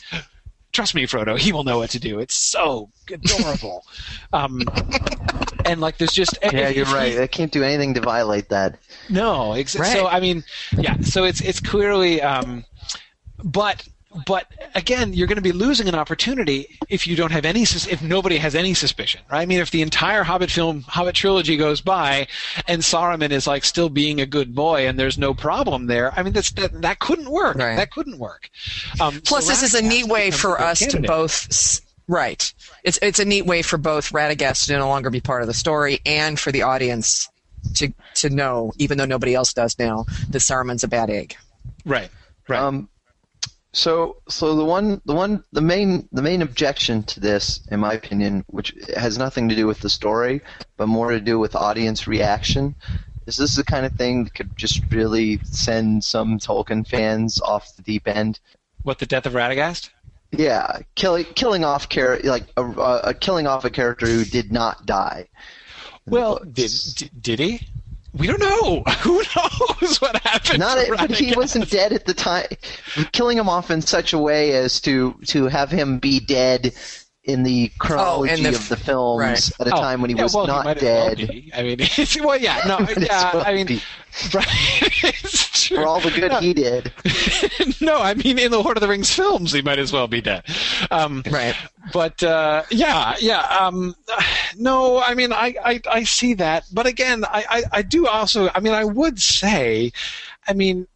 Trust 0.71 0.95
me, 0.95 1.05
Frodo, 1.05 1.37
he 1.37 1.51
will 1.51 1.63
know 1.63 1.79
what 1.79 1.89
to 1.91 1.99
do. 1.99 2.19
It's 2.19 2.35
so 2.35 2.89
adorable. 3.11 3.83
um, 4.33 4.61
and 5.65 5.81
like, 5.81 5.97
there's 5.97 6.13
just 6.13 6.37
yeah, 6.43 6.69
you're 6.69 6.85
right. 6.85 7.15
They 7.19 7.27
can't 7.27 7.51
do 7.51 7.63
anything 7.63 7.93
to 7.95 8.01
violate 8.01 8.49
that. 8.49 8.79
No, 9.09 9.53
ex- 9.53 9.77
right. 9.77 9.91
so 9.91 10.07
I 10.07 10.19
mean, 10.19 10.43
yeah. 10.77 10.97
So 11.01 11.23
it's 11.23 11.41
it's 11.41 11.59
clearly, 11.59 12.21
um, 12.21 12.65
but 13.43 13.87
but 14.25 14.47
again, 14.73 15.13
you're 15.13 15.27
going 15.27 15.35
to 15.35 15.41
be 15.41 15.51
losing 15.51 15.87
an 15.87 15.93
opportunity 15.93 16.79
if 16.89 17.05
you 17.05 17.15
don't 17.15 17.31
have 17.31 17.45
any, 17.45 17.61
if 17.61 18.01
nobody 18.01 18.37
has 18.37 18.55
any 18.55 18.73
suspicion, 18.73 19.21
right? 19.31 19.41
I 19.41 19.45
mean, 19.45 19.59
if 19.59 19.69
the 19.69 19.83
entire 19.83 20.23
Hobbit 20.23 20.49
film, 20.49 20.81
Hobbit 20.81 21.13
trilogy 21.13 21.57
goes 21.57 21.79
by, 21.79 22.27
and 22.67 22.81
Saruman 22.81 23.29
is 23.29 23.45
like 23.45 23.63
still 23.63 23.89
being 23.89 24.19
a 24.19 24.25
good 24.25 24.55
boy, 24.55 24.87
and 24.87 24.97
there's 24.97 25.19
no 25.19 25.35
problem 25.35 25.85
there. 25.85 26.11
I 26.17 26.23
mean, 26.23 26.33
that's 26.33 26.51
that, 26.53 26.81
that 26.81 26.99
couldn't 26.99 27.29
work. 27.29 27.57
Right. 27.57 27.75
That 27.75 27.91
couldn't 27.91 28.17
work. 28.17 28.49
Um, 28.99 29.21
Plus, 29.21 29.45
so 29.45 29.51
this 29.51 29.61
is 29.61 29.75
a 29.75 29.81
neat 29.81 30.07
way 30.07 30.31
for 30.31 30.59
us 30.59 30.79
candidate. 30.79 31.03
to 31.03 31.07
both. 31.07 31.81
Right. 32.07 32.51
It's 32.83 32.97
it's 33.03 33.19
a 33.19 33.25
neat 33.25 33.45
way 33.45 33.61
for 33.61 33.77
both 33.77 34.11
Radagast 34.11 34.65
to 34.65 34.77
no 34.77 34.87
longer 34.87 35.11
be 35.11 35.21
part 35.21 35.43
of 35.43 35.47
the 35.47 35.53
story, 35.53 35.99
and 36.07 36.39
for 36.39 36.51
the 36.51 36.63
audience 36.63 37.29
to 37.75 37.93
to 38.15 38.31
know, 38.31 38.73
even 38.79 38.97
though 38.97 39.05
nobody 39.05 39.35
else 39.35 39.53
does 39.53 39.77
now, 39.77 40.05
that 40.29 40.39
Saruman's 40.39 40.83
a 40.83 40.87
bad 40.87 41.11
egg. 41.11 41.35
Right. 41.85 42.09
Right. 42.47 42.59
Um, 42.59 42.89
so, 43.79 44.17
so 44.27 44.55
the 44.55 44.65
one, 44.65 45.01
the 45.05 45.13
one, 45.13 45.43
the 45.53 45.61
main, 45.61 46.07
the 46.11 46.21
main 46.21 46.41
objection 46.41 47.03
to 47.03 47.19
this, 47.19 47.61
in 47.71 47.79
my 47.79 47.93
opinion, 47.93 48.43
which 48.47 48.73
has 48.95 49.17
nothing 49.17 49.47
to 49.49 49.55
do 49.55 49.65
with 49.67 49.79
the 49.79 49.89
story, 49.89 50.41
but 50.75 50.87
more 50.87 51.11
to 51.11 51.19
do 51.21 51.39
with 51.39 51.55
audience 51.55 52.05
reaction, 52.05 52.75
is 53.25 53.37
this 53.37 53.55
the 53.55 53.63
kind 53.63 53.85
of 53.85 53.93
thing 53.93 54.25
that 54.25 54.33
could 54.33 54.57
just 54.57 54.81
really 54.91 55.39
send 55.43 56.03
some 56.03 56.39
Tolkien 56.39 56.85
fans 56.85 57.39
off 57.39 57.75
the 57.77 57.81
deep 57.83 58.07
end? 58.07 58.39
What 58.83 58.99
the 58.99 59.05
death 59.05 59.25
of 59.25 59.33
Radagast? 59.33 59.89
Yeah, 60.31 60.79
killing 60.95 61.25
killing 61.35 61.63
off 61.63 61.89
char- 61.89 62.19
like 62.23 62.45
a, 62.57 62.63
a, 62.63 63.13
killing 63.13 63.47
off 63.47 63.65
a 63.65 63.69
character 63.69 64.05
who 64.05 64.25
did 64.25 64.51
not 64.51 64.85
die. 64.85 65.27
Well, 66.05 66.39
did 66.39 66.71
did 67.19 67.39
he? 67.39 67.67
We 68.17 68.27
don't 68.27 68.39
know. 68.39 68.83
Who 69.01 69.17
knows 69.35 70.01
what 70.01 70.15
happened? 70.23 70.59
Not, 70.59 70.83
to 70.85 70.95
but 70.97 71.11
he 71.11 71.35
wasn't 71.35 71.69
dead 71.69 71.93
at 71.93 72.05
the 72.05 72.13
time. 72.13 72.47
Killing 73.11 73.37
him 73.37 73.47
off 73.49 73.69
in 73.71 73.81
such 73.81 74.13
a 74.13 74.17
way 74.17 74.53
as 74.53 74.81
to 74.81 75.13
to 75.27 75.45
have 75.45 75.69
him 75.71 75.99
be 75.99 76.19
dead 76.19 76.73
in 77.23 77.43
the 77.43 77.71
oh, 77.71 77.75
chronology 77.85 78.33
Oh, 78.47 78.49
the- 78.51 78.57
of 78.57 78.69
the 78.69 78.77
films 78.77 79.19
right. 79.19 79.51
at 79.61 79.67
a 79.67 79.75
Oh, 79.75 79.81
time 79.81 80.01
when 80.01 80.09
he 80.09 80.15
yeah, 80.15 80.23
was 80.23 80.33
well, 80.33 80.47
not 80.47 80.65
might 80.65 80.77
as 80.77 80.83
well 80.83 81.15
dead. 81.15 81.51
I 81.53 81.63
mean, 81.63 81.77
well, 82.23 82.37
yeah, 82.37 82.61
no, 82.65 82.79
yeah. 82.97 83.43
I 83.45 83.53
mean, 83.53 83.79
right? 84.33 85.48
True. 85.69 85.77
For 85.77 85.87
all 85.87 86.01
the 86.01 86.11
good 86.11 86.31
no, 86.31 86.39
he 86.39 86.53
did. 86.53 86.91
no, 87.81 88.01
I 88.01 88.13
mean, 88.15 88.39
in 88.39 88.51
the 88.51 88.59
Lord 88.59 88.75
of 88.77 88.81
the 88.81 88.87
Rings 88.87 89.13
films, 89.13 89.51
he 89.51 89.61
might 89.61 89.79
as 89.79 89.93
well 89.93 90.07
be 90.07 90.19
dead. 90.21 90.43
Um, 90.91 91.23
Right. 91.29 91.55
but 91.93 92.21
uh, 92.23 92.63
yeah, 92.71 93.15
yeah. 93.19 93.41
Um, 93.41 93.95
no, 94.57 94.99
I 94.99 95.13
mean, 95.13 95.31
I, 95.31 95.55
I, 95.63 95.81
I 95.89 96.03
see 96.03 96.33
that, 96.35 96.65
but 96.73 96.85
again, 96.87 97.23
I, 97.25 97.45
I, 97.49 97.63
I 97.71 97.81
do 97.83 98.07
also. 98.07 98.49
I 98.53 98.59
mean, 98.59 98.73
I 98.73 98.83
would 98.83 99.21
say, 99.21 99.91
I 100.47 100.53
mean, 100.53 100.87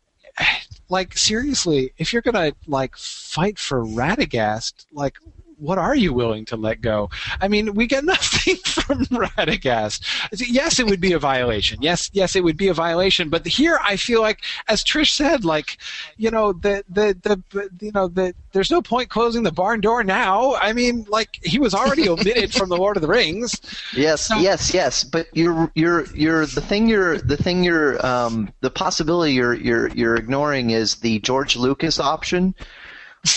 like 0.89 1.17
seriously, 1.17 1.93
if 1.97 2.11
you're 2.11 2.21
gonna 2.23 2.53
like 2.67 2.97
fight 2.97 3.57
for 3.59 3.85
Radagast, 3.85 4.85
like. 4.91 5.17
What 5.63 5.77
are 5.77 5.95
you 5.95 6.13
willing 6.13 6.43
to 6.45 6.57
let 6.57 6.81
go? 6.81 7.09
I 7.39 7.47
mean, 7.47 7.73
we 7.73 7.87
get 7.87 8.03
nothing 8.13 8.57
from 8.57 9.05
Radagast. 9.05 10.01
Yes, 10.49 10.77
it 10.77 10.85
would 10.85 10.99
be 10.99 11.13
a 11.13 11.19
violation. 11.19 11.81
Yes, 11.81 12.09
yes, 12.11 12.35
it 12.35 12.43
would 12.43 12.57
be 12.57 12.67
a 12.67 12.73
violation. 12.73 13.29
But 13.29 13.47
here, 13.47 13.79
I 13.81 13.95
feel 13.95 14.21
like, 14.21 14.41
as 14.67 14.83
Trish 14.83 15.11
said, 15.11 15.45
like, 15.45 15.77
you 16.17 16.29
know, 16.29 16.51
the 16.51 16.83
the 16.89 17.17
the 17.23 17.69
you 17.79 17.91
know 17.93 18.09
the 18.09 18.33
there's 18.51 18.69
no 18.69 18.81
point 18.81 19.09
closing 19.09 19.43
the 19.43 19.51
barn 19.51 19.79
door 19.79 20.03
now. 20.03 20.55
I 20.55 20.73
mean, 20.73 21.05
like 21.09 21.39
he 21.43 21.59
was 21.59 21.73
already 21.73 22.09
omitted 22.09 22.53
from 22.53 22.67
the 22.67 22.77
Lord 22.77 22.97
of 22.97 23.01
the 23.01 23.07
Rings. 23.07 23.59
Yes, 23.95 24.29
yes, 24.39 24.73
yes. 24.73 25.03
But 25.05 25.27
you're 25.33 25.71
you're 25.75 26.05
you're 26.13 26.45
the 26.45 26.61
thing 26.61 26.89
you're 26.89 27.19
the 27.19 27.37
thing 27.37 27.63
you're 27.63 28.05
um 28.05 28.51
the 28.59 28.69
possibility 28.69 29.33
you're 29.33 29.53
you're 29.53 29.87
you're 29.89 30.15
ignoring 30.15 30.71
is 30.71 30.95
the 30.95 31.19
George 31.19 31.55
Lucas 31.55 31.99
option. 31.99 32.53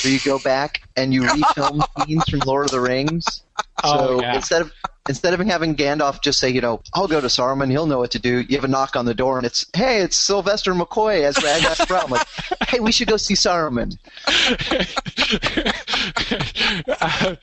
Where 0.02 0.12
you 0.12 0.20
go 0.24 0.38
back 0.38 0.82
and 0.96 1.12
you 1.14 1.22
refilm 1.22 1.82
scenes 2.06 2.24
from 2.28 2.40
Lord 2.40 2.66
of 2.66 2.70
the 2.72 2.80
Rings. 2.80 3.24
So 3.26 3.42
Oh, 3.84 4.20
yeah. 4.20 4.34
instead 4.36 4.62
of 4.62 4.72
instead 5.08 5.38
of 5.38 5.46
having 5.46 5.76
Gandalf 5.76 6.20
just 6.22 6.40
say, 6.40 6.50
you 6.50 6.60
know, 6.60 6.80
I'll 6.94 7.06
go 7.06 7.20
to 7.20 7.26
Saruman, 7.28 7.70
he'll 7.70 7.86
know 7.86 7.98
what 7.98 8.10
to 8.12 8.18
do. 8.18 8.40
You 8.48 8.56
have 8.56 8.64
a 8.64 8.68
knock 8.68 8.96
on 8.96 9.04
the 9.04 9.14
door, 9.14 9.36
and 9.38 9.46
it's, 9.46 9.64
hey, 9.74 10.00
it's 10.00 10.16
Sylvester 10.16 10.74
McCoy 10.74 11.22
as 11.22 11.36
Radagast 11.36 11.86
Brown. 11.86 12.10
Like, 12.10 12.26
hey, 12.68 12.80
we 12.80 12.90
should 12.90 13.06
go 13.06 13.16
see 13.16 13.34
Saruman. 13.34 13.96
uh, 17.00 17.36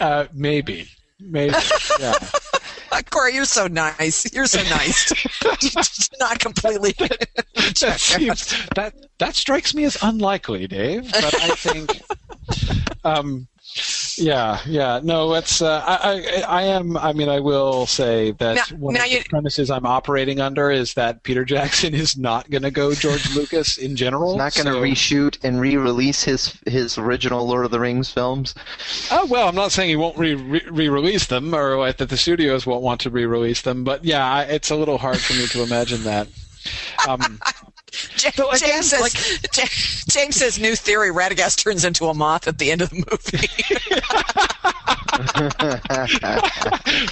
uh, 0.00 0.26
maybe, 0.32 0.88
maybe, 1.20 1.54
yeah. 1.98 2.14
Corey, 3.10 3.34
you're 3.34 3.44
so 3.44 3.66
nice. 3.66 4.32
You're 4.32 4.46
so 4.46 4.62
nice. 4.64 5.12
Not 6.20 6.38
completely. 6.38 6.94
that 6.98 7.96
seems 7.98 8.68
that 8.74 8.94
that 9.18 9.34
strikes 9.34 9.74
me 9.74 9.84
as 9.84 9.96
unlikely, 10.02 10.66
Dave. 10.66 11.10
But 11.12 11.34
I 11.40 11.54
think, 11.54 12.00
um, 13.04 13.46
yeah, 14.18 14.60
yeah, 14.66 15.00
no, 15.02 15.34
it's 15.34 15.60
uh, 15.62 15.82
I, 15.86 16.42
I 16.48 16.60
I 16.60 16.62
am. 16.64 16.96
I 16.96 17.12
mean, 17.12 17.28
I 17.28 17.40
will 17.40 17.86
say 17.86 18.32
that 18.32 18.54
Now- 18.70 18.76
one 18.76 18.94
now 18.94 19.04
of 19.04 19.10
the 19.10 19.24
premises 19.28 19.70
I'm 19.70 19.86
operating 19.86 20.40
under 20.40 20.70
is 20.70 20.94
that 20.94 21.22
Peter 21.22 21.44
Jackson 21.44 21.94
is 22.04 22.16
not 22.16 22.50
going 22.50 22.62
to 22.62 22.70
go 22.70 22.94
George 22.94 23.28
Lucas 23.36 23.76
in 23.78 23.96
general. 23.96 24.36
Not 24.36 24.54
going 24.54 24.66
to 24.66 24.72
so- 24.72 24.80
reshoot 24.82 25.38
and 25.44 25.60
re-release 25.60 26.24
his 26.24 26.58
his 26.66 26.98
original 26.98 27.46
Lord 27.46 27.64
of 27.64 27.70
the 27.70 27.80
Rings 27.80 28.10
films. 28.10 28.54
Oh 29.10 29.26
well, 29.26 29.48
I'm 29.48 29.54
not 29.54 29.72
saying 29.72 29.88
he 29.90 29.96
won't 29.96 30.18
re- 30.18 30.34
re- 30.34 30.62
re-release 30.70 31.26
them, 31.26 31.54
or 31.54 31.78
like, 31.78 31.98
that 31.98 32.08
the 32.08 32.16
studios 32.16 32.66
won't 32.66 32.82
want 32.82 33.00
to 33.02 33.10
re-release 33.10 33.62
them. 33.62 33.84
But 33.84 34.04
yeah, 34.04 34.42
it's 34.42 34.70
a 34.70 34.76
little 34.76 34.98
hard 34.98 35.18
for 35.18 35.34
me 35.34 35.46
to 35.48 35.62
imagine 35.62 36.02
that. 36.04 36.28
Um, 37.08 37.40
Ja- 38.22 38.30
So 38.34 38.50
again, 38.50 38.68
James 38.70 38.90
says. 38.90 39.00
like- 39.00 39.12
James 40.08 40.36
says 40.36 40.58
new 40.58 40.74
theory: 40.76 41.10
Radagast 41.10 41.62
turns 41.62 41.84
into 41.84 42.06
a 42.06 42.14
moth 42.14 42.46
at 42.48 42.58
the 42.58 42.70
end 42.70 42.82
of 42.82 42.90
the 42.90 42.96
movie. 42.96 43.48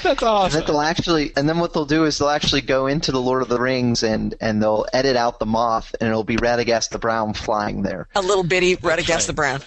that's 0.03 0.05
And 0.05 0.23
awesome. 0.23 0.61
that 0.61 0.67
they'll 0.67 0.81
actually, 0.81 1.33
and 1.37 1.49
then 1.49 1.59
what 1.59 1.73
they'll 1.75 1.85
do 1.85 2.05
is 2.05 2.19
they'll 2.19 2.29
actually 2.29 2.61
go 2.63 2.87
into 2.87 3.13
the 3.13 3.21
Lord 3.21 3.43
of 3.43 3.49
the 3.49 3.61
Rings 3.61 4.03
and 4.03 4.35
and 4.41 4.63
they'll 4.63 4.87
edit 4.93 5.17
out 5.17 5.39
the 5.39 5.47
moth, 5.47 5.95
and 6.01 6.09
it'll 6.09 6.25
be 6.25 6.37
Radagast 6.37 6.91
the 6.91 6.99
Brown 6.99 7.35
flying 7.35 7.83
there. 7.83 8.09
a 8.15 8.23
little 8.23 8.45
bitty 8.45 8.77
Radagast 8.77 9.09
right. 9.09 9.27
the 9.27 9.33
Brown. 9.33 9.61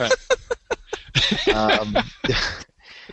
Right. 0.00 0.12
Um, 1.54 1.96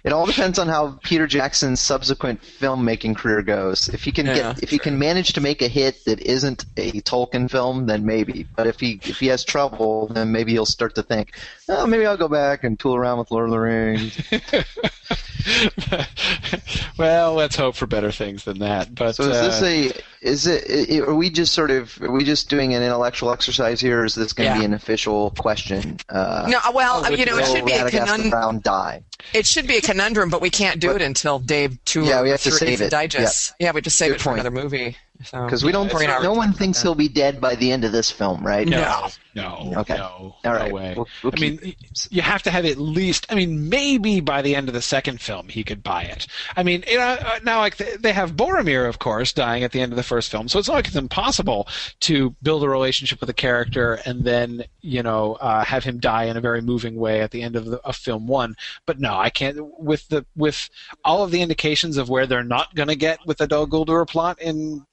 it 0.04 0.14
all 0.14 0.26
depends 0.26 0.58
on 0.60 0.68
how 0.68 1.00
Peter 1.04 1.28
Jackson's 1.28 1.80
subsequent 1.80 2.42
filmmaking 2.42 3.16
career 3.16 3.42
goes. 3.42 3.90
If 3.90 4.04
he 4.04 4.12
can 4.12 4.26
Yeah. 4.28 4.54
get, 4.54 4.64
if 4.64 4.70
he 4.70 4.80
can 4.80 4.98
manage 4.98 5.34
to 5.34 5.42
make 5.42 5.62
a 5.62 5.68
hit 5.68 6.04
that 6.06 6.22
isn't 6.22 6.66
a 6.78 6.92
Tolkien 7.02 7.50
film, 7.50 7.86
then 7.86 8.06
maybe. 8.06 8.48
But 8.56 8.68
if 8.68 8.80
he 8.80 9.00
if 9.04 9.20
he 9.20 9.28
has 9.28 9.44
trouble, 9.44 10.08
then 10.08 10.32
maybe 10.32 10.52
he'll 10.54 10.66
start 10.66 10.96
to 10.96 11.04
think, 11.04 11.36
oh, 11.70 11.86
maybe 11.86 12.06
I'll 12.06 12.18
go 12.18 12.28
back 12.28 12.64
and 12.64 12.80
tool 12.80 12.96
around 12.96 13.20
with 13.20 13.32
Lord 13.32 13.46
of 13.46 13.52
the 13.52 13.60
Rings. 13.60 14.18
well, 16.98 17.34
let's 17.34 17.56
hope 17.56 17.76
for 17.76 17.88
better 17.88 18.12
things 18.12 18.44
than 18.44 18.60
that. 18.60 18.94
But 18.94 19.16
So 19.16 19.24
is 19.24 19.30
this 19.30 19.62
uh, 19.62 19.66
a 19.66 20.28
is 20.28 20.48
it 20.48 20.92
i- 20.92 21.00
are 21.06 21.16
we 21.16 21.30
just 21.30 21.54
sort 21.54 21.72
of 21.72 22.00
are 22.02 22.12
we 22.12 22.24
just 22.24 22.50
doing 22.50 22.74
an 22.74 22.84
intellectual 22.84 23.32
exercise 23.32 23.80
here, 23.82 24.02
or 24.02 24.06
is 24.06 24.16
this 24.16 24.34
going 24.34 24.50
to 24.50 24.56
Yeah. 24.56 24.60
be 24.60 24.66
an 24.66 24.74
official 24.74 25.32
question? 25.38 25.98
Uh, 26.10 26.48
No, 26.50 26.60
well, 26.74 27.04
Oh, 27.06 27.10
you 27.12 27.26
know, 27.26 27.38
it 27.38 27.46
should 27.48 27.66
be 27.66 27.74
a 27.74 27.90
conundrum. 27.90 28.60
Die? 28.60 29.04
It 29.34 29.46
should 29.46 29.68
be 29.68 29.78
a 29.78 29.82
conundrum, 29.82 30.30
but 30.30 30.42
we 30.42 30.50
can't 30.50 30.80
do 30.80 30.92
it 30.92 31.02
until 31.02 31.40
Dave 31.40 31.84
two 31.86 32.04
Yeah, 32.06 32.22
we 32.22 32.30
have 32.30 32.42
to 32.42 32.52
save 32.52 32.82
it. 32.82 32.90
digest. 32.92 33.54
Yeah, 33.60 33.72
we 33.72 33.82
just 33.82 33.98
save 33.98 34.10
Good 34.12 34.16
it 34.16 34.22
for 34.22 34.30
point. 34.30 34.42
another 34.42 34.52
movie. 34.52 34.98
So 35.24 35.44
Because 35.44 35.64
we 35.64 35.72
don't. 35.72 35.90
Corey 35.90 36.06
and 36.06 36.24
No 36.24 36.34
one 36.34 36.54
thinks 36.54 36.80
about 36.82 36.90
he'll 36.90 36.96
be 36.96 37.10
dead 37.10 37.40
by 37.42 37.56
the 37.56 37.72
end 37.72 37.84
of 37.84 37.92
this 37.92 38.10
film, 38.12 38.46
right? 38.46 38.68
no, 38.68 39.08
no, 39.36 39.74
Okay. 39.78 39.96
no, 39.96 40.36
All 40.46 40.54
right. 40.54 40.70
no 40.70 40.76
way. 40.76 40.94
We'll- 40.96 41.08
we'll 41.24 41.34
I 41.36 41.40
mean, 41.40 41.58
keep- 41.58 41.78
you 42.10 42.22
have 42.22 42.44
to 42.44 42.52
have 42.52 42.66
at 42.66 42.78
least. 42.78 43.26
I 43.30 43.36
mean, 43.36 43.70
maybe 43.70 44.20
by 44.20 44.42
the 44.42 44.56
end 44.56 44.68
of 44.68 44.74
the 44.74 44.82
second 44.82 45.22
film, 45.22 45.50
he 45.50 45.64
could 45.64 45.84
buy 45.84 46.04
it. 46.04 46.28
I 46.58 46.64
mean, 46.64 46.84
you 46.88 46.98
know, 46.98 47.04
uh, 47.08 47.40
now 47.44 47.60
like 47.60 47.78
they- 47.78 47.96
they 47.98 48.14
have 48.14 48.36
Boromir, 48.36 48.88
of 48.88 49.00
course, 49.00 49.32
dying 49.34 49.64
at 49.64 49.72
the 49.72 49.82
end 49.82 49.92
of 49.92 49.96
the 49.98 50.04
first 50.04 50.30
film, 50.32 50.48
so 50.48 50.60
it's 50.60 50.68
not 50.68 50.76
like 50.76 50.88
it's 50.88 50.96
impossible 50.96 51.68
to 52.02 52.36
build 52.42 52.64
a 52.64 52.70
relationship 52.70 53.20
with 53.22 53.30
a 53.30 53.34
character 53.34 54.00
and 54.06 54.24
then 54.24 54.64
you 54.82 55.04
know 55.04 55.34
uh, 55.36 55.64
have 55.64 55.84
him 55.84 56.00
die 56.00 56.26
in 56.26 56.38
a 56.38 56.42
very 56.42 56.62
moving 56.62 56.96
way 56.96 57.22
at 57.22 57.32
the 57.32 57.42
end 57.42 57.56
of, 57.56 57.66
the, 57.66 57.78
of 57.80 57.96
film 57.96 58.28
one. 58.28 58.56
But 58.86 59.00
no, 59.00 59.18
I 59.18 59.30
can't. 59.30 59.58
With 59.80 60.08
the 60.10 60.26
with 60.36 60.70
all 61.06 61.24
of 61.24 61.32
the 61.32 61.42
indications 61.42 61.98
of 61.98 62.10
where 62.10 62.26
they're 62.26 62.44
not 62.44 62.74
going 62.76 62.90
to 62.90 62.96
get 62.96 63.20
with 63.26 63.38
the 63.38 63.48
Dol 63.48 63.68
Guldur 63.68 64.08
plot 64.08 64.42
in 64.42 64.86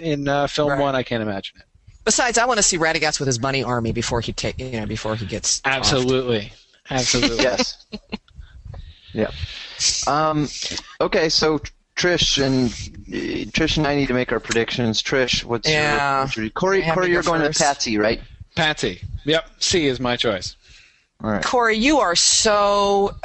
in 0.00 0.28
uh, 0.28 0.46
film 0.46 0.70
Right. 0.72 0.80
one, 0.80 0.94
I 0.94 1.02
can't 1.02 1.22
imagine 1.22 1.58
it. 1.60 1.66
Besides, 2.04 2.38
I 2.38 2.44
want 2.44 2.58
to 2.58 2.62
see 2.62 2.78
Radagast 2.78 3.18
with 3.18 3.26
his 3.26 3.38
bunny 3.38 3.62
army 3.64 3.92
before 3.92 4.20
he 4.20 4.32
take 4.32 4.58
you 4.60 4.70
know 4.80 4.86
before 4.86 5.16
he 5.16 5.26
gets 5.26 5.60
offed. 5.62 5.72
Absolutely, 5.72 6.52
absolutely. 6.90 7.36
Yes. 7.44 7.86
yeah. 9.12 9.30
Um. 10.06 10.48
Okay, 11.00 11.28
so 11.28 11.60
Trish 11.96 12.40
and 12.42 12.66
uh, 12.68 13.50
Trish 13.50 13.76
and 13.78 13.86
I 13.86 13.96
need 13.96 14.06
to 14.08 14.14
make 14.14 14.30
our 14.32 14.38
predictions. 14.40 15.02
Trish, 15.02 15.42
what's 15.44 15.68
your, 15.68 15.78
Yeah. 15.80 16.20
what's 16.22 16.36
your 16.36 16.48
Corey? 16.50 16.82
I 16.82 16.86
have 16.86 16.94
Corey, 16.94 17.10
you're 17.10 17.22
going 17.22 17.40
first. 17.42 17.58
to 17.58 17.64
Patsy, 17.64 17.98
right? 17.98 18.20
Patsy. 18.54 19.00
Yep. 19.24 19.48
C 19.58 19.86
is 19.86 19.98
my 19.98 20.16
choice. 20.16 20.54
All 21.24 21.30
right. 21.30 21.42
Corey, 21.44 21.76
you 21.76 21.98
are 21.98 22.14
so. 22.14 23.16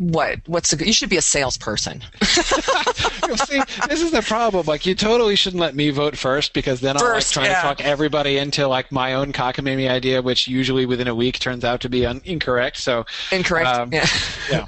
What? 0.00 0.38
What's 0.46 0.70
the? 0.70 0.86
You 0.86 0.94
should 0.94 1.10
be 1.10 1.18
a 1.18 1.22
salesperson. 1.22 2.02
See, 2.22 3.60
this 3.86 4.00
is 4.00 4.10
the 4.12 4.24
problem. 4.26 4.64
Like, 4.66 4.86
you 4.86 4.94
totally 4.94 5.36
shouldn't 5.36 5.60
let 5.60 5.74
me 5.74 5.90
vote 5.90 6.16
first 6.16 6.54
because 6.54 6.80
then 6.80 6.96
I'll 6.96 7.04
like 7.04 7.16
First, 7.16 7.34
try 7.34 7.44
yeah. 7.44 7.56
to 7.56 7.60
talk 7.60 7.80
everybody 7.82 8.38
into 8.38 8.66
like 8.66 8.90
my 8.90 9.12
own 9.12 9.34
cockamamie 9.34 9.90
idea, 9.90 10.22
which 10.22 10.48
usually 10.48 10.86
within 10.86 11.06
a 11.06 11.14
week 11.14 11.38
turns 11.38 11.66
out 11.66 11.82
to 11.82 11.90
be 11.90 12.06
un- 12.06 12.22
incorrect. 12.24 12.78
So, 12.78 13.04
Incorrect. 13.30 13.68
Um, 13.68 13.92
yeah. 13.92 14.06
yeah. 14.50 14.66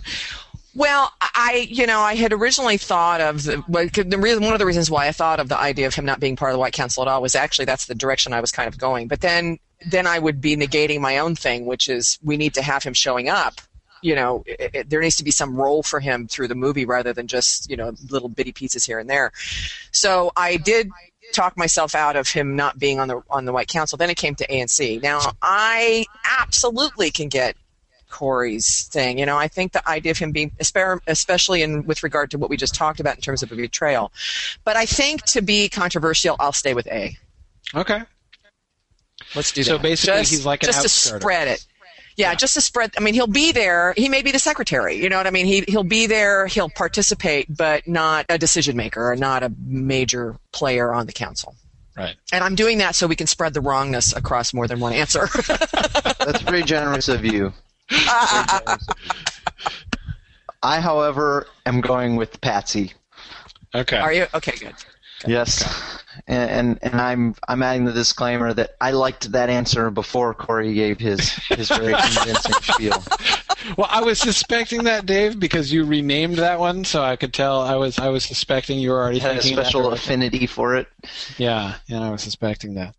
Well, 0.74 1.10
I, 1.22 1.66
you 1.70 1.86
know, 1.86 2.00
I 2.00 2.14
had 2.14 2.34
originally 2.34 2.76
thought 2.76 3.22
of 3.22 3.44
the, 3.44 3.64
the 4.06 4.18
reason, 4.18 4.44
one 4.44 4.52
of 4.52 4.58
the 4.58 4.66
reasons 4.66 4.90
why 4.90 5.08
I 5.08 5.12
thought 5.12 5.40
of 5.40 5.48
the 5.48 5.58
idea 5.58 5.86
of 5.86 5.94
him 5.94 6.04
not 6.04 6.20
being 6.20 6.36
part 6.36 6.50
of 6.50 6.56
the 6.56 6.60
White 6.60 6.74
Council 6.74 7.02
at 7.02 7.08
all 7.08 7.22
was 7.22 7.34
actually 7.34 7.64
that's 7.64 7.86
the 7.86 7.94
direction 7.94 8.34
I 8.34 8.42
was 8.42 8.52
kind 8.52 8.68
of 8.68 8.76
going. 8.76 9.08
But 9.08 9.22
then, 9.22 9.58
then 9.90 10.06
I 10.06 10.18
would 10.18 10.42
be 10.42 10.56
negating 10.58 11.00
my 11.00 11.16
own 11.16 11.36
thing, 11.36 11.64
which 11.64 11.88
is 11.88 12.18
we 12.22 12.36
need 12.36 12.52
to 12.52 12.62
have 12.62 12.82
him 12.82 12.92
showing 12.92 13.30
up. 13.30 13.62
You 14.02 14.14
know, 14.14 14.42
it, 14.46 14.70
it- 14.74 14.90
there 14.90 15.00
needs 15.00 15.16
to 15.16 15.24
be 15.24 15.30
some 15.30 15.56
role 15.56 15.82
for 15.82 16.00
him 16.00 16.28
through 16.28 16.48
the 16.48 16.54
movie 16.54 16.84
rather 16.84 17.12
than 17.12 17.26
just 17.28 17.70
you 17.70 17.76
know 17.76 17.92
little 18.10 18.28
bitty 18.28 18.52
pieces 18.52 18.84
here 18.84 18.98
and 18.98 19.08
there. 19.08 19.32
So 19.92 20.32
I 20.36 20.56
did 20.56 20.90
talk 21.32 21.56
myself 21.56 21.94
out 21.94 22.16
of 22.16 22.28
him 22.28 22.56
not 22.56 22.78
being 22.78 22.98
on 23.00 23.08
the 23.08 23.22
on 23.30 23.44
the 23.44 23.52
White 23.52 23.68
Council. 23.68 23.96
Then 23.96 24.10
it 24.10 24.16
came 24.16 24.34
to 24.36 24.46
ANC. 24.48 25.02
Now 25.02 25.20
I 25.40 26.04
absolutely 26.40 27.10
can 27.10 27.28
get 27.28 27.56
Corey's 28.10 28.84
thing. 28.88 29.18
You 29.18 29.24
know, 29.26 29.38
I 29.38 29.48
think 29.48 29.72
the 29.72 29.88
idea 29.88 30.10
of 30.12 30.18
him 30.18 30.32
being, 30.32 30.52
especially 30.60 31.62
in 31.62 31.84
with 31.86 32.02
regard 32.02 32.30
to 32.32 32.38
what 32.38 32.50
we 32.50 32.56
just 32.56 32.74
talked 32.74 33.00
about 33.00 33.16
in 33.16 33.22
terms 33.22 33.42
of 33.42 33.50
a 33.50 33.56
betrayal. 33.56 34.12
But 34.64 34.76
I 34.76 34.84
think 34.84 35.22
to 35.26 35.40
be 35.42 35.68
controversial, 35.68 36.36
I'll 36.38 36.52
stay 36.52 36.74
with 36.74 36.86
A. 36.88 37.16
Okay. 37.74 38.02
Let's 39.34 39.52
do 39.52 39.62
So 39.62 39.72
that. 39.72 39.78
So 39.78 39.82
basically 39.82 40.20
just, 40.20 40.30
he's 40.30 40.46
like 40.46 40.62
an 40.62 40.66
just 40.66 40.82
to 40.82 40.88
spread 40.88 41.48
it. 41.48 41.66
Yeah, 42.16 42.34
just 42.34 42.54
to 42.54 42.60
spread. 42.60 42.92
I 42.96 43.00
mean, 43.00 43.14
he'll 43.14 43.26
be 43.26 43.52
there. 43.52 43.94
He 43.96 44.08
may 44.08 44.22
be 44.22 44.30
the 44.32 44.38
secretary. 44.38 44.96
You 44.96 45.08
know 45.08 45.16
what 45.16 45.26
I 45.26 45.30
mean? 45.30 45.46
He 45.46 45.64
he'll 45.68 45.82
be 45.82 46.06
there. 46.06 46.46
He'll 46.46 46.68
participate, 46.68 47.46
but 47.54 47.86
not 47.86 48.26
a 48.28 48.38
decision 48.38 48.76
maker 48.76 49.10
or 49.10 49.16
not 49.16 49.42
a 49.42 49.52
major 49.58 50.36
player 50.52 50.92
on 50.92 51.06
the 51.06 51.12
council. 51.12 51.54
Right. 51.96 52.16
And 52.32 52.42
I'm 52.42 52.54
doing 52.54 52.78
that 52.78 52.94
so 52.94 53.06
we 53.06 53.16
can 53.16 53.26
spread 53.26 53.54
the 53.54 53.60
wrongness 53.60 54.14
across 54.14 54.54
more 54.54 54.66
than 54.66 54.80
one 54.80 54.92
answer. 54.94 55.28
That's 56.18 56.40
very 56.40 56.62
generous 56.62 57.08
of 57.08 57.24
you. 57.24 57.52
Very 57.90 58.04
generous 58.04 58.88
of 58.88 58.96
you. 59.08 59.12
I, 60.62 60.80
however, 60.80 61.48
am 61.66 61.80
going 61.80 62.16
with 62.16 62.40
Patsy. 62.40 62.92
Okay. 63.74 63.96
Are 63.96 64.12
you 64.12 64.26
okay? 64.34 64.56
Good. 64.56 64.74
Yes, 65.26 66.00
and, 66.26 66.50
and 66.50 66.78
and 66.82 67.00
I'm 67.00 67.34
I'm 67.48 67.62
adding 67.62 67.84
the 67.84 67.92
disclaimer 67.92 68.52
that 68.54 68.76
I 68.80 68.90
liked 68.92 69.32
that 69.32 69.48
answer 69.50 69.90
before 69.90 70.34
Corey 70.34 70.74
gave 70.74 70.98
his 70.98 71.30
his 71.30 71.68
very 71.68 71.94
convincing 72.14 72.52
spiel. 72.62 73.02
Well, 73.76 73.86
I 73.90 74.02
was 74.02 74.18
suspecting 74.18 74.84
that, 74.84 75.06
Dave, 75.06 75.38
because 75.38 75.72
you 75.72 75.84
renamed 75.84 76.36
that 76.38 76.58
one, 76.58 76.84
so 76.84 77.02
I 77.02 77.14
could 77.16 77.32
tell. 77.32 77.60
I 77.60 77.76
was 77.76 77.98
I 77.98 78.08
was 78.08 78.24
suspecting 78.24 78.78
you 78.80 78.90
were 78.90 79.00
already 79.00 79.20
Had 79.20 79.32
a 79.32 79.34
thinking 79.40 79.56
that 79.56 79.66
special 79.66 79.82
already. 79.86 80.00
affinity 80.00 80.46
for 80.46 80.74
it. 80.76 80.88
Yeah, 81.38 81.76
yeah, 81.86 82.00
I 82.00 82.10
was 82.10 82.22
suspecting 82.22 82.74
that. 82.74 82.94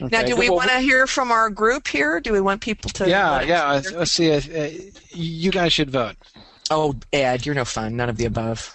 Now, 0.00 0.22
do 0.22 0.36
we 0.36 0.48
Well, 0.48 0.58
want 0.58 0.70
to 0.70 0.78
hear 0.78 1.06
from 1.06 1.30
our 1.32 1.50
group 1.50 1.88
here? 1.88 2.20
Do 2.20 2.32
we 2.32 2.40
want 2.40 2.60
people 2.62 2.88
to? 2.92 3.08
Yeah, 3.08 3.42
yeah. 3.42 3.82
Let's, 3.94 4.12
see. 4.12 4.32
Uh, 4.32 4.40
uh, 4.56 4.70
you 5.10 5.50
guys 5.50 5.72
should 5.72 5.90
vote. 5.90 6.14
Oh, 6.70 6.94
Ed, 7.12 7.44
you're 7.44 7.54
no 7.54 7.64
fun. 7.64 7.96
None 7.96 8.08
of 8.08 8.16
the 8.16 8.24
above. 8.26 8.74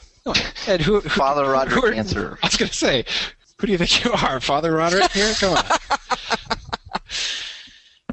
Ed, 0.67 0.81
who, 0.81 0.99
who 0.99 1.09
Father 1.09 1.43
who 1.69 1.85
are- 1.85 1.93
answer. 1.93 2.37
I 2.43 2.47
was 2.47 2.57
going 2.57 2.69
to 2.69 2.75
say, 2.75 3.05
who 3.57 3.67
do 3.67 3.71
you 3.73 3.77
think 3.77 4.03
you 4.03 4.11
are, 4.11 4.39
Father 4.39 4.71
Roderick? 4.71 5.11
Here, 5.11 5.33
come 5.33 5.57
on. 5.57 5.63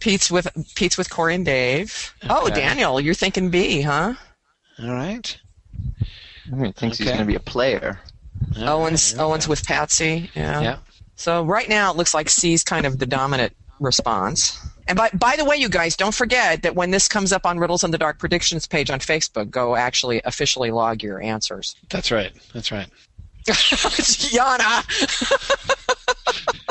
Pete's 0.01 0.31
with 0.31 0.47
Pete's 0.77 0.97
with 0.97 1.11
Corey 1.11 1.35
and 1.35 1.45
Dave. 1.45 2.15
Oh, 2.31 2.49
Daniel, 2.49 3.01
you're 3.01 3.15
thinking 3.15 3.51
B, 3.51 3.83
huh? 3.83 4.15
All 4.81 4.93
right. 4.93 5.37
I 6.51 6.55
mean, 6.55 6.73
thinks 6.73 6.99
he's 6.99 7.07
going 7.09 7.19
to 7.19 7.25
be 7.25 7.35
a 7.35 7.41
player. 7.41 7.99
Owens 8.57 9.13
Okay. 9.13 9.23
Owens 9.23 9.49
with 9.49 9.67
Patsy. 9.67 10.31
Yeah. 10.35 10.61
Yeah. 10.61 10.77
So 11.17 11.45
right 11.45 11.69
now 11.69 11.91
it 11.91 11.97
looks 11.97 12.15
like 12.15 12.29
C's 12.31 12.63
kind 12.63 12.87
of 12.87 12.99
the 12.99 13.07
dominant 13.07 13.53
response. 13.81 14.59
And 14.89 14.97
by 14.97 15.11
by 15.13 15.37
the 15.37 15.45
way, 15.45 15.57
you 15.57 15.69
guys, 15.69 15.97
don't 15.97 16.15
forget 16.15 16.63
that 16.63 16.75
when 16.75 16.91
this 16.91 17.09
comes 17.09 17.33
up 17.33 17.45
on 17.45 17.59
Riddles 17.59 17.85
in 17.85 17.91
the 17.91 17.99
Dark 17.99 18.19
predictions 18.19 18.67
page 18.67 18.91
on 18.91 18.99
Facebook, 18.99 19.51
go 19.51 19.77
actually 19.77 20.23
officially 20.25 20.71
log 20.71 21.03
your 21.03 21.21
answers. 21.21 21.77
That's 21.91 22.11
right. 22.11 22.33
That's 22.55 22.73
right. 22.73 22.89
it's 23.47 24.33
Yana. 24.35 24.85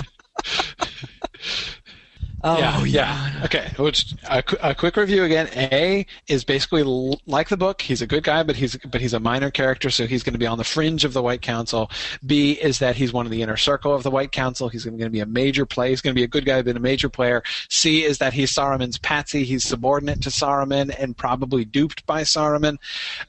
oh 2.48 2.84
yeah, 2.84 2.84
yeah. 2.84 3.41
Okay, 3.45 3.72
which 3.78 4.14
a, 4.30 4.44
a 4.61 4.76
quick 4.76 4.98
review 4.98 5.24
again. 5.24 5.49
A 5.53 6.06
is 6.28 6.44
basically 6.44 6.82
l- 6.82 7.19
like 7.26 7.49
the 7.49 7.57
book. 7.57 7.82
He's 7.82 8.02
a 8.02 8.07
good 8.07 8.24
guy, 8.24 8.44
but 8.44 8.56
he's 8.56 8.78
but 8.78 9.02
he's 9.02 9.14
a 9.14 9.19
minor 9.19 9.52
character, 9.52 9.90
so 9.90 10.07
he's 10.07 10.24
going 10.24 10.34
to 10.34 10.40
be 10.40 10.48
on 10.48 10.57
the 10.57 10.64
fringe 10.64 11.06
of 11.06 11.14
the 11.14 11.22
White 11.22 11.41
Council. 11.41 11.91
B 12.26 12.53
is 12.53 12.80
that 12.80 12.95
he's 12.95 13.14
one 13.14 13.26
of 13.26 13.32
the 13.32 13.41
inner 13.41 13.57
circle 13.57 13.94
of 13.94 14.03
the 14.03 14.11
White 14.11 14.32
Council. 14.32 14.69
He's 14.69 14.86
going 14.86 14.98
to 14.98 15.10
be 15.10 15.19
a 15.19 15.26
major 15.26 15.65
player. 15.65 15.90
He's 15.90 16.02
going 16.02 16.14
to 16.14 16.19
be 16.19 16.24
a 16.24 16.28
good 16.28 16.45
guy, 16.45 16.61
but 16.61 16.76
a 16.76 16.80
major 16.80 17.10
player. 17.10 17.44
C 17.69 18.03
is 18.03 18.18
that 18.19 18.34
he's 18.34 18.52
Saruman's 18.52 18.98
patsy. 18.98 19.44
He's 19.44 19.64
subordinate 19.64 20.22
to 20.22 20.30
Saruman 20.30 20.95
and 20.98 21.15
probably 21.15 21.65
duped 21.65 22.06
by 22.06 22.22
Saruman, 22.22 22.78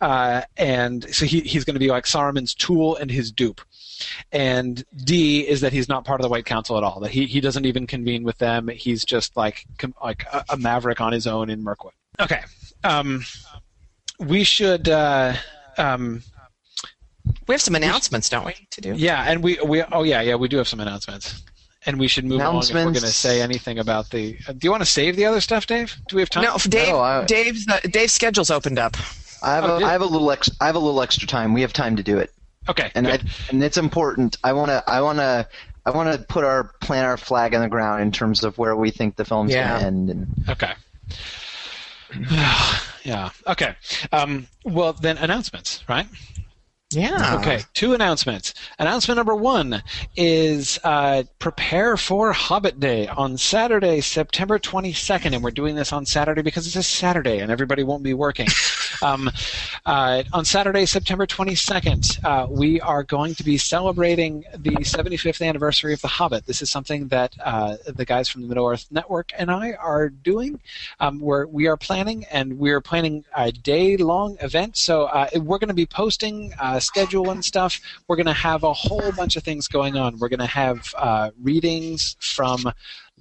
uh, 0.00 0.42
and 0.56 1.04
so 1.14 1.26
he, 1.26 1.40
he's 1.40 1.64
going 1.64 1.74
to 1.74 1.80
be 1.80 1.88
like 1.88 2.04
Saruman's 2.04 2.54
tool 2.54 2.96
and 2.96 3.10
his 3.10 3.32
dupe 3.32 3.60
and 4.32 4.84
D 5.04 5.40
is 5.46 5.60
that 5.62 5.72
he's 5.72 5.88
not 5.88 6.04
part 6.04 6.20
of 6.20 6.22
the 6.22 6.28
White 6.28 6.44
Council 6.46 6.76
at 6.76 6.84
all. 6.84 7.00
That 7.00 7.10
he, 7.10 7.26
he 7.26 7.40
doesn't 7.40 7.64
even 7.66 7.86
convene 7.86 8.24
with 8.24 8.38
them. 8.38 8.68
He's 8.68 9.04
just 9.04 9.36
like 9.36 9.64
com- 9.78 9.94
like 10.02 10.24
a, 10.32 10.44
a 10.50 10.56
maverick 10.56 11.00
on 11.00 11.12
his 11.12 11.26
own 11.26 11.50
in 11.50 11.62
Mirkwood. 11.62 11.94
Okay, 12.20 12.40
um, 12.84 13.24
we 14.18 14.44
should. 14.44 14.88
Uh, 14.88 15.34
um, 15.76 16.22
We 17.46 17.54
have 17.54 17.62
some 17.62 17.74
announcements, 17.74 18.28
don't 18.28 18.44
we, 18.46 18.54
to 18.70 18.80
do? 18.80 18.94
yeah, 18.94 19.24
and 19.26 19.42
we 19.42 19.58
we 19.64 19.82
oh 19.82 20.02
yeah 20.02 20.20
yeah 20.22 20.34
we 20.34 20.48
do 20.48 20.56
have 20.58 20.68
some 20.68 20.80
announcements, 20.80 21.42
and 21.86 21.98
we 21.98 22.08
should 22.08 22.24
move 22.24 22.40
along 22.40 22.62
if 22.62 22.74
we're 22.74 22.82
going 22.84 22.94
to 22.94 23.06
say 23.08 23.40
anything 23.42 23.78
about 23.78 24.10
the. 24.10 24.36
Uh, 24.48 24.52
do 24.52 24.58
you 24.62 24.70
want 24.70 24.82
to 24.82 24.86
save 24.90 25.16
the 25.16 25.24
other 25.26 25.40
stuff, 25.40 25.66
Dave? 25.66 25.94
Do 26.08 26.16
we 26.16 26.22
have 26.22 26.30
time? 26.30 26.44
No, 26.44 26.56
Dave. 26.58 26.88
No, 26.88 27.00
I- 27.00 27.24
Dave's 27.24 27.66
uh, 27.68 27.80
Dave's 27.90 28.12
schedule's 28.12 28.50
opened 28.50 28.78
up. 28.78 28.96
I 29.42 29.54
have, 29.54 29.64
Oh, 29.64 29.76
a, 29.76 29.78
did- 29.78 29.88
I 29.88 29.92
have 29.92 30.00
a 30.02 30.06
little 30.06 30.30
ex, 30.32 30.50
I 30.60 30.66
have 30.66 30.74
a 30.74 30.80
little 30.80 31.00
extra 31.00 31.28
time. 31.28 31.52
We 31.54 31.60
have 31.60 31.72
time 31.72 31.94
to 31.96 32.02
do 32.02 32.18
it, 32.18 32.32
Okay. 32.68 32.90
and 32.94 33.08
I, 33.08 33.18
and 33.50 33.62
it's 33.62 33.76
important. 33.78 34.36
I 34.44 34.52
want 34.52 34.70
to 34.70 34.82
I 34.86 35.00
want 35.00 35.18
to 35.18 35.48
I 35.86 35.90
want 35.90 36.12
to 36.12 36.24
put 36.26 36.44
our 36.44 36.64
plant 36.80 37.06
our 37.06 37.16
flag 37.16 37.54
on 37.54 37.62
the 37.62 37.68
ground 37.68 38.02
in 38.02 38.12
terms 38.12 38.44
of 38.44 38.58
where 38.58 38.76
we 38.76 38.90
think 38.90 39.16
the 39.16 39.24
film's 39.24 39.52
Yeah. 39.52 39.68
going 39.68 39.80
to 39.80 39.86
end. 39.86 40.10
And 40.10 40.28
Okay. 40.48 40.72
yeah. 43.04 43.30
Okay. 43.46 43.74
Um, 44.12 44.48
well, 44.64 44.92
then 44.92 45.18
announcements, 45.18 45.82
right? 45.88 46.06
Yeah. 46.90 47.36
Okay, 47.38 47.64
two 47.74 47.92
announcements. 47.92 48.54
Announcement 48.78 49.16
number 49.16 49.34
one 49.34 49.82
is 50.16 50.78
uh, 50.84 51.24
prepare 51.38 51.98
for 51.98 52.32
Hobbit 52.32 52.80
Day 52.80 53.06
on 53.08 53.36
Saturday, 53.36 54.00
September 54.00 54.58
22nd. 54.58 55.34
And 55.34 55.44
we're 55.44 55.50
doing 55.50 55.74
this 55.76 55.92
on 55.92 56.06
Saturday 56.06 56.40
because 56.40 56.66
it's 56.66 56.76
a 56.76 56.82
Saturday 56.82 57.40
and 57.40 57.52
everybody 57.52 57.82
won't 57.82 58.02
be 58.02 58.14
working. 58.14 58.48
um, 59.02 59.30
uh, 59.84 60.22
on 60.32 60.46
Saturday, 60.46 60.86
September 60.86 61.26
22nd, 61.26 62.24
uh, 62.24 62.46
we 62.48 62.80
are 62.80 63.02
going 63.02 63.34
to 63.34 63.44
be 63.44 63.58
celebrating 63.58 64.44
the 64.56 64.70
75th 64.70 65.46
anniversary 65.46 65.92
of 65.92 66.00
The 66.00 66.08
Hobbit. 66.08 66.46
This 66.46 66.62
is 66.62 66.70
something 66.70 67.08
that 67.08 67.34
uh, 67.44 67.76
the 67.86 68.06
guys 68.06 68.30
from 68.30 68.40
the 68.40 68.48
Middle 68.48 68.66
Earth 68.66 68.86
Network 68.90 69.32
and 69.36 69.50
I 69.50 69.72
are 69.74 70.08
doing. 70.08 70.58
Um, 71.00 71.20
we're, 71.20 71.44
we 71.44 71.66
are 71.66 71.76
planning, 71.76 72.24
and 72.30 72.58
we're 72.58 72.80
planning 72.80 73.26
a 73.36 73.52
day 73.52 73.98
long 73.98 74.38
event. 74.40 74.78
So 74.78 75.04
uh, 75.04 75.28
we're 75.34 75.58
going 75.58 75.68
to 75.68 75.74
be 75.74 75.84
posting 75.84 76.54
schedule 76.80 77.30
and 77.30 77.44
stuff. 77.44 77.80
We're 78.06 78.16
going 78.16 78.26
to 78.26 78.32
have 78.32 78.62
a 78.64 78.72
whole 78.72 79.12
bunch 79.12 79.36
of 79.36 79.42
things 79.42 79.68
going 79.68 79.96
on. 79.96 80.18
We're 80.18 80.28
going 80.28 80.38
to 80.40 80.46
have 80.46 80.94
uh, 80.96 81.30
readings 81.42 82.16
from 82.20 82.72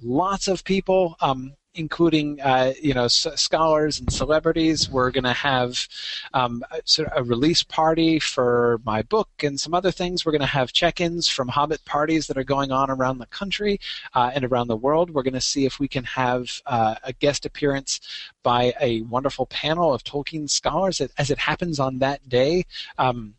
lots 0.02 0.48
of 0.48 0.64
people. 0.64 1.16
Um, 1.20 1.54
including 1.78 2.40
uh, 2.40 2.72
you 2.80 2.92
know 2.92 3.04
s- 3.04 3.26
scholars 3.36 4.00
and 4.00 4.12
celebrities. 4.12 4.90
We're 4.90 5.10
going 5.10 5.24
to 5.24 5.32
have 5.32 5.86
um, 6.34 6.62
a, 6.70 6.80
a 7.16 7.22
release 7.22 7.62
party 7.62 8.18
for 8.18 8.80
my 8.84 9.02
book 9.02 9.28
and 9.42 9.58
some 9.58 9.74
other 9.74 9.90
things. 9.90 10.26
We're 10.26 10.32
going 10.32 10.40
to 10.40 10.46
have 10.46 10.72
check-ins 10.72 11.28
from 11.28 11.48
Hobbit 11.48 11.84
parties 11.84 12.26
that 12.26 12.36
are 12.36 12.44
going 12.44 12.72
on 12.72 12.90
around 12.90 13.18
the 13.18 13.26
country 13.26 13.78
uh, 14.14 14.32
and 14.34 14.44
around 14.44 14.68
the 14.68 14.76
world. 14.76 15.10
We're 15.10 15.22
going 15.22 15.34
to 15.34 15.40
see 15.40 15.64
if 15.64 15.78
we 15.78 15.88
can 15.88 16.04
have 16.04 16.50
uh, 16.66 16.96
a 17.04 17.12
guest 17.12 17.46
appearance 17.46 18.00
by 18.42 18.74
a 18.80 19.02
wonderful 19.02 19.46
panel 19.46 19.94
of 19.94 20.02
Tolkien 20.04 20.50
scholars. 20.50 21.00
As 21.16 21.30
it 21.30 21.38
happens 21.38 21.78
on 21.78 21.98
that 22.00 22.28
day. 22.28 22.64
Um, 22.98 23.34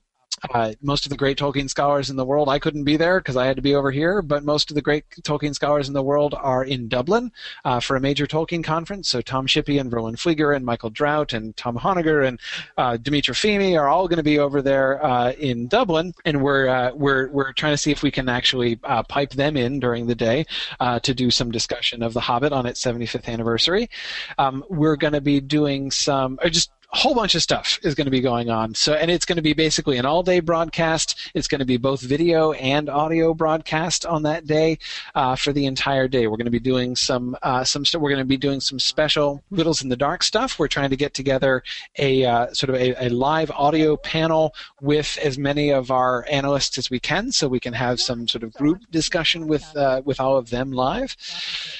uh, 0.53 0.73
most 0.81 1.05
of 1.05 1.09
the 1.09 1.17
great 1.17 1.37
Tolkien 1.37 1.69
scholars 1.69 2.09
in 2.09 2.15
the 2.15 2.25
world, 2.25 2.49
I 2.49 2.59
couldn't 2.59 2.83
be 2.83 2.97
there 2.97 3.19
because 3.19 3.35
I 3.35 3.45
had 3.45 3.55
to 3.55 3.61
be 3.61 3.75
over 3.75 3.91
here, 3.91 4.21
but 4.21 4.43
most 4.43 4.71
of 4.71 4.75
the 4.75 4.81
great 4.81 5.09
Tolkien 5.21 5.53
scholars 5.53 5.87
in 5.87 5.93
the 5.93 6.03
world 6.03 6.35
are 6.37 6.63
in 6.63 6.87
Dublin 6.87 7.31
uh, 7.65 7.79
for 7.79 7.95
a 7.95 7.99
major 7.99 8.25
Tolkien 8.25 8.63
conference. 8.63 9.09
So 9.09 9.21
Tom 9.21 9.47
Shippey 9.47 9.79
and 9.79 9.91
Verlyn 9.91 10.15
Flieger 10.15 10.55
and 10.55 10.65
Michael 10.65 10.91
Drout 10.91 11.33
and 11.33 11.55
Tom 11.57 11.77
Honegger 11.77 12.27
and 12.27 12.39
uh, 12.77 12.97
Dimitra 12.97 13.33
Fimi 13.33 13.79
are 13.79 13.87
all 13.87 14.07
going 14.07 14.17
to 14.17 14.23
be 14.23 14.39
over 14.39 14.61
there 14.61 15.03
uh, 15.03 15.31
in 15.33 15.67
Dublin, 15.67 16.13
and 16.25 16.41
we're 16.41 16.67
uh, 16.67 16.91
we're 16.93 17.29
we're 17.29 17.53
trying 17.53 17.73
to 17.73 17.77
see 17.77 17.91
if 17.91 18.03
we 18.03 18.11
can 18.11 18.29
actually 18.29 18.79
uh, 18.83 19.03
pipe 19.03 19.31
them 19.31 19.57
in 19.57 19.79
during 19.79 20.07
the 20.07 20.15
day 20.15 20.45
uh, 20.79 20.99
to 20.99 21.13
do 21.13 21.31
some 21.31 21.51
discussion 21.51 22.03
of 22.03 22.13
The 22.13 22.21
Hobbit 22.21 22.53
on 22.53 22.65
its 22.65 22.81
75th 22.83 23.27
anniversary. 23.27 23.89
Um, 24.37 24.63
we're 24.69 24.95
going 24.95 25.13
to 25.13 25.21
be 25.21 25.39
doing 25.39 25.91
some, 25.91 26.39
or 26.41 26.49
just 26.49 26.71
a 26.91 26.97
whole 26.97 27.13
bunch 27.13 27.35
of 27.35 27.41
stuff 27.41 27.77
is 27.83 27.93
going 27.93 28.05
to 28.05 28.11
be 28.11 28.19
going 28.21 28.49
on. 28.49 28.73
So, 28.73 28.93
and 28.93 29.11
it's 29.11 29.25
going 29.25 29.35
to 29.35 29.43
be 29.43 29.53
basically 29.53 29.97
an 29.97 30.05
all-day 30.05 30.39
broadcast. 30.39 31.31
It's 31.35 31.47
going 31.47 31.59
to 31.59 31.65
be 31.65 31.77
both 31.77 32.01
video 32.01 32.53
and 32.53 32.89
audio 32.89 33.33
broadcast 33.35 34.07
on 34.07 34.23
that 34.23 34.47
day 34.47 34.79
uh, 35.13 35.35
for 35.35 35.53
the 35.53 35.65
entire 35.67 36.07
day. 36.07 36.25
We're 36.25 36.37
going 36.37 36.45
to 36.45 36.51
be 36.51 36.59
doing 36.59 36.95
some 36.95 37.37
uh, 37.43 37.63
some 37.63 37.83
we're 37.93 38.09
going 38.09 38.19
to 38.19 38.25
be 38.25 38.37
doing 38.37 38.59
some 38.59 38.79
special 38.79 39.43
riddles 39.51 39.83
in 39.83 39.89
the 39.89 39.95
dark 39.95 40.23
stuff. 40.23 40.57
We're 40.57 40.67
trying 40.67 40.89
to 40.89 40.95
get 40.95 41.13
together 41.13 41.63
a 41.97 42.25
uh, 42.25 42.53
sort 42.53 42.71
of 42.71 42.75
a, 42.75 43.05
a 43.05 43.09
live 43.09 43.51
audio 43.51 43.95
panel 43.95 44.55
with 44.81 45.17
as 45.21 45.37
many 45.37 45.69
of 45.69 45.91
our 45.91 46.25
analysts 46.29 46.77
as 46.79 46.89
we 46.89 46.99
can, 46.99 47.31
so 47.31 47.47
we 47.47 47.59
can 47.59 47.73
have 47.73 47.99
some 47.99 48.27
sort 48.27 48.43
of 48.43 48.51
group 48.53 48.81
discussion 48.89 49.47
with 49.47 49.65
uh, 49.75 50.01
with 50.05 50.19
all 50.19 50.37
of 50.37 50.49
them 50.49 50.71
live. 50.71 51.15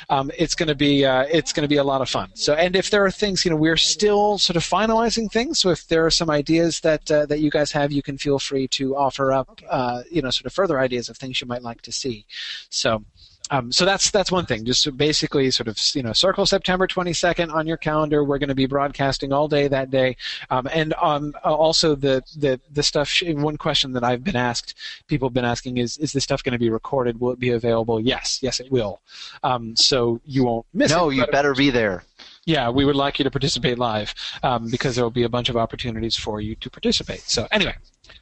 Um, 0.10 0.30
it's 0.38 0.54
going 0.54 0.70
to 0.70 0.76
be 0.76 1.04
uh, 1.04 1.26
it's 1.32 1.52
going 1.52 1.64
to 1.64 1.68
be 1.68 1.78
a 1.78 1.84
lot 1.84 2.02
of 2.02 2.10
fun. 2.10 2.30
So, 2.36 2.54
and 2.54 2.76
if 2.76 2.92
there 2.92 3.04
are 3.04 3.12
things, 3.12 3.44
you 3.44 3.50
know, 3.50 3.58
we're 3.58 3.78
still 3.78 4.38
sort 4.38 4.56
of 4.56 4.64
finalizing 5.00 5.32
things. 5.32 5.60
So, 5.60 5.70
if 5.70 5.88
there 5.88 6.06
are 6.06 6.12
some 6.12 6.30
ideas 6.30 6.80
that 6.82 7.10
uh, 7.12 7.26
that 7.28 7.40
you 7.40 7.50
guys 7.50 7.72
have, 7.72 7.92
you 7.92 8.02
can 8.02 8.18
feel 8.18 8.40
free 8.40 8.68
to 8.70 8.96
offer 8.96 9.32
up, 9.32 9.62
uh, 9.70 10.04
you 10.10 10.22
know, 10.22 10.30
sort 10.30 10.46
of 10.46 10.54
further 10.54 10.80
ideas 10.80 11.10
of 11.10 11.18
things 11.18 11.42
you 11.42 11.48
might 11.48 11.64
like 11.64 11.82
to 11.84 11.92
see. 11.92 12.26
So. 12.70 13.04
Um, 13.52 13.72
so 13.72 13.84
that's 13.84 14.12
that's 14.12 14.32
one 14.32 14.46
thing. 14.46 14.64
Just 14.64 14.96
basically, 14.96 15.50
sort 15.50 15.68
of, 15.68 15.80
you 15.96 16.04
know, 16.04 16.14
circle 16.14 16.46
September 16.46 16.86
22nd 16.86 17.52
on 17.52 17.66
your 17.66 17.78
calendar. 17.78 18.24
We're 18.24 18.38
going 18.38 18.50
to 18.50 18.54
be 18.54 18.68
broadcasting 18.68 19.34
all 19.34 19.48
day 19.48 19.68
that 19.68 19.90
day, 19.90 20.18
um, 20.52 20.68
and 20.72 20.94
um, 21.02 21.34
also 21.44 21.96
the 21.96 22.22
the 22.38 22.62
the 22.72 22.84
stuff. 22.84 23.12
One 23.26 23.58
question 23.58 23.94
that 23.94 24.04
I've 24.04 24.24
been 24.24 24.36
asked, 24.36 24.76
people 25.08 25.30
have 25.30 25.34
been 25.34 25.46
asking, 25.46 25.78
is 25.78 25.98
is 25.98 26.14
this 26.14 26.24
stuff 26.26 26.44
going 26.44 26.54
to 26.54 26.60
be 26.60 26.70
recorded? 26.70 27.20
Will 27.20 27.32
it 27.32 27.40
be 27.40 27.50
available? 27.50 28.00
Yes, 28.00 28.38
yes, 28.44 28.60
it 28.60 28.72
will. 28.72 29.02
Um, 29.42 29.76
so 29.76 30.22
you 30.26 30.44
won't 30.44 30.68
miss 30.72 30.92
it. 30.92 30.96
no, 30.96 31.10
you 31.10 31.26
better 31.26 31.56
be 31.56 31.72
there. 31.72 32.04
Yeah, 32.50 32.68
we 32.68 32.84
would 32.84 32.96
like 32.96 33.20
you 33.20 33.24
to 33.24 33.30
participate 33.30 33.78
live 33.78 34.16
um, 34.42 34.70
because 34.72 34.96
there 34.96 35.06
will 35.06 35.12
be 35.12 35.24
a 35.24 35.30
bunch 35.30 35.50
of 35.50 35.56
opportunities 35.56 36.16
for 36.16 36.42
you 36.42 36.56
to 36.56 36.70
participate. 36.70 37.22
So 37.22 37.48
anyway, 37.52 37.76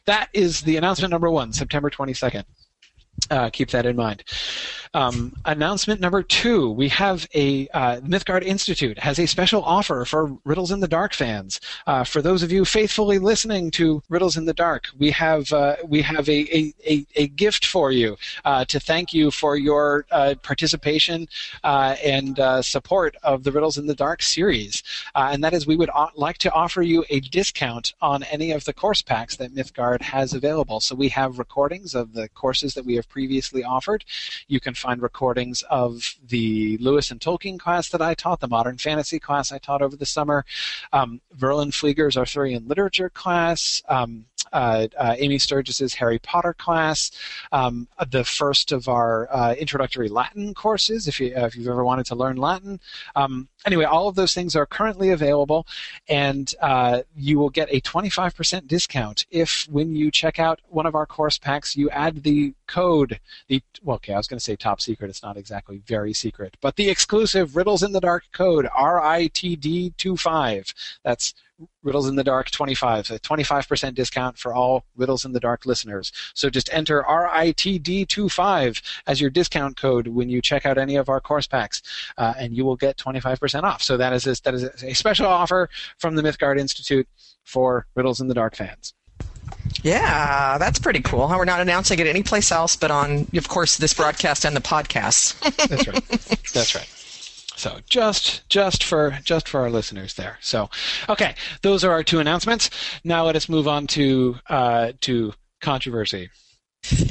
that 0.05 0.27
is 0.33 0.61
the 0.61 0.75
announcement 0.75 1.11
number 1.11 1.31
one, 1.31 1.53
September 1.53 1.89
22nd. 1.89 2.43
Uh, 3.29 3.49
keep 3.49 3.69
that 3.71 3.85
in 3.85 3.95
mind. 3.95 4.23
Um, 4.93 5.35
announcement 5.45 5.99
number 5.99 6.23
two: 6.23 6.71
We 6.71 6.87
have 6.89 7.27
a 7.35 7.67
uh, 7.69 7.99
Mythgard 8.01 8.43
Institute 8.43 8.97
has 8.99 9.19
a 9.19 9.25
special 9.25 9.63
offer 9.63 10.05
for 10.05 10.37
Riddles 10.45 10.71
in 10.71 10.79
the 10.79 10.87
Dark 10.87 11.13
fans. 11.13 11.59
Uh, 11.85 12.03
for 12.03 12.21
those 12.21 12.41
of 12.41 12.51
you 12.51 12.63
faithfully 12.63 13.19
listening 13.19 13.69
to 13.71 14.01
Riddles 14.09 14.37
in 14.37 14.45
the 14.45 14.53
Dark, 14.53 14.85
we 14.97 15.11
have 15.11 15.51
uh, 15.51 15.75
we 15.85 16.01
have 16.01 16.29
a, 16.29 16.57
a, 16.57 16.73
a, 16.89 17.05
a, 17.15 17.27
gift 17.27 17.65
for 17.65 17.91
you 17.91 18.17
uh, 18.45 18.63
to 18.65 18.79
thank 18.79 19.13
you 19.13 19.29
for 19.29 19.57
your 19.57 20.05
uh, 20.11 20.35
participation 20.41 21.27
and 21.63 22.39
support 22.65 23.15
of 23.23 23.43
the 23.43 23.51
Riddles 23.51 23.77
in 23.77 23.87
the 23.87 23.95
Dark 23.95 24.21
series, 24.21 24.83
and 25.15 25.43
that 25.43 25.53
is 25.53 25.67
we 25.67 25.75
would 25.75 25.89
o- 25.93 26.09
like 26.15 26.37
to 26.39 26.51
offer 26.51 26.81
you 26.81 27.03
a 27.09 27.19
discount 27.19 27.93
on 28.01 28.23
any 28.23 28.51
of 28.51 28.63
the 28.65 28.73
course 28.73 29.01
packs 29.01 29.35
that 29.35 29.53
Mythgard 29.53 30.01
has 30.01 30.33
available. 30.33 30.79
So 30.79 30.95
we 30.95 31.09
have 31.09 31.39
recordings 31.39 31.93
of 31.93 32.13
the 32.13 32.29
courses 32.29 32.73
that 32.75 32.85
we 32.85 32.95
have 32.95 33.06
previously 33.07 33.63
offered. 33.63 34.05
You 34.47 34.59
can 34.59 34.73
find 34.73 35.01
recordings 35.01 35.63
of 35.69 36.15
the 36.27 36.77
Lewis 36.77 37.11
and 37.11 37.19
Tolkien 37.19 37.59
class 37.59 37.89
that 37.89 38.01
I 38.01 38.13
taught, 38.13 38.39
the 38.39 38.47
modern 38.47 38.77
fantasy 38.77 39.19
class 39.19 39.51
I 39.51 39.57
taught 39.57 39.81
over 39.81 39.95
the 39.95 40.05
summer, 40.05 40.45
um, 40.93 41.21
Verlyn 41.37 41.73
Flieger's 41.73 42.17
Arthurian 42.17 42.67
literature 42.67 43.09
class, 43.09 43.81
um, 43.89 44.25
uh, 44.53 44.87
uh, 44.97 45.15
Amy 45.17 45.37
Sturgis's 45.37 45.93
Harry 45.95 46.19
Potter 46.19 46.53
class, 46.53 47.11
um, 47.51 47.87
the 48.09 48.23
first 48.23 48.71
of 48.71 48.87
our 48.87 49.27
uh, 49.31 49.53
introductory 49.55 50.09
Latin 50.09 50.53
courses, 50.53 51.07
if, 51.07 51.19
you, 51.19 51.33
uh, 51.35 51.45
if 51.45 51.55
you've 51.55 51.67
ever 51.67 51.83
wanted 51.83 52.05
to 52.05 52.15
learn 52.15 52.37
Latin. 52.37 52.79
Um, 53.15 53.47
anyway, 53.65 53.85
all 53.85 54.07
of 54.07 54.15
those 54.15 54.33
things 54.33 54.55
are 54.55 54.65
currently 54.65 55.09
available, 55.09 55.67
and 56.07 56.53
uh, 56.61 57.01
you 57.15 57.39
will 57.39 57.49
get 57.49 57.67
a 57.71 57.81
25% 57.81 58.67
discount 58.67 59.25
if, 59.31 59.67
when 59.69 59.95
you 59.95 60.11
check 60.11 60.39
out 60.39 60.59
one 60.69 60.85
of 60.85 60.95
our 60.95 61.05
course 61.05 61.37
packs, 61.37 61.75
you 61.75 61.89
add 61.89 62.23
the 62.23 62.53
code, 62.67 63.19
the 63.47 63.61
well, 63.83 63.95
okay, 63.95 64.13
I 64.13 64.17
was 64.17 64.27
going 64.27 64.39
to 64.39 64.43
say 64.43 64.55
top 64.55 64.81
secret. 64.81 65.09
It's 65.09 65.23
not 65.23 65.37
exactly 65.37 65.81
very 65.85 66.13
secret, 66.13 66.57
but 66.61 66.75
the 66.75 66.89
exclusive 66.89 67.55
Riddles 67.55 67.83
in 67.83 67.91
the 67.91 68.01
Dark 68.01 68.23
code, 68.31 68.65
RITD25. 68.65 70.73
That's 71.03 71.33
Riddles 71.83 72.07
in 72.07 72.15
the 72.15 72.23
Dark 72.23 72.51
25, 72.51 73.11
a 73.11 73.19
25% 73.19 73.95
discount 73.95 74.37
for 74.37 74.53
all 74.53 74.83
Riddles 74.95 75.25
in 75.25 75.31
the 75.31 75.39
Dark 75.39 75.65
listeners. 75.65 76.11
So 76.33 76.49
just 76.49 76.71
enter 76.71 77.03
RITD25 77.03 78.81
as 79.07 79.21
your 79.21 79.29
discount 79.29 79.77
code 79.77 80.07
when 80.07 80.29
you 80.29 80.41
check 80.41 80.65
out 80.65 80.77
any 80.77 80.95
of 80.95 81.09
our 81.09 81.19
course 81.19 81.47
packs, 81.47 81.81
uh, 82.17 82.33
and 82.37 82.55
you 82.55 82.65
will 82.65 82.75
get 82.75 82.97
25% 82.97 83.63
off. 83.63 83.81
So 83.81 83.97
that 83.97 84.13
is 84.13 84.27
a, 84.27 84.41
that 84.43 84.53
is 84.53 84.63
a 84.83 84.93
special 84.93 85.27
offer 85.27 85.69
from 85.97 86.15
the 86.15 86.21
Mythgard 86.21 86.59
Institute 86.59 87.07
for 87.43 87.87
Riddles 87.95 88.21
in 88.21 88.27
the 88.27 88.33
Dark 88.33 88.55
fans. 88.55 88.93
Yeah, 89.81 90.57
that's 90.57 90.79
pretty 90.79 91.01
cool. 91.01 91.27
We're 91.27 91.45
not 91.45 91.61
announcing 91.61 91.99
it 91.99 92.07
anyplace 92.07 92.51
else, 92.51 92.75
but 92.75 92.91
on, 92.91 93.27
of 93.35 93.47
course, 93.47 93.77
this 93.77 93.93
broadcast 93.93 94.45
and 94.45 94.55
the 94.55 94.61
podcast. 94.61 95.39
that's 95.67 95.87
right. 95.87 96.03
That's 96.53 96.75
right. 96.75 97.06
So 97.57 97.79
just 97.89 98.47
just 98.49 98.83
for 98.83 99.17
just 99.23 99.49
for 99.49 99.61
our 99.61 99.69
listeners 99.71 100.13
there. 100.13 100.37
So 100.41 100.69
okay, 101.09 101.35
those 101.63 101.83
are 101.83 101.91
our 101.91 102.03
two 102.03 102.19
announcements. 102.19 102.69
Now 103.03 103.25
let 103.25 103.35
us 103.35 103.49
move 103.49 103.67
on 103.67 103.87
to 103.87 104.37
uh, 104.47 104.91
to 105.01 105.33
controversy. 105.59 106.29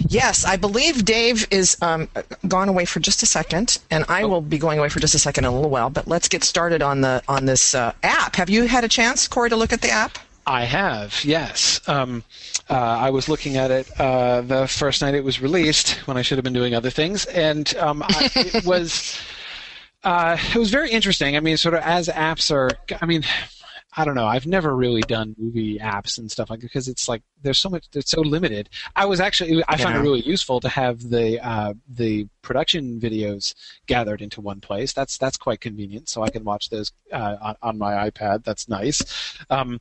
Yes, 0.09 0.44
I 0.44 0.56
believe 0.56 1.05
Dave 1.05 1.47
is 1.51 1.77
um, 1.82 2.09
gone 2.47 2.68
away 2.68 2.85
for 2.85 3.01
just 3.01 3.23
a 3.24 3.27
second, 3.27 3.78
and 3.90 4.05
I 4.09 4.23
oh. 4.23 4.28
will 4.28 4.40
be 4.40 4.56
going 4.56 4.78
away 4.78 4.89
for 4.89 5.01
just 5.01 5.14
a 5.16 5.18
second 5.18 5.44
in 5.44 5.51
a 5.51 5.55
little 5.55 5.68
while. 5.68 5.90
But 5.90 6.06
let's 6.06 6.28
get 6.28 6.44
started 6.44 6.81
on 6.81 7.01
the 7.01 7.23
on 7.28 7.47
this 7.47 7.74
uh, 7.74 7.93
app. 8.05 8.36
Have 8.36 8.48
you 8.48 8.68
had 8.68 8.85
a 8.85 8.89
chance, 8.89 9.27
Corey, 9.27 9.51
to 9.51 9.56
look 9.56 9.73
at 9.73 9.82
the 9.82 9.90
app? 9.90 10.16
I 10.47 10.62
have, 10.62 11.24
yes. 11.24 11.81
Um, 11.89 12.23
uh, 12.70 12.74
I 12.74 13.10
was 13.10 13.28
looking 13.28 13.56
at 13.56 13.73
it 13.73 14.01
uh, 14.01 14.43
the 14.43 14.68
first 14.68 15.02
night 15.02 15.16
it 15.16 15.24
was 15.24 15.43
released 15.43 16.06
when 16.06 16.16
I 16.16 16.23
should 16.23 16.39
have 16.39 16.44
been 16.44 16.52
doing 16.52 16.73
other 16.73 16.90
things, 16.90 17.27
and 17.27 17.77
um, 17.78 18.05
I, 18.05 18.31
it 18.36 18.64
was 18.64 19.18
uh, 20.06 20.38
it 20.54 20.56
was 20.56 20.70
very 20.70 20.90
interesting. 20.90 21.36
I 21.36 21.40
mean, 21.40 21.56
sort 21.56 21.74
of 21.74 21.82
as 21.82 22.06
apps 22.06 22.52
are, 22.52 22.70
I 23.02 23.06
mean, 23.06 23.24
I 23.96 24.04
don't 24.04 24.14
know. 24.14 24.26
I've 24.26 24.46
never 24.46 24.76
really 24.76 25.00
done 25.00 25.34
movie 25.36 25.78
apps 25.78 26.18
and 26.18 26.30
stuff 26.30 26.48
like 26.48 26.60
because 26.60 26.86
it's 26.86 27.08
like 27.08 27.22
there's 27.42 27.58
so 27.58 27.70
much. 27.70 27.86
It's 27.94 28.10
so 28.12 28.20
limited. 28.20 28.68
I 28.94 29.06
was 29.06 29.20
actually 29.20 29.64
I 29.64 29.72
yeah. 29.72 29.76
found 29.76 29.96
it 29.96 30.00
really 30.00 30.20
useful 30.20 30.60
to 30.60 30.68
have 30.68 31.00
the 31.00 31.44
uh, 31.44 31.74
the 31.88 32.28
production 32.42 33.00
videos 33.00 33.54
gathered 33.86 34.22
into 34.22 34.40
one 34.40 34.60
place. 34.60 34.92
That's 34.92 35.18
that's 35.18 35.38
quite 35.38 35.60
convenient. 35.60 36.08
So 36.08 36.22
I 36.22 36.28
can 36.28 36.44
watch 36.44 36.68
those 36.68 36.92
uh, 37.10 37.36
on, 37.40 37.56
on, 37.62 37.78
my 37.78 38.08
iPad. 38.08 38.44
That's 38.44 38.68
nice. 38.68 39.02
Um, 39.48 39.80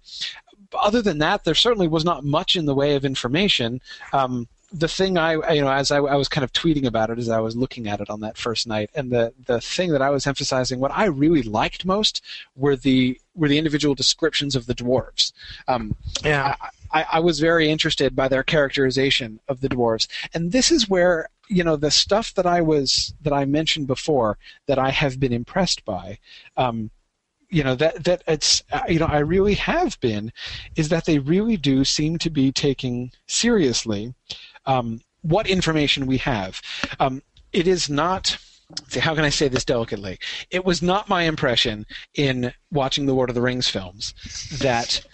other 0.73 1.01
than 1.01 1.19
that, 1.19 1.43
there 1.43 1.53
certainly 1.53 1.87
was 1.87 2.05
not 2.05 2.23
much 2.23 2.55
in 2.55 2.65
the 2.65 2.75
way 2.75 2.95
of 2.95 3.05
information. 3.05 3.81
Um, 4.13 4.47
the 4.71 4.87
thing 4.87 5.17
I, 5.17 5.53
you 5.53 5.61
know, 5.61 5.71
as 5.71 5.91
I, 5.91 5.97
I, 5.97 6.15
was 6.15 6.27
kind 6.27 6.43
of 6.43 6.51
tweeting 6.51 6.85
about 6.85 7.09
it 7.09 7.17
as 7.17 7.29
I 7.29 7.39
was 7.39 7.55
looking 7.55 7.87
at 7.87 8.01
it 8.01 8.09
on 8.09 8.21
that 8.21 8.37
first 8.37 8.67
night, 8.67 8.89
and 8.95 9.11
the 9.11 9.33
the 9.45 9.61
thing 9.61 9.91
that 9.91 10.01
I 10.01 10.09
was 10.09 10.27
emphasizing, 10.27 10.79
what 10.79 10.91
I 10.91 11.05
really 11.05 11.43
liked 11.43 11.85
most 11.85 12.21
were 12.55 12.75
the 12.75 13.19
were 13.35 13.47
the 13.47 13.57
individual 13.57 13.95
descriptions 13.95 14.55
of 14.55 14.65
the 14.65 14.75
dwarves. 14.75 15.33
Um, 15.67 15.95
yeah. 16.23 16.55
I, 16.91 17.05
I 17.13 17.19
was 17.19 17.39
very 17.39 17.69
interested 17.69 18.15
by 18.15 18.27
their 18.27 18.43
characterization 18.43 19.39
of 19.47 19.61
the 19.61 19.69
dwarves, 19.69 20.07
and 20.33 20.51
this 20.51 20.71
is 20.71 20.89
where 20.89 21.29
you 21.47 21.63
know 21.63 21.75
the 21.75 21.91
stuff 21.91 22.33
that 22.35 22.45
I 22.45 22.61
was 22.61 23.13
that 23.21 23.33
I 23.33 23.45
mentioned 23.45 23.87
before 23.87 24.37
that 24.67 24.79
I 24.79 24.89
have 24.89 25.19
been 25.19 25.33
impressed 25.33 25.85
by. 25.85 26.19
Um, 26.57 26.91
you 27.49 27.63
know 27.63 27.75
that 27.75 28.03
that 28.03 28.23
it's 28.27 28.63
uh, 28.71 28.81
you 28.87 28.99
know 28.99 29.05
I 29.05 29.19
really 29.19 29.53
have 29.55 29.99
been 29.99 30.31
is 30.75 30.89
that 30.89 31.05
they 31.05 31.19
really 31.19 31.57
do 31.57 31.85
seem 31.85 32.17
to 32.19 32.29
be 32.29 32.51
taking 32.51 33.11
seriously 33.27 34.13
um, 34.65 35.01
what 35.21 35.47
information 35.47 36.05
we 36.05 36.17
have. 36.17 36.61
Um, 36.99 37.21
it 37.51 37.67
is 37.67 37.89
not. 37.89 38.37
How 38.99 39.13
can 39.13 39.23
I 39.23 39.29
say 39.29 39.47
this 39.47 39.63
delicately? 39.63 40.19
It 40.49 40.65
was 40.65 40.81
not 40.81 41.07
my 41.07 41.23
impression 41.23 41.85
in 42.15 42.51
watching 42.71 43.05
the 43.05 43.13
Lord 43.13 43.29
of 43.29 43.35
the 43.35 43.41
Rings 43.41 43.69
films 43.69 44.13
that 44.59 45.05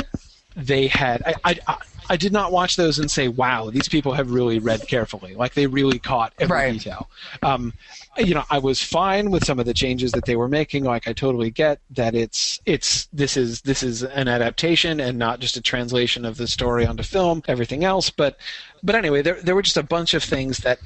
they 0.55 0.87
had. 0.87 1.21
I, 1.25 1.35
I, 1.67 1.77
I 2.09 2.17
did 2.17 2.33
not 2.33 2.51
watch 2.51 2.75
those 2.75 2.99
and 2.99 3.09
say, 3.09 3.27
"Wow, 3.27 3.69
these 3.69 3.87
people 3.87 4.13
have 4.13 4.31
really 4.31 4.59
read 4.59 4.87
carefully. 4.87 5.33
Like 5.33 5.53
they 5.53 5.67
really 5.67 5.99
caught 5.99 6.33
every 6.39 6.55
right. 6.55 6.73
detail." 6.73 7.09
Um, 7.41 7.73
you 8.17 8.33
know, 8.33 8.43
I 8.49 8.57
was 8.57 8.83
fine 8.83 9.31
with 9.31 9.45
some 9.45 9.59
of 9.59 9.65
the 9.65 9.73
changes 9.73 10.11
that 10.11 10.25
they 10.25 10.35
were 10.35 10.49
making. 10.49 10.83
Like 10.83 11.07
I 11.07 11.13
totally 11.13 11.51
get 11.51 11.79
that 11.91 12.15
it's 12.15 12.59
it's 12.65 13.05
this 13.13 13.37
is 13.37 13.61
this 13.61 13.83
is 13.83 14.03
an 14.03 14.27
adaptation 14.27 14.99
and 14.99 15.17
not 15.17 15.39
just 15.39 15.55
a 15.55 15.61
translation 15.61 16.25
of 16.25 16.37
the 16.37 16.47
story 16.47 16.85
onto 16.85 17.03
film. 17.03 17.43
Everything 17.47 17.83
else, 17.83 18.09
but 18.09 18.37
but 18.83 18.95
anyway, 18.95 19.21
there 19.21 19.41
there 19.41 19.55
were 19.55 19.61
just 19.61 19.77
a 19.77 19.83
bunch 19.83 20.13
of 20.13 20.23
things 20.23 20.59
that 20.59 20.79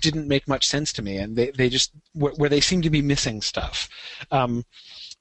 didn't 0.00 0.28
make 0.28 0.48
much 0.48 0.66
sense 0.66 0.92
to 0.94 1.02
me, 1.02 1.16
and 1.16 1.36
they 1.36 1.50
they 1.50 1.68
just 1.68 1.92
where 2.14 2.48
they 2.48 2.60
seemed 2.60 2.82
to 2.84 2.90
be 2.90 3.02
missing 3.02 3.40
stuff. 3.40 3.88
Um, 4.30 4.64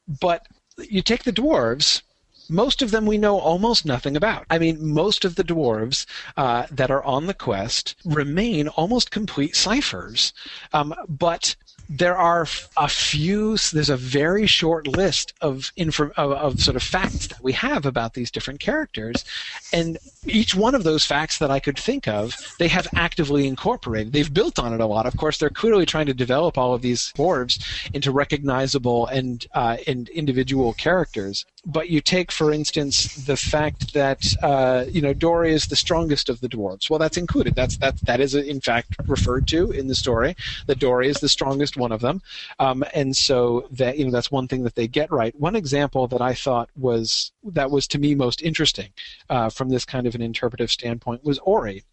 but 0.07 0.47
you 0.77 1.02
take 1.02 1.23
the 1.23 1.34
dwarves 1.34 2.02
most 2.49 2.81
of 2.81 2.91
them 2.91 3.06
we 3.06 3.18
know 3.18 3.39
almost 3.39 3.85
nothing 3.85 4.15
about. 4.15 4.45
I 4.49 4.60
mean, 4.60 4.93
most 4.93 5.26
of 5.26 5.35
the 5.35 5.43
dwarves 5.43 6.06
uh, 6.38 6.68
that 6.72 6.91
are 6.91 7.03
on 7.03 7.26
the 7.26 7.34
quest 7.34 7.95
remain 8.06 8.68
almost 8.68 9.11
complete 9.11 9.56
ciphers, 9.56 10.34
um, 10.73 10.93
but 11.07 11.56
there 11.90 12.18
are 12.18 12.48
a 12.78 12.88
few. 12.88 13.57
There's 13.57 13.90
a 13.90 13.98
very 13.98 14.48
short 14.48 14.88
list 14.88 15.34
of, 15.41 15.72
info, 15.76 16.12
of, 16.18 16.32
of 16.32 16.60
sort 16.60 16.76
of 16.76 16.84
facts 16.84 17.28
that 17.28 17.44
we 17.44 17.53
have 17.53 17.86
about 17.86 18.14
these 18.14 18.32
different 18.32 18.60
characters, 18.60 19.24
and 19.72 19.98
each 20.26 20.56
one 20.56 20.76
of 20.76 20.84
those 20.84 21.06
facts 21.06 21.38
that 21.40 21.52
I 21.52 21.60
could 21.60 21.78
think 21.78 22.07
of, 22.07 22.36
they 22.60 22.68
have 22.68 22.88
actively 22.95 23.48
incorporated. 23.48 24.14
They've 24.14 24.34
built 24.34 24.60
on 24.60 24.74
it 24.74 24.80
a 24.80 24.86
lot. 24.86 25.06
Of 25.06 25.18
course, 25.18 25.38
they're 25.38 25.49
clearly 25.49 25.86
trying 25.86 26.07
to 26.07 26.14
develop 26.14 26.57
all 26.57 26.74
of 26.74 26.82
these 26.82 27.12
dwarves 27.16 27.60
into 27.94 28.12
recognizable 28.12 29.07
and 29.07 29.45
uh, 29.53 29.78
and 29.88 30.10
individual 30.10 30.74
characters. 30.74 31.45
But 31.66 31.90
you 31.90 32.00
take, 32.00 32.32
for 32.32 32.52
instance, 32.52 33.16
the 33.26 33.38
fact 33.38 33.94
that 33.94 34.24
uh, 34.44 34.86
you 34.88 35.02
know 35.02 35.14
Dori 35.14 35.54
is 35.54 35.66
the 35.66 35.76
strongest 35.76 36.30
of 36.30 36.40
the 36.40 36.50
dwarves. 36.50 36.90
Well, 36.90 37.00
that's 37.00 37.18
included. 37.18 37.56
That's 37.56 37.78
that 37.78 38.00
that 38.02 38.20
is 38.20 38.36
in 38.36 38.62
fact 38.62 38.96
referred 39.08 39.48
to 39.50 39.72
in 39.72 39.88
the 39.88 39.96
story. 39.96 40.36
That 40.68 40.80
Dori 40.80 41.08
is 41.08 41.18
the 41.18 41.30
strongest 41.30 41.78
one 41.78 41.92
of 41.92 42.02
them, 42.02 42.22
um, 42.60 42.84
and 42.94 43.16
so 43.16 43.68
that 43.72 43.98
you 43.98 44.06
know 44.06 44.12
that's 44.12 44.32
one 44.32 44.48
thing 44.48 44.64
that 44.64 44.76
they 44.76 44.88
get 44.88 45.12
right. 45.12 45.34
One 45.40 45.56
example 45.56 46.08
that 46.08 46.22
I 46.22 46.34
thought 46.34 46.70
was 46.76 47.32
that 47.44 47.72
was 47.72 47.88
to 47.88 48.00
me 48.00 48.16
most 48.16 48.42
interesting 48.42 48.92
uh, 49.30 49.50
from 49.50 49.70
this 49.70 49.86
kind 49.86 50.06
of 50.08 50.16
an 50.16 50.22
interpretive 50.22 50.72
standpoint 50.72 51.24
was 51.24 51.40
Ori. 51.40 51.84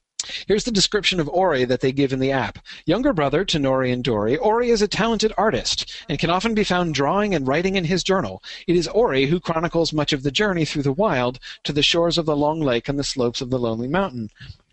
Here's 0.47 0.65
the 0.65 0.71
description 0.71 1.21
of 1.21 1.29
Ori 1.29 1.65
that 1.65 1.81
they 1.81 1.93
give 1.93 2.13
in 2.13 2.19
the 2.19 2.33
app. 2.33 2.59
Younger 2.87 3.13
brother 3.13 3.45
to 3.45 3.59
Nori 3.59 3.93
and 3.93 4.05
Dori, 4.05 4.37
Ori 4.37 4.71
is 4.71 4.83
a 4.83 4.89
talented 4.89 5.33
artist 5.37 5.93
and 6.09 6.19
can 6.19 6.31
often 6.31 6.55
be 6.55 6.65
found 6.65 6.95
drawing 6.95 7.35
and 7.35 7.47
writing 7.47 7.77
in 7.77 7.85
his 7.85 8.05
journal. 8.05 8.43
It 8.67 8.77
is 8.77 8.89
Ori 8.89 9.27
who 9.27 9.41
chronicles 9.41 9.93
much 9.93 10.13
of 10.13 10.23
the 10.23 10.31
journey 10.31 10.65
through 10.65 10.83
the 10.83 10.93
wild 10.93 11.39
to 11.65 11.73
the 11.73 11.83
shores 11.83 12.19
of 12.19 12.27
the 12.27 12.37
long 12.37 12.61
lake 12.61 12.89
and 12.89 12.99
the 12.99 13.05
slopes 13.05 13.41
of 13.41 13.51
the 13.51 13.59
lonely 13.59 13.89
mountain. 13.89 14.31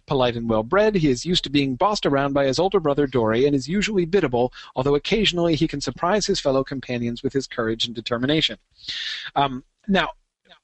polite 0.09 0.35
and 0.35 0.49
well 0.49 0.63
bred. 0.63 0.95
He 0.95 1.09
is 1.09 1.23
used 1.25 1.43
to 1.43 1.51
being 1.51 1.75
bossed 1.75 2.05
around 2.05 2.33
by 2.33 2.45
his 2.45 2.57
older 2.57 2.79
brother 2.79 3.05
Dori 3.05 3.45
and 3.45 3.55
is 3.55 3.69
usually 3.69 4.05
biddable, 4.05 4.51
although 4.75 4.95
occasionally 4.95 5.55
he 5.55 5.67
can 5.67 5.81
surprise 5.81 6.25
his 6.25 6.39
fellow 6.39 6.63
companions 6.63 7.21
with 7.21 7.31
his 7.31 7.45
courage 7.45 7.85
and 7.85 7.93
determination. 7.93 8.57
Um, 9.35 9.63
now, 9.87 10.09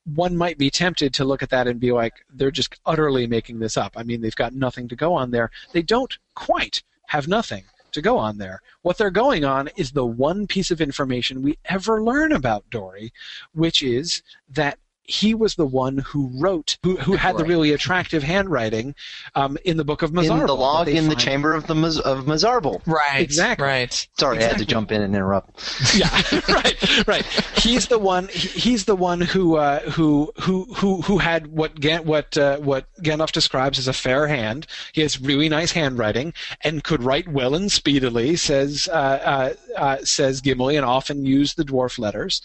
one 0.03 0.35
might 0.35 0.57
be 0.57 0.69
tempted 0.69 1.13
to 1.15 1.25
look 1.25 1.43
at 1.43 1.49
that 1.49 1.67
and 1.67 1.79
be 1.79 1.91
like, 1.91 2.13
they're 2.33 2.51
just 2.51 2.79
utterly 2.85 3.27
making 3.27 3.59
this 3.59 3.77
up. 3.77 3.93
I 3.95 4.03
mean, 4.03 4.21
they've 4.21 4.35
got 4.35 4.53
nothing 4.53 4.87
to 4.89 4.95
go 4.95 5.13
on 5.13 5.31
there. 5.31 5.51
They 5.73 5.81
don't 5.81 6.17
quite 6.35 6.83
have 7.07 7.27
nothing 7.27 7.63
to 7.91 8.01
go 8.01 8.17
on 8.17 8.37
there. 8.37 8.61
What 8.81 8.97
they're 8.97 9.09
going 9.09 9.45
on 9.45 9.69
is 9.75 9.91
the 9.91 10.05
one 10.05 10.47
piece 10.47 10.69
of 10.69 10.81
information 10.81 11.41
we 11.41 11.57
ever 11.65 12.03
learn 12.03 12.31
about 12.31 12.69
Dori, 12.69 13.11
which 13.53 13.81
is 13.81 14.21
that 14.49 14.77
he 15.07 15.33
was 15.33 15.55
the 15.55 15.65
one 15.65 15.99
who 15.99 16.29
wrote, 16.35 16.77
who, 16.83 16.95
who 16.97 17.15
had 17.15 17.37
the 17.37 17.43
really 17.45 17.73
attractive 17.73 18.23
handwriting 18.23 18.95
um, 19.35 19.57
in 19.63 19.77
the 19.77 19.83
book 19.85 20.01
of 20.01 20.11
Mazarbul. 20.11 20.41
in 20.41 20.47
the 20.47 20.55
log 20.55 20.85
that 20.85 20.91
they 20.91 20.97
in 20.97 21.09
the 21.09 21.15
chamber 21.15 21.53
of 21.53 21.67
the 21.67 21.73
Maz- 21.75 21.99
of 22.01 22.25
Mazarbul. 22.25 22.81
Right. 22.87 23.21
Exactly. 23.21 23.65
Right. 23.67 24.07
Sorry, 24.17 24.39
I 24.39 24.43
had 24.47 24.57
to 24.57 24.65
jump 24.65 24.91
in 24.91 25.01
and 25.01 25.15
interrupt. 25.15 25.95
yeah, 25.95 26.09
right, 26.49 27.07
right. 27.07 27.25
He's 27.57 27.87
the 27.87 27.99
one. 27.99 28.27
he- 28.29 28.65
He's 28.65 28.85
the 28.85 28.95
one 28.95 29.21
who 29.21 29.57
uh, 29.57 29.79
who 29.91 30.31
who 30.39 30.63
who 30.75 31.01
who 31.01 31.17
had 31.19 31.47
what 31.47 31.79
Gan, 31.79 32.05
what 32.05 32.35
uh, 32.37 32.57
what 32.57 32.85
Gandalf 33.03 33.31
describes 33.31 33.77
as 33.77 33.87
a 33.87 33.93
fair 33.93 34.27
hand. 34.27 34.65
He 34.93 35.01
has 35.01 35.21
really 35.21 35.49
nice 35.49 35.71
handwriting 35.71 36.33
and 36.61 36.83
could 36.83 37.03
write 37.03 37.27
well 37.27 37.53
and 37.53 37.71
speedily. 37.71 38.35
Says 38.37 38.89
uh, 38.91 38.95
uh, 38.95 39.53
uh, 39.77 39.97
says 40.03 40.41
Gimli, 40.41 40.77
and 40.77 40.85
often 40.85 41.25
used 41.25 41.57
the 41.57 41.63
dwarf 41.63 41.99
letters. 41.99 42.41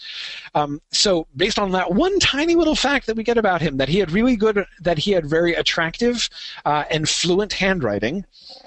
Um, 0.54 0.80
so, 0.90 1.26
based 1.36 1.58
on 1.58 1.70
that 1.72 1.92
one 1.94 2.18
tiny 2.18 2.49
little 2.54 2.74
fact 2.74 3.06
that 3.06 3.16
we 3.16 3.22
get 3.22 3.38
about 3.38 3.60
him, 3.60 3.76
that 3.78 3.88
he 3.88 3.98
had 3.98 4.10
really 4.10 4.36
good, 4.36 4.64
that 4.80 4.98
he 4.98 5.12
had 5.12 5.26
very 5.26 5.54
attractive 5.54 6.28
uh, 6.64 6.84
and 6.90 7.08
fluent 7.08 7.52
handwriting, 7.52 8.24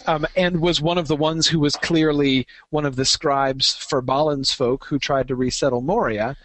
um, 0.08 0.26
and 0.36 0.62
was 0.62 0.82
one 0.82 0.98
of 0.98 1.08
the 1.08 1.16
ones 1.16 1.48
who 1.48 1.60
was 1.60 1.76
clearly 1.76 2.48
one 2.70 2.86
of 2.86 2.96
the 2.96 3.06
scribes 3.06 3.76
for 3.76 4.02
Balin's 4.02 4.54
folk 4.54 4.86
who 4.86 5.00
tried 5.00 5.28
to 5.28 5.36
resettle 5.36 5.82
Moria. 5.82 6.36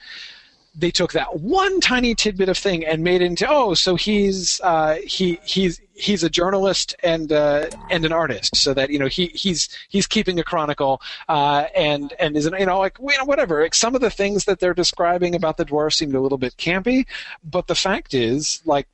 They 0.78 0.92
took 0.92 1.12
that 1.12 1.40
one 1.40 1.80
tiny 1.80 2.14
tidbit 2.14 2.48
of 2.48 2.56
thing 2.56 2.86
and 2.86 3.02
made 3.02 3.20
it 3.20 3.24
into 3.24 3.46
oh, 3.48 3.74
so 3.74 3.96
he's 3.96 4.60
uh, 4.62 4.94
he 5.04 5.40
he's 5.44 5.80
he's 5.94 6.22
a 6.22 6.30
journalist 6.30 6.94
and 7.02 7.32
uh, 7.32 7.66
and 7.90 8.04
an 8.04 8.12
artist, 8.12 8.54
so 8.56 8.72
that 8.74 8.88
you 8.90 8.98
know 9.00 9.08
he 9.08 9.26
he's 9.34 9.68
he's 9.88 10.06
keeping 10.06 10.38
a 10.38 10.44
chronicle 10.44 11.02
uh, 11.28 11.64
and 11.74 12.12
and 12.20 12.36
is 12.36 12.44
you 12.58 12.64
know 12.66 12.78
like 12.78 12.96
you 13.00 13.18
know 13.18 13.24
whatever. 13.24 13.60
Like, 13.62 13.74
some 13.74 13.96
of 13.96 14.00
the 14.00 14.10
things 14.10 14.44
that 14.44 14.60
they're 14.60 14.72
describing 14.72 15.34
about 15.34 15.56
the 15.56 15.64
dwarf 15.64 15.94
seemed 15.94 16.14
a 16.14 16.20
little 16.20 16.38
bit 16.38 16.56
campy, 16.56 17.06
but 17.42 17.66
the 17.66 17.74
fact 17.74 18.14
is 18.14 18.62
like. 18.64 18.86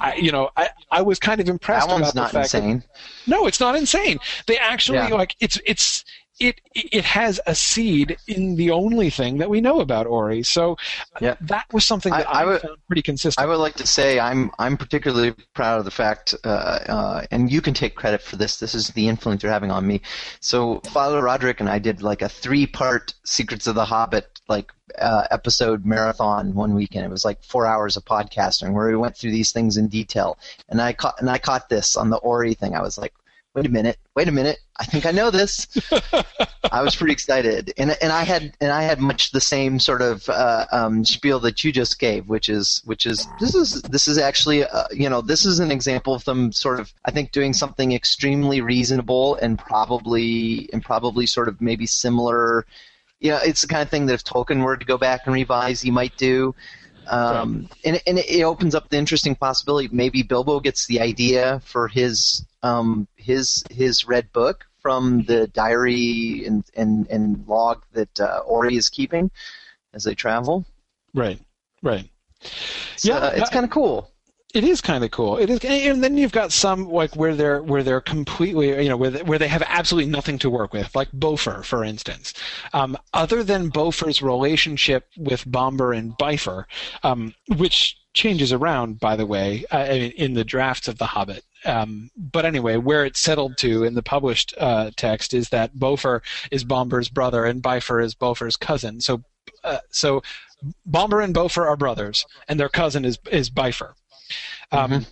I, 0.00 0.14
you 0.14 0.32
know, 0.32 0.48
I, 0.56 0.70
I 0.90 1.02
was 1.02 1.18
kind 1.18 1.38
of 1.38 1.50
impressed 1.50 1.86
That 1.86 1.92
one's 1.92 2.12
about 2.12 2.14
not 2.14 2.32
the 2.32 2.38
fact 2.38 2.52
that- 2.52 2.62
insane. 2.64 2.82
no, 3.26 3.46
it's 3.46 3.60
not 3.60 3.76
insane. 3.76 4.18
They 4.46 4.56
actually 4.56 4.96
Yeah. 4.96 5.08
like 5.08 5.36
it's 5.38 5.60
it's 5.66 6.02
it 6.48 6.60
it 6.74 7.04
has 7.04 7.40
a 7.46 7.54
seed 7.54 8.16
in 8.26 8.56
the 8.56 8.70
only 8.70 9.10
thing 9.10 9.38
that 9.38 9.48
we 9.48 9.60
know 9.60 9.80
about 9.80 10.06
Ori. 10.06 10.42
So 10.42 10.76
Yeah. 11.20 11.36
that 11.52 11.66
was 11.72 11.84
something 11.84 12.12
I- 12.12 12.18
that 12.22 12.28
I 12.28 12.40
I, 12.42 12.44
would- 12.46 12.60
found 12.62 12.76
pretty 12.88 13.02
consistent. 13.02 13.42
I 13.42 13.48
would 13.48 13.58
like 13.66 13.74
to 13.76 13.86
say 13.86 14.18
I'm 14.20 14.50
I'm 14.58 14.76
particularly 14.76 15.32
proud 15.54 15.78
of 15.78 15.84
the 15.84 15.90
fact, 16.02 16.34
uh, 16.44 16.48
uh, 16.48 17.24
and 17.30 17.50
you 17.54 17.60
can 17.60 17.74
take 17.74 17.94
credit 17.94 18.20
for 18.22 18.36
this. 18.36 18.52
This 18.58 18.74
is 18.74 18.88
the 18.88 19.06
influence 19.08 19.42
you're 19.42 19.52
having 19.52 19.70
on 19.70 19.86
me. 19.86 20.00
So 20.40 20.80
Father 20.96 21.22
Roderick 21.22 21.60
and 21.60 21.68
I 21.68 21.78
did 21.78 22.02
like 22.02 22.22
a 22.22 22.28
three-part 22.28 23.14
Secrets 23.24 23.66
of 23.66 23.74
the 23.74 23.84
Hobbit 23.84 24.26
like 24.48 24.72
uh, 24.98 25.24
episode 25.30 25.86
marathon 25.86 26.52
one 26.54 26.74
weekend. 26.74 27.04
It 27.06 27.10
was 27.10 27.24
like 27.24 27.42
four 27.44 27.64
hours 27.66 27.96
of 27.96 28.04
podcasting 28.04 28.72
where 28.74 28.88
we 28.88 28.96
went 28.96 29.16
through 29.16 29.30
these 29.30 29.52
things 29.52 29.76
in 29.76 29.88
detail. 29.88 30.36
And 30.68 30.80
I 30.82 30.92
caught 30.92 31.14
and 31.20 31.30
I 31.30 31.38
caught 31.38 31.68
this 31.68 31.96
on 31.96 32.10
the 32.10 32.18
Ori 32.18 32.54
thing. 32.54 32.74
I 32.74 32.82
was 32.82 32.98
like, 32.98 33.14
wait 33.54 33.66
a 33.66 33.70
minute, 33.70 33.98
wait 34.14 34.28
a 34.28 34.32
minute. 34.32 34.58
I 34.78 34.84
think 34.84 35.06
I 35.06 35.10
know 35.10 35.30
this. 35.30 35.66
I 36.72 36.82
was 36.82 36.96
pretty 36.96 37.12
excited, 37.12 37.72
and 37.76 37.96
and 38.02 38.12
I 38.12 38.24
had 38.24 38.54
and 38.60 38.72
I 38.72 38.82
had 38.82 39.00
much 39.00 39.32
the 39.32 39.40
same 39.40 39.78
sort 39.78 40.00
of 40.00 40.28
uh, 40.28 40.66
um, 40.72 41.04
spiel 41.04 41.38
that 41.40 41.62
you 41.62 41.72
just 41.72 41.98
gave, 41.98 42.28
which 42.28 42.48
is 42.48 42.82
which 42.84 43.06
is 43.06 43.26
this 43.40 43.54
is 43.54 43.82
this 43.82 44.08
is 44.08 44.18
actually 44.18 44.64
uh, 44.64 44.84
you 44.92 45.08
know 45.08 45.20
this 45.20 45.44
is 45.44 45.58
an 45.58 45.70
example 45.70 46.14
of 46.14 46.24
them 46.24 46.52
sort 46.52 46.80
of 46.80 46.92
I 47.04 47.10
think 47.10 47.32
doing 47.32 47.52
something 47.52 47.92
extremely 47.92 48.60
reasonable 48.60 49.36
and 49.36 49.58
probably 49.58 50.68
and 50.72 50.82
probably 50.82 51.26
sort 51.26 51.48
of 51.48 51.60
maybe 51.60 51.86
similar. 51.86 52.66
You 53.20 53.32
know, 53.32 53.38
it's 53.44 53.62
the 53.62 53.68
kind 53.68 53.82
of 53.82 53.88
thing 53.88 54.06
that 54.06 54.14
if 54.14 54.24
Tolkien 54.24 54.64
were 54.64 54.76
to 54.76 54.84
go 54.84 54.98
back 54.98 55.22
and 55.26 55.34
revise, 55.34 55.80
he 55.80 55.92
might 55.92 56.16
do. 56.16 56.54
Um, 57.08 57.68
and, 57.84 58.00
and 58.06 58.18
it 58.18 58.42
opens 58.42 58.74
up 58.74 58.88
the 58.88 58.96
interesting 58.96 59.34
possibility. 59.34 59.88
Maybe 59.92 60.22
Bilbo 60.22 60.60
gets 60.60 60.86
the 60.86 61.00
idea 61.00 61.60
for 61.64 61.88
his 61.88 62.44
um, 62.62 63.06
his 63.22 63.64
his 63.70 64.06
red 64.06 64.32
book 64.32 64.66
from 64.80 65.22
the 65.24 65.46
diary 65.48 66.44
and 66.46 66.64
and, 66.74 67.06
and 67.08 67.46
log 67.46 67.82
that 67.92 68.20
uh, 68.20 68.42
Ori 68.44 68.76
is 68.76 68.88
keeping 68.88 69.30
as 69.94 70.04
they 70.04 70.14
travel. 70.14 70.64
right, 71.14 71.40
right. 71.82 72.08
So, 72.96 73.12
Yeah, 73.12 73.28
it's 73.28 73.50
kind 73.50 73.64
of 73.64 73.70
cool. 73.70 74.10
It 74.54 74.64
is 74.64 74.82
kind 74.82 75.02
of 75.02 75.10
cool. 75.10 75.38
It 75.38 75.48
is, 75.48 75.64
and 75.64 76.04
then 76.04 76.18
you've 76.18 76.32
got 76.32 76.52
some 76.52 76.90
like 76.90 77.16
where 77.16 77.34
they're 77.34 77.62
where 77.62 77.82
they're 77.82 78.02
completely, 78.02 78.82
you 78.82 78.88
know, 78.90 78.98
where 78.98 79.10
they, 79.10 79.22
where 79.22 79.38
they 79.38 79.48
have 79.48 79.62
absolutely 79.66 80.10
nothing 80.10 80.38
to 80.40 80.50
work 80.50 80.74
with, 80.74 80.94
like 80.94 81.10
Bofur, 81.12 81.64
for 81.64 81.82
instance. 81.84 82.34
Um, 82.74 82.98
other 83.14 83.42
than 83.42 83.70
Bofur's 83.70 84.20
relationship 84.20 85.08
with 85.16 85.50
Bombur 85.50 85.96
and 85.96 86.12
Bifur, 86.18 86.64
um, 87.02 87.34
which 87.56 87.96
changes 88.12 88.52
around, 88.52 89.00
by 89.00 89.16
the 89.16 89.24
way, 89.24 89.64
uh, 89.72 89.86
in, 89.86 90.10
in 90.12 90.34
the 90.34 90.44
drafts 90.44 90.86
of 90.86 90.98
The 90.98 91.06
Hobbit. 91.06 91.44
Um, 91.64 92.10
but 92.16 92.44
anyway, 92.44 92.76
where 92.76 93.04
it's 93.04 93.20
settled 93.20 93.56
to 93.58 93.84
in 93.84 93.94
the 93.94 94.02
published 94.02 94.54
uh, 94.58 94.90
text 94.96 95.32
is 95.32 95.50
that 95.50 95.74
Bofur 95.76 96.20
is 96.50 96.64
Bombur's 96.64 97.08
brother 97.08 97.44
and 97.44 97.62
Bifur 97.62 98.02
is 98.02 98.14
Bofur's 98.14 98.56
cousin. 98.56 99.00
So, 99.00 99.22
uh, 99.64 99.78
so 99.90 100.22
Bombur 100.86 101.20
and 101.20 101.34
Bofur 101.34 101.66
are 101.66 101.76
brothers, 101.76 102.26
and 102.48 102.58
their 102.58 102.68
cousin 102.68 103.04
is 103.04 103.18
is 103.30 103.50
Bifur. 103.50 103.92
Um, 104.70 105.06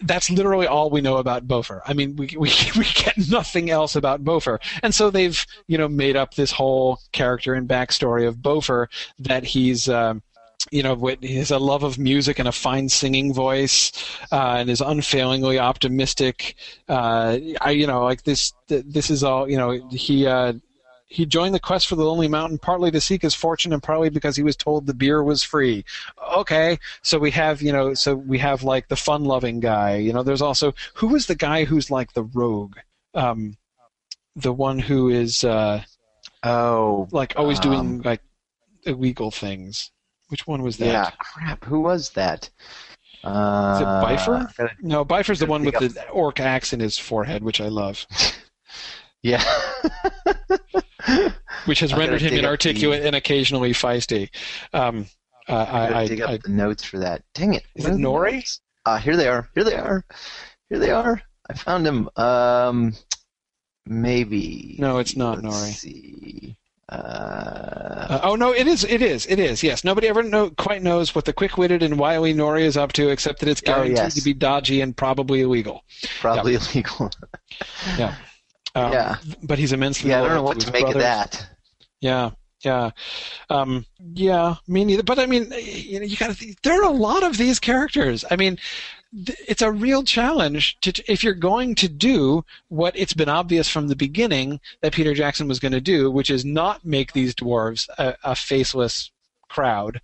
That's 0.00 0.30
literally 0.30 0.68
all 0.68 0.90
we 0.90 1.00
know 1.00 1.16
about 1.16 1.48
Bofur. 1.48 1.80
I 1.84 1.92
mean, 1.92 2.14
we, 2.16 2.26
we 2.38 2.52
we 2.76 2.84
get 2.94 3.16
nothing 3.28 3.70
else 3.70 3.96
about 3.96 4.24
Bofur, 4.24 4.58
and 4.82 4.94
so 4.94 5.10
they've 5.10 5.44
you 5.66 5.78
know 5.78 5.88
made 5.88 6.16
up 6.16 6.34
this 6.34 6.52
whole 6.52 7.00
character 7.12 7.54
and 7.54 7.68
backstory 7.68 8.26
of 8.26 8.36
Bofur 8.36 8.86
that 9.18 9.44
he's. 9.44 9.88
Um, 9.88 10.22
you 10.70 10.82
know, 10.82 10.96
has 11.22 11.50
a 11.50 11.58
love 11.58 11.82
of 11.82 11.98
music 11.98 12.38
and 12.38 12.48
a 12.48 12.52
fine 12.52 12.88
singing 12.88 13.32
voice, 13.32 13.92
uh, 14.32 14.56
and 14.58 14.68
is 14.70 14.80
unfailingly 14.80 15.58
optimistic. 15.58 16.56
Uh, 16.88 17.38
I, 17.60 17.70
you 17.70 17.86
know, 17.86 18.04
like 18.04 18.22
this. 18.24 18.52
th- 18.68 18.84
This 18.86 19.10
is 19.10 19.22
all. 19.24 19.48
You 19.48 19.56
know, 19.56 19.70
he 19.90 20.26
uh, 20.26 20.54
he 21.06 21.24
joined 21.24 21.54
the 21.54 21.60
quest 21.60 21.86
for 21.86 21.96
the 21.96 22.04
Lonely 22.04 22.28
Mountain 22.28 22.58
partly 22.58 22.90
to 22.90 23.00
seek 23.00 23.22
his 23.22 23.34
fortune 23.34 23.72
and 23.72 23.82
partly 23.82 24.10
because 24.10 24.36
he 24.36 24.42
was 24.42 24.56
told 24.56 24.86
the 24.86 24.94
beer 24.94 25.22
was 25.24 25.42
free. 25.42 25.84
Okay, 26.36 26.78
so 27.02 27.18
we 27.18 27.30
have 27.30 27.62
you 27.62 27.72
know, 27.72 27.94
so 27.94 28.14
we 28.14 28.38
have 28.38 28.62
like 28.62 28.88
the 28.88 28.96
fun-loving 28.96 29.60
guy. 29.60 29.96
You 29.96 30.12
know, 30.12 30.22
there's 30.22 30.42
also 30.42 30.74
who 30.94 31.08
was 31.08 31.26
the 31.26 31.34
guy 31.34 31.64
who's 31.64 31.90
like 31.90 32.12
the 32.12 32.24
rogue, 32.24 32.76
um, 33.14 33.56
the 34.36 34.52
one 34.52 34.78
who 34.78 35.08
is 35.08 35.44
uh, 35.44 35.82
Oh, 36.42 37.08
like 37.10 37.34
always 37.36 37.58
Um, 37.58 37.62
doing 37.62 38.02
like 38.02 38.20
illegal 38.84 39.30
things. 39.30 39.90
Which 40.28 40.46
one 40.46 40.62
was 40.62 40.76
that? 40.78 40.86
yeah, 40.86 41.10
crap. 41.18 41.64
Who 41.64 41.80
was 41.80 42.10
that? 42.10 42.48
Uh, 43.24 43.74
Is 43.74 43.80
it 43.80 43.84
Bifur? 43.84 44.56
gotta- 44.56 44.76
No, 44.80 45.04
Bifur's 45.04 45.40
the 45.40 45.46
one 45.46 45.64
with 45.64 45.74
the 45.74 46.08
orc 46.10 46.38
axe 46.40 46.72
in 46.72 46.80
his 46.80 46.98
forehead, 46.98 47.42
which 47.42 47.60
I 47.60 47.68
love, 47.68 48.06
Yeah. 49.22 49.42
which 51.64 51.80
has 51.80 51.92
rendered 51.94 52.20
him 52.22 52.34
inarticulate 52.34 53.04
and 53.04 53.16
occasionally 53.16 53.72
feisty. 53.72 54.30
Um, 54.72 55.06
uh, 55.48 55.54
I 55.54 55.60
I, 55.60 55.88
gotta 55.88 55.96
I, 55.96 56.06
dig 56.06 56.20
up 56.20 56.30
I, 56.30 56.38
the 56.44 56.48
notes 56.50 56.84
for 56.84 56.98
that. 56.98 57.22
Dang 57.34 57.54
it! 57.54 57.64
Is 57.74 57.86
it 57.86 57.92
Nori? 57.94 58.44
Uh, 58.86 58.98
here 58.98 59.16
they 59.16 59.28
are. 59.28 59.48
Here 59.54 59.64
they 59.64 59.74
are. 59.74 60.04
Here 60.68 60.78
they 60.78 60.90
are. 60.90 61.20
I 61.50 61.54
found 61.54 61.86
him. 61.86 62.08
Um, 62.16 62.94
maybe. 63.86 64.76
No, 64.78 64.98
it's 64.98 65.16
not 65.16 65.42
Let's 65.42 65.56
Nori. 65.56 65.72
See. 65.72 66.56
Uh, 66.88 66.94
Uh, 68.08 68.20
oh 68.22 68.34
no, 68.36 68.52
it 68.54 68.66
is. 68.66 68.84
It 68.84 69.02
is. 69.02 69.26
It 69.26 69.38
is. 69.38 69.62
Yes. 69.62 69.84
Nobody 69.84 70.08
ever 70.08 70.22
know, 70.22 70.48
quite 70.50 70.82
knows 70.82 71.14
what 71.14 71.26
the 71.26 71.32
quick-witted 71.32 71.82
and 71.82 71.98
wily 71.98 72.32
Nori 72.32 72.62
is 72.62 72.76
up 72.76 72.92
to, 72.94 73.10
except 73.10 73.40
that 73.40 73.48
it's 73.50 73.60
Oh, 73.66 73.72
guaranteed 73.72 73.96
yes. 73.98 74.14
to 74.14 74.22
be 74.22 74.32
dodgy 74.32 74.80
and 74.80 74.96
probably 74.96 75.42
illegal. 75.42 75.84
probably 76.20 76.54
illegal. 76.54 77.10
Yeah. 77.98 78.14
Um, 78.74 78.92
Yeah. 78.92 79.16
But 79.42 79.58
he's 79.58 79.72
immensely. 79.72 80.10
yeah, 80.10 80.20
I 80.20 80.24
don't 80.26 80.34
know 80.34 80.42
what 80.42 80.56
his 80.56 80.64
to 80.66 80.72
make 80.72 80.86
of 80.86 80.94
that. 80.94 81.44
Yeah. 82.00 82.30
Yeah. 82.62 82.90
Um, 83.50 83.86
yeah. 84.14 84.56
Me 84.68 84.84
neither. 84.84 85.02
But 85.02 85.18
I 85.18 85.26
mean, 85.26 85.50
you 85.58 85.98
know, 86.00 86.04
you 86.06 86.16
got 86.16 86.36
to. 86.36 86.54
There 86.62 86.78
are 86.80 86.84
a 86.84 86.90
lot 86.90 87.22
of 87.22 87.36
these 87.38 87.58
characters. 87.58 88.24
I 88.30 88.36
mean. 88.36 88.58
It's 89.12 89.62
a 89.62 89.72
real 89.72 90.02
challenge 90.02 90.76
to, 90.82 90.92
if 91.10 91.24
you're 91.24 91.32
going 91.32 91.74
to 91.76 91.88
do 91.88 92.44
what 92.68 92.94
it's 92.96 93.14
been 93.14 93.28
obvious 93.28 93.68
from 93.68 93.88
the 93.88 93.96
beginning 93.96 94.60
that 94.82 94.92
Peter 94.92 95.14
Jackson 95.14 95.48
was 95.48 95.58
going 95.58 95.72
to 95.72 95.80
do, 95.80 96.10
which 96.10 96.28
is 96.28 96.44
not 96.44 96.84
make 96.84 97.12
these 97.12 97.34
dwarves 97.34 97.88
a, 97.96 98.16
a 98.22 98.34
faceless 98.34 99.10
crowd, 99.48 100.00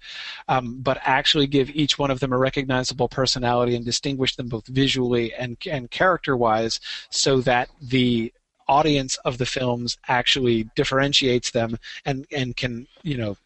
um, 0.48 0.81
but 0.81 0.98
actually 1.02 1.47
give 1.47 1.68
each 1.70 1.98
one 1.98 2.10
of 2.10 2.20
them 2.20 2.32
a 2.32 2.39
recognizable 2.39 3.09
personality 3.09 3.76
and 3.76 3.85
distinguish 3.85 4.36
them 4.36 4.48
both 4.48 4.66
visually 4.68 5.35
and 5.35 5.59
and 5.70 5.90
character 5.90 6.35
wise, 6.36 6.81
so 7.10 7.40
that 7.43 7.68
the 7.82 8.32
audience 8.68 9.16
of 9.18 9.36
the 9.36 9.47
films 9.47 9.98
actually 10.09 10.64
differentiates 10.74 11.51
them 11.51 11.76
and 12.06 12.26
and 12.32 12.56
can 12.56 12.86
you 13.02 13.18
know 13.18 13.36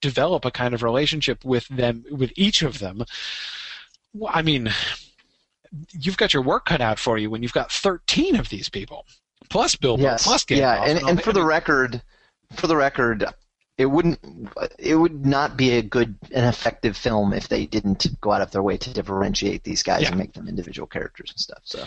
develop 0.00 0.44
a 0.44 0.50
kind 0.50 0.74
of 0.74 0.82
relationship 0.82 1.44
with 1.44 1.68
them 1.68 2.04
with 2.10 2.32
each 2.36 2.62
of 2.62 2.78
them. 2.80 3.04
I 4.28 4.42
mean, 4.42 4.72
you've 5.92 6.16
got 6.16 6.32
your 6.34 6.42
work 6.42 6.66
cut 6.66 6.80
out 6.80 6.98
for 6.98 7.18
you 7.18 7.30
when 7.30 7.42
you've 7.42 7.52
got 7.52 7.70
13 7.72 8.36
of 8.36 8.48
these 8.48 8.68
people 8.68 9.06
plus 9.50 9.76
Bill 9.76 9.98
Yes. 9.98 10.24
plus 10.24 10.44
Gandalf. 10.44 10.56
yeah, 10.58 10.84
and, 10.84 10.98
and 11.08 11.18
that. 11.18 11.24
for 11.24 11.32
the 11.32 11.44
record, 11.44 12.02
for 12.54 12.66
the 12.66 12.76
record, 12.76 13.24
it 13.76 13.86
wouldn't 13.86 14.20
it 14.78 14.94
would 14.94 15.26
not 15.26 15.56
be 15.56 15.72
a 15.72 15.82
good 15.82 16.14
and 16.30 16.46
effective 16.46 16.96
film 16.96 17.32
if 17.32 17.48
they 17.48 17.66
didn't 17.66 18.06
go 18.20 18.30
out 18.30 18.40
of 18.40 18.52
their 18.52 18.62
way 18.62 18.76
to 18.76 18.92
differentiate 18.92 19.64
these 19.64 19.82
guys 19.82 20.02
Yeah. 20.02 20.08
and 20.10 20.18
make 20.18 20.32
them 20.32 20.46
individual 20.46 20.86
characters 20.86 21.30
and 21.30 21.40
stuff. 21.40 21.58
So 21.64 21.84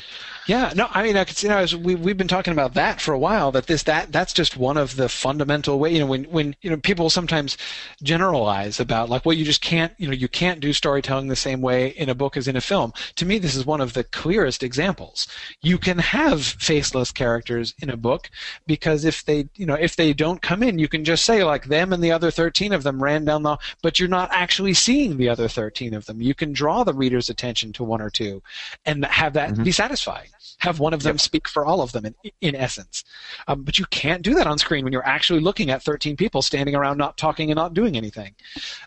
Yeah, 0.47 0.73
no, 0.75 0.89
I 0.91 1.01
mean, 1.03 1.15
I 1.15 1.23
could, 1.23 1.41
you 1.41 1.47
know, 1.47 1.65
we 1.81 1.95
we've 1.95 2.17
been 2.17 2.27
talking 2.27 2.51
about 2.51 2.73
that 2.73 2.99
for 2.99 3.13
a 3.13 3.19
while. 3.19 3.53
That 3.53 3.67
this 3.67 3.83
that 3.83 4.11
that's 4.11 4.33
just 4.33 4.57
one 4.57 4.75
of 4.75 4.97
the 4.97 5.07
fundamental 5.07 5.79
way. 5.79 5.93
You 5.93 5.99
know, 5.99 6.07
when 6.07 6.25
when 6.25 6.55
you 6.61 6.69
know 6.69 6.75
people 6.77 7.09
sometimes 7.09 7.55
generalize 8.03 8.79
about 8.81 9.09
like, 9.09 9.25
well, 9.25 9.33
you 9.37 9.45
just 9.45 9.61
can't, 9.61 9.93
you 9.97 10.07
know, 10.07 10.13
you 10.13 10.27
can't 10.27 10.59
do 10.59 10.73
storytelling 10.73 11.27
the 11.29 11.35
same 11.37 11.61
way 11.61 11.87
in 11.89 12.09
a 12.09 12.15
book 12.15 12.35
as 12.35 12.47
in 12.49 12.57
a 12.57 12.61
film. 12.61 12.91
To 13.15 13.25
me, 13.25 13.39
this 13.39 13.55
is 13.55 13.65
one 13.65 13.79
of 13.81 13.93
the 13.93 14.03
clearest 14.03 14.61
examples. 14.61 15.27
You 15.61 15.77
can 15.77 15.99
have 15.99 16.43
faceless 16.43 17.11
characters 17.13 17.73
in 17.81 17.89
a 17.89 17.97
book 17.97 18.29
because 18.65 19.05
if 19.05 19.23
they, 19.23 19.47
you 19.55 19.65
know, 19.65 19.75
if 19.75 19.95
they 19.95 20.11
don't 20.13 20.41
come 20.41 20.63
in, 20.63 20.79
you 20.79 20.87
can 20.89 21.05
just 21.05 21.23
say 21.25 21.43
like 21.45 21.65
them 21.77 21.93
and 21.93 22.03
the 22.03 22.11
other 22.11 22.31
thirteen 22.31 22.73
of 22.73 22.83
them 22.83 23.01
ran 23.01 23.25
down 23.25 23.43
the, 23.43 23.57
but 23.81 23.99
you're 23.99 24.09
not 24.09 24.29
actually 24.31 24.73
seeing 24.73 25.17
the 25.17 25.29
other 25.29 25.47
thirteen 25.47 25.93
of 25.93 26.05
them. 26.05 26.21
You 26.21 26.33
can 26.33 26.53
draw 26.53 26.83
the 26.83 26.93
reader's 26.93 27.29
attention 27.29 27.71
to 27.73 27.83
one 27.83 28.01
or 28.01 28.09
two, 28.09 28.41
and 28.85 29.05
have 29.05 29.33
that 29.33 29.63
be 29.63 29.71
satisfying. 29.71 30.29
Have 30.59 30.79
one 30.79 30.93
of 30.93 31.03
them 31.03 31.17
speak 31.19 31.47
for 31.47 31.65
all 31.65 31.81
of 31.81 31.91
them 31.91 32.05
in, 32.05 32.15
in 32.41 32.55
essence. 32.55 33.03
Um, 33.47 33.61
but 33.61 33.77
you 33.77 33.85
can't 33.91 34.23
do 34.23 34.33
that 34.35 34.47
on 34.47 34.57
screen 34.57 34.83
when 34.83 34.91
you're 34.93 35.05
actually 35.05 35.39
looking 35.39 35.69
at 35.69 35.83
13 35.83 36.15
people 36.17 36.41
standing 36.41 36.75
around 36.75 36.97
not 36.97 37.15
talking 37.15 37.51
and 37.51 37.57
not 37.57 37.73
doing 37.75 37.95
anything. 37.95 38.33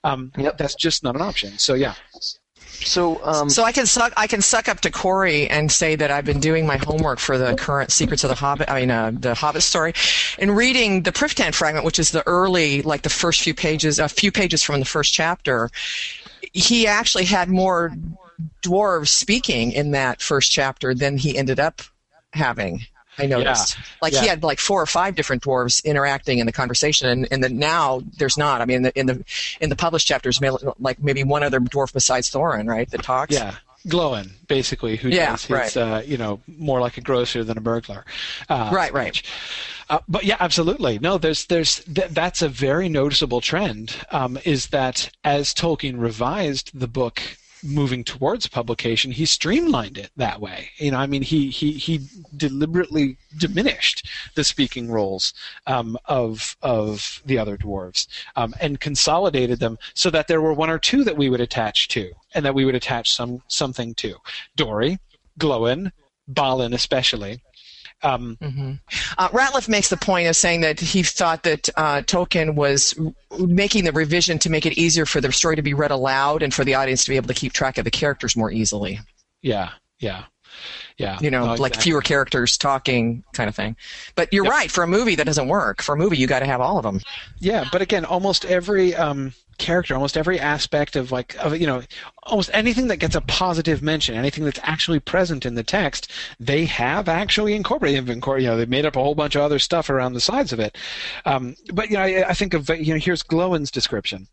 Um, 0.02 0.32
Yep. 0.36 0.58
That's 0.58 0.74
just 0.74 1.04
not 1.04 1.14
an 1.14 1.22
option. 1.22 1.58
So 1.58 1.74
yeah, 1.74 1.94
so 2.70 3.24
um, 3.24 3.50
So 3.50 3.64
I 3.64 3.72
can 3.72 3.86
suck 3.86 4.12
I 4.16 4.26
can 4.26 4.40
suck 4.40 4.68
up 4.68 4.80
to 4.80 4.90
Corey 4.90 5.48
and 5.48 5.70
say 5.70 5.96
that 5.96 6.10
I've 6.10 6.24
been 6.24 6.40
doing 6.40 6.66
my 6.66 6.76
homework 6.76 7.18
for 7.18 7.36
the 7.36 7.54
current 7.54 7.92
Secrets 7.92 8.24
of 8.24 8.28
the 8.30 8.36
Hobbit. 8.36 8.70
I 8.70 8.80
mean, 8.80 8.90
uh, 8.90 9.12
the 9.14 9.34
Hobbit 9.34 9.62
story, 9.62 9.92
and 10.38 10.56
reading 10.56 11.02
the 11.02 11.12
Pryftan 11.12 11.54
fragment, 11.54 11.84
which 11.84 11.98
is 11.98 12.10
the 12.10 12.26
early, 12.26 12.82
like 12.82 13.02
the 13.02 13.10
first 13.10 13.42
few 13.42 13.54
pages, 13.54 13.98
a 13.98 14.08
few 14.08 14.32
pages 14.32 14.62
from 14.62 14.80
the 14.80 14.86
first 14.86 15.12
chapter. 15.12 15.70
He 16.52 16.86
actually 16.86 17.24
had 17.24 17.48
more 17.48 17.94
dwarves 18.62 19.08
speaking 19.08 19.72
in 19.72 19.90
that 19.92 20.22
first 20.22 20.50
chapter 20.50 20.94
than 20.94 21.18
he 21.18 21.36
ended 21.36 21.60
up 21.60 21.82
having. 22.32 22.86
I 23.20 23.26
noticed. 23.26 23.76
Like 24.02 24.12
he 24.14 24.26
had 24.26 24.42
like 24.42 24.58
four 24.58 24.80
or 24.82 24.86
five 24.86 25.14
different 25.14 25.42
dwarves 25.42 25.84
interacting 25.84 26.38
in 26.38 26.46
the 26.46 26.52
conversation, 26.52 27.08
and, 27.08 27.28
and 27.30 27.42
then 27.44 27.58
now 27.58 28.02
there's 28.18 28.36
not. 28.38 28.60
I 28.60 28.64
mean, 28.64 28.76
in 28.78 28.82
the 28.84 28.98
in 28.98 29.06
the, 29.06 29.24
in 29.60 29.68
the 29.70 29.76
published 29.76 30.06
chapters, 30.06 30.40
like 30.78 31.02
maybe 31.02 31.22
one 31.24 31.42
other 31.42 31.60
dwarf 31.60 31.92
besides 31.92 32.30
Thorin, 32.30 32.66
right, 32.68 32.90
that 32.90 33.02
talks. 33.02 33.34
yeah. 33.34 33.54
Gloin, 33.88 34.32
basically, 34.46 34.96
who 34.96 35.08
Yeah, 35.08 35.30
does 35.30 35.44
his, 35.46 35.50
right. 35.50 35.76
uh, 35.76 36.02
you 36.04 36.18
know, 36.18 36.38
more 36.58 36.80
like 36.80 36.98
a 36.98 37.00
grocer 37.00 37.42
than 37.44 37.56
a 37.56 37.62
burglar. 37.62 38.04
Uh, 38.46 38.68
Right, 38.70 38.92
right. 38.92 39.22
Uh, 39.88 40.00
but 40.06 40.22
yeah, 40.24 40.36
absolutely. 40.38 40.98
No, 40.98 41.16
there's 41.16 41.46
there's 41.46 41.82
th- 41.84 42.10
that's 42.10 42.42
a 42.42 42.48
very 42.50 42.90
noticeable 42.90 43.40
trend. 43.40 43.96
Um, 44.10 44.38
is 44.44 44.66
that 44.68 45.10
as 45.24 45.54
Tolkien 45.54 45.98
revised 45.98 46.78
the 46.78 46.86
book 46.88 47.22
moving 47.62 48.04
towards 48.04 48.46
publication, 48.46 49.10
he 49.10 49.26
streamlined 49.26 49.98
it 49.98 50.10
that 50.16 50.40
way. 50.40 50.70
You 50.78 50.90
know, 50.90 50.98
I 50.98 51.06
mean, 51.06 51.22
he 51.22 51.50
he 51.50 51.72
he 51.72 52.06
deliberately 52.36 53.16
diminished 53.38 54.08
the 54.34 54.44
speaking 54.44 54.90
roles 54.90 55.34
um, 55.66 55.96
of 56.06 56.56
of 56.62 57.22
the 57.26 57.38
other 57.38 57.56
dwarves 57.56 58.06
um, 58.36 58.54
and 58.60 58.80
consolidated 58.80 59.58
them 59.60 59.78
so 59.94 60.10
that 60.10 60.28
there 60.28 60.40
were 60.40 60.52
one 60.52 60.70
or 60.70 60.78
two 60.78 61.04
that 61.04 61.16
we 61.16 61.28
would 61.28 61.40
attach 61.40 61.88
to, 61.88 62.12
and 62.34 62.44
that 62.44 62.54
we 62.54 62.64
would 62.64 62.74
attach 62.74 63.12
some 63.12 63.42
something 63.48 63.94
to. 63.94 64.16
Dori, 64.56 64.98
Gloin, 65.38 65.92
Balin, 66.28 66.74
especially. 66.74 67.42
Um, 68.02 68.38
Uh, 69.18 69.28
Rateliff 69.28 69.68
makes 69.68 69.88
the 69.88 69.96
point 69.96 70.28
of 70.28 70.36
saying 70.36 70.62
that 70.62 70.80
he 70.80 71.02
thought 71.02 71.42
that 71.42 71.68
uh, 71.76 72.02
Tolkien 72.02 72.54
was 72.54 72.98
making 73.38 73.84
the 73.84 73.92
revision 73.92 74.38
to 74.38 74.50
make 74.50 74.64
it 74.66 74.78
easier 74.78 75.04
for 75.06 75.20
the 75.20 75.30
story 75.32 75.56
to 75.56 75.62
be 75.62 75.74
read 75.74 75.90
aloud 75.90 76.42
and 76.42 76.54
for 76.54 76.64
the 76.64 76.74
audience 76.74 77.04
to 77.04 77.10
be 77.10 77.16
able 77.16 77.28
to 77.28 77.34
keep 77.34 77.52
track 77.52 77.78
of 77.78 77.84
the 77.84 77.90
characters 77.90 78.36
more 78.36 78.50
easily. 78.50 79.00
yeah, 79.42 79.70
yeah, 79.98 80.24
yeah. 81.00 81.18
You 81.20 81.30
know, 81.30 81.46
No, 81.46 81.54
like 81.54 81.72
exactly. 81.72 81.82
fewer 81.82 82.00
characters 82.02 82.58
talking 82.58 83.24
kind 83.32 83.48
of 83.48 83.56
thing. 83.56 83.74
But 84.14 84.32
you're 84.32 84.44
Yep. 84.44 84.52
right, 84.52 84.70
for 84.70 84.84
a 84.84 84.86
movie 84.86 85.14
that 85.14 85.24
doesn't 85.24 85.48
work. 85.48 85.80
For 85.82 85.94
a 85.94 85.98
movie, 85.98 86.18
you 86.18 86.26
got 86.26 86.40
to 86.40 86.46
have 86.46 86.60
all 86.60 86.76
of 86.76 86.82
them. 86.82 87.00
Yeah, 87.38 87.64
but 87.72 87.80
again, 87.82 88.04
almost 88.04 88.44
every 88.44 88.94
um, 88.94 89.32
character, 89.58 89.94
almost 89.94 90.16
every 90.16 90.38
aspect 90.38 90.96
of 90.96 91.10
like 91.10 91.36
of 91.42 91.58
you 91.58 91.66
know, 91.66 91.82
almost 92.24 92.50
anything 92.52 92.88
that 92.88 92.98
gets 92.98 93.14
a 93.14 93.20
positive 93.22 93.82
mention, 93.82 94.14
anything 94.14 94.44
that's 94.44 94.60
actually 94.62 95.00
present 95.00 95.46
in 95.46 95.54
the 95.54 95.62
text, 95.64 96.10
they 96.38 96.64
have 96.66 97.08
actually 97.08 97.54
incorporated. 97.54 98.04
They've 98.06 98.16
incor- 98.16 98.40
You 98.40 98.48
know, 98.48 98.56
they've 98.58 98.68
made 98.68 98.84
up 98.86 98.96
a 98.96 99.00
whole 99.00 99.14
bunch 99.14 99.34
of 99.36 99.42
other 99.42 99.58
stuff 99.58 99.88
around 99.90 100.12
the 100.12 100.20
sides 100.20 100.52
of 100.52 100.60
it. 100.60 100.76
Um, 101.24 101.56
but 101.72 101.90
you 101.90 101.96
know, 101.96 102.02
I, 102.02 102.28
I 102.28 102.34
think 102.34 102.52
of 102.54 102.68
you 102.68 102.92
know, 102.94 103.00
here's 103.00 103.22
Gloin's 103.22 103.70
description. 103.70 104.28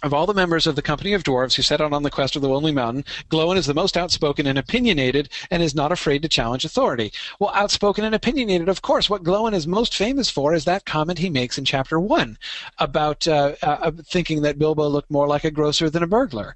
Of 0.00 0.14
all 0.14 0.26
the 0.26 0.34
members 0.34 0.68
of 0.68 0.76
the 0.76 0.82
company 0.82 1.12
of 1.12 1.24
dwarves 1.24 1.56
who 1.56 1.62
set 1.62 1.80
out 1.80 1.92
on 1.92 2.04
the 2.04 2.10
quest 2.10 2.36
of 2.36 2.42
the 2.42 2.48
Lonely 2.48 2.70
Mountain, 2.70 3.04
Gloin 3.30 3.56
is 3.56 3.66
the 3.66 3.74
most 3.74 3.96
outspoken 3.96 4.46
and 4.46 4.56
opinionated 4.56 5.28
and 5.50 5.60
is 5.60 5.74
not 5.74 5.90
afraid 5.90 6.22
to 6.22 6.28
challenge 6.28 6.64
authority. 6.64 7.12
Well, 7.40 7.50
outspoken 7.52 8.04
and 8.04 8.14
opinionated, 8.14 8.68
of 8.68 8.80
course. 8.80 9.10
What 9.10 9.24
Gloin 9.24 9.54
is 9.54 9.66
most 9.66 9.96
famous 9.96 10.30
for 10.30 10.54
is 10.54 10.64
that 10.66 10.84
comment 10.84 11.18
he 11.18 11.30
makes 11.30 11.58
in 11.58 11.64
chapter 11.64 11.98
one 11.98 12.38
about 12.78 13.26
uh, 13.26 13.56
uh, 13.60 13.90
thinking 14.04 14.42
that 14.42 14.58
Bilbo 14.58 14.86
looked 14.86 15.10
more 15.10 15.26
like 15.26 15.42
a 15.42 15.50
grocer 15.50 15.90
than 15.90 16.04
a 16.04 16.06
burglar. 16.06 16.54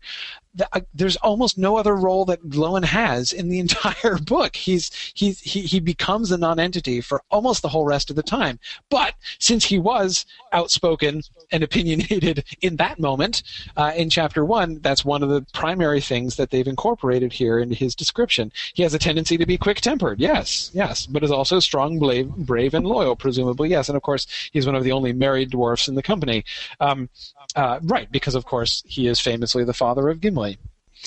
Th- 0.57 0.85
There's 0.95 1.17
almost 1.17 1.59
no 1.59 1.77
other 1.77 1.97
role 1.97 2.25
that 2.27 2.49
Gloin 2.49 2.83
has 2.83 3.33
in 3.33 3.49
the 3.49 3.59
entire 3.67 4.19
book. 4.19 4.57
He's, 4.57 4.91
he's 5.15 5.41
he, 5.41 5.63
he 5.63 5.81
becomes 5.81 6.31
a 6.31 6.39
non-entity 6.39 7.01
for 7.01 7.23
almost 7.31 7.63
the 7.63 7.69
whole 7.69 7.85
rest 7.85 8.11
of 8.11 8.17
the 8.17 8.23
time. 8.23 8.59
But 8.91 9.15
since 9.39 9.65
he 9.65 9.79
was 9.79 10.27
outspoken 10.53 11.23
and 11.51 11.63
opinionated 11.63 12.45
in 12.61 12.77
that 12.77 12.99
moment 12.99 13.43
uh, 13.77 13.93
in 13.97 14.11
chapter 14.11 14.45
one, 14.45 14.81
that's 14.81 15.05
one 15.05 15.23
of 15.23 15.29
the 15.29 15.45
primary 15.53 16.01
things 16.01 16.37
that 16.37 16.51
they've 16.51 16.67
incorporated 16.67 17.33
here 17.33 17.59
into 17.59 17.75
his 17.75 17.95
description. 17.95 18.53
He 18.75 18.83
has 18.83 18.95
a 18.95 18.99
tendency 18.99 19.37
to 19.39 19.47
be 19.47 19.57
quick-tempered, 19.59 20.21
yes, 20.21 20.71
yes, 20.75 21.07
but 21.07 21.25
is 21.25 21.31
also 21.31 21.61
strong, 21.61 21.99
brave, 21.99 22.29
brave 22.37 22.75
and 22.75 22.87
loyal, 22.87 23.17
presumably, 23.17 23.71
yes. 23.71 23.89
And 23.89 23.97
of 23.97 24.03
course, 24.03 24.27
he's 24.53 24.67
one 24.67 24.75
of 24.75 24.85
the 24.85 24.93
only 24.93 25.13
married 25.13 25.51
dwarfs 25.51 25.89
in 25.89 25.95
the 25.95 26.03
company. 26.03 26.45
Um, 26.81 27.09
uh, 27.57 27.81
right, 27.83 28.11
because 28.11 28.35
of 28.35 28.45
course 28.45 28.83
he 28.87 29.07
is 29.07 29.21
famously 29.21 29.65
the 29.65 29.75
father 29.75 30.09
of 30.09 30.21
Gimli. 30.21 30.59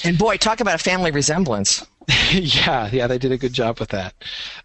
And 0.03 0.17
boy, 0.17 0.37
talk 0.37 0.59
about 0.59 0.75
a 0.75 0.83
family 0.83 1.11
resemblance. 1.11 1.85
yeah, 2.31 2.89
yeah, 2.91 3.07
they 3.07 3.17
did 3.17 3.31
a 3.31 3.37
good 3.37 3.53
job 3.53 3.79
with 3.79 3.89
that. 3.89 4.13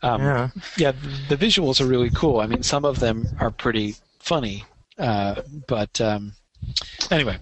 Um, 0.03 0.21
Yeah. 0.21 0.49
yeah, 0.77 0.93
the 1.29 1.37
visuals 1.37 1.81
are 1.81 1.87
really 1.87 2.11
cool. 2.11 2.41
I 2.41 2.47
mean, 2.47 2.63
some 2.63 2.85
of 2.85 2.99
them 2.99 3.27
are 3.39 3.51
pretty 3.51 3.95
funny, 4.19 4.65
uh, 4.99 5.37
but 5.67 6.01
um, 6.01 6.35
anyway, 7.11 7.39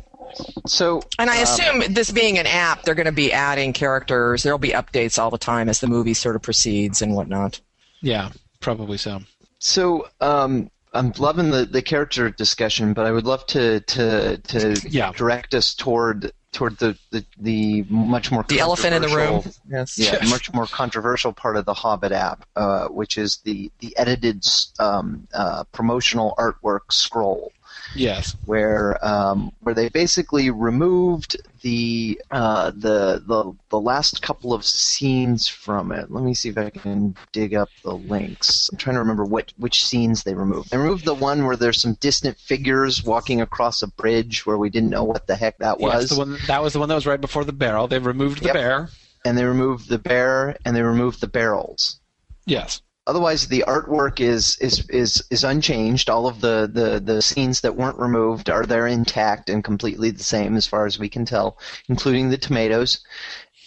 so 0.67 1.03
And 1.19 1.31
I 1.31 1.39
um, 1.39 1.43
assume 1.43 1.95
this 1.95 2.11
being 2.13 2.39
an 2.39 2.47
app, 2.47 2.83
they're 2.83 2.95
going 2.95 3.07
to 3.07 3.13
be 3.13 3.33
adding 3.33 3.73
characters. 3.73 4.43
There'll 4.43 4.59
be 4.59 4.71
updates 4.71 5.19
all 5.19 5.31
the 5.31 5.39
time 5.39 5.69
as 5.69 5.81
the 5.81 5.87
movie 5.89 6.15
sort 6.15 6.37
of 6.37 6.43
proceeds 6.43 7.03
and 7.03 7.15
whatnot. 7.15 7.61
yeah, 8.03 8.31
probably 8.61 8.99
so. 8.99 9.23
So 9.59 10.09
um, 10.21 10.71
I'm 10.99 11.13
loving 11.19 11.51
the, 11.51 11.65
the 11.65 11.83
character 11.83 12.31
discussion, 12.31 12.93
but 12.93 13.07
I 13.07 13.13
would 13.13 13.25
love 13.25 13.47
to 13.49 13.81
to 13.81 14.37
to 14.39 14.81
Yeah. 14.89 15.13
direct 15.13 15.55
us 15.55 15.75
toward 15.75 16.33
toward 16.53 16.79
the 16.79 16.99
the, 17.11 17.25
the 17.39 17.85
much 17.89 18.31
more 18.33 18.43
The 18.49 18.59
elephant 18.61 18.95
in 18.95 19.03
the 19.03 19.09
room. 19.09 19.43
controversial- 19.43 19.63
Yes. 19.71 19.99
Yeah, 19.99 20.25
much 20.29 20.53
more 20.53 20.67
controversial 20.67 21.33
part 21.33 21.57
of 21.57 21.65
the 21.67 21.75
Hobbit 21.75 22.11
app, 22.13 22.45
uh, 22.57 22.89
which 22.89 23.17
is 23.19 23.37
the 23.45 23.71
the 23.81 23.97
edited 23.97 24.45
um, 24.81 25.29
uh, 25.35 25.65
promotional 25.73 26.35
artwork 26.39 26.91
scroll. 26.91 27.53
Yes. 27.95 28.37
where 28.45 28.99
um, 29.07 29.53
where 29.61 29.75
they 29.75 29.89
basically 29.89 30.51
removed 30.51 31.37
the 31.63 32.21
uh, 32.31 32.71
the 32.71 33.23
the 33.27 33.53
the 33.71 33.81
last 33.81 34.23
couple 34.23 34.53
of 34.53 34.65
scenes 34.65 35.49
from 35.49 35.91
it. 35.93 36.11
Let 36.11 36.23
me 36.23 36.35
see 36.35 36.51
if 36.51 36.59
I 36.59 36.71
can 36.71 37.17
dig 37.33 37.55
up 37.55 37.71
the 37.83 37.95
links. 37.95 38.69
I'm 38.71 38.79
trying 38.79 38.95
to 38.95 39.01
remember 39.01 39.25
what 39.25 39.53
which 39.57 39.85
scenes 39.85 40.23
they 40.23 40.35
removed. 40.35 40.71
They 40.71 40.77
removed 40.79 41.05
the 41.05 41.15
one 41.15 41.47
where 41.47 41.57
there's 41.57 41.81
some 41.81 41.95
distant 41.95 42.39
figures 42.39 43.03
walking 43.03 43.41
across 43.41 43.83
a 43.83 43.89
bridge 43.89 44.47
where 44.47 44.59
we 44.59 44.71
didn't 44.71 44.91
know 44.91 45.05
what 45.05 45.27
the 45.27 45.37
heck 45.37 45.59
that 45.59 45.81
was. 45.81 46.03
Yes, 46.05 46.11
the 46.11 46.19
one 46.19 46.39
that 46.47 46.63
was 46.63 46.73
the 46.75 46.79
one 46.79 46.89
that 46.89 46.95
was 46.95 47.07
right 47.07 47.21
before 47.21 47.45
the 47.45 47.53
barrel. 47.53 47.89
They 47.89 47.99
removed 47.99 48.41
the 48.43 48.47
Yep. 48.47 48.55
bear. 48.55 48.89
and 49.25 49.37
they 49.37 49.45
removed 49.45 49.89
the 49.89 49.99
bear 49.99 50.57
and 50.65 50.77
they 50.77 50.83
removed 50.83 51.21
the 51.21 51.27
barrels. 51.27 52.01
Yes. 52.47 52.81
Otherwise 53.09 53.49
the 53.49 53.65
artwork 53.67 54.21
is 54.21 54.57
is 54.59 54.89
is 54.91 55.25
is 55.31 55.43
unchanged. 55.43 56.11
All 56.11 56.27
of 56.27 56.41
the, 56.41 56.71
the 56.73 57.01
the 57.01 57.23
scenes 57.23 57.63
that 57.63 57.75
weren't 57.75 57.99
removed 57.99 58.51
are 58.51 58.67
there 58.67 58.87
intact 58.87 59.49
and 59.51 59.65
completely 59.65 60.11
the 60.11 60.23
same 60.23 60.57
as 60.57 60.67
far 60.67 60.87
as 60.87 60.99
we 60.99 61.09
can 61.09 61.25
tell, 61.25 61.59
including 61.89 62.29
the 62.29 62.39
tomatoes. 62.39 63.01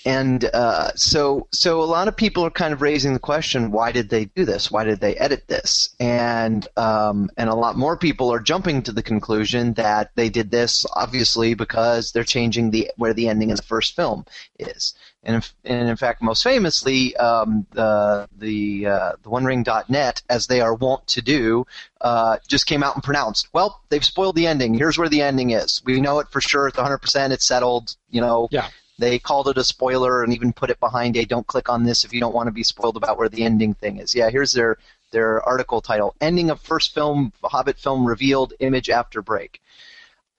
And 0.04 0.46
uh, 0.46 0.92
so 0.96 1.48
so 1.52 1.82
a 1.82 1.86
lot 1.86 2.08
of 2.08 2.16
people 2.16 2.44
are 2.46 2.52
kind 2.52 2.74
of 2.74 2.82
raising 2.82 3.14
the 3.14 3.20
question 3.20 3.72
why 3.72 3.92
did 3.92 4.10
they 4.10 4.26
do 4.26 4.46
this? 4.46 4.72
Why 4.72 4.84
did 4.84 5.00
they 5.00 5.16
edit 5.16 5.48
this? 5.48 5.96
And 6.00 6.68
um, 6.78 7.30
and 7.38 7.50
a 7.50 7.56
lot 7.56 7.78
more 7.78 7.98
people 7.98 8.32
are 8.32 8.40
jumping 8.40 8.82
to 8.84 8.92
the 8.92 9.04
conclusion 9.04 9.74
that 9.74 10.12
they 10.16 10.30
did 10.30 10.50
this 10.50 10.86
obviously 10.94 11.54
because 11.54 12.12
they're 12.12 12.24
changing 12.24 12.72
the 12.72 12.92
where 12.98 13.14
the 13.14 13.28
ending 13.28 13.52
of 13.52 13.58
the 13.58 13.64
first 13.64 13.96
film 13.96 14.26
is 14.58 14.96
and, 15.24 15.36
if, 15.36 15.54
and 15.64 15.88
in 15.88 15.96
fact 15.96 16.22
most 16.22 16.44
famously 16.44 17.16
um, 17.18 17.66
the 17.72 18.28
the 18.38 18.88
uh, 18.88 19.12
the 19.24 19.30
OneRing.net 19.30 20.22
as 20.30 20.48
they 20.48 20.62
are 20.62 20.74
wont 20.74 21.06
to 21.08 21.22
do 21.22 21.66
uh, 22.02 22.38
just 22.48 22.66
came 22.66 22.84
out 22.84 22.96
and 22.96 23.04
pronounced 23.04 23.50
well 23.54 23.82
they've 23.90 24.06
spoiled 24.06 24.36
the 24.36 24.48
ending 24.48 24.74
here's 24.74 24.98
where 24.98 25.10
the 25.10 25.22
ending 25.22 25.52
is 25.52 25.82
we 25.86 26.02
know 26.02 26.20
it 26.20 26.28
for 26.30 26.42
sure 26.42 26.68
it's 26.68 26.78
100% 26.78 27.32
it's 27.32 27.46
settled 27.46 27.96
you 28.10 28.22
know 28.22 28.48
yeah 28.52 28.70
they 29.02 29.20
called 29.20 29.48
it 29.48 29.58
a 29.58 29.64
spoiler 29.64 30.24
and 30.24 30.34
even 30.34 30.54
put 30.54 30.70
it 30.70 30.80
behind 30.80 31.18
a 31.18 31.26
"Don't 31.26 31.48
click 31.48 31.70
on 31.70 31.84
this 31.84 32.06
if 32.06 32.14
you 32.14 32.20
don't 32.20 32.36
want 32.36 32.48
to 32.48 32.52
be 32.52 32.64
spoiled 32.64 32.96
about 32.96 33.18
where 33.18 33.28
the 33.28 33.44
ending 33.44 33.74
thing 33.74 33.98
is." 33.98 34.16
Yeah, 34.16 34.30
here's 34.30 34.54
their 34.54 34.78
their 35.12 35.42
article 35.42 35.82
title: 35.82 36.16
"Ending 36.22 36.52
of 36.52 36.62
first 36.62 36.94
film 36.94 37.34
Hobbit 37.44 37.80
film 37.80 38.06
revealed. 38.06 38.54
Image 38.60 38.90
after 38.90 39.22
break." 39.22 39.60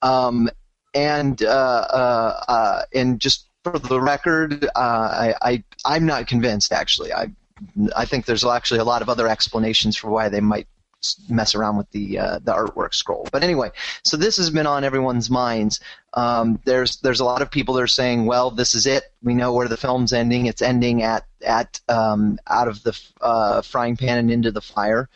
Um, 0.01 0.49
and 0.93 1.43
uh, 1.43 1.47
uh, 1.47 2.43
uh, 2.47 2.81
and 2.93 3.19
just 3.19 3.47
for 3.63 3.79
the 3.79 4.01
record, 4.01 4.65
uh, 4.65 4.69
I, 4.75 5.33
I 5.41 5.63
I'm 5.85 6.05
not 6.05 6.27
convinced. 6.27 6.71
Actually, 6.71 7.13
I 7.13 7.31
I 7.95 8.05
think 8.05 8.25
there's 8.25 8.43
actually 8.43 8.79
a 8.79 8.85
lot 8.85 9.01
of 9.01 9.09
other 9.09 9.27
explanations 9.27 9.95
for 9.95 10.09
why 10.09 10.29
they 10.29 10.41
might 10.41 10.67
mess 11.29 11.53
around 11.55 11.77
with 11.77 11.89
the 11.91 12.19
uh, 12.19 12.39
the 12.39 12.53
artwork 12.53 12.93
scroll. 12.93 13.27
But 13.31 13.43
anyway, 13.43 13.71
so 14.03 14.17
this 14.17 14.37
has 14.37 14.49
been 14.49 14.67
on 14.67 14.83
everyone's 14.83 15.29
minds. 15.29 15.79
Um, 16.13 16.59
there's 16.65 16.97
there's 16.97 17.19
a 17.19 17.25
lot 17.25 17.41
of 17.41 17.51
people 17.51 17.73
that 17.75 17.83
are 17.83 17.87
saying, 17.87 18.25
well, 18.25 18.51
this 18.51 18.75
is 18.75 18.85
it. 18.85 19.03
We 19.21 19.33
know 19.33 19.53
where 19.53 19.67
the 19.67 19.77
film's 19.77 20.13
ending. 20.13 20.45
It's 20.45 20.61
ending 20.61 21.03
at 21.03 21.25
at 21.45 21.79
um, 21.89 22.39
out 22.47 22.67
of 22.67 22.83
the 22.83 22.99
uh, 23.21 23.61
frying 23.61 23.97
pan 23.97 24.17
and 24.17 24.31
into 24.31 24.51
the 24.51 24.61
fire. 24.61 25.09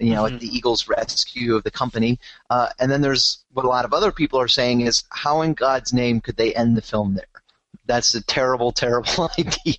You 0.00 0.10
know, 0.10 0.24
mm-hmm. 0.24 0.34
at 0.34 0.40
the 0.40 0.48
Eagles' 0.48 0.88
rescue 0.88 1.54
of 1.54 1.62
the 1.62 1.70
company. 1.70 2.18
Uh, 2.50 2.68
and 2.80 2.90
then 2.90 3.00
there's 3.00 3.44
what 3.52 3.64
a 3.64 3.68
lot 3.68 3.84
of 3.84 3.92
other 3.92 4.10
people 4.10 4.40
are 4.40 4.48
saying 4.48 4.80
is, 4.80 5.04
how 5.10 5.42
in 5.42 5.54
God's 5.54 5.92
name 5.92 6.20
could 6.20 6.36
they 6.36 6.52
end 6.52 6.76
the 6.76 6.82
film 6.82 7.14
there? 7.14 7.43
That's 7.86 8.14
a 8.14 8.22
terrible, 8.22 8.72
terrible 8.84 9.30
idea. 9.38 9.76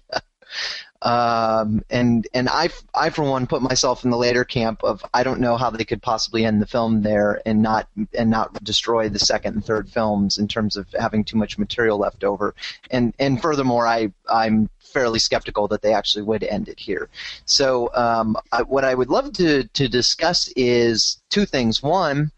Um, 1.01 1.83
and 1.89 2.27
and 2.33 2.49
I, 2.49 2.69
I 2.95 3.11
for 3.11 3.23
one 3.23 3.45
put 3.45 3.61
myself 3.61 4.03
in 4.03 4.09
the 4.09 4.17
later 4.17 4.43
camp 4.43 4.83
of 4.83 5.03
I 5.13 5.23
don't 5.23 5.39
know 5.39 5.55
how 5.55 5.69
they 5.69 5.85
could 5.85 6.01
possibly 6.01 6.45
end 6.45 6.61
the 6.61 6.65
film 6.65 7.03
there 7.03 7.41
and 7.45 7.61
not 7.61 7.87
and 8.17 8.31
not 8.31 8.63
destroy 8.63 9.07
the 9.07 9.19
second 9.19 9.53
and 9.53 9.63
third 9.63 9.87
films 9.87 10.39
in 10.39 10.47
terms 10.47 10.77
of 10.77 10.87
having 10.97 11.23
too 11.23 11.37
much 11.37 11.59
material 11.59 11.99
left 11.99 12.23
over. 12.23 12.55
And 12.89 13.13
and 13.19 13.39
furthermore, 13.39 13.85
I 13.85 14.13
I'm 14.27 14.69
fairly 14.79 15.19
skeptical 15.19 15.67
that 15.67 15.83
they 15.83 15.93
actually 15.93 16.23
would 16.23 16.43
end 16.43 16.69
it 16.69 16.79
here. 16.79 17.09
So 17.45 17.93
um, 17.93 18.35
I, 18.51 18.63
what 18.63 18.83
I 18.83 18.95
would 18.95 19.09
love 19.09 19.33
to 19.33 19.65
to 19.65 19.87
discuss 19.87 20.51
is 20.55 21.21
two 21.29 21.45
things. 21.45 21.83
One, 21.83 22.31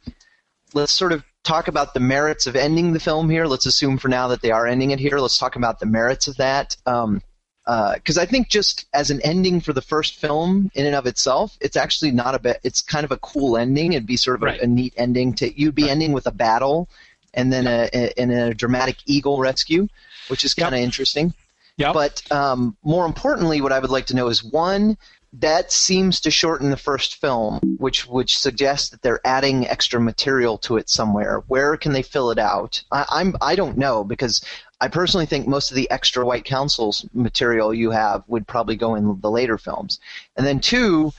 let's 0.74 0.92
sort 0.92 1.14
of 1.14 1.24
talk 1.48 1.68
about 1.68 1.94
the 1.94 2.00
merits 2.00 2.46
of 2.46 2.56
ending 2.56 2.94
the 2.94 3.00
film 3.00 3.30
here. 3.30 3.46
Let's 3.46 3.66
assume 3.66 3.98
for 3.98 4.10
now 4.10 4.28
that 4.28 4.42
they 4.42 4.52
are 4.52 4.68
ending 4.68 4.92
it 4.92 5.00
here. 5.00 5.18
Let's 5.20 5.38
talk 5.38 5.56
about 5.56 5.80
the 5.80 5.86
merits 5.86 6.28
of 6.28 6.38
that. 6.38 6.76
Um, 6.86 7.22
because 7.66 8.18
uh, 8.18 8.22
I 8.22 8.26
think 8.26 8.48
just 8.48 8.86
as 8.94 9.12
an 9.12 9.20
ending 9.24 9.60
for 9.60 9.74
the 9.74 9.82
first 9.82 10.16
film 10.16 10.72
in 10.74 10.86
and 10.86 10.96
of 10.96 11.06
itself, 11.06 11.58
it's 11.60 11.76
actually 11.76 12.12
not 12.12 12.34
a 12.34 12.40
bit. 12.40 12.62
It's 12.64 12.82
kind 12.82 13.04
of 13.04 13.12
a 13.12 13.18
cool 13.18 13.58
ending. 13.58 13.92
It'd 13.92 14.08
be 14.08 14.16
sort 14.16 14.36
of 14.36 14.44
right. 14.44 14.60
a, 14.62 14.64
a, 14.64 14.68
neat 14.68 14.94
ending 14.96 15.34
to 15.36 15.60
you'd 15.60 15.76
be 15.76 15.84
right. 15.84 15.92
ending 15.92 16.14
with 16.14 16.28
a 16.28 16.32
battle, 16.32 16.88
and 17.34 17.52
then 17.52 17.68
a, 17.68 17.90
a, 17.94 18.18
and 18.18 18.32
a 18.32 18.54
dramatic 18.54 18.98
eagle 19.06 19.40
rescue, 19.40 19.90
which 20.30 20.46
is 20.46 20.54
kind 20.54 20.74
of 20.74 20.80
yep. 20.80 20.86
interesting. 20.86 21.34
Yeah. 21.78 21.94
But 21.94 22.24
um, 22.32 22.76
more 22.84 23.06
importantly, 23.06 23.62
what 23.62 23.72
I 23.72 23.80
would 23.80 23.92
like 23.92 24.08
to 24.08 24.16
know 24.16 24.28
is 24.28 24.44
one 24.44 24.98
that 25.34 25.72
seems 25.72 26.20
to 26.22 26.32
shorten 26.32 26.72
the 26.72 26.78
first 26.78 27.22
film, 27.22 27.60
which 27.78 28.08
which 28.08 28.38
suggests 28.38 28.90
that 28.90 29.02
they're 29.04 29.26
adding 29.26 29.68
extra 29.68 30.00
material 30.02 30.58
to 30.60 30.78
it 30.78 30.90
somewhere. 30.90 31.44
Where 31.48 31.78
can 31.78 31.94
they 31.94 32.02
fill 32.02 32.32
it 32.32 32.40
out? 32.40 32.84
I, 32.92 33.06
I'm 33.10 33.36
I 33.42 33.56
don't 33.56 33.78
know 33.78 34.04
because 34.04 34.44
I 34.82 34.88
personally 34.88 35.26
think 35.28 35.48
most 35.48 35.70
of 35.70 35.76
the 35.76 35.90
extra 35.92 36.26
White 36.26 36.46
Council's 36.46 37.06
material 37.14 37.74
you 37.74 37.92
have 37.92 38.24
would 38.28 38.48
probably 38.48 38.76
go 38.76 38.96
in 38.96 39.20
the 39.22 39.32
later 39.32 39.58
films. 39.58 40.00
And 40.36 40.46
then 40.46 40.60
two, 40.60 41.14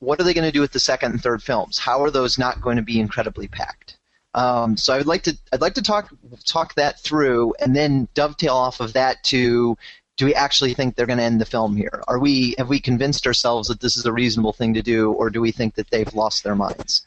what 0.00 0.20
are 0.20 0.24
they 0.24 0.34
going 0.34 0.48
to 0.48 0.52
do 0.52 0.60
with 0.60 0.72
the 0.72 0.80
second 0.80 1.12
and 1.12 1.22
third 1.22 1.42
films? 1.42 1.78
How 1.78 2.02
are 2.02 2.10
those 2.10 2.38
not 2.38 2.60
going 2.60 2.76
to 2.76 2.82
be 2.82 3.00
incredibly 3.00 3.48
packed? 3.48 3.96
Um, 4.34 4.76
so 4.76 4.94
I 4.94 4.98
would 4.98 5.06
like 5.06 5.22
to 5.24 5.36
I'd 5.52 5.60
like 5.60 5.74
to 5.74 5.82
talk 5.82 6.10
talk 6.44 6.74
that 6.74 7.00
through 7.00 7.54
and 7.60 7.76
then 7.76 8.08
dovetail 8.14 8.54
off 8.54 8.80
of 8.80 8.94
that 8.94 9.22
to 9.24 9.76
do 10.16 10.26
we 10.26 10.34
actually 10.34 10.74
think 10.74 10.94
they're 10.94 11.06
going 11.06 11.18
to 11.18 11.24
end 11.24 11.40
the 11.40 11.46
film 11.46 11.76
here? 11.76 12.02
Are 12.08 12.18
we 12.18 12.54
have 12.58 12.68
we 12.68 12.80
convinced 12.80 13.26
ourselves 13.26 13.68
that 13.68 13.80
this 13.80 13.96
is 13.96 14.06
a 14.06 14.12
reasonable 14.12 14.52
thing 14.52 14.74
to 14.74 14.82
do, 14.82 15.12
or 15.12 15.30
do 15.30 15.40
we 15.40 15.52
think 15.52 15.74
that 15.74 15.90
they've 15.90 16.12
lost 16.14 16.44
their 16.44 16.54
minds? 16.54 17.06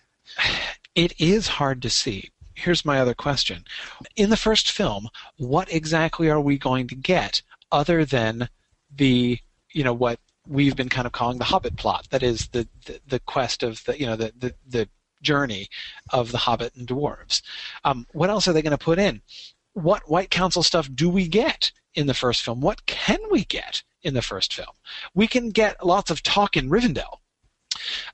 It 0.96 1.14
is 1.20 1.48
hard 1.48 1.82
to 1.82 1.90
see 1.90 2.32
here's 2.56 2.86
my 2.86 3.00
other 3.00 3.14
question. 3.14 3.66
In 4.16 4.30
the 4.30 4.38
first 4.38 4.72
film, 4.72 5.10
what 5.38 5.72
exactly 5.72 6.30
are 6.30 6.42
we 6.42 6.58
going 6.58 6.88
to 6.88 6.96
get 6.96 7.42
other 7.72 8.06
than 8.06 8.50
the, 8.96 9.38
you 9.74 9.84
know, 9.84 9.94
what 9.94 10.20
we've 10.48 10.76
been 10.76 10.90
kind 10.90 11.06
of 11.06 11.12
calling 11.12 11.38
the 11.38 11.44
Hobbit 11.44 11.78
plot? 11.78 12.08
That 12.10 12.24
is 12.24 12.48
the, 12.48 12.68
the, 12.86 13.00
the 13.08 13.20
quest 13.20 13.62
of 13.62 13.84
the, 13.84 14.00
you 14.00 14.06
know, 14.06 14.16
the, 14.16 14.34
the, 14.38 14.56
the 14.68 14.90
journey 15.22 15.68
of 16.12 16.32
the 16.32 16.38
Hobbit 16.38 16.76
and 16.76 16.88
dwarves. 16.88 17.42
Um, 17.84 18.08
what 18.14 18.30
else 18.30 18.48
are 18.48 18.54
they 18.54 18.62
going 18.62 18.72
to 18.72 18.78
put 18.78 19.00
in? 19.00 19.22
What 19.74 20.10
White 20.10 20.32
Council 20.32 20.64
stuff 20.64 20.90
do 20.94 21.10
we 21.10 21.28
get 21.28 21.72
in 21.96 22.08
the 22.08 22.14
first 22.14 22.44
film? 22.44 22.62
What 22.62 22.86
can 22.86 23.20
we 23.30 23.46
get 23.46 23.84
in 24.04 24.14
the 24.14 24.22
first 24.22 24.54
film? 24.54 24.76
We 25.14 25.28
can 25.28 25.50
get 25.50 25.86
lots 25.86 26.12
of 26.12 26.24
talk 26.24 26.56
in 26.56 26.70
Rivendell 26.70 27.20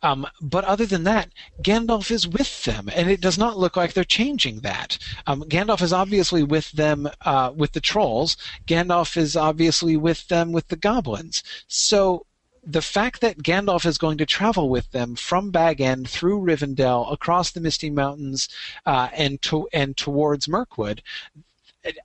um, 0.02 0.28
but 0.42 0.64
other 0.66 0.86
than 0.86 1.04
that, 1.04 1.30
Gandalf 1.62 2.12
is 2.12 2.28
with 2.28 2.64
them, 2.64 2.90
and 2.94 3.10
it 3.10 3.22
does 3.22 3.38
not 3.38 3.58
look 3.58 3.78
like 3.78 3.94
they're 3.94 4.04
changing 4.04 4.62
that. 4.62 4.98
Um, 5.28 5.44
Gandalf 5.44 5.82
is 5.82 5.94
obviously 5.94 6.44
with 6.44 6.72
them 6.72 7.10
uh, 7.22 7.52
with 7.56 7.74
the 7.74 7.82
trolls. 7.82 8.38
Gandalf 8.66 9.18
is 9.18 9.36
obviously 9.36 9.98
with 9.98 10.28
them 10.28 10.52
with 10.52 10.68
the 10.70 10.76
goblins. 10.76 11.44
So 11.68 12.26
the 12.64 12.82
fact 12.82 13.22
that 13.22 13.44
Gandalf 13.44 13.86
is 13.86 13.98
going 13.98 14.18
to 14.20 14.26
travel 14.26 14.70
with 14.70 14.92
them 14.92 15.16
from 15.16 15.52
Bag 15.52 15.82
End 15.82 16.10
through 16.10 16.42
Rivendell, 16.42 17.12
across 17.12 17.52
the 17.52 17.62
Misty 17.62 17.90
Mountains, 17.90 18.50
uh, 18.86 19.10
and 19.14 19.42
to, 19.44 19.68
and 19.74 19.98
towards 19.98 20.48
Mirkwood, 20.48 21.02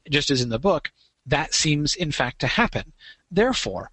just 0.09 0.31
as 0.31 0.41
in 0.41 0.49
the 0.49 0.59
book, 0.59 0.91
that 1.27 1.55
seems 1.55 1.95
in 1.95 2.13
fact 2.13 2.41
to 2.41 2.47
happen. 2.47 2.93
Therefore, 3.31 3.91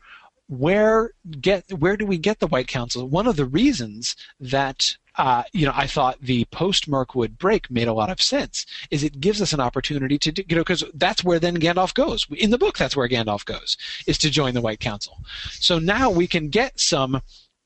where 0.47 1.11
get 1.41 1.71
where 1.73 1.97
do 1.97 2.05
we 2.05 2.17
get 2.17 2.39
the 2.39 2.47
White 2.47 2.67
Council? 2.67 3.07
One 3.07 3.27
of 3.27 3.35
the 3.35 3.45
reasons 3.45 4.15
that 4.39 4.95
uh, 5.17 5.43
you 5.51 5.65
know 5.65 5.73
I 5.75 5.87
thought 5.87 6.21
the 6.21 6.45
post 6.45 6.87
Mirkwood 6.87 7.37
break 7.37 7.69
made 7.71 7.87
a 7.87 7.93
lot 7.93 8.09
of 8.09 8.21
sense 8.21 8.65
is 8.91 9.03
it 9.03 9.19
gives 9.19 9.41
us 9.41 9.53
an 9.53 9.59
opportunity 9.59 10.17
to 10.19 10.43
you 10.47 10.55
know 10.55 10.61
because 10.61 10.83
that's 10.93 11.23
where 11.23 11.39
then 11.39 11.57
Gandalf 11.57 11.93
goes 11.93 12.27
in 12.35 12.51
the 12.51 12.57
book. 12.57 12.77
That's 12.77 12.95
where 12.95 13.07
Gandalf 13.07 13.45
goes 13.45 13.77
is 14.05 14.17
to 14.19 14.29
join 14.29 14.53
the 14.53 14.61
White 14.61 14.79
Council. 14.79 15.17
So 15.51 15.79
now 15.79 16.09
we 16.09 16.27
can 16.27 16.49
get 16.49 16.79
some 16.79 17.21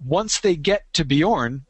once 0.05 0.39
they 0.39 0.55
get 0.55 0.85
to 0.93 1.03
Beorn, 1.03 1.65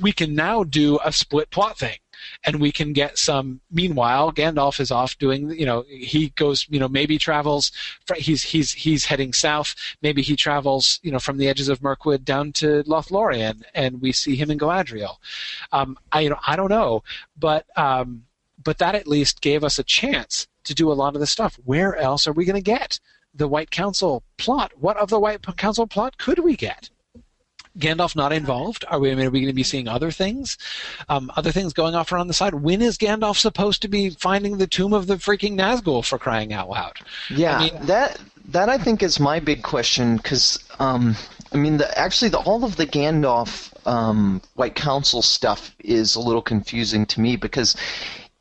we 0.00 0.12
can 0.12 0.34
now 0.34 0.62
do 0.62 0.98
a 1.04 1.12
split 1.12 1.50
plot 1.50 1.78
thing 1.78 1.98
and 2.44 2.60
we 2.60 2.72
can 2.72 2.92
get 2.92 3.18
some. 3.18 3.60
Meanwhile, 3.70 4.32
Gandalf 4.32 4.80
is 4.80 4.90
off 4.90 5.18
doing. 5.18 5.50
You 5.50 5.66
know, 5.66 5.84
he 5.88 6.30
goes. 6.30 6.66
You 6.68 6.80
know, 6.80 6.88
maybe 6.88 7.18
travels. 7.18 7.72
He's 8.16 8.42
he's 8.42 8.72
he's 8.72 9.04
heading 9.04 9.32
south. 9.32 9.74
Maybe 10.02 10.22
he 10.22 10.36
travels. 10.36 11.00
You 11.02 11.12
know, 11.12 11.18
from 11.18 11.38
the 11.38 11.48
edges 11.48 11.68
of 11.68 11.82
Mirkwood 11.82 12.24
down 12.24 12.52
to 12.54 12.82
Lothlorien, 12.84 13.62
and 13.74 14.00
we 14.00 14.12
see 14.12 14.36
him 14.36 14.50
in 14.50 14.58
Galadriel. 14.58 15.16
Um, 15.72 15.98
I 16.12 16.20
you 16.20 16.30
know 16.30 16.38
I 16.46 16.56
don't 16.56 16.70
know, 16.70 17.02
but 17.38 17.66
um, 17.76 18.24
but 18.62 18.78
that 18.78 18.94
at 18.94 19.06
least 19.06 19.40
gave 19.40 19.64
us 19.64 19.78
a 19.78 19.84
chance 19.84 20.46
to 20.64 20.74
do 20.74 20.90
a 20.90 20.94
lot 20.94 21.14
of 21.14 21.20
the 21.20 21.26
stuff. 21.26 21.58
Where 21.64 21.96
else 21.96 22.26
are 22.26 22.32
we 22.32 22.44
going 22.44 22.56
to 22.56 22.62
get 22.62 23.00
the 23.34 23.48
White 23.48 23.70
Council 23.70 24.22
plot? 24.36 24.72
What 24.76 24.96
of 24.96 25.08
the 25.08 25.20
White 25.20 25.42
Council 25.56 25.86
plot 25.86 26.18
could 26.18 26.40
we 26.40 26.56
get? 26.56 26.90
Gandalf 27.78 28.16
not 28.16 28.32
involved? 28.32 28.84
Are 28.88 28.98
we, 28.98 29.10
I 29.10 29.14
mean, 29.14 29.26
are 29.26 29.30
we 29.30 29.40
going 29.40 29.52
to 29.52 29.54
be 29.54 29.62
seeing 29.62 29.88
other 29.88 30.10
things? 30.10 30.58
Um, 31.08 31.30
other 31.36 31.52
things 31.52 31.72
going 31.72 31.94
off 31.94 32.12
around 32.12 32.28
the 32.28 32.34
side? 32.34 32.54
When 32.54 32.82
is 32.82 32.98
Gandalf 32.98 33.36
supposed 33.36 33.82
to 33.82 33.88
be 33.88 34.10
finding 34.10 34.58
the 34.58 34.66
tomb 34.66 34.92
of 34.92 35.06
the 35.06 35.16
freaking 35.16 35.54
Nazgul 35.54 36.04
for 36.04 36.18
crying 36.18 36.52
out 36.52 36.68
loud? 36.68 36.98
Yeah, 37.28 37.56
I 37.56 37.70
mean, 37.70 37.86
that 37.86 38.20
that 38.48 38.68
I 38.68 38.78
think 38.78 39.02
is 39.02 39.20
my 39.20 39.38
big 39.38 39.62
question 39.62 40.16
because 40.16 40.58
um, 40.78 41.16
I 41.52 41.56
mean, 41.56 41.78
the, 41.78 41.98
actually, 41.98 42.30
the, 42.30 42.38
all 42.38 42.64
of 42.64 42.76
the 42.76 42.86
Gandalf 42.86 43.72
um, 43.86 44.40
White 44.54 44.74
Council 44.74 45.22
stuff 45.22 45.74
is 45.80 46.14
a 46.14 46.20
little 46.20 46.42
confusing 46.42 47.06
to 47.06 47.20
me 47.20 47.36
because 47.36 47.76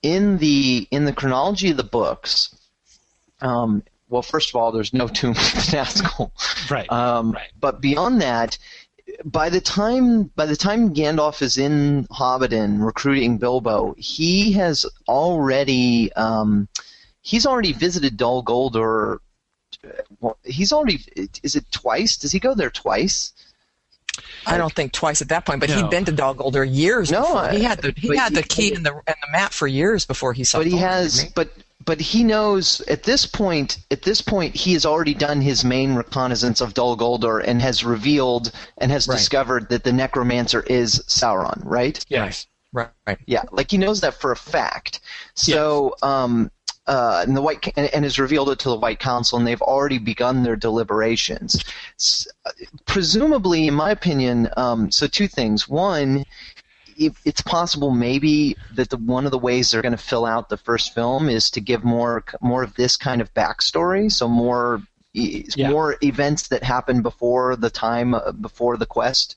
in 0.02 0.38
the 0.38 0.88
in 0.92 1.06
the 1.06 1.14
chronology 1.14 1.72
of 1.72 1.78
the 1.78 1.84
books, 1.84 2.56
um, 3.42 3.84
well, 4.10 4.22
first 4.22 4.50
of 4.50 4.56
all, 4.56 4.72
there's 4.72 4.94
no 4.94 5.08
tomb 5.08 5.32
of 5.32 5.38
the 5.38 5.42
Nazgul, 5.78 6.32
right? 6.72 6.92
Um, 6.92 7.32
right. 7.32 7.52
But 7.60 7.82
beyond 7.82 8.22
that, 8.22 8.58
by 9.26 9.50
the 9.50 9.62
time 9.62 10.24
by 10.36 10.46
the 10.46 10.56
time 10.56 10.94
Gandalf 10.94 11.42
is 11.42 11.58
in 11.58 12.06
Hobbiton 12.08 12.84
recruiting 12.84 13.38
Bilbo, 13.38 13.96
he 13.98 14.52
has 14.54 14.86
already 15.08 16.12
um, 16.14 16.68
he's 17.22 17.46
already 17.46 17.74
visited 17.74 18.18
Dol 18.18 18.44
Guldur. 18.44 19.20
Well, 20.20 20.38
he's 20.44 20.72
already 20.72 21.00
is 21.44 21.56
it 21.56 21.66
twice? 21.72 22.18
Does 22.18 22.32
he 22.32 22.40
go 22.40 22.54
there 22.54 22.70
twice? 22.70 23.34
I 24.46 24.58
don't 24.58 24.74
think 24.74 24.92
twice 24.92 25.22
at 25.22 25.30
that 25.30 25.46
point, 25.46 25.60
but 25.62 25.70
No. 25.70 25.76
he'd 25.78 25.90
been 25.90 26.06
to 26.06 26.12
Dol 26.12 26.36
Guldur 26.36 26.66
years. 26.70 27.12
No, 27.12 27.22
before. 27.22 27.50
He 27.50 27.64
had 27.64 27.82
the 27.82 27.94
he 27.96 28.08
but 28.10 28.18
had 28.18 28.34
the 28.34 28.42
he- 28.42 28.48
key 28.48 28.74
and 28.74 28.86
the 28.86 28.94
and 28.94 29.16
the 29.22 29.32
map 29.32 29.54
for 29.54 29.68
years 29.68 30.06
before 30.06 30.34
he 30.34 30.44
saw. 30.44 30.58
but 30.60 30.68
he 30.68 30.74
Thorin, 30.74 30.80
has 30.80 31.26
but 31.36 31.50
but 31.86 32.00
he 32.02 32.24
knows 32.24 32.82
at 32.82 33.04
this 33.04 33.26
point 33.26 33.78
at 33.90 34.02
this 34.02 34.22
point 34.22 34.56
he 34.56 34.74
has 34.74 34.86
already 34.86 35.14
done 35.14 35.42
his 35.42 35.64
main 35.64 35.96
reconnaissance 35.96 36.62
of 36.62 36.74
Dol 36.74 36.98
Guldur 36.98 37.40
and 37.46 37.62
has 37.62 37.84
revealed 37.84 38.52
and 38.78 38.92
has 38.92 39.08
Right. 39.08 39.16
discovered 39.18 39.70
that 39.70 39.84
the 39.84 39.94
necromancer 39.94 40.62
is 40.62 41.00
Sauron, 41.08 41.62
right? 41.64 42.04
Yes. 42.10 42.48
right, 42.74 42.90
right. 43.08 43.18
Yeah, 43.26 43.44
like 43.52 43.72
he 43.72 43.78
knows 43.78 44.02
that 44.02 44.14
for 44.16 44.32
a 44.32 44.36
fact. 44.36 45.00
So, 45.36 45.96
um, 46.04 46.52
uh, 46.86 47.24
and 47.26 47.38
the 47.38 47.42
white 47.42 47.72
and, 47.78 47.88
and 47.94 48.04
has 48.04 48.18
revealed 48.20 48.50
it 48.50 48.60
to 48.60 48.70
the 48.70 48.76
White 48.76 49.00
Council, 49.00 49.38
and 49.38 49.46
they've 49.48 49.62
already 49.62 50.00
begun 50.00 50.42
their 50.44 50.56
deliberations. 50.56 51.64
S- 52.00 52.28
presumably, 52.86 53.68
in 53.68 53.74
my 53.76 53.92
opinion, 53.92 54.50
um, 54.58 54.92
so 54.92 55.06
two 55.08 55.28
things. 55.28 55.68
One, 55.68 56.26
if 57.00 57.20
it's 57.26 57.42
possible 57.42 57.92
maybe 57.92 58.56
that 58.76 58.90
the 58.90 58.98
one 58.98 59.26
of 59.26 59.32
the 59.32 59.40
ways 59.40 59.72
they're 59.72 59.82
going 59.82 59.94
to 59.94 59.98
fill 59.98 60.26
out 60.26 60.50
the 60.50 60.58
first 60.58 60.94
film 60.94 61.30
is 61.30 61.50
to 61.52 61.62
give 61.62 61.84
more 61.84 62.24
more 62.42 62.62
of 62.64 62.76
this 62.76 62.98
kind 62.98 63.22
of 63.22 63.34
backstory, 63.34 64.12
so 64.12 64.28
more. 64.28 64.82
Yeah. 65.12 65.72
More 65.72 65.98
events 66.04 66.50
that 66.50 66.64
happened 66.64 67.02
before 67.02 67.56
the 67.56 67.72
time 67.72 68.14
uh, 68.14 68.32
before 68.32 68.78
the 68.78 68.86
quest. 68.86 69.36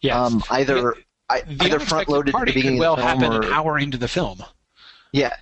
Yes. 0.00 0.16
Um, 0.16 0.42
either 0.50 0.94
I, 1.28 1.42
either 1.60 1.78
front 1.78 2.08
loaded 2.08 2.34
at 2.34 2.46
the 2.46 2.52
beginning 2.52 2.78
well 2.78 2.94
of 2.94 3.00
the 3.00 3.06
film 3.06 3.20
happen 3.20 3.36
or 3.36 3.46
an 3.46 3.52
hour 3.52 3.78
into 3.78 3.98
the 3.98 4.08
film. 4.08 4.42
yeah, 5.12 5.34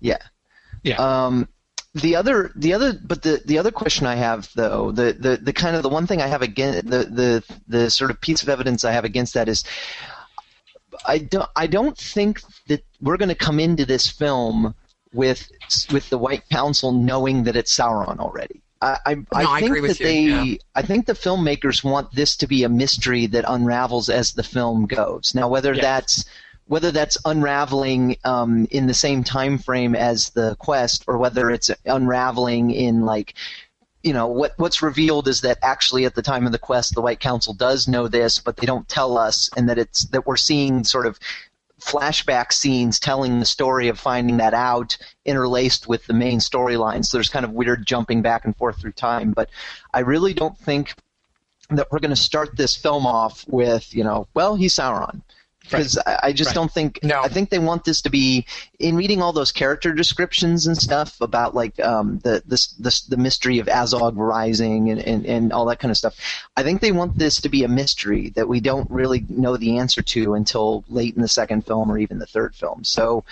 yeah, 0.00 0.18
Yeah. 0.82 0.96
Um, 0.96 1.48
the 1.94 2.16
other, 2.16 2.52
the 2.54 2.74
other, 2.74 2.92
but 2.92 3.22
the 3.22 3.42
the 3.44 3.58
other 3.58 3.72
question 3.72 4.06
I 4.06 4.14
have 4.14 4.48
though, 4.54 4.92
the 4.92 5.12
the, 5.12 5.36
the 5.36 5.52
kind 5.52 5.74
of 5.74 5.82
the 5.82 5.88
one 5.88 6.06
thing 6.06 6.22
I 6.22 6.28
have 6.28 6.42
against 6.42 6.88
the 6.88 7.04
the 7.04 7.44
the 7.66 7.90
sort 7.90 8.10
of 8.10 8.20
piece 8.20 8.42
of 8.42 8.48
evidence 8.48 8.84
I 8.84 8.92
have 8.92 9.04
against 9.04 9.34
that 9.34 9.48
is, 9.48 9.64
I 11.06 11.18
don't 11.18 11.48
I 11.56 11.66
don't 11.66 11.96
think 11.96 12.40
that 12.68 12.82
we're 13.00 13.16
going 13.16 13.28
to 13.28 13.34
come 13.34 13.60
into 13.60 13.84
this 13.86 14.06
film 14.08 14.74
with 15.12 15.50
with 15.92 16.08
the 16.10 16.18
White 16.18 16.48
Council 16.50 16.92
knowing 16.92 17.44
that 17.44 17.56
it's 17.56 17.76
Sauron 17.76 18.18
already. 18.18 18.62
I, 18.82 18.98
I, 19.04 19.10
I 19.12 19.44
I 19.44 19.60
think 19.60 19.70
agree 19.70 19.80
with 19.82 19.98
that 19.98 20.00
you, 20.00 20.06
they, 20.06 20.50
yeah. 20.52 20.56
I 20.74 20.82
think 20.82 21.06
the 21.06 21.12
filmmakers 21.12 21.84
want 21.84 22.12
this 22.14 22.36
to 22.38 22.46
be 22.46 22.64
a 22.64 22.68
mystery 22.68 23.26
that 23.26 23.44
unravels 23.46 24.08
as 24.08 24.32
the 24.32 24.42
film 24.42 24.86
goes. 24.86 25.34
Now, 25.34 25.48
whether 25.48 25.74
Yes. 25.74 25.82
that's 25.82 26.24
whether 26.66 26.92
that's 26.92 27.18
unraveling 27.24 28.16
um, 28.24 28.66
in 28.70 28.86
the 28.86 28.94
same 28.94 29.24
time 29.24 29.58
frame 29.58 29.96
as 29.96 30.30
the 30.30 30.54
quest, 30.60 31.04
or 31.08 31.18
whether 31.18 31.50
it's 31.50 31.68
unraveling 31.84 32.70
in 32.70 33.04
like, 33.04 33.34
you 34.02 34.12
know, 34.12 34.26
what 34.26 34.54
what's 34.56 34.82
revealed 34.82 35.28
is 35.28 35.42
that 35.42 35.58
actually 35.62 36.04
at 36.04 36.14
the 36.14 36.22
time 36.22 36.46
of 36.46 36.52
the 36.52 36.58
quest, 36.58 36.94
the 36.94 37.02
White 37.02 37.20
Council 37.20 37.52
does 37.52 37.86
know 37.86 38.08
this, 38.08 38.38
but 38.38 38.56
they 38.56 38.66
don't 38.66 38.88
tell 38.88 39.18
us, 39.18 39.50
and 39.56 39.68
that 39.68 39.78
it's 39.78 40.06
that 40.06 40.26
we're 40.26 40.36
seeing 40.36 40.84
sort 40.84 41.06
of 41.06 41.18
flashback 41.80 42.52
scenes 42.52 43.00
telling 43.00 43.40
the 43.40 43.46
story 43.46 43.88
of 43.88 43.98
finding 43.98 44.36
that 44.36 44.54
out 44.54 44.96
interlaced 45.24 45.88
with 45.88 46.06
the 46.06 46.12
main 46.12 46.38
storyline. 46.38 47.04
So 47.04 47.16
there's 47.16 47.30
kind 47.30 47.44
of 47.44 47.52
weird 47.52 47.86
jumping 47.86 48.22
back 48.22 48.44
and 48.44 48.56
forth 48.56 48.80
through 48.80 48.92
time. 48.92 49.32
But 49.32 49.50
I 49.92 50.00
really 50.00 50.34
don't 50.34 50.56
think 50.58 50.94
that 51.70 51.90
we're 51.90 52.00
going 52.00 52.10
to 52.10 52.16
start 52.16 52.56
this 52.56 52.76
film 52.76 53.06
off 53.06 53.44
with, 53.48 53.94
you 53.94 54.04
know, 54.04 54.28
well, 54.34 54.56
he's 54.56 54.74
Sauron. 54.74 55.22
Because 55.70 55.98
I, 56.06 56.18
I 56.24 56.32
just 56.32 56.48
Right. 56.48 56.54
don't 56.54 56.72
think. 56.72 56.98
No. 57.02 57.20
I 57.22 57.28
think 57.28 57.50
they 57.50 57.58
want 57.58 57.84
this 57.84 58.02
to 58.02 58.10
be 58.10 58.46
in 58.78 58.96
reading 58.96 59.22
all 59.22 59.32
those 59.32 59.52
character 59.52 59.92
descriptions 59.92 60.66
and 60.66 60.76
stuff 60.76 61.20
about 61.20 61.54
like 61.54 61.78
um, 61.80 62.18
the 62.24 62.42
this 62.46 62.68
this 62.74 63.02
the 63.02 63.16
mystery 63.16 63.58
of 63.58 63.66
Azog 63.66 64.14
rising 64.16 64.90
and, 64.90 65.00
and, 65.00 65.26
and 65.26 65.52
all 65.52 65.64
that 65.66 65.78
kind 65.78 65.90
of 65.90 65.96
stuff. 65.96 66.16
I 66.56 66.62
think 66.62 66.80
they 66.80 66.92
want 66.92 67.18
this 67.18 67.40
to 67.42 67.48
be 67.48 67.64
a 67.64 67.68
mystery 67.68 68.30
that 68.30 68.48
we 68.48 68.60
don't 68.60 68.90
really 68.90 69.24
know 69.28 69.56
the 69.56 69.78
answer 69.78 70.02
to 70.02 70.34
until 70.34 70.84
late 70.88 71.14
in 71.16 71.22
the 71.22 71.28
second 71.28 71.66
film 71.66 71.90
or 71.90 71.98
even 71.98 72.18
the 72.18 72.26
third 72.26 72.54
film. 72.54 72.84
So, 72.84 73.24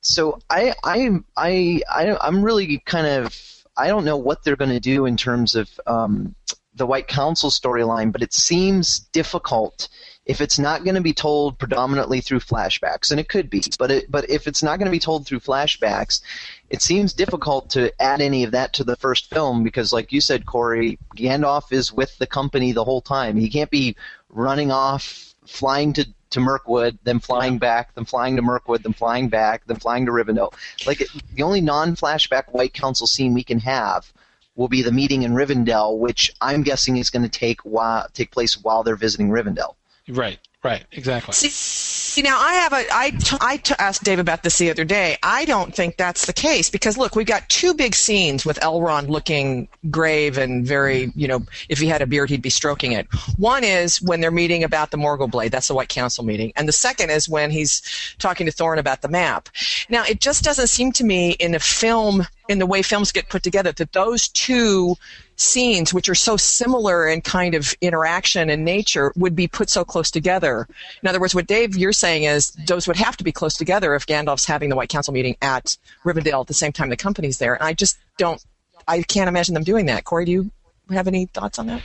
so 0.00 0.38
I 0.50 0.74
I 0.84 1.10
I, 1.36 1.82
I 1.90 2.16
I'm 2.20 2.42
really 2.42 2.78
kind 2.84 3.06
of 3.06 3.34
I 3.76 3.88
don't 3.88 4.04
know 4.04 4.16
what 4.16 4.42
they're 4.44 4.56
going 4.56 4.70
to 4.70 4.80
do 4.80 5.06
in 5.06 5.16
terms 5.16 5.54
of 5.54 5.68
um, 5.86 6.34
the 6.74 6.86
White 6.86 7.08
Council 7.08 7.50
storyline, 7.50 8.12
but 8.12 8.22
it 8.22 8.32
seems 8.32 9.00
difficult 9.00 9.88
if 10.26 10.40
it's 10.40 10.58
not 10.58 10.82
going 10.82 10.96
to 10.96 11.00
be 11.00 11.12
told 11.12 11.56
predominantly 11.56 12.20
through 12.20 12.40
flashbacks, 12.40 13.12
and 13.12 13.20
it 13.20 13.28
could 13.28 13.48
be, 13.48 13.62
but 13.78 13.90
it, 13.92 14.10
but 14.10 14.28
if 14.28 14.48
it's 14.48 14.62
not 14.62 14.78
going 14.78 14.86
to 14.86 14.92
be 14.92 14.98
told 14.98 15.24
through 15.24 15.38
flashbacks, 15.38 16.20
it 16.68 16.82
seems 16.82 17.12
difficult 17.12 17.70
to 17.70 17.92
add 18.02 18.20
any 18.20 18.42
of 18.42 18.50
that 18.50 18.72
to 18.72 18.82
the 18.82 18.96
first 18.96 19.30
film 19.30 19.62
because, 19.62 19.92
like 19.92 20.12
you 20.12 20.20
said, 20.20 20.44
Corey, 20.44 20.98
Gandalf 21.16 21.72
is 21.72 21.92
with 21.92 22.18
the 22.18 22.26
company 22.26 22.72
the 22.72 22.84
whole 22.84 23.00
time. 23.00 23.36
He 23.36 23.48
can't 23.48 23.70
be 23.70 23.94
running 24.28 24.72
off, 24.72 25.34
flying 25.46 25.92
to 25.94 26.06
to 26.30 26.40
Mirkwood, 26.40 26.98
then 27.04 27.20
flying 27.20 27.58
back, 27.58 27.94
then 27.94 28.04
flying 28.04 28.34
to 28.34 28.42
Mirkwood, 28.42 28.82
then 28.82 28.92
flying 28.92 29.28
back, 29.28 29.64
then 29.66 29.76
flying 29.76 30.06
to 30.06 30.12
Rivendell. 30.12 30.52
Like 30.84 31.00
it, 31.00 31.08
the 31.34 31.44
only 31.44 31.60
non-flashback 31.60 32.52
White 32.52 32.74
Council 32.74 33.06
scene 33.06 33.32
we 33.32 33.44
can 33.44 33.60
have 33.60 34.12
will 34.56 34.66
be 34.66 34.82
the 34.82 34.90
meeting 34.90 35.22
in 35.22 35.32
Rivendell, 35.32 35.98
which 35.98 36.34
I'm 36.40 36.64
guessing 36.64 36.96
is 36.96 37.10
going 37.10 37.22
to 37.22 37.28
take 37.28 37.60
while, 37.60 38.08
take 38.12 38.32
place 38.32 38.60
while 38.60 38.82
they're 38.82 38.96
visiting 38.96 39.28
Rivendell. 39.28 39.76
Right. 40.08 40.38
Right. 40.66 40.84
Exactly. 40.90 41.32
See, 41.32 41.48
see 41.50 42.22
now 42.22 42.40
I 42.40 42.54
have 42.54 42.72
a 42.72 42.84
I 42.92 43.10
t- 43.10 43.36
I 43.40 43.56
t- 43.58 43.74
asked 43.78 44.02
Dave 44.02 44.18
about 44.18 44.42
this 44.42 44.58
the 44.58 44.68
other 44.68 44.84
day. 44.84 45.16
I 45.22 45.44
don't 45.44 45.72
think 45.72 45.96
that's 45.96 46.26
the 46.26 46.32
case 46.32 46.70
because 46.70 46.98
look, 46.98 47.14
we've 47.14 47.26
got 47.26 47.48
two 47.48 47.72
big 47.72 47.94
scenes 47.94 48.44
with 48.44 48.58
Elrond 48.58 49.08
looking 49.08 49.68
grave 49.90 50.38
and 50.38 50.66
very, 50.66 51.12
you 51.14 51.28
know, 51.28 51.44
if 51.68 51.78
he 51.78 51.86
had 51.86 52.02
a 52.02 52.06
beard, 52.06 52.30
he'd 52.30 52.42
be 52.42 52.50
stroking 52.50 52.90
it. 52.90 53.06
One 53.36 53.62
is 53.62 54.02
when 54.02 54.20
they're 54.20 54.32
meeting 54.32 54.64
about 54.64 54.90
the 54.90 54.96
Morgul 54.96 55.30
Blade. 55.30 55.52
That's 55.52 55.68
the 55.68 55.74
White 55.74 55.88
Council 55.88 56.24
meeting, 56.24 56.52
and 56.56 56.66
the 56.66 56.72
second 56.72 57.10
is 57.10 57.28
when 57.28 57.52
he's 57.52 57.80
talking 58.18 58.46
to 58.46 58.52
Thorin 58.52 58.78
about 58.78 59.02
the 59.02 59.08
map. 59.08 59.48
Now, 59.88 60.02
it 60.02 60.20
just 60.20 60.42
doesn't 60.42 60.68
seem 60.68 60.90
to 60.92 61.04
me 61.04 61.32
in 61.32 61.54
a 61.54 61.60
film, 61.60 62.26
in 62.48 62.58
the 62.58 62.66
way 62.66 62.82
films 62.82 63.12
get 63.12 63.28
put 63.28 63.44
together, 63.44 63.70
that 63.70 63.92
those 63.92 64.26
two 64.28 64.96
scenes, 65.36 65.94
which 65.94 66.08
are 66.08 66.14
so 66.14 66.36
similar 66.36 67.06
in 67.06 67.20
kind 67.20 67.54
of 67.54 67.74
interaction 67.80 68.50
and 68.50 68.64
nature, 68.64 69.12
would 69.16 69.36
be 69.36 69.46
put 69.46 69.70
so 69.70 69.84
close 69.84 70.10
together. 70.10 70.66
In 71.02 71.08
other 71.08 71.20
words, 71.20 71.34
what 71.34 71.46
Dave 71.46 71.76
you're 71.76 71.92
saying 71.92 72.24
is 72.24 72.50
those 72.66 72.86
would 72.86 72.96
have 72.96 73.16
to 73.18 73.24
be 73.24 73.32
close 73.32 73.56
together 73.56 73.94
if 73.94 74.06
Gandalf's 74.06 74.46
having 74.46 74.68
the 74.68 74.76
White 74.76 74.88
Council 74.88 75.12
meeting 75.12 75.36
at 75.42 75.76
Rivendell 76.04 76.40
at 76.40 76.46
the 76.46 76.54
same 76.54 76.72
time 76.72 76.88
the 76.88 76.96
company's 76.96 77.38
there. 77.38 77.54
And 77.54 77.62
I 77.62 77.74
just 77.74 77.98
don't, 78.18 78.44
I 78.88 79.02
can't 79.02 79.28
imagine 79.28 79.54
them 79.54 79.64
doing 79.64 79.86
that. 79.86 80.04
Corey, 80.04 80.24
do 80.24 80.32
you 80.32 80.50
have 80.90 81.08
any 81.08 81.26
thoughts 81.26 81.58
on 81.58 81.66
that? 81.66 81.82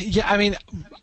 Yeah, 0.00 0.30
I 0.30 0.38
mean, 0.38 0.56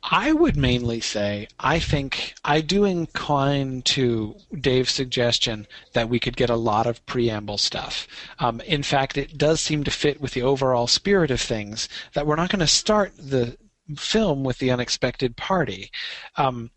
I 0.04 0.34
would 0.34 0.58
mainly 0.58 1.02
say 1.02 1.48
I 1.60 1.80
think 1.80 2.34
I 2.44 2.62
do 2.62 2.84
incline 2.84 3.84
to 3.84 4.36
Dave's 4.60 4.92
suggestion 4.92 5.68
that 5.94 6.10
we 6.10 6.20
could 6.20 6.36
get 6.36 6.50
a 6.50 6.56
lot 6.56 6.88
of 6.88 7.06
preamble 7.06 7.60
stuff. 7.60 8.08
Um, 8.40 8.60
in 8.62 8.84
fact, 8.84 9.18
it 9.18 9.38
does 9.38 9.62
seem 9.62 9.84
to 9.84 9.92
fit 9.92 10.20
with 10.20 10.32
the 10.34 10.42
overall 10.42 10.88
spirit 10.88 11.32
of 11.32 11.40
things 11.40 11.88
that 12.14 12.26
we're 12.26 12.36
not 12.36 12.50
going 12.50 12.60
to 12.60 12.68
start 12.68 13.14
the 13.18 13.58
film 13.96 14.44
with 14.44 14.58
the 14.58 14.72
unexpected 14.72 15.38
party. 15.38 15.92
Um, 16.36 16.72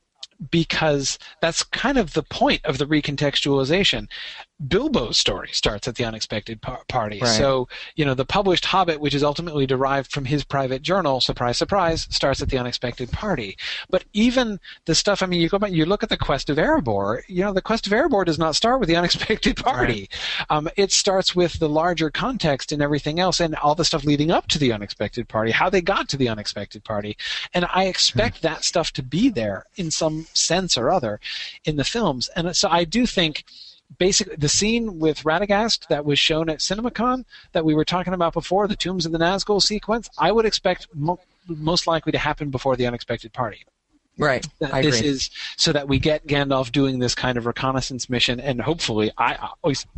because 0.51 1.19
that's 1.41 1.63
kind 1.63 1.99
of 1.99 2.15
the 2.15 2.23
point 2.23 2.65
of 2.65 2.79
the 2.79 2.87
recontextualization. 2.87 4.09
Bilbo's 4.67 5.17
story 5.17 5.49
starts 5.53 5.89
at 5.89 5.95
the 5.95 6.05
unexpected 6.05 6.61
par- 6.61 6.83
party. 6.89 7.21
Right. 7.21 7.29
So, 7.29 7.69
you 7.97 8.05
know, 8.05 8.15
the 8.15 8.25
published 8.25 8.67
Hobbit, 8.67 9.01
which 9.01 9.15
is 9.15 9.23
ultimately 9.23 9.67
derived 9.67 10.13
from 10.13 10.27
his 10.27 10.45
private 10.45 10.83
journal, 10.83 11.21
surprise, 11.21 11.57
surprise, 11.57 12.07
starts 12.11 12.43
at 12.43 12.51
the 12.51 12.59
unexpected 12.59 13.11
party. 13.11 13.57
But 13.89 14.05
even 14.13 14.61
the 14.85 14.95
stuff, 14.95 15.23
I 15.23 15.27
mean, 15.27 15.41
you 15.41 15.49
go 15.49 15.59
back, 15.59 15.73
you 15.73 15.87
look 15.87 16.03
at 16.03 16.11
the 16.11 16.17
Quest 16.17 16.51
of 16.51 16.59
Erebor, 16.59 17.23
you 17.27 17.43
know, 17.43 17.53
the 17.53 17.63
Quest 17.63 17.87
of 17.87 17.93
Erebor 17.93 18.25
does 18.25 18.39
not 18.39 18.55
start 18.55 18.81
with 18.81 18.89
the 18.89 18.97
unexpected 19.01 19.57
party. 19.57 20.11
Um, 20.51 20.69
it 20.77 20.93
starts 20.93 21.35
with 21.35 21.59
the 21.59 21.69
larger 21.69 22.11
context 22.11 22.71
and 22.71 22.83
everything 22.83 23.19
else 23.19 23.41
and 23.41 23.55
all 23.57 23.75
the 23.75 23.85
stuff 23.85 24.05
leading 24.05 24.31
up 24.31 24.47
to 24.49 24.59
the 24.59 24.73
unexpected 24.73 25.29
party, 25.29 25.53
how 25.53 25.71
they 25.71 25.81
got 25.81 26.09
to 26.11 26.17
the 26.17 26.29
unexpected 26.29 26.85
party. 26.85 27.17
And 27.55 27.67
I 27.73 27.85
expect 27.85 28.43
that 28.43 28.65
stuff 28.65 28.93
to 28.93 29.03
be 29.03 29.31
there 29.31 29.65
in 29.77 29.91
some 29.91 30.27
sense 30.35 30.77
or 30.77 30.91
other 30.91 31.21
in 31.65 31.77
the 31.77 31.85
films. 31.85 32.29
And 32.37 32.55
so 32.55 32.69
I 32.69 32.85
do 32.85 33.07
think 33.07 33.45
basically 33.99 34.37
the 34.37 34.49
scene 34.49 34.99
with 34.99 35.25
Radagast 35.25 35.89
that 35.89 36.05
was 36.05 36.19
shown 36.19 36.49
at 36.49 36.59
CinemaCon 36.59 37.25
that 37.53 37.65
we 37.65 37.75
were 37.75 37.85
talking 37.85 38.15
about 38.15 38.33
before, 38.33 38.69
the 38.69 38.77
Tombs 38.77 39.07
of 39.07 39.13
the 39.13 39.19
Nazgul 39.19 39.63
sequence, 39.63 40.09
I 40.19 40.33
would 40.33 40.47
expect 40.47 40.89
mo- 40.95 41.21
most 41.49 41.87
likely 41.87 42.13
to 42.13 42.19
happen 42.19 42.51
before 42.51 42.77
the 42.77 42.87
unexpected 42.87 43.33
party. 43.33 43.65
Right. 44.21 44.47
I 44.71 44.83
this 44.83 44.99
agree. 44.99 45.11
is 45.11 45.31
so 45.57 45.73
that 45.73 45.89
we 45.89 45.99
get 45.99 46.27
Gandalf 46.27 46.71
doing 46.71 46.99
this 46.99 47.15
kind 47.15 47.39
of 47.39 47.47
reconnaissance 47.47 48.11
mission, 48.11 48.39
and 48.39 48.61
hopefully, 48.61 49.11
I 49.17 49.49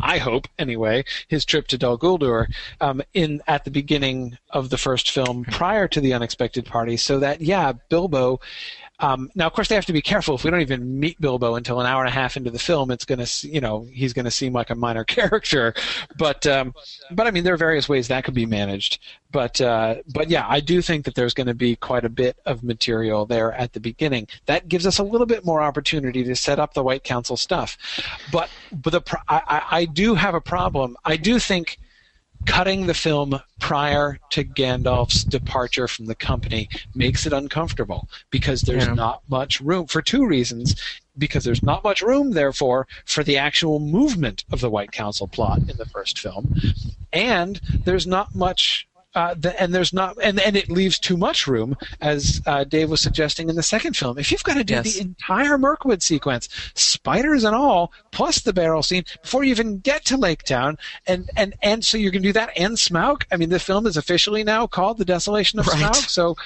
I 0.00 0.18
hope 0.18 0.46
anyway, 0.60 1.04
his 1.26 1.44
trip 1.44 1.66
to 1.68 1.78
Dol 1.78 1.98
Guldur 1.98 2.46
um, 2.80 3.02
in 3.14 3.42
at 3.48 3.64
the 3.64 3.72
beginning 3.72 4.38
of 4.50 4.70
the 4.70 4.78
first 4.78 5.10
film, 5.10 5.44
prior 5.44 5.88
to 5.88 6.00
the 6.00 6.14
unexpected 6.14 6.66
party, 6.66 6.96
so 6.96 7.18
that 7.18 7.40
yeah, 7.40 7.72
Bilbo. 7.88 8.38
Um, 8.98 9.30
now, 9.34 9.46
of 9.46 9.52
course, 9.52 9.68
they 9.68 9.74
have 9.74 9.86
to 9.86 9.92
be 9.92 10.02
careful. 10.02 10.36
If 10.36 10.44
we 10.44 10.50
don't 10.50 10.60
even 10.60 11.00
meet 11.00 11.20
Bilbo 11.20 11.56
until 11.56 11.80
an 11.80 11.86
hour 11.86 12.02
and 12.02 12.08
a 12.08 12.12
half 12.12 12.36
into 12.36 12.50
the 12.50 12.58
film, 12.58 12.90
it's 12.90 13.04
going 13.04 13.24
to, 13.24 13.48
you 13.48 13.60
know, 13.60 13.86
he's 13.92 14.12
going 14.12 14.26
to 14.26 14.30
seem 14.30 14.52
like 14.52 14.70
a 14.70 14.74
minor 14.74 15.04
character. 15.16 15.74
But, 16.16 16.46
um, 16.46 16.74
but 17.10 17.26
I 17.26 17.30
mean, 17.30 17.42
there 17.42 17.54
are 17.54 17.58
various 17.58 17.88
ways 17.88 18.08
that 18.08 18.24
could 18.24 18.34
be 18.34 18.46
managed. 18.46 19.00
But, 19.32 19.60
uh, 19.60 19.96
but 20.12 20.30
yeah, 20.30 20.46
I 20.48 20.60
do 20.60 20.82
think 20.82 21.04
that 21.06 21.14
there's 21.14 21.34
going 21.34 21.46
to 21.46 21.54
be 21.54 21.74
quite 21.74 22.04
a 22.04 22.08
bit 22.08 22.36
of 22.46 22.62
material 22.62 23.26
there 23.26 23.52
at 23.52 23.72
the 23.72 23.80
beginning. 23.80 24.28
That 24.46 24.68
gives 24.68 24.86
us 24.86 24.98
a 24.98 25.02
little 25.02 25.26
bit 25.26 25.44
more 25.44 25.62
opportunity 25.62 26.22
to 26.24 26.36
set 26.36 26.60
up 26.60 26.74
the 26.74 26.82
White 26.84 27.02
Council 27.02 27.36
stuff. 27.36 27.76
But, 28.30 28.50
but 28.70 28.90
the, 28.90 29.18
I, 29.28 29.62
I 29.70 29.84
do 29.86 30.14
have 30.14 30.34
a 30.34 30.40
problem. 30.40 30.96
I 31.04 31.16
do 31.16 31.38
think 31.38 31.78
cutting 32.46 32.86
the 32.86 32.94
film 32.94 33.40
prior 33.60 34.18
to 34.30 34.44
Gandalf's 34.44 35.24
departure 35.24 35.88
from 35.88 36.06
the 36.06 36.14
company 36.14 36.68
makes 36.94 37.26
it 37.26 37.32
uncomfortable 37.32 38.08
because 38.30 38.62
there's 38.62 38.86
Yeah. 38.86 38.94
not 38.94 39.22
much 39.28 39.60
room 39.60 39.86
for 39.86 40.02
two 40.02 40.26
reasons. 40.26 40.74
Because 41.18 41.44
there's 41.44 41.62
not 41.62 41.84
much 41.84 42.00
room, 42.00 42.30
therefore, 42.30 42.86
for 43.04 43.22
the 43.22 43.36
actual 43.36 43.78
movement 43.78 44.44
of 44.50 44.62
the 44.62 44.70
White 44.70 44.92
Council 44.92 45.28
plot 45.28 45.58
in 45.68 45.76
the 45.76 45.84
first 45.84 46.18
film, 46.18 46.54
and 47.12 47.60
there's 47.84 48.06
not 48.06 48.34
much. 48.34 48.88
Uh, 49.14 49.34
the, 49.38 49.60
and 49.60 49.74
there's 49.74 49.92
not, 49.92 50.16
and, 50.22 50.40
and 50.40 50.56
it 50.56 50.70
leaves 50.70 50.98
too 50.98 51.18
much 51.18 51.46
room, 51.46 51.76
as 52.00 52.40
uh, 52.46 52.64
Dave 52.64 52.88
was 52.88 53.00
suggesting 53.02 53.50
in 53.50 53.56
the 53.56 53.62
second 53.62 53.94
film. 53.94 54.16
If 54.18 54.32
you've 54.32 54.42
got 54.42 54.54
to 54.54 54.64
do 54.64 54.72
Yes. 54.74 54.94
the 54.94 55.00
entire 55.02 55.58
Mirkwood 55.58 56.02
sequence, 56.02 56.48
spiders 56.74 57.44
and 57.44 57.54
all, 57.54 57.92
plus 58.10 58.40
the 58.40 58.54
barrel 58.54 58.82
scene, 58.82 59.04
before 59.20 59.44
you 59.44 59.50
even 59.50 59.80
get 59.80 60.06
to 60.06 60.16
Lake 60.16 60.44
Town, 60.44 60.78
and 61.06 61.28
and 61.36 61.54
and 61.62 61.84
so 61.84 61.98
you're 61.98 62.10
going 62.10 62.22
to 62.22 62.28
do 62.30 62.32
that 62.32 62.56
and 62.56 62.76
Smaug. 62.78 63.24
I 63.30 63.36
mean, 63.36 63.50
the 63.50 63.58
film 63.58 63.86
is 63.86 63.98
officially 63.98 64.44
now 64.44 64.66
called 64.66 64.96
The 64.96 65.04
Desolation 65.04 65.58
of 65.58 65.66
Right. 65.66 65.76
Smaug. 65.82 66.08
So 66.08 66.36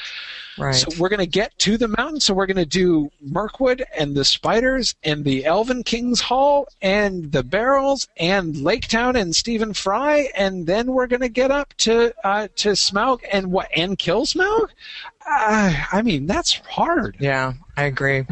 right. 0.59 0.75
so 0.75 0.89
we're 0.99 1.09
going 1.09 1.21
to 1.21 1.27
get 1.27 1.57
to 1.61 1.77
the 1.77 1.89
mountain. 1.89 2.21
So 2.21 2.35
we're 2.35 2.47
going 2.47 2.57
to 2.57 2.67
do 2.67 3.11
Mirkwood 3.21 3.85
and 3.97 4.15
the 4.15 4.25
spiders 4.25 4.95
and 5.05 5.25
the 5.25 5.45
Elven 5.45 5.83
King's 5.83 6.21
Hall 6.21 6.69
and 6.83 7.31
the 7.33 7.43
barrels 7.43 8.09
and 8.17 8.57
Lake 8.57 8.89
Town 8.89 9.17
and 9.17 9.35
Stephen 9.35 9.73
Fry, 9.73 10.31
and 10.37 10.67
then 10.67 10.93
we're 10.93 11.07
going 11.07 11.21
to 11.21 11.29
get 11.29 11.51
up 11.51 11.75
to 11.79 12.15
uh, 12.25 12.49
to 12.57 12.71
Smaug 12.71 13.21
and 13.33 13.51
what 13.51 13.69
and 13.77 13.99
kill 13.99 14.25
Smaug. 14.27 14.69
Uh, 15.29 15.75
I 15.93 16.03
mean, 16.03 16.27
that's 16.27 16.61
hard. 16.69 17.17
yeah, 17.19 17.55
I 17.77 17.85
agree. 17.85 18.25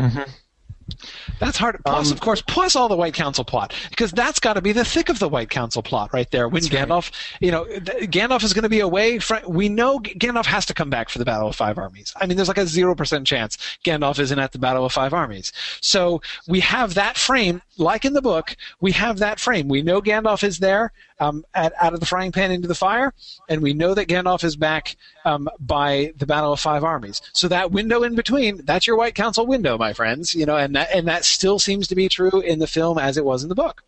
That's 1.41 1.57
hard. 1.57 1.81
Plus, 1.85 2.09
Um, 2.09 2.13
of 2.13 2.21
course, 2.21 2.43
plus 2.43 2.77
all 2.77 2.89
the 2.89 2.97
White 2.97 3.15
Council 3.15 3.45
plot, 3.45 3.75
because 3.91 4.13
that's 4.13 4.39
got 4.39 4.55
to 4.55 4.63
be 4.63 4.73
the 4.73 4.85
thick 4.85 5.09
of 5.09 5.19
the 5.19 5.29
White 5.29 5.51
Council 5.51 5.83
plot 5.83 6.13
right 6.13 6.31
there. 6.31 6.49
When 6.49 6.63
Gandalf, 6.63 7.11
you 7.41 7.51
know, 7.51 7.65
th- 7.65 8.11
Gandalf 8.11 8.43
is 8.43 8.53
going 8.53 8.63
to 8.63 8.69
be 8.69 8.81
away. 8.81 9.19
From, 9.19 9.41
we 9.49 9.69
know 9.69 10.01
G- 10.01 10.15
Gandalf 10.15 10.47
has 10.47 10.65
to 10.67 10.75
come 10.75 10.91
back 10.91 11.09
for 11.09 11.19
the 11.19 11.25
Battle 11.25 11.49
of 11.49 11.57
Five 11.57 11.79
Armies. 11.79 12.13
I 12.21 12.27
mean, 12.27 12.37
there's 12.37 12.49
like 12.49 12.59
a 12.59 12.67
zero 12.67 12.95
percent 12.95 13.27
chance 13.27 13.59
Gandalf 13.85 14.19
isn't 14.19 14.39
at 14.39 14.53
the 14.53 14.59
Battle 14.59 14.85
of 14.85 14.93
Five 14.93 15.13
Armies. 15.13 15.53
So 15.81 16.23
we 16.47 16.61
have 16.61 16.95
that 16.95 17.17
frame, 17.17 17.63
like 17.79 18.05
in 18.05 18.13
the 18.13 18.23
book. 18.23 18.57
We 18.81 18.93
have 18.93 19.19
that 19.19 19.41
frame. 19.41 19.69
We 19.69 19.83
know 19.83 20.01
Gandalf 20.01 20.43
is 20.45 20.59
there, 20.59 20.93
um, 21.21 21.45
at, 21.55 21.73
out 21.81 21.95
of 21.95 22.01
the 22.01 22.07
frying 22.07 22.33
pan 22.33 22.51
into 22.51 22.69
the 22.69 22.75
fire, 22.75 23.13
and 23.49 23.63
we 23.63 23.73
know 23.73 23.95
that 23.95 24.09
Gandalf 24.09 24.45
is 24.45 24.57
back 24.57 24.97
um, 25.25 25.49
by 25.61 26.13
the 26.17 26.27
Battle 26.27 26.53
of 26.53 26.61
Five 26.61 26.85
Armies. 26.85 27.21
So 27.33 27.49
that 27.49 27.71
window 27.71 28.03
in 28.03 28.15
between, 28.15 28.65
that's 28.65 28.87
your 28.87 28.97
White 28.97 29.15
Council 29.15 29.47
window, 29.47 29.79
my 29.79 29.93
friends. 29.93 30.35
You 30.35 30.47
know, 30.47 30.57
and 30.57 30.75
that 30.77 30.91
and 30.93 31.07
that 31.09 31.25
still 31.25 31.59
seems 31.59 31.89
to 31.89 31.95
be 31.95 32.09
true 32.09 32.41
in 32.41 32.59
the 32.59 32.67
film 32.67 32.99
as 32.99 33.17
it 33.17 33.25
was 33.25 33.43
in 33.43 33.49
the 33.49 33.55
book. 33.55 33.83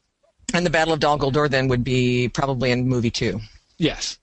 And 0.55 0.65
the 0.65 0.71
Battle 0.71 0.95
of 0.95 1.01
Dol 1.01 1.19
Guldur 1.19 1.51
then 1.51 1.69
would 1.69 1.83
be 1.83 2.29
probably 2.29 2.71
in 2.71 2.89
movie 2.89 3.11
two. 3.11 3.41
Yes, 3.79 4.19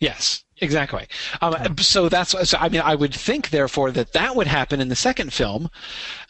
yes, 0.00 0.44
exactly. 0.60 1.06
Um, 1.40 1.78
so 1.78 2.08
that's 2.08 2.32
so. 2.48 2.58
I 2.58 2.68
mean, 2.68 2.82
I 2.82 2.94
would 2.94 3.14
think, 3.14 3.50
therefore, 3.50 3.90
that 3.92 4.12
that 4.12 4.34
would 4.34 4.48
happen 4.48 4.80
in 4.80 4.88
the 4.88 4.96
second 4.96 5.32
film, 5.32 5.70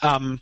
um, 0.02 0.40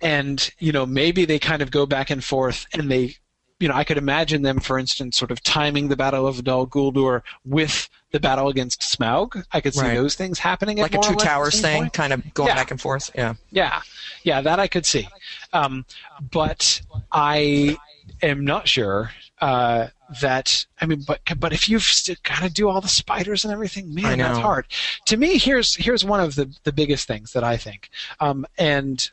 and 0.00 0.50
you 0.58 0.72
know, 0.72 0.84
maybe 0.84 1.24
they 1.24 1.38
kind 1.38 1.62
of 1.62 1.70
go 1.70 1.86
back 1.86 2.10
and 2.10 2.22
forth, 2.22 2.66
and 2.74 2.90
they, 2.90 3.16
you 3.62 3.68
know, 3.68 3.74
I 3.74 3.84
could 3.84 3.96
imagine 3.96 4.42
them, 4.42 4.58
for 4.58 4.76
instance, 4.76 5.16
sort 5.16 5.30
of 5.30 5.40
timing 5.42 5.86
the 5.86 5.94
Battle 5.96 6.26
of 6.26 6.42
Dol 6.42 6.66
Guldur 6.66 7.22
with 7.44 7.88
the 8.10 8.18
battle 8.18 8.48
against 8.48 8.80
Smaug. 8.80 9.44
I 9.52 9.60
could 9.60 9.72
see 9.72 9.82
Right. 9.82 9.94
those 9.94 10.16
things 10.16 10.40
happening, 10.40 10.80
at 10.80 10.82
Like 10.82 10.94
a 10.96 10.98
Two 10.98 11.14
Towers 11.14 11.60
thing, 11.60 11.82
point. 11.82 11.92
kind 11.92 12.12
of 12.12 12.34
going 12.34 12.48
Yeah. 12.48 12.56
back 12.56 12.72
and 12.72 12.80
forth. 12.80 13.12
Yeah. 13.14 13.34
Yeah, 13.52 13.80
yeah, 14.24 14.40
that 14.40 14.58
I 14.58 14.66
could 14.66 14.84
see, 14.84 15.08
um, 15.52 15.86
but 16.32 16.82
I 17.12 17.78
am 18.20 18.44
not 18.44 18.66
sure 18.66 19.12
uh, 19.40 19.88
that. 20.20 20.66
I 20.80 20.86
mean, 20.86 21.02
but 21.06 21.20
but 21.38 21.52
if 21.52 21.68
you've 21.68 21.82
still 21.84 22.16
got 22.24 22.42
to 22.42 22.50
do 22.50 22.68
all 22.68 22.80
the 22.80 22.88
spiders 22.88 23.44
and 23.44 23.52
everything, 23.52 23.94
man, 23.94 24.18
that's 24.18 24.38
hard. 24.38 24.66
To 25.06 25.16
me, 25.16 25.38
here's 25.38 25.76
here's 25.76 26.04
one 26.04 26.20
of 26.20 26.34
the 26.34 26.52
the 26.64 26.72
biggest 26.72 27.06
things 27.06 27.32
that 27.32 27.44
I 27.44 27.56
think, 27.56 27.90
um, 28.20 28.44
and 28.58 29.08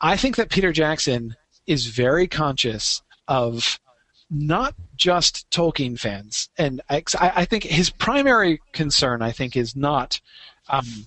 I 0.00 0.16
think 0.16 0.36
that 0.36 0.50
Peter 0.50 0.72
Jackson 0.72 1.36
is 1.68 1.86
very 1.86 2.26
conscious 2.26 3.02
of 3.28 3.78
not 4.30 4.74
just 4.96 5.48
Tolkien 5.50 5.98
fans, 5.98 6.48
and 6.58 6.80
I, 6.90 7.02
I 7.20 7.44
think 7.44 7.62
his 7.62 7.90
primary 7.90 8.60
concern, 8.72 9.22
I 9.22 9.30
think, 9.32 9.56
is 9.56 9.76
not 9.76 10.20
um, 10.68 11.06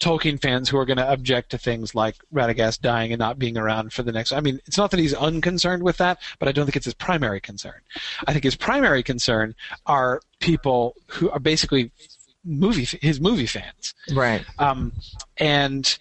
Tolkien 0.00 0.40
fans 0.40 0.68
who 0.68 0.78
are 0.78 0.84
going 0.84 0.96
to 0.96 1.12
object 1.12 1.50
to 1.50 1.58
things 1.58 1.94
like 1.94 2.16
Radagast 2.32 2.80
dying 2.80 3.12
and 3.12 3.18
not 3.18 3.38
being 3.38 3.58
around 3.58 3.92
for 3.92 4.02
the 4.02 4.12
next. 4.12 4.32
I 4.32 4.40
mean, 4.40 4.60
it's 4.66 4.78
not 4.78 4.90
that 4.92 5.00
he's 5.00 5.14
unconcerned 5.14 5.82
with 5.82 5.96
that, 5.98 6.18
but 6.38 6.48
I 6.48 6.52
don't 6.52 6.64
think 6.64 6.76
it's 6.76 6.84
his 6.84 6.94
primary 6.94 7.40
concern. 7.40 7.80
I 8.26 8.32
think 8.32 8.44
his 8.44 8.56
primary 8.56 9.02
concern 9.02 9.54
are 9.86 10.20
people 10.40 10.94
who 11.06 11.30
are 11.30 11.40
basically 11.40 11.90
movie 12.44 12.84
his 13.02 13.20
movie 13.20 13.46
fans. 13.46 13.94
Right. 14.12 14.44
Um, 14.58 14.92
and 15.36 15.98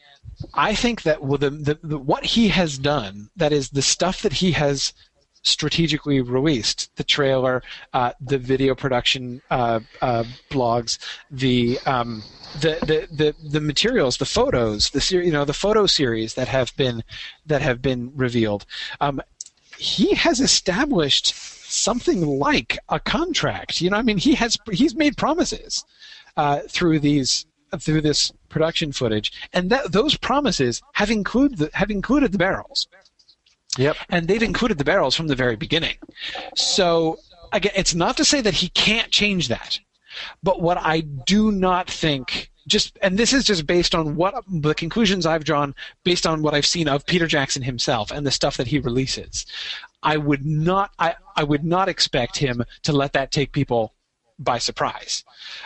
I 0.53 0.75
think 0.75 1.03
that 1.03 1.21
the, 1.21 1.49
the, 1.49 1.79
the 1.83 1.97
what 1.97 2.23
he 2.23 2.49
has 2.49 2.77
done, 2.77 3.29
that 3.35 3.51
is 3.51 3.69
the 3.69 3.81
stuff 3.81 4.21
that 4.21 4.33
he 4.33 4.51
has 4.51 4.93
strategically 5.43 6.19
released, 6.21 6.95
the 6.97 7.03
trailer, 7.03 7.63
uh, 7.93 8.11
the 8.19 8.37
video 8.37 8.75
production 8.75 9.41
uh, 9.49 9.79
uh, 10.01 10.23
blogs, 10.49 10.99
the, 11.31 11.79
um, 11.85 12.21
the, 12.61 12.77
the 12.81 13.15
the 13.15 13.49
the 13.49 13.61
materials, 13.61 14.17
the 14.17 14.25
photos, 14.25 14.89
the 14.89 15.01
ser- 15.01 15.21
you 15.21 15.31
know 15.31 15.45
the 15.45 15.53
photo 15.53 15.85
series 15.85 16.33
that 16.35 16.47
have 16.47 16.75
been 16.75 17.03
that 17.45 17.61
have 17.61 17.81
been 17.81 18.11
revealed. 18.15 18.65
Um, 18.99 19.21
he 19.77 20.13
has 20.15 20.39
established 20.39 21.35
something 21.35 22.25
like 22.25 22.77
a 22.89 22.99
contract. 22.99 23.81
You 23.81 23.89
know, 23.89 23.97
I 23.97 24.01
mean, 24.01 24.17
he 24.17 24.35
has 24.35 24.57
he's 24.71 24.95
made 24.95 25.17
promises 25.17 25.83
uh, 26.35 26.61
through 26.67 26.99
these 26.99 27.45
through 27.79 28.01
this 28.01 28.31
production 28.49 28.91
footage, 28.91 29.31
and 29.53 29.69
that 29.69 29.91
those 29.91 30.15
promises 30.17 30.81
have 30.93 31.11
included 31.11 31.57
the, 31.57 31.69
have 31.73 31.91
included 31.91 32.31
the 32.31 32.37
barrels, 32.37 32.87
Yep. 33.77 33.97
and 34.09 34.27
they've 34.27 34.43
included 34.43 34.77
the 34.77 34.83
barrels 34.83 35.15
from 35.15 35.27
the 35.27 35.35
very 35.35 35.55
beginning. 35.55 35.95
So 36.55 37.19
again, 37.53 37.73
it's 37.75 37.95
not 37.95 38.17
to 38.17 38.25
say 38.25 38.41
that 38.41 38.55
he 38.55 38.69
can't 38.69 39.11
change 39.11 39.47
that, 39.49 39.79
but 40.43 40.61
what 40.61 40.77
I 40.77 41.01
do 41.01 41.51
not 41.51 41.89
think. 41.89 42.51
Just 42.67 42.97
and 43.01 43.17
this 43.17 43.31
is 43.31 43.45
just 43.45 43.65
based 43.65 43.95
on 43.95 44.17
what 44.17 44.43
the 44.49 44.75
conclusions 44.75 45.25
I've 45.25 45.45
drawn 45.45 45.73
based 46.03 46.27
on 46.27 46.41
what 46.41 46.53
I've 46.53 46.65
seen 46.65 46.89
of 46.89 47.05
Peter 47.05 47.25
Jackson 47.25 47.61
himself 47.61 48.11
and 48.11 48.27
the 48.27 48.31
stuff 48.31 48.57
that 48.57 48.67
he 48.67 48.79
releases. 48.79 49.45
I 50.03 50.17
would 50.17 50.45
not 50.45 50.91
I, 50.99 51.15
I 51.37 51.45
would 51.45 51.63
not 51.63 51.87
expect 51.87 52.35
him 52.37 52.65
to 52.83 52.91
let 52.91 53.13
that 53.13 53.31
take 53.31 53.53
people 53.53 53.93
by 54.39 54.57
surprise 54.57 55.23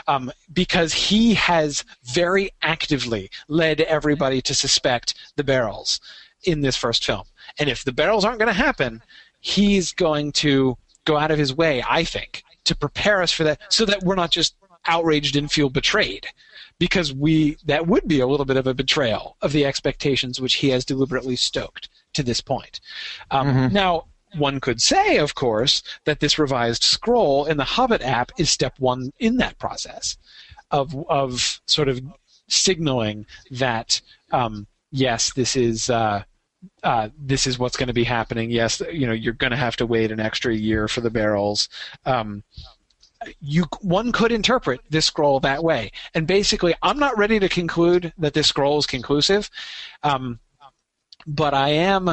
um, 0.07 0.31
because 0.53 0.93
he 0.93 1.33
has 1.33 1.83
very 2.03 2.51
actively 2.61 3.29
led 3.47 3.81
everybody 3.81 4.41
to 4.41 4.53
suspect 4.53 5.15
the 5.35 5.43
barrels 5.43 5.99
in 6.43 6.61
this 6.61 6.77
first 6.77 7.05
film. 7.05 7.23
And 7.59 7.69
if 7.69 7.83
the 7.83 7.91
barrels 7.91 8.25
aren't 8.25 8.39
going 8.39 8.47
to 8.47 8.53
happen, 8.53 9.01
he's 9.41 9.91
going 9.91 10.31
to 10.33 10.77
go 11.05 11.17
out 11.17 11.31
of 11.31 11.37
his 11.37 11.53
way, 11.53 11.83
I 11.87 12.03
think, 12.03 12.43
to 12.65 12.75
prepare 12.75 13.21
us 13.21 13.31
for 13.31 13.43
that 13.43 13.59
so 13.69 13.85
that 13.85 14.03
we're 14.03 14.15
not 14.15 14.31
just 14.31 14.55
outraged 14.85 15.35
and 15.35 15.51
feel 15.51 15.69
betrayed. 15.69 16.27
Because 16.79 17.13
we 17.13 17.57
that 17.65 17.85
would 17.85 18.07
be 18.07 18.21
a 18.21 18.27
little 18.27 18.45
bit 18.45 18.57
of 18.57 18.65
a 18.65 18.73
betrayal 18.73 19.37
of 19.43 19.51
the 19.51 19.67
expectations 19.67 20.41
which 20.41 20.55
he 20.55 20.69
has 20.69 20.83
deliberately 20.83 21.35
stoked 21.35 21.89
to 22.13 22.23
this 22.23 22.41
point. 22.41 22.79
Um, 23.29 23.71
Now, 23.71 24.05
one 24.37 24.59
could 24.59 24.81
say, 24.81 25.17
of 25.17 25.35
course, 25.35 25.83
that 26.05 26.19
this 26.19 26.39
revised 26.39 26.83
scroll 26.83 27.45
in 27.45 27.57
the 27.57 27.63
Hobbit 27.63 28.01
app 28.01 28.31
is 28.37 28.49
step 28.49 28.73
one 28.79 29.11
in 29.19 29.37
that 29.37 29.57
process 29.59 30.17
of 30.71 30.95
of 31.09 31.61
sort 31.67 31.89
of 31.89 32.01
signaling 32.47 33.25
that 33.51 34.01
um, 34.31 34.67
yes, 34.91 35.33
this 35.33 35.55
is 35.55 35.89
uh, 35.89 36.23
uh, 36.83 37.09
this 37.17 37.47
is 37.47 37.59
what's 37.59 37.77
going 37.77 37.87
to 37.87 37.93
be 37.93 38.03
happening. 38.03 38.51
Yes, 38.51 38.81
you 38.91 39.07
know 39.07 39.13
you're 39.13 39.33
going 39.33 39.51
to 39.51 39.57
have 39.57 39.75
to 39.77 39.85
wait 39.85 40.11
an 40.11 40.19
extra 40.19 40.53
year 40.53 40.87
for 40.87 41.01
the 41.01 41.09
barrels. 41.09 41.69
Um, 42.05 42.43
you 43.39 43.65
one 43.81 44.11
could 44.11 44.31
interpret 44.31 44.81
this 44.89 45.05
scroll 45.05 45.39
that 45.41 45.63
way. 45.63 45.91
And 46.13 46.25
basically, 46.25 46.73
I'm 46.81 46.99
not 46.99 47.17
ready 47.17 47.39
to 47.39 47.49
conclude 47.49 48.13
that 48.17 48.33
this 48.33 48.47
scroll 48.47 48.77
is 48.79 48.87
conclusive, 48.87 49.49
um, 50.03 50.39
but 51.27 51.53
I 51.53 51.69
am. 51.69 52.09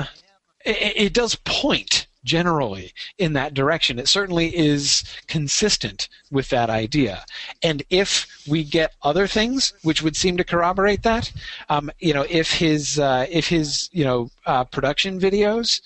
It, 0.65 0.97
it 0.97 1.15
does 1.15 1.37
point 1.45 2.08
generally 2.25 2.93
in 3.19 3.33
that 3.35 3.55
direction. 3.55 3.99
It 3.99 4.09
certainly 4.09 4.57
is 4.57 5.05
consistent 5.27 6.09
with 6.31 6.49
that 6.51 6.71
idea. 6.71 7.25
And 7.63 7.83
if 7.91 8.27
we 8.49 8.65
get 8.65 8.95
other 9.03 9.27
things 9.27 9.73
which 9.83 10.03
would 10.03 10.17
seem 10.17 10.37
to 10.37 10.45
corroborate 10.45 11.03
that, 11.03 11.33
um, 11.69 11.91
you 11.99 12.13
know, 12.13 12.27
if 12.29 12.53
his 12.53 12.99
uh, 12.99 13.27
if 13.31 13.49
his 13.49 13.89
you 13.93 14.05
know 14.05 14.31
uh, 14.47 14.65
production 14.65 15.21
videos 15.21 15.81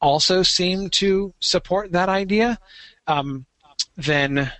also 0.00 0.42
seem 0.42 0.90
to 0.90 1.32
support 1.40 1.92
that 1.92 2.08
idea, 2.08 2.58
um, 3.06 3.46
then 3.96 4.52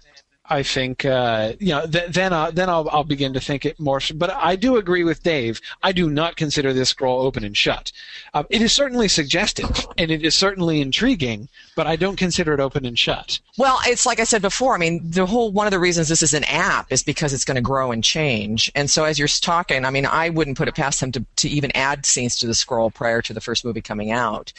I 0.48 0.62
think 0.62 1.05
uh, 1.05 1.55
you 1.59 1.70
know 1.70 1.86
th- 1.86 2.10
then 2.10 2.32
uh, 2.32 2.51
then 2.51 2.68
I'll, 2.68 2.89
I'll 2.90 3.05
begin 3.05 3.32
to 3.35 3.40
think 3.40 3.64
it 3.64 3.78
more. 3.81 4.01
But 4.14 4.31
I 4.31 4.56
do 4.56 4.77
agree 4.77 5.05
with 5.05 5.23
Dave. 5.23 5.60
I 5.82 5.93
do 5.93 6.09
not 6.10 6.36
consider 6.36 6.73
this 6.73 6.90
scroll 6.90 7.23
open 7.23 7.44
and 7.44 7.56
shut. 7.56 7.93
Uh, 8.35 8.44
it 8.51 8.62
is 8.62 8.73
certainly 8.73 9.09
suggestive 9.09 9.86
and 9.98 10.10
it 10.10 10.24
is 10.24 10.35
certainly 10.35 10.81
intriguing, 10.81 11.48
but 11.74 11.86
I 11.86 11.97
don't 11.97 12.16
consider 12.16 12.52
it 12.52 12.60
open 12.60 12.85
and 12.85 12.98
shut. 12.98 13.40
Well, 13.59 13.78
it's 13.86 14.06
like 14.06 14.20
I 14.20 14.24
said 14.24 14.43
before. 14.43 14.74
I 14.74 14.78
mean, 14.78 15.01
the 15.10 15.27
whole 15.27 15.51
one 15.51 15.66
of 15.66 15.70
the 15.70 15.78
reasons 15.78 16.09
this 16.09 16.23
is 16.23 16.35
an 16.35 16.44
app 16.44 16.93
is 16.93 17.02
because 17.02 17.32
it's 17.32 17.44
going 17.44 17.56
to 17.56 17.62
grow 17.62 17.90
and 17.90 18.05
change. 18.05 18.70
And 18.74 18.90
so 18.90 19.05
as 19.05 19.18
you're 19.18 19.28
talking, 19.28 19.85
I 19.85 19.90
mean, 19.90 20.06
I 20.06 20.28
wouldn't 20.28 20.59
put 20.59 20.68
it 20.68 20.74
past 20.74 21.01
them 21.01 21.12
to 21.12 21.24
to 21.36 21.48
even 21.48 21.70
add 21.74 22.06
scenes 22.06 22.36
to 22.36 22.47
the 22.47 22.55
scroll 22.55 22.90
prior 22.90 23.23
to 23.23 23.32
the 23.32 23.40
first 23.40 23.64
movie 23.64 23.81
coming 23.81 24.12
out. 24.12 24.52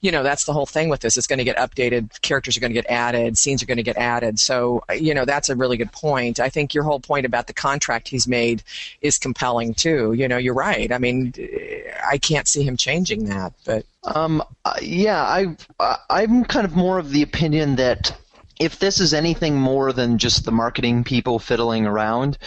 You 0.00 0.12
know, 0.12 0.22
that's 0.22 0.44
the 0.44 0.52
whole 0.52 0.66
thing 0.66 0.88
with 0.88 1.00
this. 1.00 1.16
It's 1.16 1.26
going 1.26 1.38
to 1.38 1.44
get 1.44 1.56
updated. 1.56 2.20
Characters 2.22 2.56
are 2.56 2.60
going 2.60 2.70
to 2.70 2.80
get 2.80 2.86
added. 2.88 3.36
Scenes 3.36 3.62
are 3.62 3.66
going 3.66 3.76
to 3.76 3.82
get 3.82 3.96
added. 3.96 4.38
So 4.38 4.84
you 4.94 5.14
know, 5.14 5.24
that's 5.34 5.48
a 5.48 5.56
really 5.56 5.76
good 5.76 5.90
point. 5.90 6.38
I 6.38 6.48
think 6.48 6.74
your 6.74 6.84
whole 6.84 7.00
point 7.00 7.26
about 7.26 7.46
the 7.48 7.52
contract 7.52 8.08
he's 8.08 8.28
made 8.28 8.62
is 9.00 9.18
compelling 9.18 9.74
too. 9.74 10.12
You 10.12 10.28
know, 10.28 10.36
you're 10.36 10.54
right. 10.54 10.92
I 10.92 10.98
mean, 10.98 11.32
I 12.08 12.18
can't 12.18 12.46
see 12.46 12.62
him 12.62 12.76
changing 12.76 13.24
that, 13.24 13.52
but 13.64 13.84
Um, 14.04 14.42
uh, 14.64 14.78
yeah, 14.80 15.22
I, 15.22 15.56
I 15.80 15.96
I'm 16.10 16.44
kind 16.44 16.66
of 16.66 16.76
more 16.76 16.98
of 16.98 17.10
the 17.10 17.22
opinion 17.22 17.76
that 17.76 18.16
if 18.60 18.78
this 18.78 19.00
is 19.00 19.12
anything 19.12 19.56
more 19.56 19.92
than 19.92 20.18
just 20.18 20.44
the 20.44 20.52
marketing 20.52 21.02
people 21.04 21.38
fiddling 21.38 21.86
around, 21.86 22.38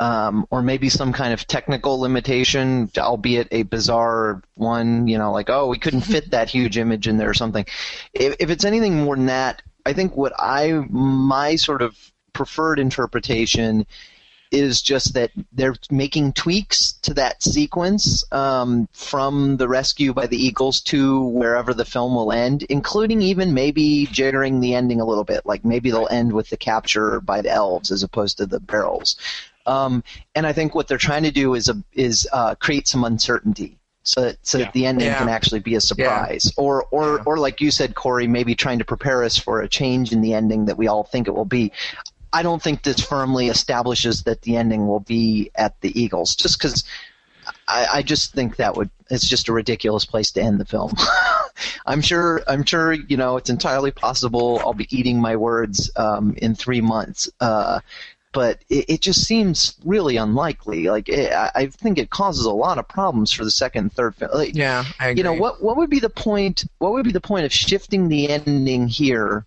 um, 0.00 0.46
or 0.50 0.62
maybe 0.62 0.88
some 0.88 1.12
kind 1.12 1.32
of 1.32 1.46
technical 1.46 2.00
limitation, 2.00 2.90
albeit 2.98 3.46
a 3.52 3.62
bizarre 3.62 4.42
one, 4.56 5.06
you 5.06 5.18
know, 5.18 5.30
like 5.30 5.50
oh 5.50 5.68
we 5.68 5.78
couldn't 5.78 6.00
fit 6.00 6.30
that 6.30 6.50
huge 6.50 6.76
image 6.78 7.06
in 7.06 7.16
there 7.16 7.30
or 7.30 7.34
something. 7.34 7.64
If, 8.12 8.34
if 8.40 8.50
it's 8.50 8.64
anything 8.64 9.04
more 9.04 9.14
than 9.16 9.26
that, 9.26 9.62
I 9.86 9.92
think 9.92 10.16
what 10.16 10.32
I 10.36 10.72
my 10.90 11.56
sort 11.56 11.82
of 11.82 11.94
preferred 12.34 12.78
interpretation 12.78 13.86
is 14.50 14.82
just 14.82 15.14
that 15.14 15.30
they're 15.52 15.74
making 15.90 16.32
tweaks 16.32 16.92
to 17.02 17.14
that 17.14 17.42
sequence 17.42 18.24
um, 18.30 18.88
from 18.92 19.56
the 19.56 19.66
rescue 19.66 20.12
by 20.12 20.26
the 20.28 20.36
Eagles 20.36 20.80
to 20.80 21.22
wherever 21.22 21.74
the 21.74 21.84
film 21.84 22.14
will 22.14 22.30
end, 22.30 22.62
including 22.64 23.20
even 23.20 23.52
maybe 23.52 24.06
jiggering 24.12 24.60
the 24.60 24.74
ending 24.74 25.00
a 25.00 25.04
little 25.04 25.24
bit. 25.24 25.44
Like 25.44 25.64
maybe 25.64 25.90
they'll 25.90 26.06
end 26.08 26.32
with 26.32 26.50
the 26.50 26.56
capture 26.56 27.20
by 27.20 27.40
the 27.40 27.50
elves 27.50 27.90
as 27.90 28.04
opposed 28.04 28.36
to 28.36 28.46
the 28.46 28.60
barrels. 28.60 29.16
Um, 29.66 30.04
and 30.36 30.46
I 30.46 30.52
think 30.52 30.74
what 30.74 30.86
they're 30.86 30.98
trying 30.98 31.24
to 31.24 31.32
do 31.32 31.54
is 31.54 31.68
a, 31.68 31.82
is 31.94 32.28
uh, 32.32 32.54
create 32.54 32.86
some 32.86 33.02
uncertainty. 33.02 33.78
So 34.06 34.20
that, 34.20 34.36
so 34.42 34.58
Yeah. 34.58 34.64
that 34.66 34.74
the 34.74 34.84
ending 34.86 35.06
Yeah. 35.06 35.18
can 35.18 35.30
actually 35.30 35.60
be 35.60 35.76
a 35.76 35.80
surprise, 35.80 36.52
or 36.58 36.84
or 36.90 37.22
or 37.24 37.38
like 37.38 37.62
you 37.62 37.70
said, 37.70 37.94
Corey, 37.94 38.28
maybe 38.28 38.54
trying 38.54 38.78
to 38.78 38.84
prepare 38.84 39.24
us 39.24 39.38
for 39.38 39.62
a 39.62 39.68
change 39.68 40.12
in 40.12 40.20
the 40.20 40.34
ending 40.34 40.66
that 40.66 40.76
we 40.76 40.88
all 40.88 41.04
think 41.04 41.26
it 41.26 41.34
will 41.34 41.46
be. 41.46 41.72
I 42.34 42.42
don't 42.42 42.60
think 42.60 42.82
this 42.82 43.00
firmly 43.00 43.48
establishes 43.48 44.24
that 44.24 44.42
the 44.42 44.56
ending 44.56 44.88
will 44.88 45.00
be 45.00 45.52
at 45.54 45.80
the 45.80 45.98
Eagles, 45.98 46.34
just 46.34 46.58
because 46.58 46.82
I, 47.68 47.86
I 47.94 48.02
just 48.02 48.32
think 48.32 48.56
that 48.56 48.76
would 48.76 48.90
it's 49.08 49.28
just 49.28 49.48
a 49.48 49.52
ridiculous 49.52 50.04
place 50.04 50.32
to 50.32 50.42
end 50.42 50.58
the 50.58 50.64
film. 50.64 50.92
I'm 51.86 52.00
sure 52.00 52.42
I'm 52.48 52.64
sure 52.64 52.92
you 52.92 53.16
know 53.16 53.36
it's 53.36 53.50
entirely 53.50 53.92
possible 53.92 54.60
I'll 54.60 54.74
be 54.74 54.88
eating 54.90 55.20
my 55.20 55.36
words 55.36 55.90
um, 55.96 56.34
in 56.36 56.56
three 56.56 56.80
months, 56.80 57.30
uh, 57.40 57.78
but 58.32 58.64
it, 58.68 58.86
it 58.88 59.00
just 59.00 59.24
seems 59.24 59.76
really 59.84 60.16
unlikely. 60.16 60.88
Like 60.88 61.08
it, 61.08 61.32
I 61.32 61.50
I 61.54 61.66
think 61.66 61.98
it 61.98 62.10
causes 62.10 62.46
a 62.46 62.52
lot 62.52 62.78
of 62.78 62.88
problems 62.88 63.30
for 63.30 63.44
the 63.44 63.50
second 63.52 63.82
and 63.82 63.92
third 63.92 64.16
film. 64.16 64.32
Like, 64.34 64.56
yeah, 64.56 64.84
I 64.98 65.10
agree. 65.10 65.20
you 65.20 65.24
know 65.24 65.34
what 65.34 65.62
what 65.62 65.76
would 65.76 65.90
be 65.90 66.00
the 66.00 66.10
point 66.10 66.64
what 66.78 66.92
would 66.92 67.04
be 67.04 67.12
the 67.12 67.20
point 67.20 67.44
of 67.44 67.52
shifting 67.52 68.08
the 68.08 68.28
ending 68.28 68.88
here 68.88 69.46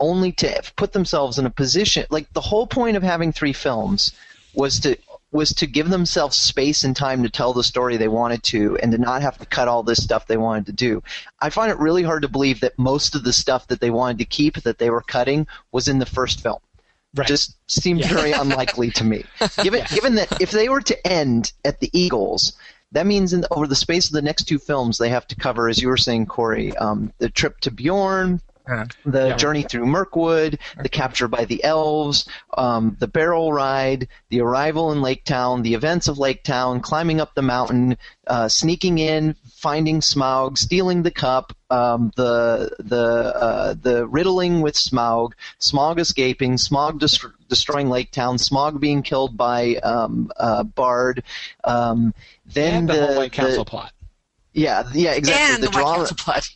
only 0.00 0.32
to 0.32 0.62
put 0.76 0.92
themselves 0.92 1.38
in 1.38 1.46
a 1.46 1.50
position 1.50 2.04
like 2.10 2.30
the 2.32 2.40
whole 2.40 2.66
point 2.66 2.96
of 2.96 3.02
having 3.02 3.32
three 3.32 3.52
films 3.52 4.12
was 4.54 4.80
to 4.80 4.96
was 5.32 5.52
to 5.52 5.66
give 5.66 5.90
themselves 5.90 6.36
space 6.36 6.84
and 6.84 6.96
time 6.96 7.22
to 7.22 7.28
tell 7.28 7.52
the 7.52 7.62
story 7.62 7.96
they 7.96 8.08
wanted 8.08 8.42
to 8.42 8.76
and 8.78 8.92
to 8.92 8.98
not 8.98 9.22
have 9.22 9.36
to 9.38 9.46
cut 9.46 9.68
all 9.68 9.82
this 9.82 10.02
stuff 10.02 10.26
they 10.26 10.36
wanted 10.36 10.66
to 10.66 10.72
do. 10.72 11.02
I 11.40 11.50
find 11.50 11.70
it 11.70 11.78
really 11.78 12.02
hard 12.02 12.22
to 12.22 12.28
believe 12.28 12.60
that 12.60 12.78
most 12.78 13.14
of 13.14 13.24
the 13.24 13.32
stuff 13.32 13.66
that 13.68 13.80
they 13.80 13.90
wanted 13.90 14.18
to 14.18 14.24
keep 14.24 14.62
that 14.62 14.78
they 14.78 14.88
were 14.88 15.02
cutting 15.02 15.46
was 15.72 15.88
in 15.88 15.98
the 15.98 16.06
first 16.06 16.42
film. 16.42 16.60
Right. 17.14 17.26
Just 17.26 17.56
seems 17.68 18.06
very 18.06 18.32
unlikely 18.32 18.90
to 18.92 19.04
me. 19.04 19.24
Given 19.62 19.84
given 19.94 20.14
that 20.16 20.40
if 20.40 20.50
they 20.50 20.68
were 20.68 20.82
to 20.82 21.06
end 21.06 21.52
at 21.64 21.80
the 21.80 21.90
Eagles, 21.92 22.56
that 22.92 23.06
means 23.06 23.32
in, 23.32 23.44
over 23.50 23.66
the 23.66 23.74
space 23.74 24.06
of 24.06 24.12
the 24.12 24.22
next 24.22 24.44
two 24.44 24.58
films, 24.58 24.98
they 24.98 25.08
have 25.08 25.26
to 25.28 25.36
cover, 25.36 25.68
as 25.68 25.80
you 25.80 25.88
were 25.88 25.96
saying, 25.96 26.26
Corey, 26.26 26.76
um, 26.76 27.12
the 27.18 27.30
trip 27.30 27.58
to 27.60 27.70
Beorn, 27.70 28.40
Yeah. 28.68 28.84
the 29.04 29.28
Yeah. 29.28 29.36
journey 29.36 29.62
through 29.62 29.86
Mirkwood, 29.86 30.58
the 30.82 30.88
capture 30.88 31.28
by 31.28 31.44
the 31.44 31.62
elves, 31.62 32.26
um, 32.58 32.96
the 32.98 33.06
barrel 33.06 33.52
ride, 33.52 34.08
the 34.30 34.40
arrival 34.40 34.90
in 34.92 35.02
Lake 35.02 35.24
Town, 35.24 35.62
the 35.62 35.74
events 35.74 36.08
of 36.08 36.18
Lake 36.18 36.42
Town, 36.42 36.80
climbing 36.80 37.20
up 37.20 37.34
the 37.34 37.42
mountain, 37.42 37.96
uh, 38.26 38.48
sneaking 38.48 38.98
in, 38.98 39.36
finding 39.54 40.00
Smaug, 40.00 40.58
stealing 40.58 41.02
the 41.02 41.10
cup, 41.12 41.52
um, 41.70 42.10
the 42.16 42.70
the 42.78 42.96
uh, 43.36 43.74
the 43.80 44.06
riddling 44.06 44.60
with 44.62 44.74
Smaug, 44.74 45.32
Smaug 45.60 45.98
escaping, 45.98 46.54
Smaug 46.56 46.98
dest- 46.98 47.24
destroying 47.48 47.88
Lake 47.88 48.10
Town, 48.10 48.36
Smaug 48.36 48.80
being 48.80 49.02
killed 49.02 49.36
by 49.36 49.76
um, 49.76 50.30
uh, 50.36 50.62
Bard, 50.64 51.22
um, 51.64 52.14
then 52.46 52.74
and 52.74 52.88
the, 52.88 52.94
the, 52.94 53.06
whole 53.06 53.16
White 53.16 53.30
the- 53.32 53.36
Council 53.36 53.64
plot. 53.64 53.92
Yeah, 54.56 54.88
yeah, 54.94 55.12
exactly. 55.12 55.54
and 55.54 55.62
the 55.62 55.66
the, 55.66 55.72
drama, 55.72 56.08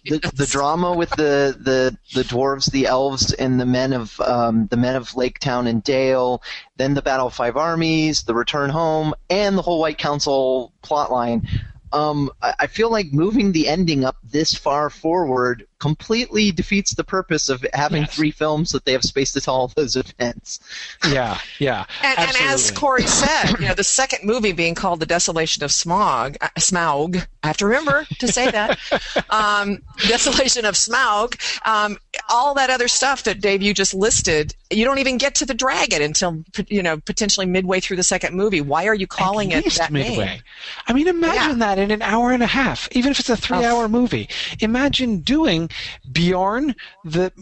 the, 0.06 0.32
the 0.34 0.46
drama 0.46 0.94
with 0.94 1.10
the, 1.10 1.54
the 1.60 1.98
the 2.14 2.22
dwarves, 2.22 2.70
the 2.70 2.86
elves, 2.86 3.34
and 3.34 3.60
the 3.60 3.66
men 3.66 3.92
of 3.92 4.18
um, 4.22 4.66
the 4.68 4.78
men 4.78 4.96
of 4.96 5.14
Lake 5.16 5.38
Town 5.38 5.66
and 5.66 5.82
Dale, 5.84 6.42
then 6.76 6.94
the 6.94 7.02
Battle 7.02 7.26
of 7.26 7.34
Five 7.34 7.58
Armies, 7.58 8.22
the 8.22 8.34
Return 8.34 8.70
Home, 8.70 9.12
and 9.28 9.56
the 9.56 9.60
whole 9.60 9.80
White 9.80 9.98
Council 9.98 10.72
plotline. 10.82 11.46
Um, 11.92 12.30
I, 12.40 12.54
I 12.60 12.66
feel 12.68 12.90
like 12.90 13.12
moving 13.12 13.52
the 13.52 13.68
ending 13.68 14.06
up 14.06 14.16
this 14.24 14.54
far 14.54 14.88
forward 14.88 15.66
completely 15.80 16.52
defeats 16.52 16.94
the 16.94 17.02
purpose 17.02 17.48
of 17.48 17.66
having 17.72 18.02
Yes. 18.02 18.14
three 18.14 18.30
films 18.30 18.70
that 18.70 18.84
they 18.84 18.92
have 18.92 19.02
space 19.02 19.32
to 19.32 19.40
tell 19.40 19.54
all 19.56 19.68
those 19.74 19.96
events. 19.96 20.60
Yeah, 21.08 21.38
yeah. 21.58 21.86
And, 22.02 22.18
and 22.18 22.36
as. 22.42 22.70
Corey 22.70 23.02
said, 23.06 23.58
you 23.58 23.66
know, 23.66 23.74
the 23.74 23.82
second 23.84 24.20
movie 24.24 24.52
being 24.52 24.74
called 24.74 25.00
The 25.00 25.06
Desolation 25.06 25.64
of 25.64 25.72
Smog, 25.72 26.36
uh, 26.40 26.48
Smaug, 26.58 27.26
I 27.42 27.46
have 27.48 27.56
to 27.56 27.66
remember 27.66 28.06
to 28.20 28.28
say 28.28 28.50
that, 28.50 28.78
um, 29.30 29.82
Desolation 30.06 30.64
of 30.64 30.74
Smaug, 30.74 31.36
um, 31.66 31.98
all 32.28 32.54
that 32.54 32.70
other 32.70 32.86
stuff 32.88 33.24
that 33.24 33.40
Dave, 33.40 33.62
you 33.62 33.74
just 33.74 33.94
listed, 33.94 34.54
you 34.70 34.84
don't 34.84 34.98
even 34.98 35.18
get 35.18 35.34
to 35.36 35.46
the 35.46 35.54
dragon 35.54 36.02
until, 36.02 36.44
you 36.68 36.82
know, 36.82 36.98
potentially 36.98 37.46
midway 37.46 37.80
through 37.80 37.96
the 37.96 38.02
second 38.02 38.36
movie. 38.36 38.60
Why 38.60 38.86
are 38.86 38.94
you 38.94 39.06
calling 39.06 39.52
At 39.54 39.66
it 39.66 39.72
that 39.74 39.90
midway. 39.90 40.24
name? 40.26 40.40
I 40.86 40.92
mean, 40.92 41.08
imagine 41.08 41.58
Yeah. 41.58 41.66
that 41.74 41.78
in 41.78 41.90
an 41.90 42.02
hour 42.02 42.30
and 42.30 42.42
a 42.42 42.46
half, 42.46 42.88
even 42.92 43.10
if 43.10 43.18
it's 43.20 43.30
a 43.30 43.36
three-hour 43.36 43.88
movie. 43.88 44.28
Imagine 44.60 45.20
doing 45.20 45.69
Beorn, 46.12 46.74
the 47.04 47.32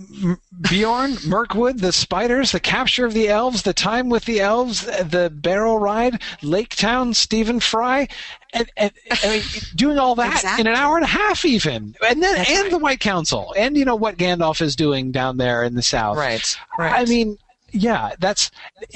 Beorn, 0.71 1.17
Mirkwood, 1.27 1.79
the 1.79 1.93
spiders, 1.93 2.53
the 2.53 2.61
capture 2.61 3.07
of 3.07 3.15
the 3.15 3.29
elves, 3.29 3.63
the 3.63 3.73
time 3.73 4.09
with 4.09 4.25
the 4.25 4.41
elves, 4.41 4.85
the 4.85 5.31
barrel 5.35 5.79
ride, 5.79 6.23
Lake 6.43 6.75
Town, 6.75 7.15
Stephen 7.15 7.61
Fry, 7.61 8.09
and, 8.53 8.71
and 8.77 8.93
I 9.23 9.29
mean, 9.29 9.43
doing 9.77 9.99
all 9.99 10.15
that 10.17 10.35
Exactly. 10.37 10.61
in 10.63 10.67
an 10.67 10.75
hour 10.75 10.97
and 10.97 11.05
a 11.05 11.09
half, 11.09 11.45
even, 11.45 11.95
and 12.07 12.23
then 12.23 12.35
That's 12.35 12.51
and 12.51 12.63
right. 12.63 12.71
the 12.71 12.79
White 12.79 13.01
Council, 13.01 13.55
and 13.57 13.77
you 13.77 13.85
know 13.85 13.97
what 13.97 14.17
Gandalf 14.17 14.61
is 14.61 14.75
doing 14.77 15.13
down 15.13 15.37
there 15.37 15.63
in 15.65 15.75
the 15.75 15.83
south. 15.83 16.17
Right, 16.17 16.57
right. 16.79 16.95
I 17.01 17.05
mean, 17.05 17.39
yeah, 17.71 18.15
that's 18.19 18.51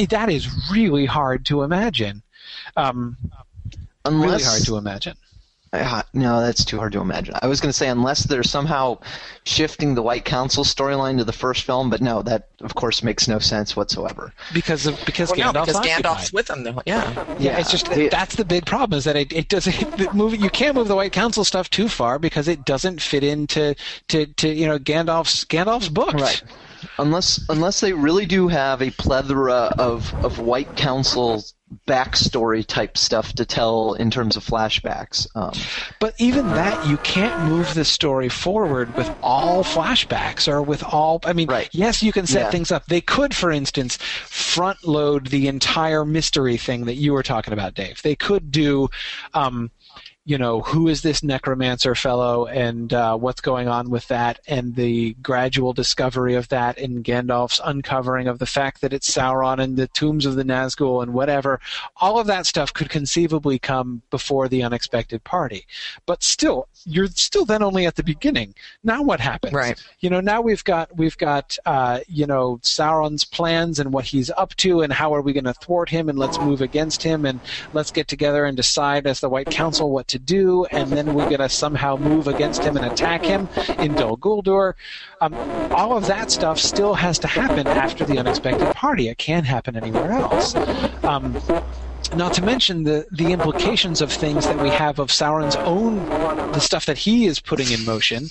that 0.08 0.30
is 0.30 0.48
really 0.70 1.06
hard 1.06 1.44
to 1.46 1.62
imagine. 1.62 2.22
Um, 2.76 3.16
Unless, 4.04 4.30
really 4.30 4.42
hard 4.44 4.64
to 4.64 4.76
imagine. 4.76 5.14
Ah, 5.74 6.04
no, 6.12 6.42
that's 6.42 6.66
too 6.66 6.76
hard 6.76 6.92
to 6.92 7.00
imagine. 7.00 7.34
I 7.40 7.46
was 7.46 7.62
going 7.62 7.70
to 7.70 7.76
say 7.76 7.88
unless 7.88 8.24
they're 8.24 8.42
somehow 8.42 8.98
shifting 9.44 9.94
the 9.94 10.02
White 10.02 10.26
Council 10.26 10.64
storyline 10.64 11.16
to 11.16 11.24
the 11.24 11.32
first 11.32 11.64
film, 11.64 11.88
but 11.88 12.02
no, 12.02 12.20
that 12.22 12.48
of 12.60 12.74
course 12.74 13.02
makes 13.02 13.26
no 13.26 13.38
sense 13.38 13.74
whatsoever. 13.74 14.34
because 14.52 14.84
of 14.84 15.02
because 15.06 15.30
well, 15.30 15.38
no, 15.52 15.60
Gandalf's 15.60 15.80
because. 15.80 15.86
Gandalf's 16.02 16.32
with 16.32 16.46
them, 16.48 16.64
though. 16.64 16.82
Yeah. 16.84 17.36
Yeah, 17.38 17.58
it's 17.58 17.70
just 17.70 17.90
the- 17.90 18.08
that's 18.10 18.36
the 18.36 18.44
big 18.44 18.66
problem 18.66 18.98
is 18.98 19.04
that 19.04 19.16
it, 19.16 19.32
it 19.32 19.48
doesn't 19.48 19.96
the 19.96 20.12
movie 20.12 20.36
you 20.36 20.50
can't 20.50 20.74
move 20.74 20.88
the 20.88 20.96
White 20.96 21.12
Council 21.12 21.42
stuff 21.42 21.70
too 21.70 21.88
far 21.88 22.18
because 22.18 22.48
it 22.48 22.66
doesn't 22.66 23.00
fit 23.00 23.24
into 23.24 23.74
to, 24.08 24.26
to 24.26 24.48
you 24.52 24.66
know 24.66 24.78
Gandalf's 24.78 25.46
Gandalf's 25.46 25.88
books. 25.88 26.20
Right. 26.20 26.42
unless 26.98 27.40
unless 27.48 27.80
they 27.80 27.94
really 27.94 28.26
do 28.26 28.48
have 28.48 28.82
a 28.82 28.90
plethora 28.90 29.74
of 29.78 30.12
of 30.22 30.38
White 30.38 30.76
Council 30.76 31.42
backstory 31.86 32.64
type 32.66 32.96
stuff 32.96 33.32
to 33.34 33.44
tell 33.44 33.94
in 33.94 34.10
terms 34.10 34.36
of 34.36 34.44
flashbacks. 34.44 35.26
Um, 35.34 35.52
But 36.00 36.14
even 36.18 36.52
that, 36.54 36.82
you 36.82 36.98
can't 36.98 37.38
move 37.38 37.74
the 37.74 37.84
story 37.84 38.28
forward 38.28 38.96
with 38.96 39.10
all 39.22 39.64
flashbacks 39.64 40.48
or 40.48 40.62
with 40.62 40.82
all. 40.82 41.20
I 41.24 41.32
mean, 41.32 41.48
Right. 41.48 41.68
yes, 41.72 42.02
you 42.02 42.12
can 42.12 42.26
set 42.26 42.42
Yeah. 42.46 42.50
things 42.50 42.70
up. 42.72 42.86
They 42.86 43.00
could, 43.00 43.34
for 43.34 43.50
instance, 43.50 43.96
front 43.96 44.84
load 44.86 45.28
the 45.28 45.48
entire 45.48 46.04
mystery 46.04 46.56
thing 46.56 46.84
that 46.86 46.96
you 46.96 47.12
were 47.12 47.22
talking 47.22 47.52
about, 47.52 47.74
Dave. 47.74 48.00
They 48.02 48.16
could 48.16 48.50
do. 48.50 48.88
Um, 49.34 49.70
you 50.24 50.38
know, 50.38 50.60
who 50.60 50.86
is 50.86 51.02
this 51.02 51.24
necromancer 51.24 51.96
fellow 51.96 52.46
and 52.46 52.92
uh, 52.92 53.16
what's 53.16 53.40
going 53.40 53.66
on 53.66 53.90
with 53.90 54.06
that, 54.06 54.38
and 54.46 54.76
the 54.76 55.14
gradual 55.14 55.72
discovery 55.72 56.34
of 56.34 56.48
that, 56.48 56.78
and 56.78 57.02
Gandalf's 57.02 57.60
uncovering 57.64 58.28
of 58.28 58.38
the 58.38 58.46
fact 58.46 58.80
that 58.82 58.92
it's 58.92 59.10
Sauron 59.10 59.60
and 59.60 59.76
the 59.76 59.88
tombs 59.88 60.24
of 60.24 60.36
the 60.36 60.44
Nazgul 60.44 61.02
and 61.02 61.12
whatever. 61.12 61.60
All 61.96 62.20
of 62.20 62.28
that 62.28 62.46
stuff 62.46 62.72
could 62.72 62.88
conceivably 62.88 63.58
come 63.58 64.02
before 64.10 64.48
the 64.48 64.62
unexpected 64.62 65.24
party. 65.24 65.66
But 66.06 66.22
still, 66.22 66.68
you're 66.84 67.06
still 67.08 67.44
then 67.44 67.62
only 67.62 67.86
at 67.86 67.96
the 67.96 68.02
beginning. 68.02 68.54
Now 68.82 69.02
what 69.02 69.20
happens? 69.20 69.52
Right. 69.52 69.82
You 70.00 70.10
know, 70.10 70.20
now 70.20 70.40
we've 70.40 70.64
got 70.64 70.94
we've 70.96 71.16
got 71.18 71.56
uh, 71.66 72.00
you 72.08 72.26
know 72.26 72.58
Sauron's 72.62 73.24
plans 73.24 73.78
and 73.78 73.92
what 73.92 74.04
he's 74.04 74.30
up 74.30 74.54
to, 74.56 74.82
and 74.82 74.92
how 74.92 75.14
are 75.14 75.22
we 75.22 75.32
going 75.32 75.44
to 75.44 75.54
thwart 75.54 75.88
him, 75.88 76.08
and 76.08 76.18
let's 76.18 76.38
move 76.38 76.60
against 76.60 77.02
him, 77.02 77.24
and 77.24 77.40
let's 77.72 77.90
get 77.90 78.08
together 78.08 78.44
and 78.44 78.56
decide 78.56 79.06
as 79.06 79.20
the 79.20 79.28
White 79.28 79.50
Council 79.50 79.90
what 79.90 80.08
to 80.08 80.18
do, 80.18 80.64
and 80.66 80.90
then 80.90 81.14
we're 81.14 81.28
going 81.28 81.38
to 81.38 81.48
somehow 81.48 81.96
move 81.96 82.28
against 82.28 82.62
him 82.62 82.76
and 82.76 82.86
attack 82.86 83.24
him 83.24 83.48
in 83.78 83.94
Dol 83.94 84.16
Guldur. 84.16 84.74
Um, 85.20 85.34
all 85.72 85.96
of 85.96 86.06
that 86.06 86.30
stuff 86.30 86.58
still 86.58 86.94
has 86.94 87.18
to 87.20 87.28
happen 87.28 87.66
after 87.66 88.04
the 88.04 88.18
unexpected 88.18 88.74
party. 88.74 89.08
It 89.08 89.18
can't 89.18 89.46
happen 89.46 89.76
anywhere 89.76 90.12
else. 90.12 90.54
Um, 91.04 91.36
not 92.14 92.34
to 92.34 92.42
mention 92.42 92.84
the 92.84 93.06
the 93.10 93.32
implications 93.32 94.00
of 94.00 94.12
things 94.12 94.46
that 94.46 94.58
we 94.60 94.68
have 94.70 94.98
of 94.98 95.08
Sauron's 95.08 95.56
own 95.56 95.96
the 96.52 96.60
stuff 96.60 96.86
that 96.86 96.98
he 96.98 97.26
is 97.26 97.40
putting 97.40 97.70
in 97.70 97.84
motion. 97.84 98.28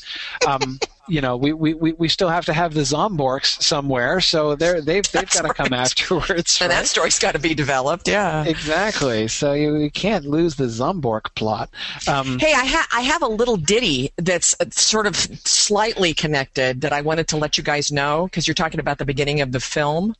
Um, 0.47 0.79
you 1.07 1.19
know, 1.19 1.35
we, 1.35 1.51
we, 1.51 1.73
we 1.73 1.91
we 1.93 2.07
still 2.07 2.29
have 2.29 2.45
to 2.45 2.53
have 2.53 2.73
the 2.73 2.81
Zomborks 2.81 3.61
somewhere, 3.61 4.21
so 4.21 4.55
they're 4.55 4.81
they've 4.81 5.09
they've 5.11 5.29
got 5.29 5.45
to 5.45 5.53
come 5.53 5.73
afterwards. 5.73 6.61
And 6.61 6.69
right? 6.69 6.79
that 6.81 6.87
story's 6.87 7.19
got 7.19 7.33
to 7.33 7.39
be 7.39 7.53
developed. 7.53 8.07
Yeah. 8.07 8.45
Exactly. 8.45 9.27
So 9.27 9.53
you, 9.53 9.75
you 9.77 9.91
can't 9.91 10.25
lose 10.25 10.55
the 10.55 10.65
Zombork 10.65 11.33
plot. 11.35 11.69
Um, 12.07 12.39
Hey, 12.39 12.53
I, 12.53 12.65
ha- 12.65 12.87
I 12.93 13.01
have 13.01 13.21
a 13.21 13.27
little 13.27 13.57
ditty 13.57 14.11
that's 14.17 14.55
uh, 14.59 14.65
sort 14.71 15.07
of 15.07 15.15
slightly 15.15 16.13
connected 16.13 16.81
that 16.81 16.93
I 16.93 17.01
wanted 17.01 17.27
to 17.29 17.37
let 17.37 17.57
you 17.57 17.63
guys 17.63 17.91
know 17.91 18.25
because 18.25 18.47
you're 18.47 18.55
talking 18.55 18.79
about 18.79 18.97
the 18.97 19.05
beginning 19.05 19.41
of 19.41 19.51
the 19.51 19.59
film. 19.59 20.15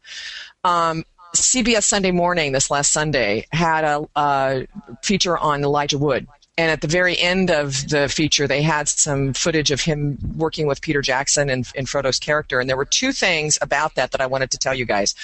Um, 0.64 1.06
CBS 1.36 1.84
Sunday 1.84 2.12
Morning 2.12 2.52
this 2.52 2.70
last 2.70 2.92
Sunday 2.92 3.46
had 3.52 3.84
a, 3.84 4.08
a 4.16 4.68
feature 5.02 5.38
on 5.38 5.64
Elijah 5.64 5.98
Wood. 5.98 6.28
And 6.58 6.70
at 6.70 6.82
the 6.82 6.88
very 6.88 7.18
end 7.18 7.50
of 7.50 7.88
the 7.90 8.10
feature, 8.10 8.46
they 8.46 8.62
had 8.62 8.90
some 8.90 9.34
footage 9.34 9.72
of 9.72 9.82
him 9.82 10.18
working 10.36 10.68
with 10.68 10.82
Peter 10.82 11.02
Jackson 11.02 11.50
and, 11.50 11.66
and 11.76 11.88
Frodo's 11.88 12.20
character. 12.20 12.60
And 12.60 12.70
there 12.70 12.78
were 12.78 12.86
two 12.86 13.14
things 13.14 13.58
about 13.62 13.96
that 13.96 14.12
that 14.12 14.22
I 14.22 14.28
wanted 14.28 14.52
to 14.52 14.58
tell 14.58 14.76
you 14.76 14.86
guys. 14.86 15.16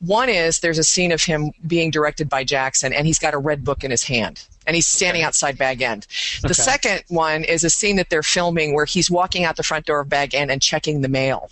One 0.00 0.30
is 0.30 0.60
there's 0.60 0.78
a 0.78 0.84
scene 0.84 1.12
of 1.12 1.22
him 1.22 1.52
being 1.66 1.90
directed 1.90 2.28
by 2.30 2.44
Jackson, 2.44 2.94
and 2.94 3.06
he's 3.06 3.18
got 3.18 3.34
a 3.34 3.38
red 3.38 3.62
book 3.62 3.84
in 3.84 3.90
his 3.90 4.02
hand, 4.04 4.42
and 4.66 4.74
he's 4.74 4.86
standing 4.86 5.22
outside 5.22 5.58
Bag 5.58 5.82
End. 5.82 6.06
The 6.42 6.54
second 6.54 7.04
one 7.08 7.44
is 7.44 7.62
a 7.62 7.70
scene 7.70 7.96
that 7.96 8.08
they're 8.08 8.22
filming 8.22 8.74
where 8.74 8.86
he's 8.86 9.10
walking 9.10 9.44
out 9.44 9.56
the 9.56 9.62
front 9.62 9.84
door 9.84 10.00
of 10.00 10.08
Bag 10.08 10.34
End 10.34 10.50
and 10.50 10.62
checking 10.62 11.02
the 11.02 11.08
mail. 11.08 11.50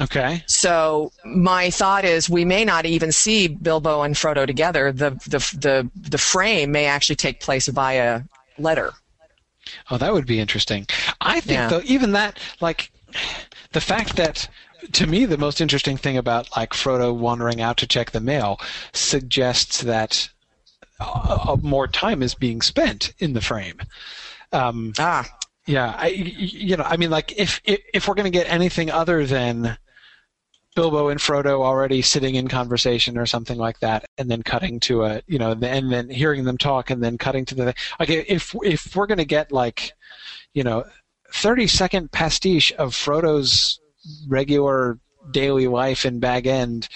Okay. 0.00 0.42
So 0.46 1.12
my 1.24 1.70
thought 1.70 2.04
is 2.04 2.28
we 2.30 2.44
may 2.44 2.64
not 2.64 2.86
even 2.86 3.12
see 3.12 3.48
Bilbo 3.48 4.02
and 4.02 4.14
Frodo 4.14 4.46
together. 4.46 4.92
The 4.92 5.10
the 5.26 5.38
the 5.58 5.90
the 6.10 6.18
frame 6.18 6.72
may 6.72 6.86
actually 6.86 7.16
take 7.16 7.40
place 7.40 7.68
via 7.68 8.22
letter. 8.58 8.92
Oh, 9.90 9.98
that 9.98 10.12
would 10.12 10.26
be 10.26 10.40
interesting. 10.40 10.86
I 11.20 11.40
think 11.40 11.58
Yeah. 11.58 11.68
though, 11.68 11.82
even 11.84 12.12
that, 12.12 12.38
like, 12.60 12.90
the 13.72 13.80
fact 13.80 14.16
that 14.16 14.48
to 14.92 15.06
me 15.06 15.24
the 15.24 15.38
most 15.38 15.60
interesting 15.60 15.96
thing 15.96 16.16
about 16.16 16.48
like 16.56 16.70
Frodo 16.70 17.14
wandering 17.14 17.60
out 17.60 17.76
to 17.78 17.86
check 17.86 18.10
the 18.10 18.20
mail 18.20 18.58
suggests 18.92 19.80
that 19.82 20.28
uh, 20.98 21.56
more 21.62 21.86
time 21.86 22.22
is 22.22 22.34
being 22.34 22.60
spent 22.60 23.12
in 23.18 23.32
the 23.32 23.40
frame. 23.40 23.80
Um, 24.52 24.92
Ah, 24.98 25.26
yeah, 25.66 25.94
I, 25.96 26.08
you 26.08 26.76
know, 26.76 26.84
I 26.84 26.96
mean, 26.96 27.10
like 27.10 27.38
if 27.38 27.60
if, 27.64 27.80
if 27.94 28.08
we're 28.08 28.14
going 28.14 28.30
to 28.30 28.36
get 28.36 28.48
anything 28.48 28.90
other 28.90 29.24
than 29.26 29.78
Bilbo 30.74 31.08
and 31.08 31.20
Frodo 31.20 31.60
already 31.60 32.02
sitting 32.02 32.34
in 32.34 32.48
conversation 32.48 33.16
or 33.16 33.26
something 33.26 33.58
like 33.58 33.78
that, 33.80 34.06
and 34.18 34.30
then 34.30 34.42
cutting 34.42 34.80
to 34.80 35.04
a, 35.04 35.22
you 35.26 35.38
know, 35.38 35.52
and 35.52 35.92
then 35.92 36.10
hearing 36.10 36.44
them 36.44 36.58
talk, 36.58 36.90
and 36.90 37.02
then 37.02 37.16
cutting 37.16 37.44
to 37.44 37.54
the, 37.54 37.74
like 38.00 38.10
if 38.10 38.54
if 38.62 38.96
we're 38.96 39.06
going 39.06 39.18
to 39.18 39.24
get 39.24 39.52
like, 39.52 39.92
you 40.52 40.64
know, 40.64 40.84
thirty 41.32 41.66
second 41.66 42.10
pastiche 42.10 42.72
of 42.72 42.92
Frodo's 42.92 43.80
regular 44.26 44.98
daily 45.30 45.68
life 45.68 46.04
in 46.04 46.18
Bag 46.18 46.48
End, 46.48 46.88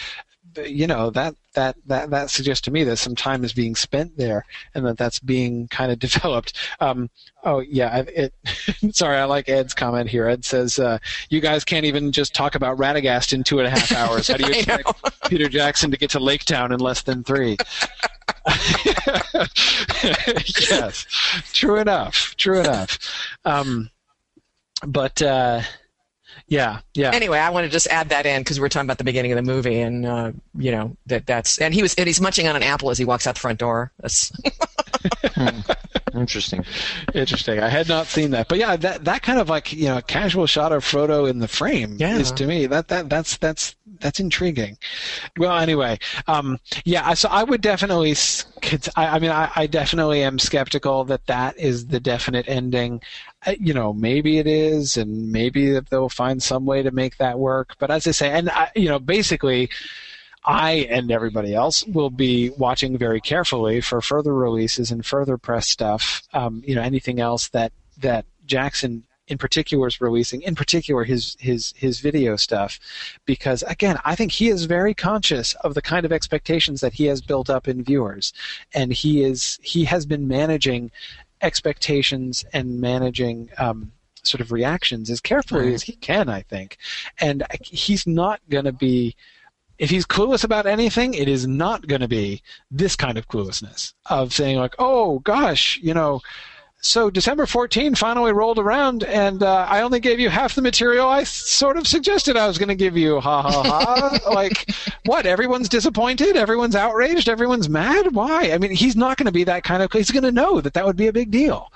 you 0.57 0.87
know 0.87 1.11
that 1.11 1.35
that 1.55 1.77
that 1.87 2.11
that 2.11 2.31
suggests 2.31 2.63
to 2.63 2.71
me 2.71 2.85
that 2.85 2.97
some 2.97 3.15
time 3.15 3.45
is 3.45 3.53
being 3.53 3.75
spent 3.75 4.17
there 4.17 4.45
and 4.75 4.87
that 4.87 4.97
that's 4.99 5.19
being 5.19 5.69
kind 5.69 5.91
of 5.93 5.99
developed. 6.07 6.55
Um, 6.81 7.11
oh 7.45 7.61
yeah, 7.61 8.05
it. 8.09 8.33
sorry, 8.93 9.17
I 9.17 9.25
like 9.25 9.49
Ed's 9.49 9.75
comment 9.75 10.09
here. 10.09 10.29
Ed 10.29 10.45
says, 10.45 10.79
uh, 10.79 10.99
"You 11.29 11.41
guys 11.41 11.65
can't 11.65 11.87
even 11.87 12.13
just 12.13 12.35
talk 12.35 12.55
about 12.55 12.79
Radagast 12.79 13.33
in 13.33 13.43
two 13.45 13.59
and 13.59 13.67
a 13.67 13.71
half 13.71 13.93
hours. 13.93 14.29
How 14.29 14.37
do 14.37 14.47
you 14.47 14.53
expect 14.59 15.29
Peter 15.29 15.49
Jackson 15.49 15.91
to 15.91 15.97
get 15.97 16.11
to 16.11 16.21
Lake 16.21 16.45
Town 16.45 16.73
in 16.73 16.81
less 16.81 17.03
than 17.03 17.25
three? 17.25 17.57
yes, 20.71 21.07
true 21.53 21.77
enough. 21.77 22.35
True 22.37 22.61
enough. 22.61 22.99
Um, 23.45 23.91
but 24.87 25.21
uh, 25.23 25.63
yeah, 26.49 26.81
yeah. 26.95 27.11
anyway, 27.13 27.39
I 27.39 27.51
want 27.51 27.65
to 27.65 27.71
just 27.71 27.87
add 27.89 28.09
that 28.11 28.25
in 28.27 28.41
because 28.43 28.59
we 28.59 28.63
were 28.63 28.69
talking 28.69 28.87
about 28.87 28.99
the 28.99 29.05
beginning 29.05 29.33
of 29.33 29.37
the 29.37 29.43
movie, 29.43 29.81
and 29.81 30.07
uh, 30.07 30.33
you 30.57 30.71
know 30.71 30.97
that 31.07 31.27
that's 31.27 31.59
and 31.59 31.75
he 31.75 31.83
was 31.83 31.95
and 31.97 32.07
he's 32.07 32.21
munching 32.21 32.47
on 32.49 32.55
an 32.57 32.63
apple 32.63 32.91
as 32.91 32.99
he 32.99 33.05
walks 33.05 33.27
out 33.27 33.35
the 33.35 33.41
front 33.41 33.59
door. 33.59 33.93
That's 34.01 34.31
interesting. 36.15 36.65
Interesting. 37.15 37.61
I 37.61 37.69
had 37.69 37.89
not 37.89 38.07
seen 38.07 38.31
that, 38.31 38.49
but 38.49 38.59
yeah, 38.59 38.77
that 38.77 39.05
that 39.05 39.23
kind 39.23 39.39
of 39.39 39.49
like 39.49 39.73
you 39.73 39.87
know 39.87 40.01
casual 40.03 40.47
shot 40.47 40.73
of 40.73 40.85
Frodo 40.85 41.29
in 41.29 41.39
the 41.39 41.49
frame 41.49 41.97
Yeah. 41.99 42.17
is 42.19 42.33
to 42.33 42.47
me 42.47 42.67
that 42.67 42.89
that 42.89 43.09
that's 43.09 43.37
that's 43.39 43.75
that's 44.01 44.21
intriguing. 44.21 44.77
Well, 45.39 45.57
anyway, 45.59 45.99
um, 46.27 46.59
yeah. 46.85 47.15
So 47.15 47.29
I 47.31 47.45
would 47.45 47.61
definitely. 47.61 48.15
I, 48.97 49.07
I 49.07 49.19
mean, 49.19 49.31
I, 49.31 49.51
I 49.57 49.67
definitely 49.67 50.23
am 50.23 50.39
skeptical 50.39 51.05
that 51.05 51.27
that 51.27 51.59
is 51.59 51.87
the 51.87 52.01
definite 52.01 52.47
ending. 52.49 53.01
You 53.59 53.75
know, 53.75 53.93
maybe 53.93 54.39
it 54.39 54.47
is, 54.47 54.97
and 54.97 55.31
maybe 55.31 55.79
they'll 55.79 56.09
find 56.09 56.43
some 56.43 56.65
way 56.67 56.83
to 56.83 56.91
make 56.91 57.17
that 57.19 57.39
work. 57.39 57.77
But 57.79 57.91
as 57.91 58.07
I 58.07 58.11
say, 58.11 58.31
and 58.31 58.51
I, 58.51 58.71
you 58.75 58.89
know, 58.89 58.99
basically. 58.99 59.71
I 60.49 60.87
and 60.91 61.11
everybody 61.11 61.57
else 61.57 61.85
will 61.87 62.09
be 62.09 62.51
watching 62.51 62.97
very 62.97 63.21
carefully 63.21 63.81
for 63.81 64.01
further 64.01 64.33
releases 64.33 64.93
and 64.93 65.05
further 65.05 65.37
press 65.37 65.69
stuff. 65.69 66.23
Um, 66.33 66.63
you 66.65 66.77
know, 66.77 66.83
anything 66.83 67.19
else 67.19 67.49
that 67.49 67.73
that 67.99 68.27
Jackson 68.45 69.03
in 69.29 69.39
particular 69.39 69.89
is 69.89 70.01
releasing, 70.01 70.43
in 70.43 70.55
particular 70.55 71.05
his 71.05 71.37
his 71.41 71.75
his 71.77 72.01
video 72.01 72.37
stuff, 72.37 72.79
because 73.25 73.63
again, 73.65 73.99
I 74.05 74.15
think 74.15 74.33
he 74.33 74.49
is 74.49 74.65
very 74.65 74.95
conscious 74.95 75.55
of 75.57 75.75
the 75.75 75.83
kind 75.83 76.07
of 76.07 76.13
expectations 76.13 76.81
that 76.81 76.95
he 76.95 77.07
has 77.07 77.21
built 77.21 77.51
up 77.51 77.67
in 77.67 77.83
viewers, 77.83 78.33
and 78.73 78.93
he 78.93 79.25
is 79.25 79.59
he 79.63 79.85
has 79.85 80.07
been 80.07 80.29
managing 80.29 80.91
expectations 81.43 82.45
and 82.53 82.81
managing. 82.81 83.51
Um, 83.59 83.93
sort 84.23 84.41
of 84.41 84.51
reactions 84.51 85.09
as 85.09 85.21
carefully 85.21 85.73
as 85.73 85.85
he 85.85 85.93
can, 85.93 86.29
I 86.29 86.43
think, 86.43 86.79
and 87.21 87.47
he's 87.63 88.09
not 88.09 88.41
going 88.51 88.65
to 88.65 88.73
be 88.73 89.15
if 89.79 89.91
he's 89.91 90.07
clueless 90.07 90.43
about 90.43 90.67
anything, 90.67 91.15
it 91.15 91.29
is 91.29 91.47
not 91.47 91.87
going 91.87 92.01
to 92.01 92.09
be 92.09 92.43
this 92.71 92.97
kind 92.97 93.19
of 93.19 93.29
cluelessness 93.29 93.95
of 94.07 94.33
saying 94.33 94.59
like, 94.59 94.75
"Oh 94.79 95.21
gosh, 95.21 95.79
you 95.83 95.95
know, 95.95 96.23
so 96.87 97.11
December 97.11 97.47
14 97.47 97.95
finally 97.97 98.33
rolled 98.33 98.59
around, 98.59 99.03
and 99.03 99.43
uh, 99.43 99.67
I 99.69 99.83
only 99.83 99.99
gave 99.99 100.21
you 100.21 100.31
half 100.31 100.55
the 100.55 100.63
material 100.63 101.09
I 101.09 101.25
sort 101.25 101.77
of 101.77 101.87
suggested 101.87 102.37
I 102.37 102.47
was 102.47 102.59
going 102.59 102.69
to 102.69 102.77
give 102.77 102.97
you." 102.97 103.21
Ha 103.21 103.43
ha 103.43 103.63
ha! 103.63 104.31
like, 104.33 104.71
what? 105.05 105.27
Everyone's 105.27 105.69
disappointed. 105.69 106.37
Everyone's 106.37 106.77
outraged. 106.77 107.29
Everyone's 107.29 107.69
mad. 107.69 108.15
Why? 108.15 108.53
I 108.53 108.59
mean, 108.59 108.71
he's 108.71 108.95
not 108.95 109.17
going 109.17 109.27
to 109.27 109.33
be 109.33 109.45
that 109.45 109.65
kind 109.65 109.83
of. 109.83 109.93
He's 109.93 110.13
going 110.13 110.23
to 110.23 110.33
know 110.33 110.61
that 110.61 110.75
that 110.75 110.87
would 110.87 110.97
be 110.97 111.09
a 111.09 111.13
big 111.13 111.31
deal. 111.31 111.73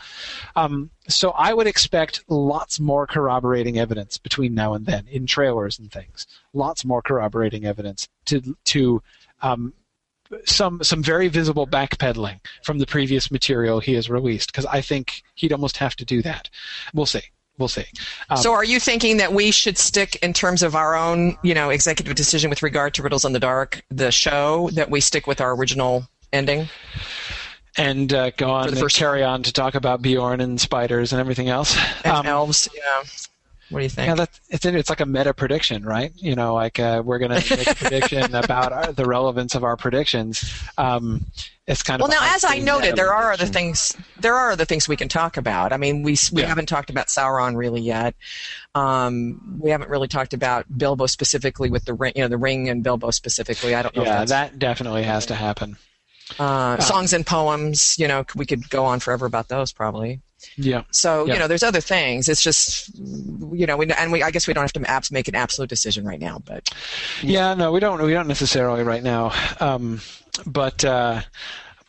Um, 0.55 0.91
so 1.09 1.31
I 1.33 1.55
would 1.55 1.67
expect 1.67 2.25
lots 2.29 2.79
more 2.79 3.07
corroborating 3.07 3.79
evidence 3.79 4.17
between 4.17 4.55
now 4.55 4.75
and 4.75 4.87
then 4.87 5.07
in 5.11 5.27
trailers 5.27 5.79
and 5.79 5.91
things. 5.91 6.27
Lots 6.53 6.85
more 6.85 7.03
corroborating 7.03 7.65
evidence 7.65 8.09
to 8.27 8.57
to 8.67 9.03
um, 9.43 9.73
some 10.45 10.83
some 10.83 11.03
very 11.03 11.29
visible 11.29 11.67
backpedaling 11.67 12.39
from 12.63 12.79
the 12.79 12.87
previous 12.87 13.31
material 13.31 13.81
he 13.81 13.95
has 13.95 14.09
released 14.09 14.53
because 14.53 14.67
I 14.67 14.81
think 14.81 15.23
he'd 15.35 15.53
almost 15.53 15.77
have 15.79 15.97
to 15.97 16.05
do 16.05 16.23
that. 16.23 16.49
We'll 16.95 17.07
see. 17.07 17.23
we'll 17.59 17.69
see. 17.69 17.85
Um, 18.31 18.39
So 18.39 18.53
are 18.53 18.65
you 18.65 18.81
thinking 18.81 19.17
that 19.19 19.33
we 19.33 19.51
should 19.51 19.77
stick 19.77 20.17
in 20.23 20.33
terms 20.33 20.63
of 20.63 20.75
our 20.75 20.95
own, 20.95 21.37
you 21.43 21.53
know, 21.55 21.71
executive 21.71 22.15
decision 22.15 22.49
with 22.49 22.63
regard 22.63 22.95
to 22.95 23.03
Riddles 23.03 23.25
in 23.25 23.33
the 23.33 23.41
Dark, 23.41 23.83
the 23.91 24.11
show, 24.11 24.71
that 24.75 24.89
we 24.91 25.01
stick 25.01 25.27
with 25.27 25.41
our 25.41 25.55
original 25.55 26.07
ending? 26.33 26.69
and 27.77 28.13
uh, 28.13 28.31
go 28.31 28.51
on 28.51 28.65
the 28.67 28.73
and 28.73 28.81
first 28.81 28.97
carry 28.97 29.23
on 29.23 29.43
to 29.45 29.53
talk 29.53 29.75
about 29.77 30.03
Beorn 30.03 30.41
and 30.41 30.61
spiders 30.61 31.13
and 31.13 31.21
everything 31.21 31.49
else. 31.49 31.77
And 32.05 32.17
Um, 32.17 32.27
elves, 32.27 32.69
yeah. 32.75 33.03
What 33.71 33.79
do 33.79 33.85
you 33.85 33.89
think? 33.89 34.09
Yeah, 34.09 34.15
that's 34.17 34.41
it's 34.49 34.65
it's 34.65 34.91
like 34.91 35.01
a 35.01 35.07
meta 35.07 35.33
prediction, 35.33 35.85
right? 35.85 36.13
You 36.17 36.35
know, 36.35 36.55
like 36.55 36.81
uh, 36.81 37.03
we're 37.05 37.19
gonna 37.21 37.37
make 37.51 37.69
a 37.69 37.75
prediction 37.77 38.35
about 38.35 38.73
our, 38.73 38.93
the 38.93 39.07
relevance 39.07 39.55
of 39.55 39.63
our 39.63 39.77
predictions. 39.77 40.45
Um, 40.77 41.25
it's 41.69 41.85
kind 41.85 42.03
well, 42.03 42.11
of 42.11 42.17
well. 42.17 42.27
now, 42.29 42.35
as 42.35 42.45
I 42.45 42.59
noted, 42.59 42.97
there 42.97 43.15
are 43.15 43.31
other 43.33 43.47
things. 43.47 43.97
There 44.19 44.35
are 44.35 44.51
other 44.51 44.65
things 44.65 44.89
we 44.89 44.97
can 44.97 45.09
talk 45.09 45.37
about. 45.37 45.73
I 45.73 45.77
mean, 45.77 46.03
we 46.03 46.17
we 46.33 46.43
Yeah. 46.43 46.49
haven't 46.49 46.67
talked 46.67 46.91
about 46.91 47.07
Sauron 47.07 47.57
really 47.57 47.81
yet. 47.81 48.17
Um, 48.75 49.59
we 49.61 49.71
haven't 49.71 49.89
really 49.89 50.09
talked 50.09 50.35
about 50.35 50.67
Bilbo 50.77 51.07
specifically 51.07 51.71
with 51.71 51.85
the 51.85 51.95
ring, 51.95 52.13
you 52.17 52.23
know, 52.23 52.29
the 52.29 52.39
ring 52.39 52.69
and 52.69 52.83
Bilbo 52.83 53.13
specifically. 53.13 53.75
I 53.75 53.83
don't 53.83 53.95
know. 53.95 54.03
if 54.03 54.09
Yeah, 54.09 54.25
that 54.25 54.59
definitely 54.59 55.05
has 55.05 55.27
to 55.27 55.35
happen. 55.37 55.77
Uh, 56.39 56.79
songs 56.81 57.13
and 57.13 57.27
poems. 57.27 57.97
You 57.99 58.09
know, 58.09 58.25
we 58.35 58.47
could 58.47 58.69
go 58.71 58.85
on 58.85 59.01
forever 59.01 59.27
about 59.27 59.49
those 59.49 59.73
probably. 59.73 60.21
Yeah, 60.57 60.85
So 60.91 61.27
Yeah. 61.27 61.35
you 61.35 61.39
know, 61.39 61.49
there's 61.49 61.63
other 61.63 61.83
things. 61.83 62.29
It's 62.29 62.43
just 62.43 62.91
you 62.99 63.67
know, 63.67 63.77
we, 63.77 63.91
and 63.93 64.11
we 64.11 64.23
I 64.23 64.31
guess 64.31 64.47
we 64.47 64.55
don't 64.55 64.63
have 64.63 65.03
to 65.05 65.13
make 65.13 65.29
an 65.29 65.35
absolute 65.35 65.69
decision 65.69 66.05
right 66.05 66.21
now, 66.21 66.43
but 66.45 66.71
yeah. 67.23 67.55
No, 67.55 67.73
we 67.73 67.81
don't. 67.81 68.01
We 68.03 68.13
don't 68.13 68.29
necessarily 68.29 68.83
right 68.83 69.03
now. 69.03 69.33
Um, 69.61 70.01
but 70.47 70.85
uh, 70.85 71.21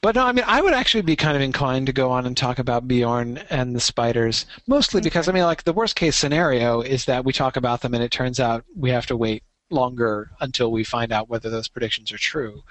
but 0.02 0.16
no, 0.16 0.26
I 0.26 0.32
mean, 0.32 0.46
I 0.48 0.62
would 0.62 0.74
actually 0.74 1.04
be 1.04 1.16
kind 1.16 1.36
of 1.36 1.44
inclined 1.44 1.86
to 1.86 1.94
go 1.94 2.10
on 2.12 2.26
and 2.26 2.36
talk 2.36 2.58
about 2.58 2.88
Beorn 2.88 3.38
and 3.50 3.76
the 3.76 3.80
spiders, 3.80 4.48
mostly 4.68 5.00
because 5.00 5.30
I 5.30 5.32
mean, 5.32 5.44
like 5.44 5.64
the 5.64 5.74
worst 5.74 5.96
case 5.96 6.16
scenario 6.16 6.82
is 6.82 7.06
that 7.06 7.24
we 7.24 7.32
talk 7.34 7.56
about 7.56 7.82
them 7.82 7.94
and 7.94 8.04
it 8.04 8.12
turns 8.12 8.40
out 8.40 8.66
we 8.76 8.90
have 8.90 9.06
to 9.08 9.16
wait 9.16 9.44
longer 9.70 10.32
until 10.42 10.72
we 10.72 10.84
find 10.84 11.12
out 11.12 11.30
whether 11.30 11.50
those 11.50 11.68
predictions 11.68 12.12
are 12.12 12.18
true. 12.18 12.64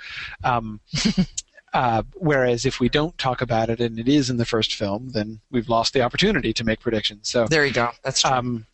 Um, 0.44 0.80
uh, 1.72 2.02
whereas 2.14 2.64
if 2.66 2.80
we 2.80 2.88
don't 2.88 3.16
talk 3.18 3.40
about 3.40 3.70
it 3.70 3.80
and 3.80 3.98
it 3.98 4.08
is 4.08 4.30
in 4.30 4.36
the 4.36 4.44
first 4.44 4.74
film, 4.74 5.10
then 5.10 5.40
we've 5.50 5.68
lost 5.68 5.92
the 5.92 6.02
opportunity 6.02 6.52
to 6.52 6.64
make 6.64 6.80
predictions. 6.80 7.28
So, 7.28 7.46
there 7.46 7.64
you 7.66 7.72
go. 7.72 7.90
That's 8.04 8.22
true. 8.22 8.30
um, 8.30 8.66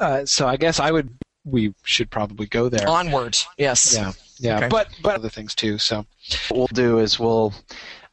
uh, 0.00 0.24
so 0.26 0.46
I 0.46 0.56
guess 0.56 0.80
I 0.80 0.90
would. 0.90 1.10
We 1.44 1.74
should 1.84 2.10
probably 2.10 2.46
go 2.46 2.68
there. 2.68 2.88
Onward, 2.88 3.38
yes. 3.56 3.94
Yeah, 3.94 4.12
yeah, 4.40 4.56
Okay. 4.56 4.68
but 4.68 4.88
but 5.00 5.14
other 5.14 5.28
things 5.28 5.54
too. 5.54 5.78
So 5.78 6.04
what 6.48 6.58
we'll 6.58 6.66
do 6.72 6.98
is 6.98 7.20
we'll 7.20 7.54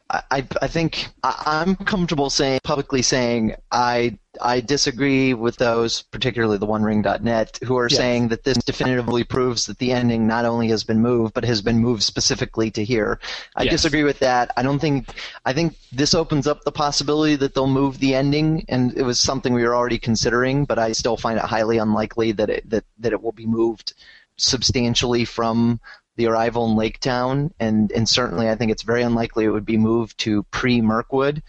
I, 0.08 0.22
I 0.30 0.46
I 0.62 0.68
think 0.68 1.08
I, 1.24 1.42
I'm 1.44 1.74
comfortable 1.74 2.30
saying 2.30 2.60
publicly 2.62 3.02
saying 3.02 3.56
I 3.72 4.16
I 4.40 4.60
disagree 4.60 5.34
with 5.34 5.56
those, 5.56 6.02
particularly 6.02 6.58
the 6.58 6.66
OneRing.net, 6.66 7.58
who 7.64 7.76
are 7.76 7.88
Yes. 7.88 7.98
saying 7.98 8.28
that 8.28 8.44
this 8.44 8.58
definitively 8.58 9.24
proves 9.24 9.66
that 9.66 9.78
the 9.78 9.92
ending 9.92 10.26
not 10.26 10.44
only 10.44 10.68
has 10.68 10.84
been 10.84 11.00
moved, 11.00 11.34
but 11.34 11.44
has 11.44 11.62
been 11.62 11.78
moved 11.78 12.02
specifically 12.02 12.70
to 12.72 12.84
here. 12.84 13.18
I 13.56 13.64
Yes. 13.64 13.72
disagree 13.72 14.04
with 14.04 14.18
that. 14.20 14.50
I 14.56 14.62
don't 14.62 14.78
think 14.78 15.08
I 15.44 15.52
think 15.52 15.76
this 15.92 16.14
opens 16.14 16.46
up 16.46 16.64
the 16.64 16.72
possibility 16.72 17.36
that 17.36 17.54
they'll 17.54 17.66
move 17.66 17.98
the 17.98 18.14
ending, 18.14 18.64
and 18.68 18.96
it 18.96 19.02
was 19.02 19.18
something 19.18 19.52
we 19.54 19.62
were 19.62 19.74
already 19.74 19.98
considering, 19.98 20.64
but 20.64 20.78
I 20.78 20.92
still 20.92 21.16
find 21.16 21.38
it 21.38 21.44
highly 21.44 21.78
unlikely 21.78 22.32
that 22.32 22.50
it 22.50 22.70
that, 22.70 22.84
that 22.98 23.12
it 23.12 23.22
will 23.22 23.32
be 23.32 23.46
moved 23.46 23.94
substantially 24.36 25.24
from 25.24 25.80
the 26.16 26.26
arrival 26.26 26.68
in 26.68 26.76
Lake 26.76 27.00
Town, 27.00 27.52
and 27.58 27.90
and 27.92 28.08
certainly 28.08 28.48
I 28.48 28.54
think 28.54 28.70
it's 28.70 28.82
very 28.82 29.02
unlikely 29.02 29.44
it 29.44 29.50
would 29.50 29.64
be 29.66 29.76
moved 29.76 30.18
to 30.18 30.42
pre 30.44 30.80
Mirkwood, 30.80 31.42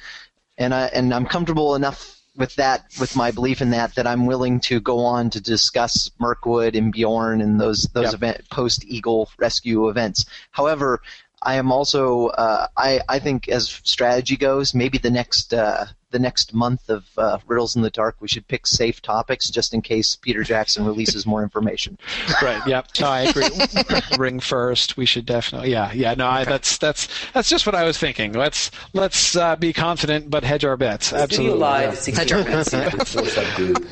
and 0.58 0.74
I 0.74 0.86
and 0.88 1.14
I'm 1.14 1.26
comfortable 1.26 1.76
enough 1.76 2.15
with 2.36 2.56
that, 2.56 2.86
with 3.00 3.16
my 3.16 3.32
belief 3.32 3.62
in 3.62 3.70
that, 3.72 3.96
that 3.96 4.08
I'm 4.08 4.26
willing 4.26 4.60
to 4.62 4.80
go 4.80 5.00
on 5.00 5.30
to 5.32 5.42
discuss 5.42 6.12
Mirkwood 6.20 6.76
and 6.76 6.92
Beorn 6.92 7.42
and 7.42 7.60
those 7.60 7.84
those 7.94 8.06
Yep. 8.06 8.14
event 8.14 8.50
post 8.50 8.86
Eagle 8.86 9.30
rescue 9.38 9.90
events. 9.90 10.26
However, 10.52 11.02
I 11.42 11.56
am 11.56 11.72
also 11.72 12.28
uh, 12.28 12.68
I 12.76 13.02
I 13.08 13.20
think 13.20 13.48
as 13.50 13.70
strategy 13.84 14.36
goes, 14.38 14.74
maybe 14.74 14.98
the 14.98 15.12
next 15.12 15.54
uh, 15.54 15.86
the 16.16 16.20
next 16.20 16.54
month 16.54 16.90
of 16.90 17.04
uh, 17.18 17.40
Riddles 17.46 17.76
in 17.76 17.82
the 17.82 17.90
Dark, 17.90 18.16
we 18.22 18.30
should 18.30 18.48
pick 18.48 18.66
safe 18.66 19.02
topics 19.02 19.50
just 19.50 19.74
in 19.74 19.82
case 19.82 20.16
Peter 20.16 20.44
Jackson 20.44 20.86
releases 20.86 21.26
more 21.26 21.44
information. 21.44 21.98
right, 22.42 22.66
yep. 22.66 22.88
No, 23.02 23.08
I 23.10 23.24
agree. 23.24 23.50
Ring 24.18 24.40
first. 24.40 24.96
We 24.96 25.06
should 25.06 25.26
definitely. 25.26 25.72
Yeah, 25.72 25.92
yeah. 25.92 26.14
No, 26.14 26.28
I, 26.28 26.46
that's 26.46 26.78
that's 26.78 27.10
that's 27.34 27.50
just 27.50 27.66
what 27.66 27.76
I 27.76 27.84
was 27.84 27.98
thinking. 27.98 28.32
Let's 28.32 28.72
let's 28.94 29.36
uh, 29.36 29.58
be 29.58 29.74
confident 29.74 30.30
but 30.30 30.46
hedge 30.46 30.64
our 30.64 30.78
bets. 30.78 31.10
Video 31.10 31.24
Absolutely. 31.24 31.60
live, 31.60 31.98
60 31.98 32.34
minutes 32.34 32.70
subgroup. 32.74 33.86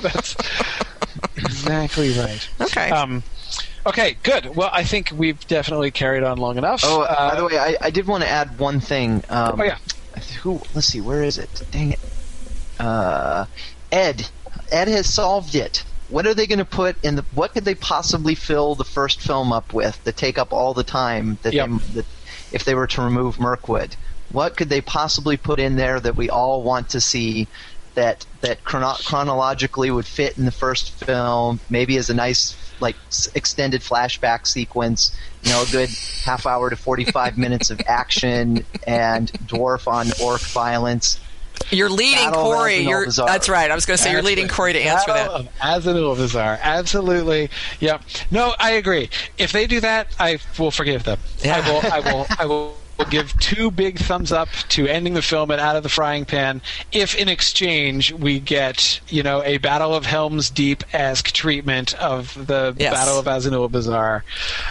that's 0.00 0.36
exactly 1.36 2.12
right. 2.12 2.48
Okay. 2.60 2.90
Um, 2.90 3.24
okay, 3.86 4.16
good. 4.22 4.54
Well, 4.56 4.70
I 4.72 4.84
think 4.84 5.10
we've 5.14 5.44
definitely 5.46 5.90
carried 5.90 6.22
on 6.22 6.38
long 6.38 6.58
enough. 6.58 6.82
Oh, 6.84 7.02
Uh, 7.02 7.30
by 7.30 7.36
the 7.36 7.44
way, 7.44 7.58
I, 7.58 7.76
I 7.80 7.90
did 7.90 8.06
want 8.06 8.22
to 8.24 8.28
add 8.28 8.58
one 8.58 8.80
thing. 8.80 9.22
Um, 9.28 9.60
oh 9.60 9.64
yeah. 9.64 9.78
Who? 10.42 10.60
Let's 10.74 10.86
see. 10.88 11.00
Where 11.00 11.22
is 11.22 11.38
it? 11.38 11.62
Dang 11.70 11.92
it. 11.92 12.00
Uh, 12.78 13.46
Ed. 13.90 14.28
Ed 14.70 14.88
has 14.88 15.06
solved 15.12 15.54
it. 15.54 15.84
What 16.08 16.26
are 16.26 16.34
they 16.34 16.46
going 16.46 16.58
to 16.58 16.64
put 16.64 17.02
in 17.04 17.16
the? 17.16 17.22
What 17.34 17.54
could 17.54 17.64
they 17.64 17.74
possibly 17.74 18.34
fill 18.34 18.74
the 18.74 18.84
first 18.84 19.20
film 19.20 19.52
up 19.52 19.72
with 19.72 20.02
to 20.04 20.12
take 20.12 20.38
up 20.38 20.52
all 20.52 20.74
the 20.74 20.84
time 20.84 21.38
that, 21.42 21.54
Yep. 21.54 21.68
they, 21.68 21.76
that 22.00 22.06
if 22.52 22.64
they 22.64 22.74
were 22.74 22.86
to 22.88 23.02
remove 23.02 23.40
Mirkwood? 23.40 23.96
What 24.30 24.56
could 24.56 24.68
they 24.68 24.80
possibly 24.80 25.36
put 25.36 25.58
in 25.60 25.76
there 25.76 26.00
that 26.00 26.16
we 26.16 26.28
all 26.30 26.62
want 26.62 26.90
to 26.90 27.00
see? 27.00 27.48
That 27.94 28.24
that 28.40 28.64
chrono- 28.64 28.96
chronologically 29.04 29.90
would 29.90 30.06
fit 30.06 30.38
in 30.38 30.44
the 30.44 30.52
first 30.52 30.92
film, 31.04 31.60
maybe 31.68 31.96
as 31.98 32.08
a 32.08 32.14
nice 32.14 32.56
like 32.80 32.96
extended 33.34 33.82
flashback 33.82 34.46
sequence, 34.46 35.16
you 35.42 35.50
know, 35.50 35.62
a 35.62 35.70
good 35.70 35.90
half 36.24 36.46
hour 36.46 36.70
to 36.70 36.76
forty 36.76 37.04
five 37.04 37.36
minutes 37.36 37.70
of 37.70 37.80
action 37.86 38.64
and 38.86 39.30
dwarf 39.46 39.86
on 39.86 40.08
orc 40.22 40.40
violence. 40.40 41.20
You're 41.70 41.90
leading 41.90 42.30
Battle 42.30 42.42
Corey. 42.42 42.78
You're, 42.78 43.06
that's 43.06 43.48
right. 43.48 43.70
I 43.70 43.74
was 43.74 43.86
going 43.86 43.96
to 43.96 44.02
say 44.02 44.10
you're 44.10 44.22
leading 44.22 44.48
Corey 44.48 44.72
to 44.72 44.80
answer 44.80 45.06
Battle 45.06 45.44
that. 45.44 45.76
Of 45.76 45.84
Azanulbizar. 45.84 46.60
Absolutely. 46.60 47.50
Yep. 47.80 48.02
No, 48.30 48.54
I 48.58 48.72
agree. 48.72 49.10
If 49.38 49.52
they 49.52 49.66
do 49.66 49.80
that, 49.80 50.08
I 50.18 50.38
will 50.58 50.70
forgive 50.70 51.04
them. 51.04 51.18
Yeah. 51.42 51.58
I 51.58 51.70
will. 51.70 51.92
I 51.92 52.00
will. 52.00 52.26
I 52.38 52.46
will. 52.46 52.76
Will 52.98 53.06
give 53.06 53.38
two 53.40 53.70
big 53.70 53.98
thumbs 53.98 54.32
up 54.32 54.48
to 54.70 54.86
ending 54.86 55.14
the 55.14 55.22
film 55.22 55.50
and 55.50 55.60
out 55.60 55.76
of 55.76 55.82
the 55.82 55.88
frying 55.88 56.24
pan. 56.24 56.60
If 56.92 57.14
in 57.14 57.28
exchange 57.28 58.12
we 58.12 58.38
get, 58.38 59.00
you 59.08 59.22
know, 59.22 59.42
a 59.42 59.58
Battle 59.58 59.94
of 59.94 60.04
Helm's 60.06 60.50
Deep 60.50 60.84
esque 60.92 61.32
treatment 61.32 61.94
of 61.94 62.34
the 62.46 62.74
Yes. 62.78 62.92
Battle 62.92 63.18
of 63.18 63.26
Azanulbizar, 63.26 64.22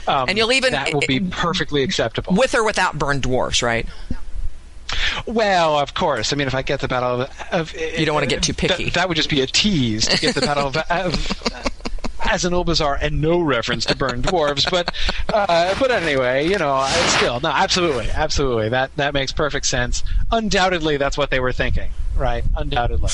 um, 0.08 0.30
And 0.30 0.38
you'll 0.38 0.52
even- 0.52 0.74
that 0.74 0.94
will 0.94 1.02
be 1.02 1.20
perfectly 1.20 1.82
acceptable. 1.84 2.34
With 2.36 2.54
or 2.56 2.64
without 2.64 2.98
burned 2.98 3.24
dwarfs, 3.24 3.62
right? 3.62 3.88
Well, 5.26 5.80
of 5.80 5.94
course. 5.94 6.34
I 6.34 6.36
mean, 6.36 6.48
if 6.48 6.56
I 6.56 6.62
get 6.64 6.82
the 6.82 6.88
Battle 6.88 7.22
of, 7.22 7.30
of 7.52 7.74
You 7.98 8.06
don't 8.06 8.14
wanna 8.14 8.28
get 8.28 8.44
too 8.44 8.54
picky. 8.54 8.86
That, 8.86 8.94
that 8.96 9.08
would 9.10 9.16
just 9.16 9.30
be 9.30 9.42
a 9.42 9.48
tease 9.48 10.06
to 10.08 10.18
get 10.20 10.36
the 10.36 10.42
Battle 10.42 10.68
of, 10.68 10.78
of 10.78 11.71
as 12.30 12.46
an 12.46 12.54
Bazaar 12.64 12.98
and 13.02 13.22
no 13.22 13.40
reference 13.42 13.86
to 13.86 13.96
burned 13.96 14.24
dwarves. 14.26 14.70
But 14.70 14.94
uh, 15.34 15.76
but 15.80 15.92
anyway, 15.92 16.48
you 16.48 16.58
know, 16.58 16.84
it's 16.88 17.14
still 17.18 17.40
no, 17.40 17.50
absolutely, 17.50 18.10
absolutely. 18.12 18.70
That 18.70 18.96
that 18.98 19.14
makes 19.14 19.32
perfect 19.32 19.66
sense. 19.66 20.04
Undoubtedly, 20.32 20.98
that's 20.98 21.18
what 21.18 21.30
they 21.30 21.40
were 21.40 21.52
thinking, 21.52 21.90
right? 22.16 22.44
Undoubtedly. 22.56 23.10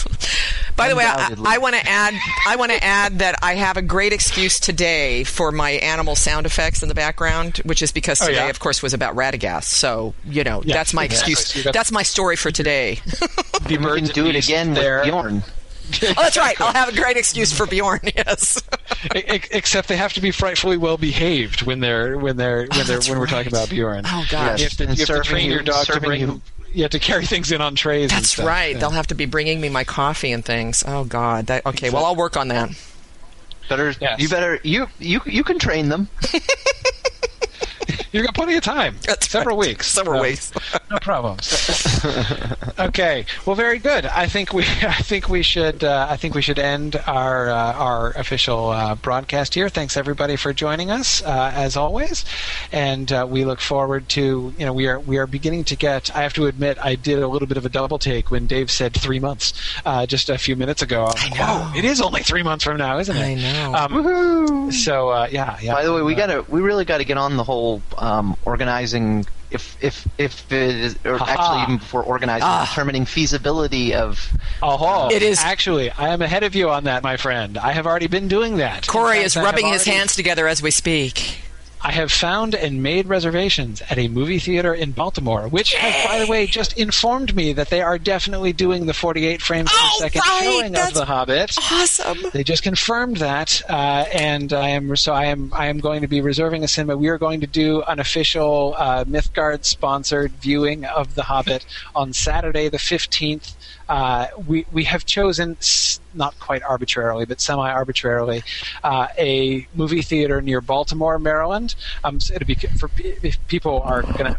By 0.76 0.90
the 0.90 0.96
way, 0.96 1.06
I, 1.06 1.34
I 1.46 1.58
want 1.58 1.76
to 1.76 1.82
add. 1.88 2.14
I 2.48 2.56
want 2.56 2.72
to 2.72 2.84
add 2.84 3.20
that 3.20 3.40
I 3.42 3.56
have 3.56 3.78
a 3.78 3.82
great 3.82 4.14
excuse 4.14 4.60
today 4.60 5.24
for 5.24 5.52
my 5.52 5.72
animal 5.72 6.16
sound 6.16 6.46
effects 6.46 6.84
in 6.84 6.90
the 6.90 6.96
background, 6.96 7.62
which 7.66 7.82
is 7.82 7.92
because 7.92 8.22
Oh, 8.22 8.28
today, 8.28 8.44
yeah? 8.46 8.50
of 8.50 8.60
course, 8.60 8.84
was 8.84 8.94
about 8.94 9.16
Radagast. 9.16 9.64
So 9.66 10.14
you 10.26 10.44
know, 10.44 10.62
Yeah, 10.64 10.76
that's 10.76 10.94
my 10.94 11.06
exactly. 11.06 11.34
excuse. 11.34 11.68
That's 11.74 11.92
my 11.92 12.04
story 12.04 12.36
for 12.36 12.52
today. 12.52 13.00
The 13.64 13.72
You 13.72 13.78
can 13.80 14.06
do 14.06 14.28
it 14.28 14.36
again 14.36 14.74
there. 14.76 15.00
with 15.00 15.10
Beorn. 15.10 15.44
oh, 16.04 16.14
that's 16.18 16.38
right. 16.38 16.60
I'll 16.60 16.74
have 16.74 16.90
a 16.90 16.96
great 16.96 17.18
excuse 17.18 17.52
for 17.52 17.66
Beorn. 17.66 18.00
Yes. 18.16 18.62
Except 19.14 19.88
they 19.88 19.96
have 19.98 20.14
to 20.14 20.22
be 20.22 20.32
frightfully 20.32 20.78
well 20.78 20.98
behaved 20.98 21.62
when 21.64 21.80
they're 21.82 22.18
when 22.18 22.36
they're 22.38 22.62
when 22.62 22.70
they're 22.70 22.84
that's 22.86 23.10
when 23.10 23.20
we're 23.20 23.28
talking 23.28 23.52
about 23.52 23.70
Beorn. 23.70 24.04
Oh 24.06 24.20
Yes. 24.22 24.32
gosh. 24.32 24.60
You 24.60 24.64
have 24.66 24.78
to, 24.78 24.84
you 24.86 25.06
have 25.06 25.24
to 25.24 25.30
train 25.30 25.46
you- 25.48 25.54
your 25.54 25.64
dog 25.64 25.86
to 25.88 26.00
bring. 26.02 26.22
you- 26.22 26.42
You 26.74 26.82
have 26.84 26.92
to 26.92 27.00
carry 27.00 27.26
things 27.26 27.52
in 27.52 27.62
on 27.62 27.76
trays. 27.76 28.12
and 28.12 28.20
That's 28.22 28.32
stuff. 28.34 28.46
right. 28.46 28.74
Yeah. 28.74 28.80
They'll 28.80 28.90
have 28.92 29.08
to 29.08 29.16
be 29.16 29.26
bringing 29.26 29.62
me 29.62 29.70
my 29.70 29.84
coffee 29.84 30.32
and 30.32 30.44
things. 30.44 30.84
Oh 30.88 31.04
God. 31.06 31.48
That, 31.48 31.66
okay. 31.66 31.90
Well, 31.90 32.06
I'll 32.06 32.16
work 32.16 32.36
on 32.38 32.48
that. 32.50 32.70
Better 33.70 33.94
Yes. 34.00 34.20
you 34.20 34.30
better 34.30 34.60
you 34.64 34.88
you 35.00 35.22
you 35.26 35.44
can 35.44 35.60
train 35.60 35.90
them. 35.90 36.10
You've 38.12 38.26
got 38.26 38.36
plenty 38.36 38.56
of 38.56 38.64
time. 38.64 38.96
That's 39.04 39.30
Several 39.30 39.58
right. 39.58 39.68
weeks. 39.68 39.88
Several 39.88 40.20
So, 40.20 40.24
weeks. 40.24 40.52
no 40.90 40.98
problems. 41.00 42.06
okay. 42.80 43.26
Well, 43.46 43.56
very 43.56 43.80
good. 43.80 44.06
I 44.06 44.28
think 44.28 44.54
we 44.54 44.64
I 44.82 44.94
think 45.02 45.30
we 45.30 45.42
should 45.44 45.84
uh, 45.84 46.08
I 46.10 46.18
think 46.18 46.34
we 46.36 46.42
should 46.42 46.60
end 46.60 46.96
our 47.08 47.50
uh, 47.50 47.74
our 47.74 48.12
official 48.12 48.70
uh, 48.70 48.96
broadcast 48.96 49.54
here. 49.54 49.70
Thanks 49.70 49.98
everybody 49.98 50.36
for 50.36 50.54
joining 50.54 50.92
us 50.92 51.22
uh, 51.24 51.52
as 51.54 51.76
always, 51.78 52.26
and 52.72 53.12
uh, 53.12 53.26
we 53.30 53.46
look 53.46 53.60
forward 53.60 54.08
to 54.10 54.54
you 54.58 54.66
know 54.66 54.74
we 54.74 54.88
are 54.88 55.00
we 55.00 55.18
are 55.18 55.28
beginning 55.28 55.64
to 55.66 55.76
get. 55.76 56.16
I 56.16 56.22
have 56.24 56.34
to 56.34 56.46
admit 56.46 56.78
I 56.82 56.96
did 56.96 57.20
a 57.20 57.28
little 57.28 57.48
bit 57.48 57.58
of 57.58 57.66
a 57.66 57.70
double 57.70 58.00
take 58.00 58.32
when 58.32 58.48
Dave 58.48 58.72
said 58.72 58.94
three 58.94 59.20
months 59.20 59.54
uh, 59.86 60.06
just 60.06 60.30
a 60.30 60.38
few 60.38 60.56
minutes 60.56 60.82
ago. 60.82 61.02
I 61.04 61.06
was 61.14 61.30
like, 61.30 61.40
Whoa, 61.40 61.72
it 61.78 61.86
is 61.86 62.02
only 62.02 62.22
three 62.24 62.44
months 62.44 62.64
from 62.64 62.78
now, 62.78 62.98
isn't 63.00 63.16
it? 63.16 63.22
I 63.22 63.34
know. 63.36 63.74
Um, 63.76 64.72
so 64.72 65.10
uh, 65.10 65.28
yeah, 65.32 65.58
yeah. 65.62 65.74
By 65.74 65.84
the 65.84 65.94
way, 65.94 66.02
we 66.02 66.14
Uh, 66.14 66.18
gotta, 66.18 66.46
we 66.52 66.62
really 66.62 66.86
got 66.86 66.98
to 67.00 67.06
get 67.06 67.18
on 67.18 67.38
the 67.38 67.44
whole 67.44 67.82
um, 67.98 68.36
organizing. 68.46 69.26
If 69.50 69.78
if 69.82 70.06
if 70.18 70.52
it 70.52 70.76
is, 70.76 70.96
or 71.06 71.18
Ha-ha. 71.18 71.32
actually 71.32 71.64
even 71.64 71.78
before 71.78 72.04
organizing, 72.04 72.44
Ah. 72.46 72.66
determining 72.70 73.06
feasibility 73.06 73.94
of. 73.94 74.30
Oh, 74.62 75.10
It 75.10 75.22
is- 75.22 75.40
actually. 75.40 75.90
I 75.92 76.10
am 76.10 76.22
ahead 76.22 76.44
of 76.44 76.54
you 76.54 76.70
on 76.70 76.84
that, 76.84 77.02
my 77.02 77.16
friend. 77.16 77.58
I 77.58 77.72
have 77.72 77.88
already 77.88 78.08
been 78.08 78.28
doing 78.28 78.58
that. 78.58 78.88
Corey 78.88 79.20
In 79.20 79.24
is 79.26 79.38
I 79.38 79.40
have 79.40 79.46
rubbing 79.46 79.68
his 79.68 79.84
already- 79.88 79.98
hands 80.00 80.16
together 80.16 80.48
as 80.50 80.62
we 80.62 80.70
speak. 80.72 81.44
I 81.80 81.92
have 81.92 82.12
found 82.12 82.56
and 82.56 82.82
made 82.82 83.08
reservations 83.08 83.82
at 83.90 83.98
a 83.98 84.08
movie 84.08 84.40
theater 84.40 84.74
in 84.74 84.92
Baltimore, 84.92 85.48
which 85.48 85.74
has, 85.76 86.06
by 86.06 86.20
the 86.20 86.28
way, 86.30 86.48
just 86.48 86.78
informed 86.78 87.36
me 87.36 87.54
that 87.54 87.70
they 87.70 87.82
are 87.82 87.98
definitely 88.00 88.52
doing 88.52 88.88
the 88.88 88.94
48 88.94 89.42
frames 89.42 89.72
per 89.72 89.78
Oh, 89.80 89.96
second 90.00 90.22
right, 90.28 90.42
showing 90.44 90.76
of 90.78 90.94
The 90.94 91.06
Hobbit. 91.06 91.56
Awesome. 91.72 92.18
They 92.34 92.44
just 92.44 92.64
confirmed 92.64 93.18
that, 93.18 93.62
uh, 93.70 94.06
and 94.12 94.52
I 94.54 94.70
am 94.70 94.96
so 94.96 95.14
I 95.14 95.26
am 95.26 95.52
I 95.54 95.68
am 95.68 95.80
going 95.80 96.02
to 96.02 96.08
be 96.08 96.20
reserving 96.20 96.64
a 96.64 96.68
cinema. 96.68 96.98
We 96.98 97.10
are 97.10 97.18
going 97.20 97.42
to 97.42 97.48
do 97.48 97.84
an 97.84 98.00
official 98.00 98.74
uh, 98.78 99.04
Mythgard 99.06 99.64
sponsored 99.64 100.32
viewing 100.34 100.84
of 100.86 101.14
The 101.16 101.24
Hobbit 101.24 101.66
on 101.96 102.12
Saturday 102.14 102.70
the 102.70 102.80
fifteenth. 102.80 103.56
Uh, 103.90 104.28
we 104.48 104.66
we 104.72 104.84
have 104.84 105.06
chosen 105.06 105.58
not 106.14 106.38
quite 106.40 106.64
arbitrarily, 106.64 107.26
but 107.26 107.40
semi 107.40 107.70
arbitrarily, 107.70 108.44
uh, 108.84 109.08
a 109.18 109.68
movie 109.76 110.02
theater 110.02 110.42
near 110.42 110.62
Baltimore, 110.62 111.20
Maryland. 111.20 111.76
Um, 112.04 112.20
so 112.20 112.34
it'll 112.34 112.48
be 112.48 112.56
for 112.56 112.90
if 112.98 113.46
people 113.48 113.82
are 113.82 114.02
gonna. 114.02 114.38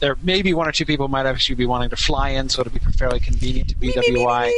there 0.00 0.16
may 0.22 0.42
be 0.42 0.52
one 0.52 0.66
or 0.66 0.72
two 0.72 0.84
people 0.84 1.06
might 1.06 1.26
actually 1.26 1.54
be 1.54 1.66
wanting 1.66 1.88
to 1.90 1.96
fly 1.96 2.30
in, 2.30 2.48
so 2.48 2.60
it'll 2.60 2.72
be 2.72 2.80
fairly 2.80 3.20
convenient 3.20 3.68
to 3.68 3.76
BWI. 3.76 4.50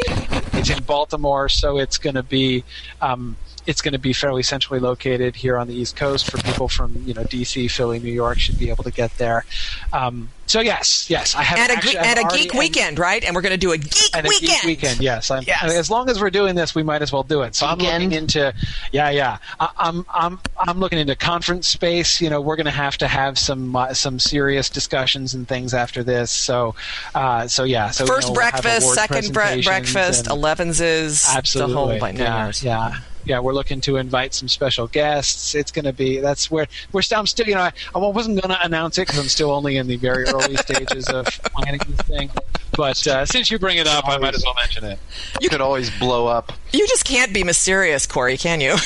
It's 0.55 0.71
in 0.71 0.83
Baltimore, 0.85 1.51
so 1.51 1.77
it's 1.77 1.99
going 1.99 2.15
to 2.15 2.23
be 2.23 2.65
um, 3.03 3.37
it's 3.67 3.81
going 3.83 3.93
to 3.93 3.99
be 3.99 4.13
fairly 4.13 4.43
centrally 4.43 4.81
located 4.81 5.37
here 5.37 5.57
on 5.57 5.69
the 5.69 5.75
East 5.75 5.97
Coast 5.97 6.31
for 6.31 6.39
people 6.39 6.69
from 6.69 7.03
you 7.07 7.15
know 7.15 7.25
DC, 7.25 7.71
Philly, 7.71 7.99
New 7.99 8.13
York 8.13 8.39
should 8.39 8.59
be 8.59 8.71
able 8.71 8.85
to 8.85 8.91
get 8.91 9.17
there. 9.19 9.45
Um, 9.93 10.31
so 10.47 10.61
yes, 10.61 11.09
yes, 11.09 11.35
I 11.35 11.43
have 11.43 11.59
And 11.59 11.71
a, 11.71 11.73
actually, 11.77 11.93
ge- 11.95 11.97
I've 11.97 12.05
and 12.07 12.19
a 12.19 12.23
already- 12.23 12.43
geek 12.43 12.51
and- 12.53 12.59
weekend, 12.59 12.99
right? 12.99 13.25
And 13.25 13.35
we're 13.35 13.41
going 13.41 13.53
to 13.53 13.57
do 13.57 13.73
a 13.73 13.79
geek 13.79 14.15
and 14.15 14.27
a 14.27 14.29
weekend. 14.29 14.51
geek 14.51 14.65
weekend. 14.67 15.01
Yes, 15.01 15.31
I'm, 15.31 15.43
Yes. 15.47 15.73
as 15.73 15.91
long 15.91 16.11
as 16.11 16.21
we're 16.21 16.29
doing 16.31 16.55
this, 16.55 16.75
we 16.75 16.83
might 16.83 17.01
as 17.01 17.11
well 17.13 17.23
do 17.23 17.41
it. 17.43 17.55
So 17.55 17.67
I'm 17.67 17.79
looking 17.79 18.13
into, 18.13 18.53
yeah, 18.93 19.09
yeah. 19.09 19.39
I, 19.59 19.71
I'm 19.79 20.05
I'm 20.13 20.39
I'm 20.59 20.79
looking 20.81 20.99
into 20.99 21.17
conference 21.17 21.67
space. 21.67 22.21
You 22.21 22.29
know, 22.29 22.43
we're 22.43 22.57
going 22.57 22.67
to 22.67 22.71
have 22.73 22.99
to 22.99 23.09
have 23.09 23.39
some 23.39 23.75
uh, 23.75 23.95
some 23.95 24.19
serious 24.19 24.69
discussions 24.69 25.33
and 25.33 25.49
things 25.49 25.73
after 25.73 26.03
this. 26.05 26.31
So, 26.31 26.75
uh, 27.15 27.49
so 27.49 27.65
yeah. 27.65 27.91
So 27.91 28.05
you 28.05 28.09
First 28.09 28.29
know, 28.29 28.33
we'll 28.33 28.41
breakfast, 28.43 28.93
second 28.93 29.33
bre- 29.33 29.63
breakfast, 29.65 30.27
and- 30.27 30.37
elevens 30.37 30.83
is 30.83 31.27
Absolutely. 31.35 31.73
the 31.73 31.79
whole 31.79 31.99
bite. 31.99 32.17
yeah, 32.17 32.53
yeah. 32.61 32.99
Yeah, 33.25 33.41
we're 33.41 33.53
looking 33.53 33.81
to 33.83 33.97
invite 33.97 34.35
some 34.35 34.49
special 34.49 34.87
guests. 34.87 35.55
It's 35.55 35.71
going 35.73 35.85
to 35.85 35.93
be 35.93 36.19
that's 36.21 36.51
where 36.51 36.67
we're 36.93 37.03
still. 37.03 37.21
I'm 37.21 37.27
still, 37.27 37.47
you 37.47 37.55
know, 37.55 37.63
I, 37.63 37.73
I 37.95 37.99
wasn't 37.99 38.41
going 38.41 38.55
to 38.55 38.65
announce 38.65 38.99
it 38.99 39.03
because 39.07 39.19
I'm 39.19 39.29
still 39.29 39.51
only 39.51 39.77
in 39.77 39.87
the 39.87 39.97
very 39.97 40.25
early 40.25 40.57
stages 40.59 41.09
of 41.09 41.27
planning 41.27 41.81
this 41.89 42.07
thing. 42.07 42.31
But 42.77 43.07
uh, 43.07 43.25
since 43.25 43.51
you 43.51 43.59
bring 43.59 43.79
it 43.79 43.87
up, 43.87 44.09
I 44.09 44.19
might 44.19 44.35
as 44.35 44.43
well 44.45 44.55
mention 44.55 44.85
it. 44.85 44.99
You 45.41 45.49
could 45.49 45.61
always 45.61 45.91
blow 45.99 46.27
up. 46.27 46.53
You 46.73 46.87
just 46.89 47.05
can't 47.05 47.33
be 47.33 47.45
mysterious, 47.45 48.07
Corey, 48.07 48.37
can 48.37 48.61
you? 48.61 48.77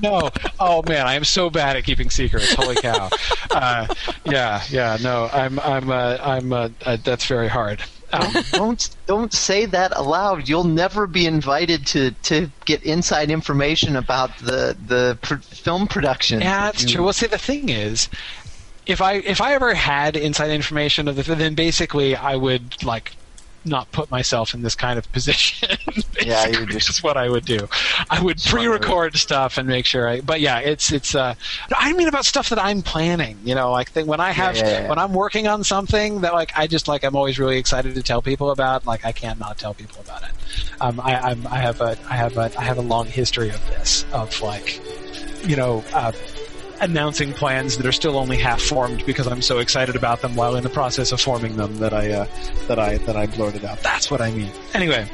No, 0.00 0.30
oh 0.60 0.82
man, 0.88 1.06
I 1.06 1.14
am 1.14 1.24
so 1.24 1.50
bad 1.50 1.76
at 1.76 1.84
keeping 1.84 2.10
secrets. 2.10 2.54
Holy 2.54 2.76
cow! 2.76 3.10
Uh, 3.50 3.86
yeah, 4.24 4.62
yeah, 4.70 4.96
no, 5.02 5.28
I'm, 5.32 5.58
I'm, 5.58 5.90
uh, 5.90 6.18
I'm. 6.22 6.52
Uh, 6.52 6.68
uh, 6.86 6.96
that's 7.02 7.26
very 7.26 7.48
hard. 7.48 7.82
Don't 8.52 8.88
don't 9.06 9.32
say 9.32 9.66
that 9.66 9.96
aloud. 9.96 10.48
You'll 10.48 10.64
never 10.64 11.06
be 11.06 11.26
invited 11.26 11.86
to, 11.88 12.12
to 12.24 12.50
get 12.64 12.82
inside 12.82 13.30
information 13.30 13.96
about 13.96 14.36
the 14.38 14.76
the 14.86 15.18
pr- 15.20 15.36
film 15.36 15.86
production. 15.86 16.40
Yeah, 16.40 16.66
that's 16.66 16.82
You- 16.84 16.88
true. 16.88 17.04
Well, 17.04 17.12
see, 17.12 17.26
the 17.26 17.38
thing 17.38 17.68
is, 17.68 18.08
if 18.86 19.02
I 19.02 19.14
if 19.14 19.40
I 19.40 19.52
ever 19.54 19.74
had 19.74 20.16
inside 20.16 20.50
information 20.50 21.08
of 21.08 21.16
the, 21.16 21.34
then 21.34 21.54
basically 21.54 22.16
I 22.16 22.36
would 22.36 22.82
like 22.82 23.12
not 23.64 23.90
put 23.92 24.10
myself 24.10 24.54
in 24.54 24.62
this 24.62 24.74
kind 24.74 24.98
of 24.98 25.10
position. 25.12 25.68
Yeah, 26.20 26.46
you 26.48 26.66
just- 26.66 26.90
is 26.90 27.02
what 27.02 27.16
I 27.16 27.28
would 27.28 27.44
do. 27.44 27.68
I 28.10 28.20
would 28.20 28.42
pre-record 28.42 29.16
stuff 29.16 29.56
and 29.56 29.68
make 29.68 29.86
sure. 29.86 30.08
I, 30.08 30.20
but 30.20 30.40
yeah, 30.40 30.58
it's 30.58 30.90
it's. 30.92 31.14
Uh, 31.14 31.34
I 31.74 31.92
mean 31.92 32.08
about 32.08 32.24
stuff 32.24 32.48
that 32.48 32.62
I'm 32.62 32.82
planning. 32.82 33.38
You 33.44 33.54
know, 33.54 33.70
like 33.70 33.94
th- 33.94 34.04
when 34.04 34.18
I 34.18 34.32
have 34.32 34.56
yeah, 34.56 34.82
yeah. 34.82 34.88
when 34.88 34.98
I'm 34.98 35.12
working 35.12 35.46
on 35.46 35.62
something 35.62 36.22
that 36.22 36.34
like 36.34 36.50
I 36.56 36.66
just 36.66 36.88
like 36.88 37.04
I'm 37.04 37.14
always 37.14 37.38
really 37.38 37.56
excited 37.56 37.94
to 37.94 38.02
tell 38.02 38.20
people 38.20 38.50
about. 38.50 38.84
Like 38.84 39.04
I 39.04 39.12
can't 39.12 39.38
not 39.38 39.58
tell 39.58 39.74
people 39.74 40.00
about 40.00 40.22
it. 40.24 40.30
Um, 40.80 40.98
I, 41.00 41.16
I'm, 41.16 41.46
I 41.46 41.58
have 41.58 41.80
a 41.80 41.96
I 42.10 42.16
have 42.16 42.36
a 42.36 42.50
I 42.58 42.64
have 42.64 42.78
a 42.78 42.82
long 42.82 43.06
history 43.06 43.50
of 43.50 43.64
this 43.68 44.04
of 44.12 44.40
like 44.42 44.80
you 45.46 45.56
know, 45.56 45.84
uh, 45.94 46.12
announcing 46.80 47.32
plans 47.32 47.76
that 47.76 47.86
are 47.86 47.92
still 47.92 48.16
only 48.16 48.36
half 48.36 48.60
formed 48.60 49.04
because 49.06 49.26
I'm 49.26 49.42
so 49.42 49.58
excited 49.58 49.96
about 49.96 50.22
them 50.22 50.34
while 50.34 50.56
in 50.56 50.62
the 50.62 50.70
process 50.70 51.12
of 51.12 51.20
forming 51.20 51.56
them 51.56 51.78
that 51.78 51.92
I 51.92 52.12
uh, 52.12 52.26
that 52.66 52.78
I 52.78 52.98
that 52.98 53.16
I 53.16 53.26
blurted 53.26 53.64
out. 53.64 53.82
That's 53.82 54.10
what 54.10 54.20
I 54.20 54.30
mean. 54.30 54.50
Anyway, 54.74 55.08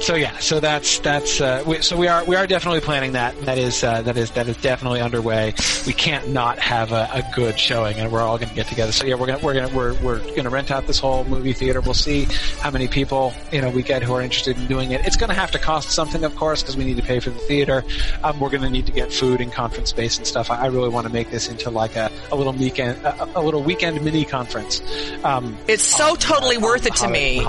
so 0.00 0.14
yeah, 0.14 0.36
so 0.38 0.60
that's 0.60 0.98
that's 1.00 1.40
uh, 1.40 1.62
we, 1.66 1.82
so 1.82 1.96
we 1.96 2.08
are 2.08 2.24
we 2.24 2.36
are 2.36 2.46
definitely 2.46 2.80
planning 2.80 3.12
that. 3.12 3.38
That 3.42 3.58
is 3.58 3.82
uh, 3.84 4.02
that 4.02 4.16
is 4.16 4.30
that 4.32 4.48
is 4.48 4.56
definitely 4.58 5.00
underway. 5.00 5.54
We 5.86 5.92
can't 5.92 6.28
not 6.30 6.58
have 6.58 6.92
a, 6.92 7.08
a 7.12 7.24
good 7.34 7.58
showing, 7.58 7.96
and 7.98 8.10
we're 8.12 8.22
all 8.22 8.38
going 8.38 8.48
to 8.50 8.54
get 8.54 8.66
together. 8.66 8.92
So 8.92 9.06
yeah, 9.06 9.14
we're 9.14 9.26
gonna 9.26 9.44
we're 9.44 9.54
gonna 9.54 9.74
we're 9.74 9.94
we're 10.02 10.34
gonna 10.34 10.50
rent 10.50 10.70
out 10.70 10.86
this 10.86 10.98
whole 10.98 11.24
movie 11.24 11.52
theater. 11.52 11.80
We'll 11.80 11.94
see 11.94 12.26
how 12.60 12.70
many 12.70 12.88
people 12.88 13.32
you 13.52 13.60
know 13.60 13.70
we 13.70 13.82
get 13.82 14.02
who 14.02 14.14
are 14.14 14.22
interested 14.22 14.56
in 14.56 14.66
doing 14.66 14.92
it. 14.92 15.06
It's 15.06 15.16
going 15.16 15.28
to 15.28 15.34
have 15.34 15.50
to 15.52 15.58
cost 15.58 15.90
something, 15.90 16.24
of 16.24 16.34
course, 16.36 16.62
because 16.62 16.76
we 16.76 16.84
need 16.84 16.96
to 16.96 17.02
pay 17.02 17.20
for 17.20 17.30
the 17.30 17.38
theater. 17.38 17.84
Um, 18.22 18.40
we're 18.40 18.50
going 18.50 18.62
to 18.62 18.70
need 18.70 18.86
to 18.86 18.92
get 18.92 19.12
food 19.12 19.40
and 19.40 19.52
conference 19.52 19.90
space 19.90 20.18
and 20.18 20.26
stuff. 20.26 20.50
I, 20.50 20.56
I 20.56 20.66
really 20.66 20.88
want 20.88 21.06
to 21.06 21.07
make 21.08 21.30
this 21.30 21.48
into 21.48 21.70
like 21.70 21.96
a, 21.96 22.10
a 22.32 22.36
little 22.36 22.52
weekend 22.52 23.04
a, 23.04 23.38
a 23.38 23.42
little 23.42 23.62
weekend 23.62 24.02
mini 24.04 24.24
conference. 24.24 24.82
Um, 25.24 25.56
It's 25.66 25.82
so 25.82 26.14
totally 26.14 26.56
uh, 26.56 26.60
worth 26.60 26.86
it 26.86 26.94
to 26.96 27.08
me 27.08 27.44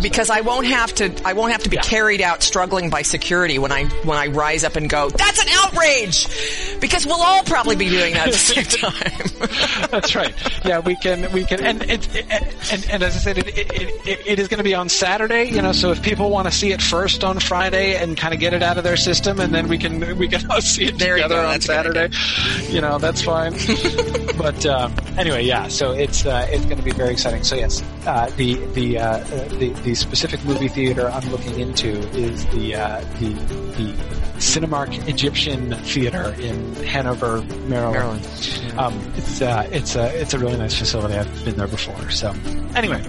because 0.00 0.30
I 0.30 0.40
won't 0.40 0.66
have 0.66 0.94
to. 0.96 1.12
I 1.24 1.32
won't 1.32 1.52
have 1.52 1.62
to 1.64 1.70
be 1.70 1.76
Yeah. 1.76 1.82
carried 1.82 2.20
out 2.20 2.42
struggling 2.42 2.90
by 2.90 3.02
security 3.02 3.58
when 3.58 3.72
I 3.72 3.84
when 4.04 4.18
I 4.18 4.28
rise 4.28 4.64
up 4.64 4.76
and 4.76 4.88
go. 4.88 5.10
That's 5.10 5.40
an 5.40 5.48
outrage, 5.52 6.80
because 6.80 7.06
we'll 7.06 7.20
all 7.22 7.42
probably 7.42 7.76
be 7.76 7.88
doing 7.88 8.14
that 8.14 8.28
at 8.28 8.32
the 8.32 8.38
same 8.38 8.64
time. 8.64 9.88
That's 9.90 10.14
right. 10.14 10.34
Yeah, 10.64 10.80
we 10.80 10.96
can 10.96 11.30
we 11.32 11.44
can 11.44 11.64
and 11.64 11.82
it, 11.82 12.08
and, 12.30 12.86
and 12.90 13.02
as 13.02 13.16
I 13.16 13.18
said, 13.18 13.38
it, 13.38 13.48
it, 13.48 13.72
it, 14.06 14.26
it 14.26 14.38
is 14.38 14.48
going 14.48 14.58
to 14.58 14.64
be 14.64 14.74
on 14.74 14.88
Saturday. 14.88 15.44
You 15.44 15.62
know, 15.62 15.72
so 15.72 15.90
if 15.90 16.02
people 16.02 16.30
want 16.30 16.48
to 16.48 16.52
see 16.52 16.72
it 16.72 16.82
first 16.82 17.24
on 17.24 17.38
Friday 17.40 17.96
and 17.96 18.16
kind 18.16 18.34
of 18.34 18.40
get 18.40 18.52
it 18.54 18.62
out 18.62 18.78
of 18.78 18.84
their 18.84 18.96
system, 18.96 19.40
and 19.40 19.54
then 19.54 19.68
we 19.68 19.78
can 19.78 20.16
we 20.18 20.28
can 20.28 20.46
all 20.50 20.60
see 20.60 20.86
it 20.86 20.98
There 20.98 21.16
together 21.16 21.38
on 21.38 21.44
that's 21.52 21.64
a 21.64 21.68
good 21.68 21.74
Saturday. 21.74 22.72
You 22.72 22.80
know, 22.80 22.98
that's 23.04 23.22
fine. 23.22 23.52
but 24.38 24.64
um, 24.66 24.94
anyway, 25.18 25.44
yeah. 25.44 25.68
So 25.68 25.92
it's 25.92 26.24
uh, 26.24 26.46
it's 26.50 26.64
going 26.64 26.78
to 26.78 26.82
be 26.82 26.92
very 26.92 27.12
exciting. 27.12 27.44
So 27.44 27.54
yes, 27.54 27.82
uh, 28.06 28.30
the 28.36 28.54
the, 28.72 28.98
uh, 28.98 29.18
the 29.58 29.70
the 29.84 29.94
specific 29.94 30.44
movie 30.44 30.68
theater 30.68 31.08
I'm 31.10 31.28
looking 31.30 31.60
into 31.60 31.90
is 32.16 32.46
the 32.46 32.76
uh, 32.76 33.00
the 33.20 33.34
the 33.76 33.92
Cinemark 34.38 35.06
Egyptian 35.08 35.74
Theater 35.84 36.34
in 36.40 36.74
Hanover, 36.76 37.42
Maryland. 37.68 37.94
Maryland. 37.94 38.78
Um, 38.78 39.12
it's 39.16 39.40
uh, 39.42 39.68
it's 39.70 39.96
a 39.96 40.20
it's 40.20 40.34
a 40.34 40.38
really 40.38 40.56
nice 40.56 40.76
facility. 40.76 41.14
I've 41.14 41.44
been 41.44 41.56
there 41.56 41.68
before. 41.68 42.10
So 42.10 42.34
anyway, 42.74 43.04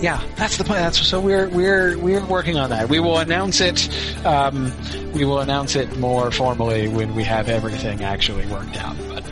yeah, 0.00 0.22
that's 0.36 0.56
the 0.58 0.64
plan. 0.64 0.82
That's 0.82 1.04
so 1.04 1.20
we're 1.20 1.48
we're 1.48 1.98
we're 1.98 2.24
working 2.26 2.58
on 2.58 2.70
that. 2.70 2.88
We 2.88 3.00
will 3.00 3.18
announce 3.18 3.60
it. 3.60 3.88
Um, 4.24 4.72
we 5.12 5.24
will 5.24 5.40
announce 5.40 5.74
it 5.74 5.96
more 5.98 6.30
formally 6.30 6.88
when 6.88 7.14
we 7.14 7.24
have 7.24 7.48
everything 7.48 8.04
actually 8.04 8.46
worked 8.46 8.76
out. 8.76 8.96
But 9.08 9.27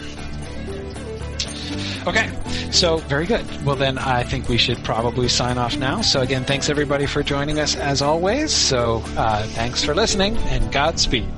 okay, 2.07 2.31
so 2.71 2.99
very 2.99 3.27
good. 3.27 3.45
Well, 3.65 3.77
then 3.77 3.99
I 3.99 4.23
think 4.23 4.49
we 4.49 4.59
should 4.59 4.83
probably 4.85 5.29
sign 5.29 5.59
off 5.59 5.77
now. 5.77 6.01
So 6.01 6.21
again, 6.21 6.45
thanks 6.45 6.69
everybody 6.69 7.07
for 7.07 7.23
joining 7.23 7.59
us 7.59 7.77
as 7.77 8.03
always. 8.03 8.53
So 8.53 9.03
uh, 9.17 9.43
thanks 9.49 9.85
for 9.85 9.95
listening 9.95 10.37
and 10.49 10.71
Godspeed. 10.73 11.29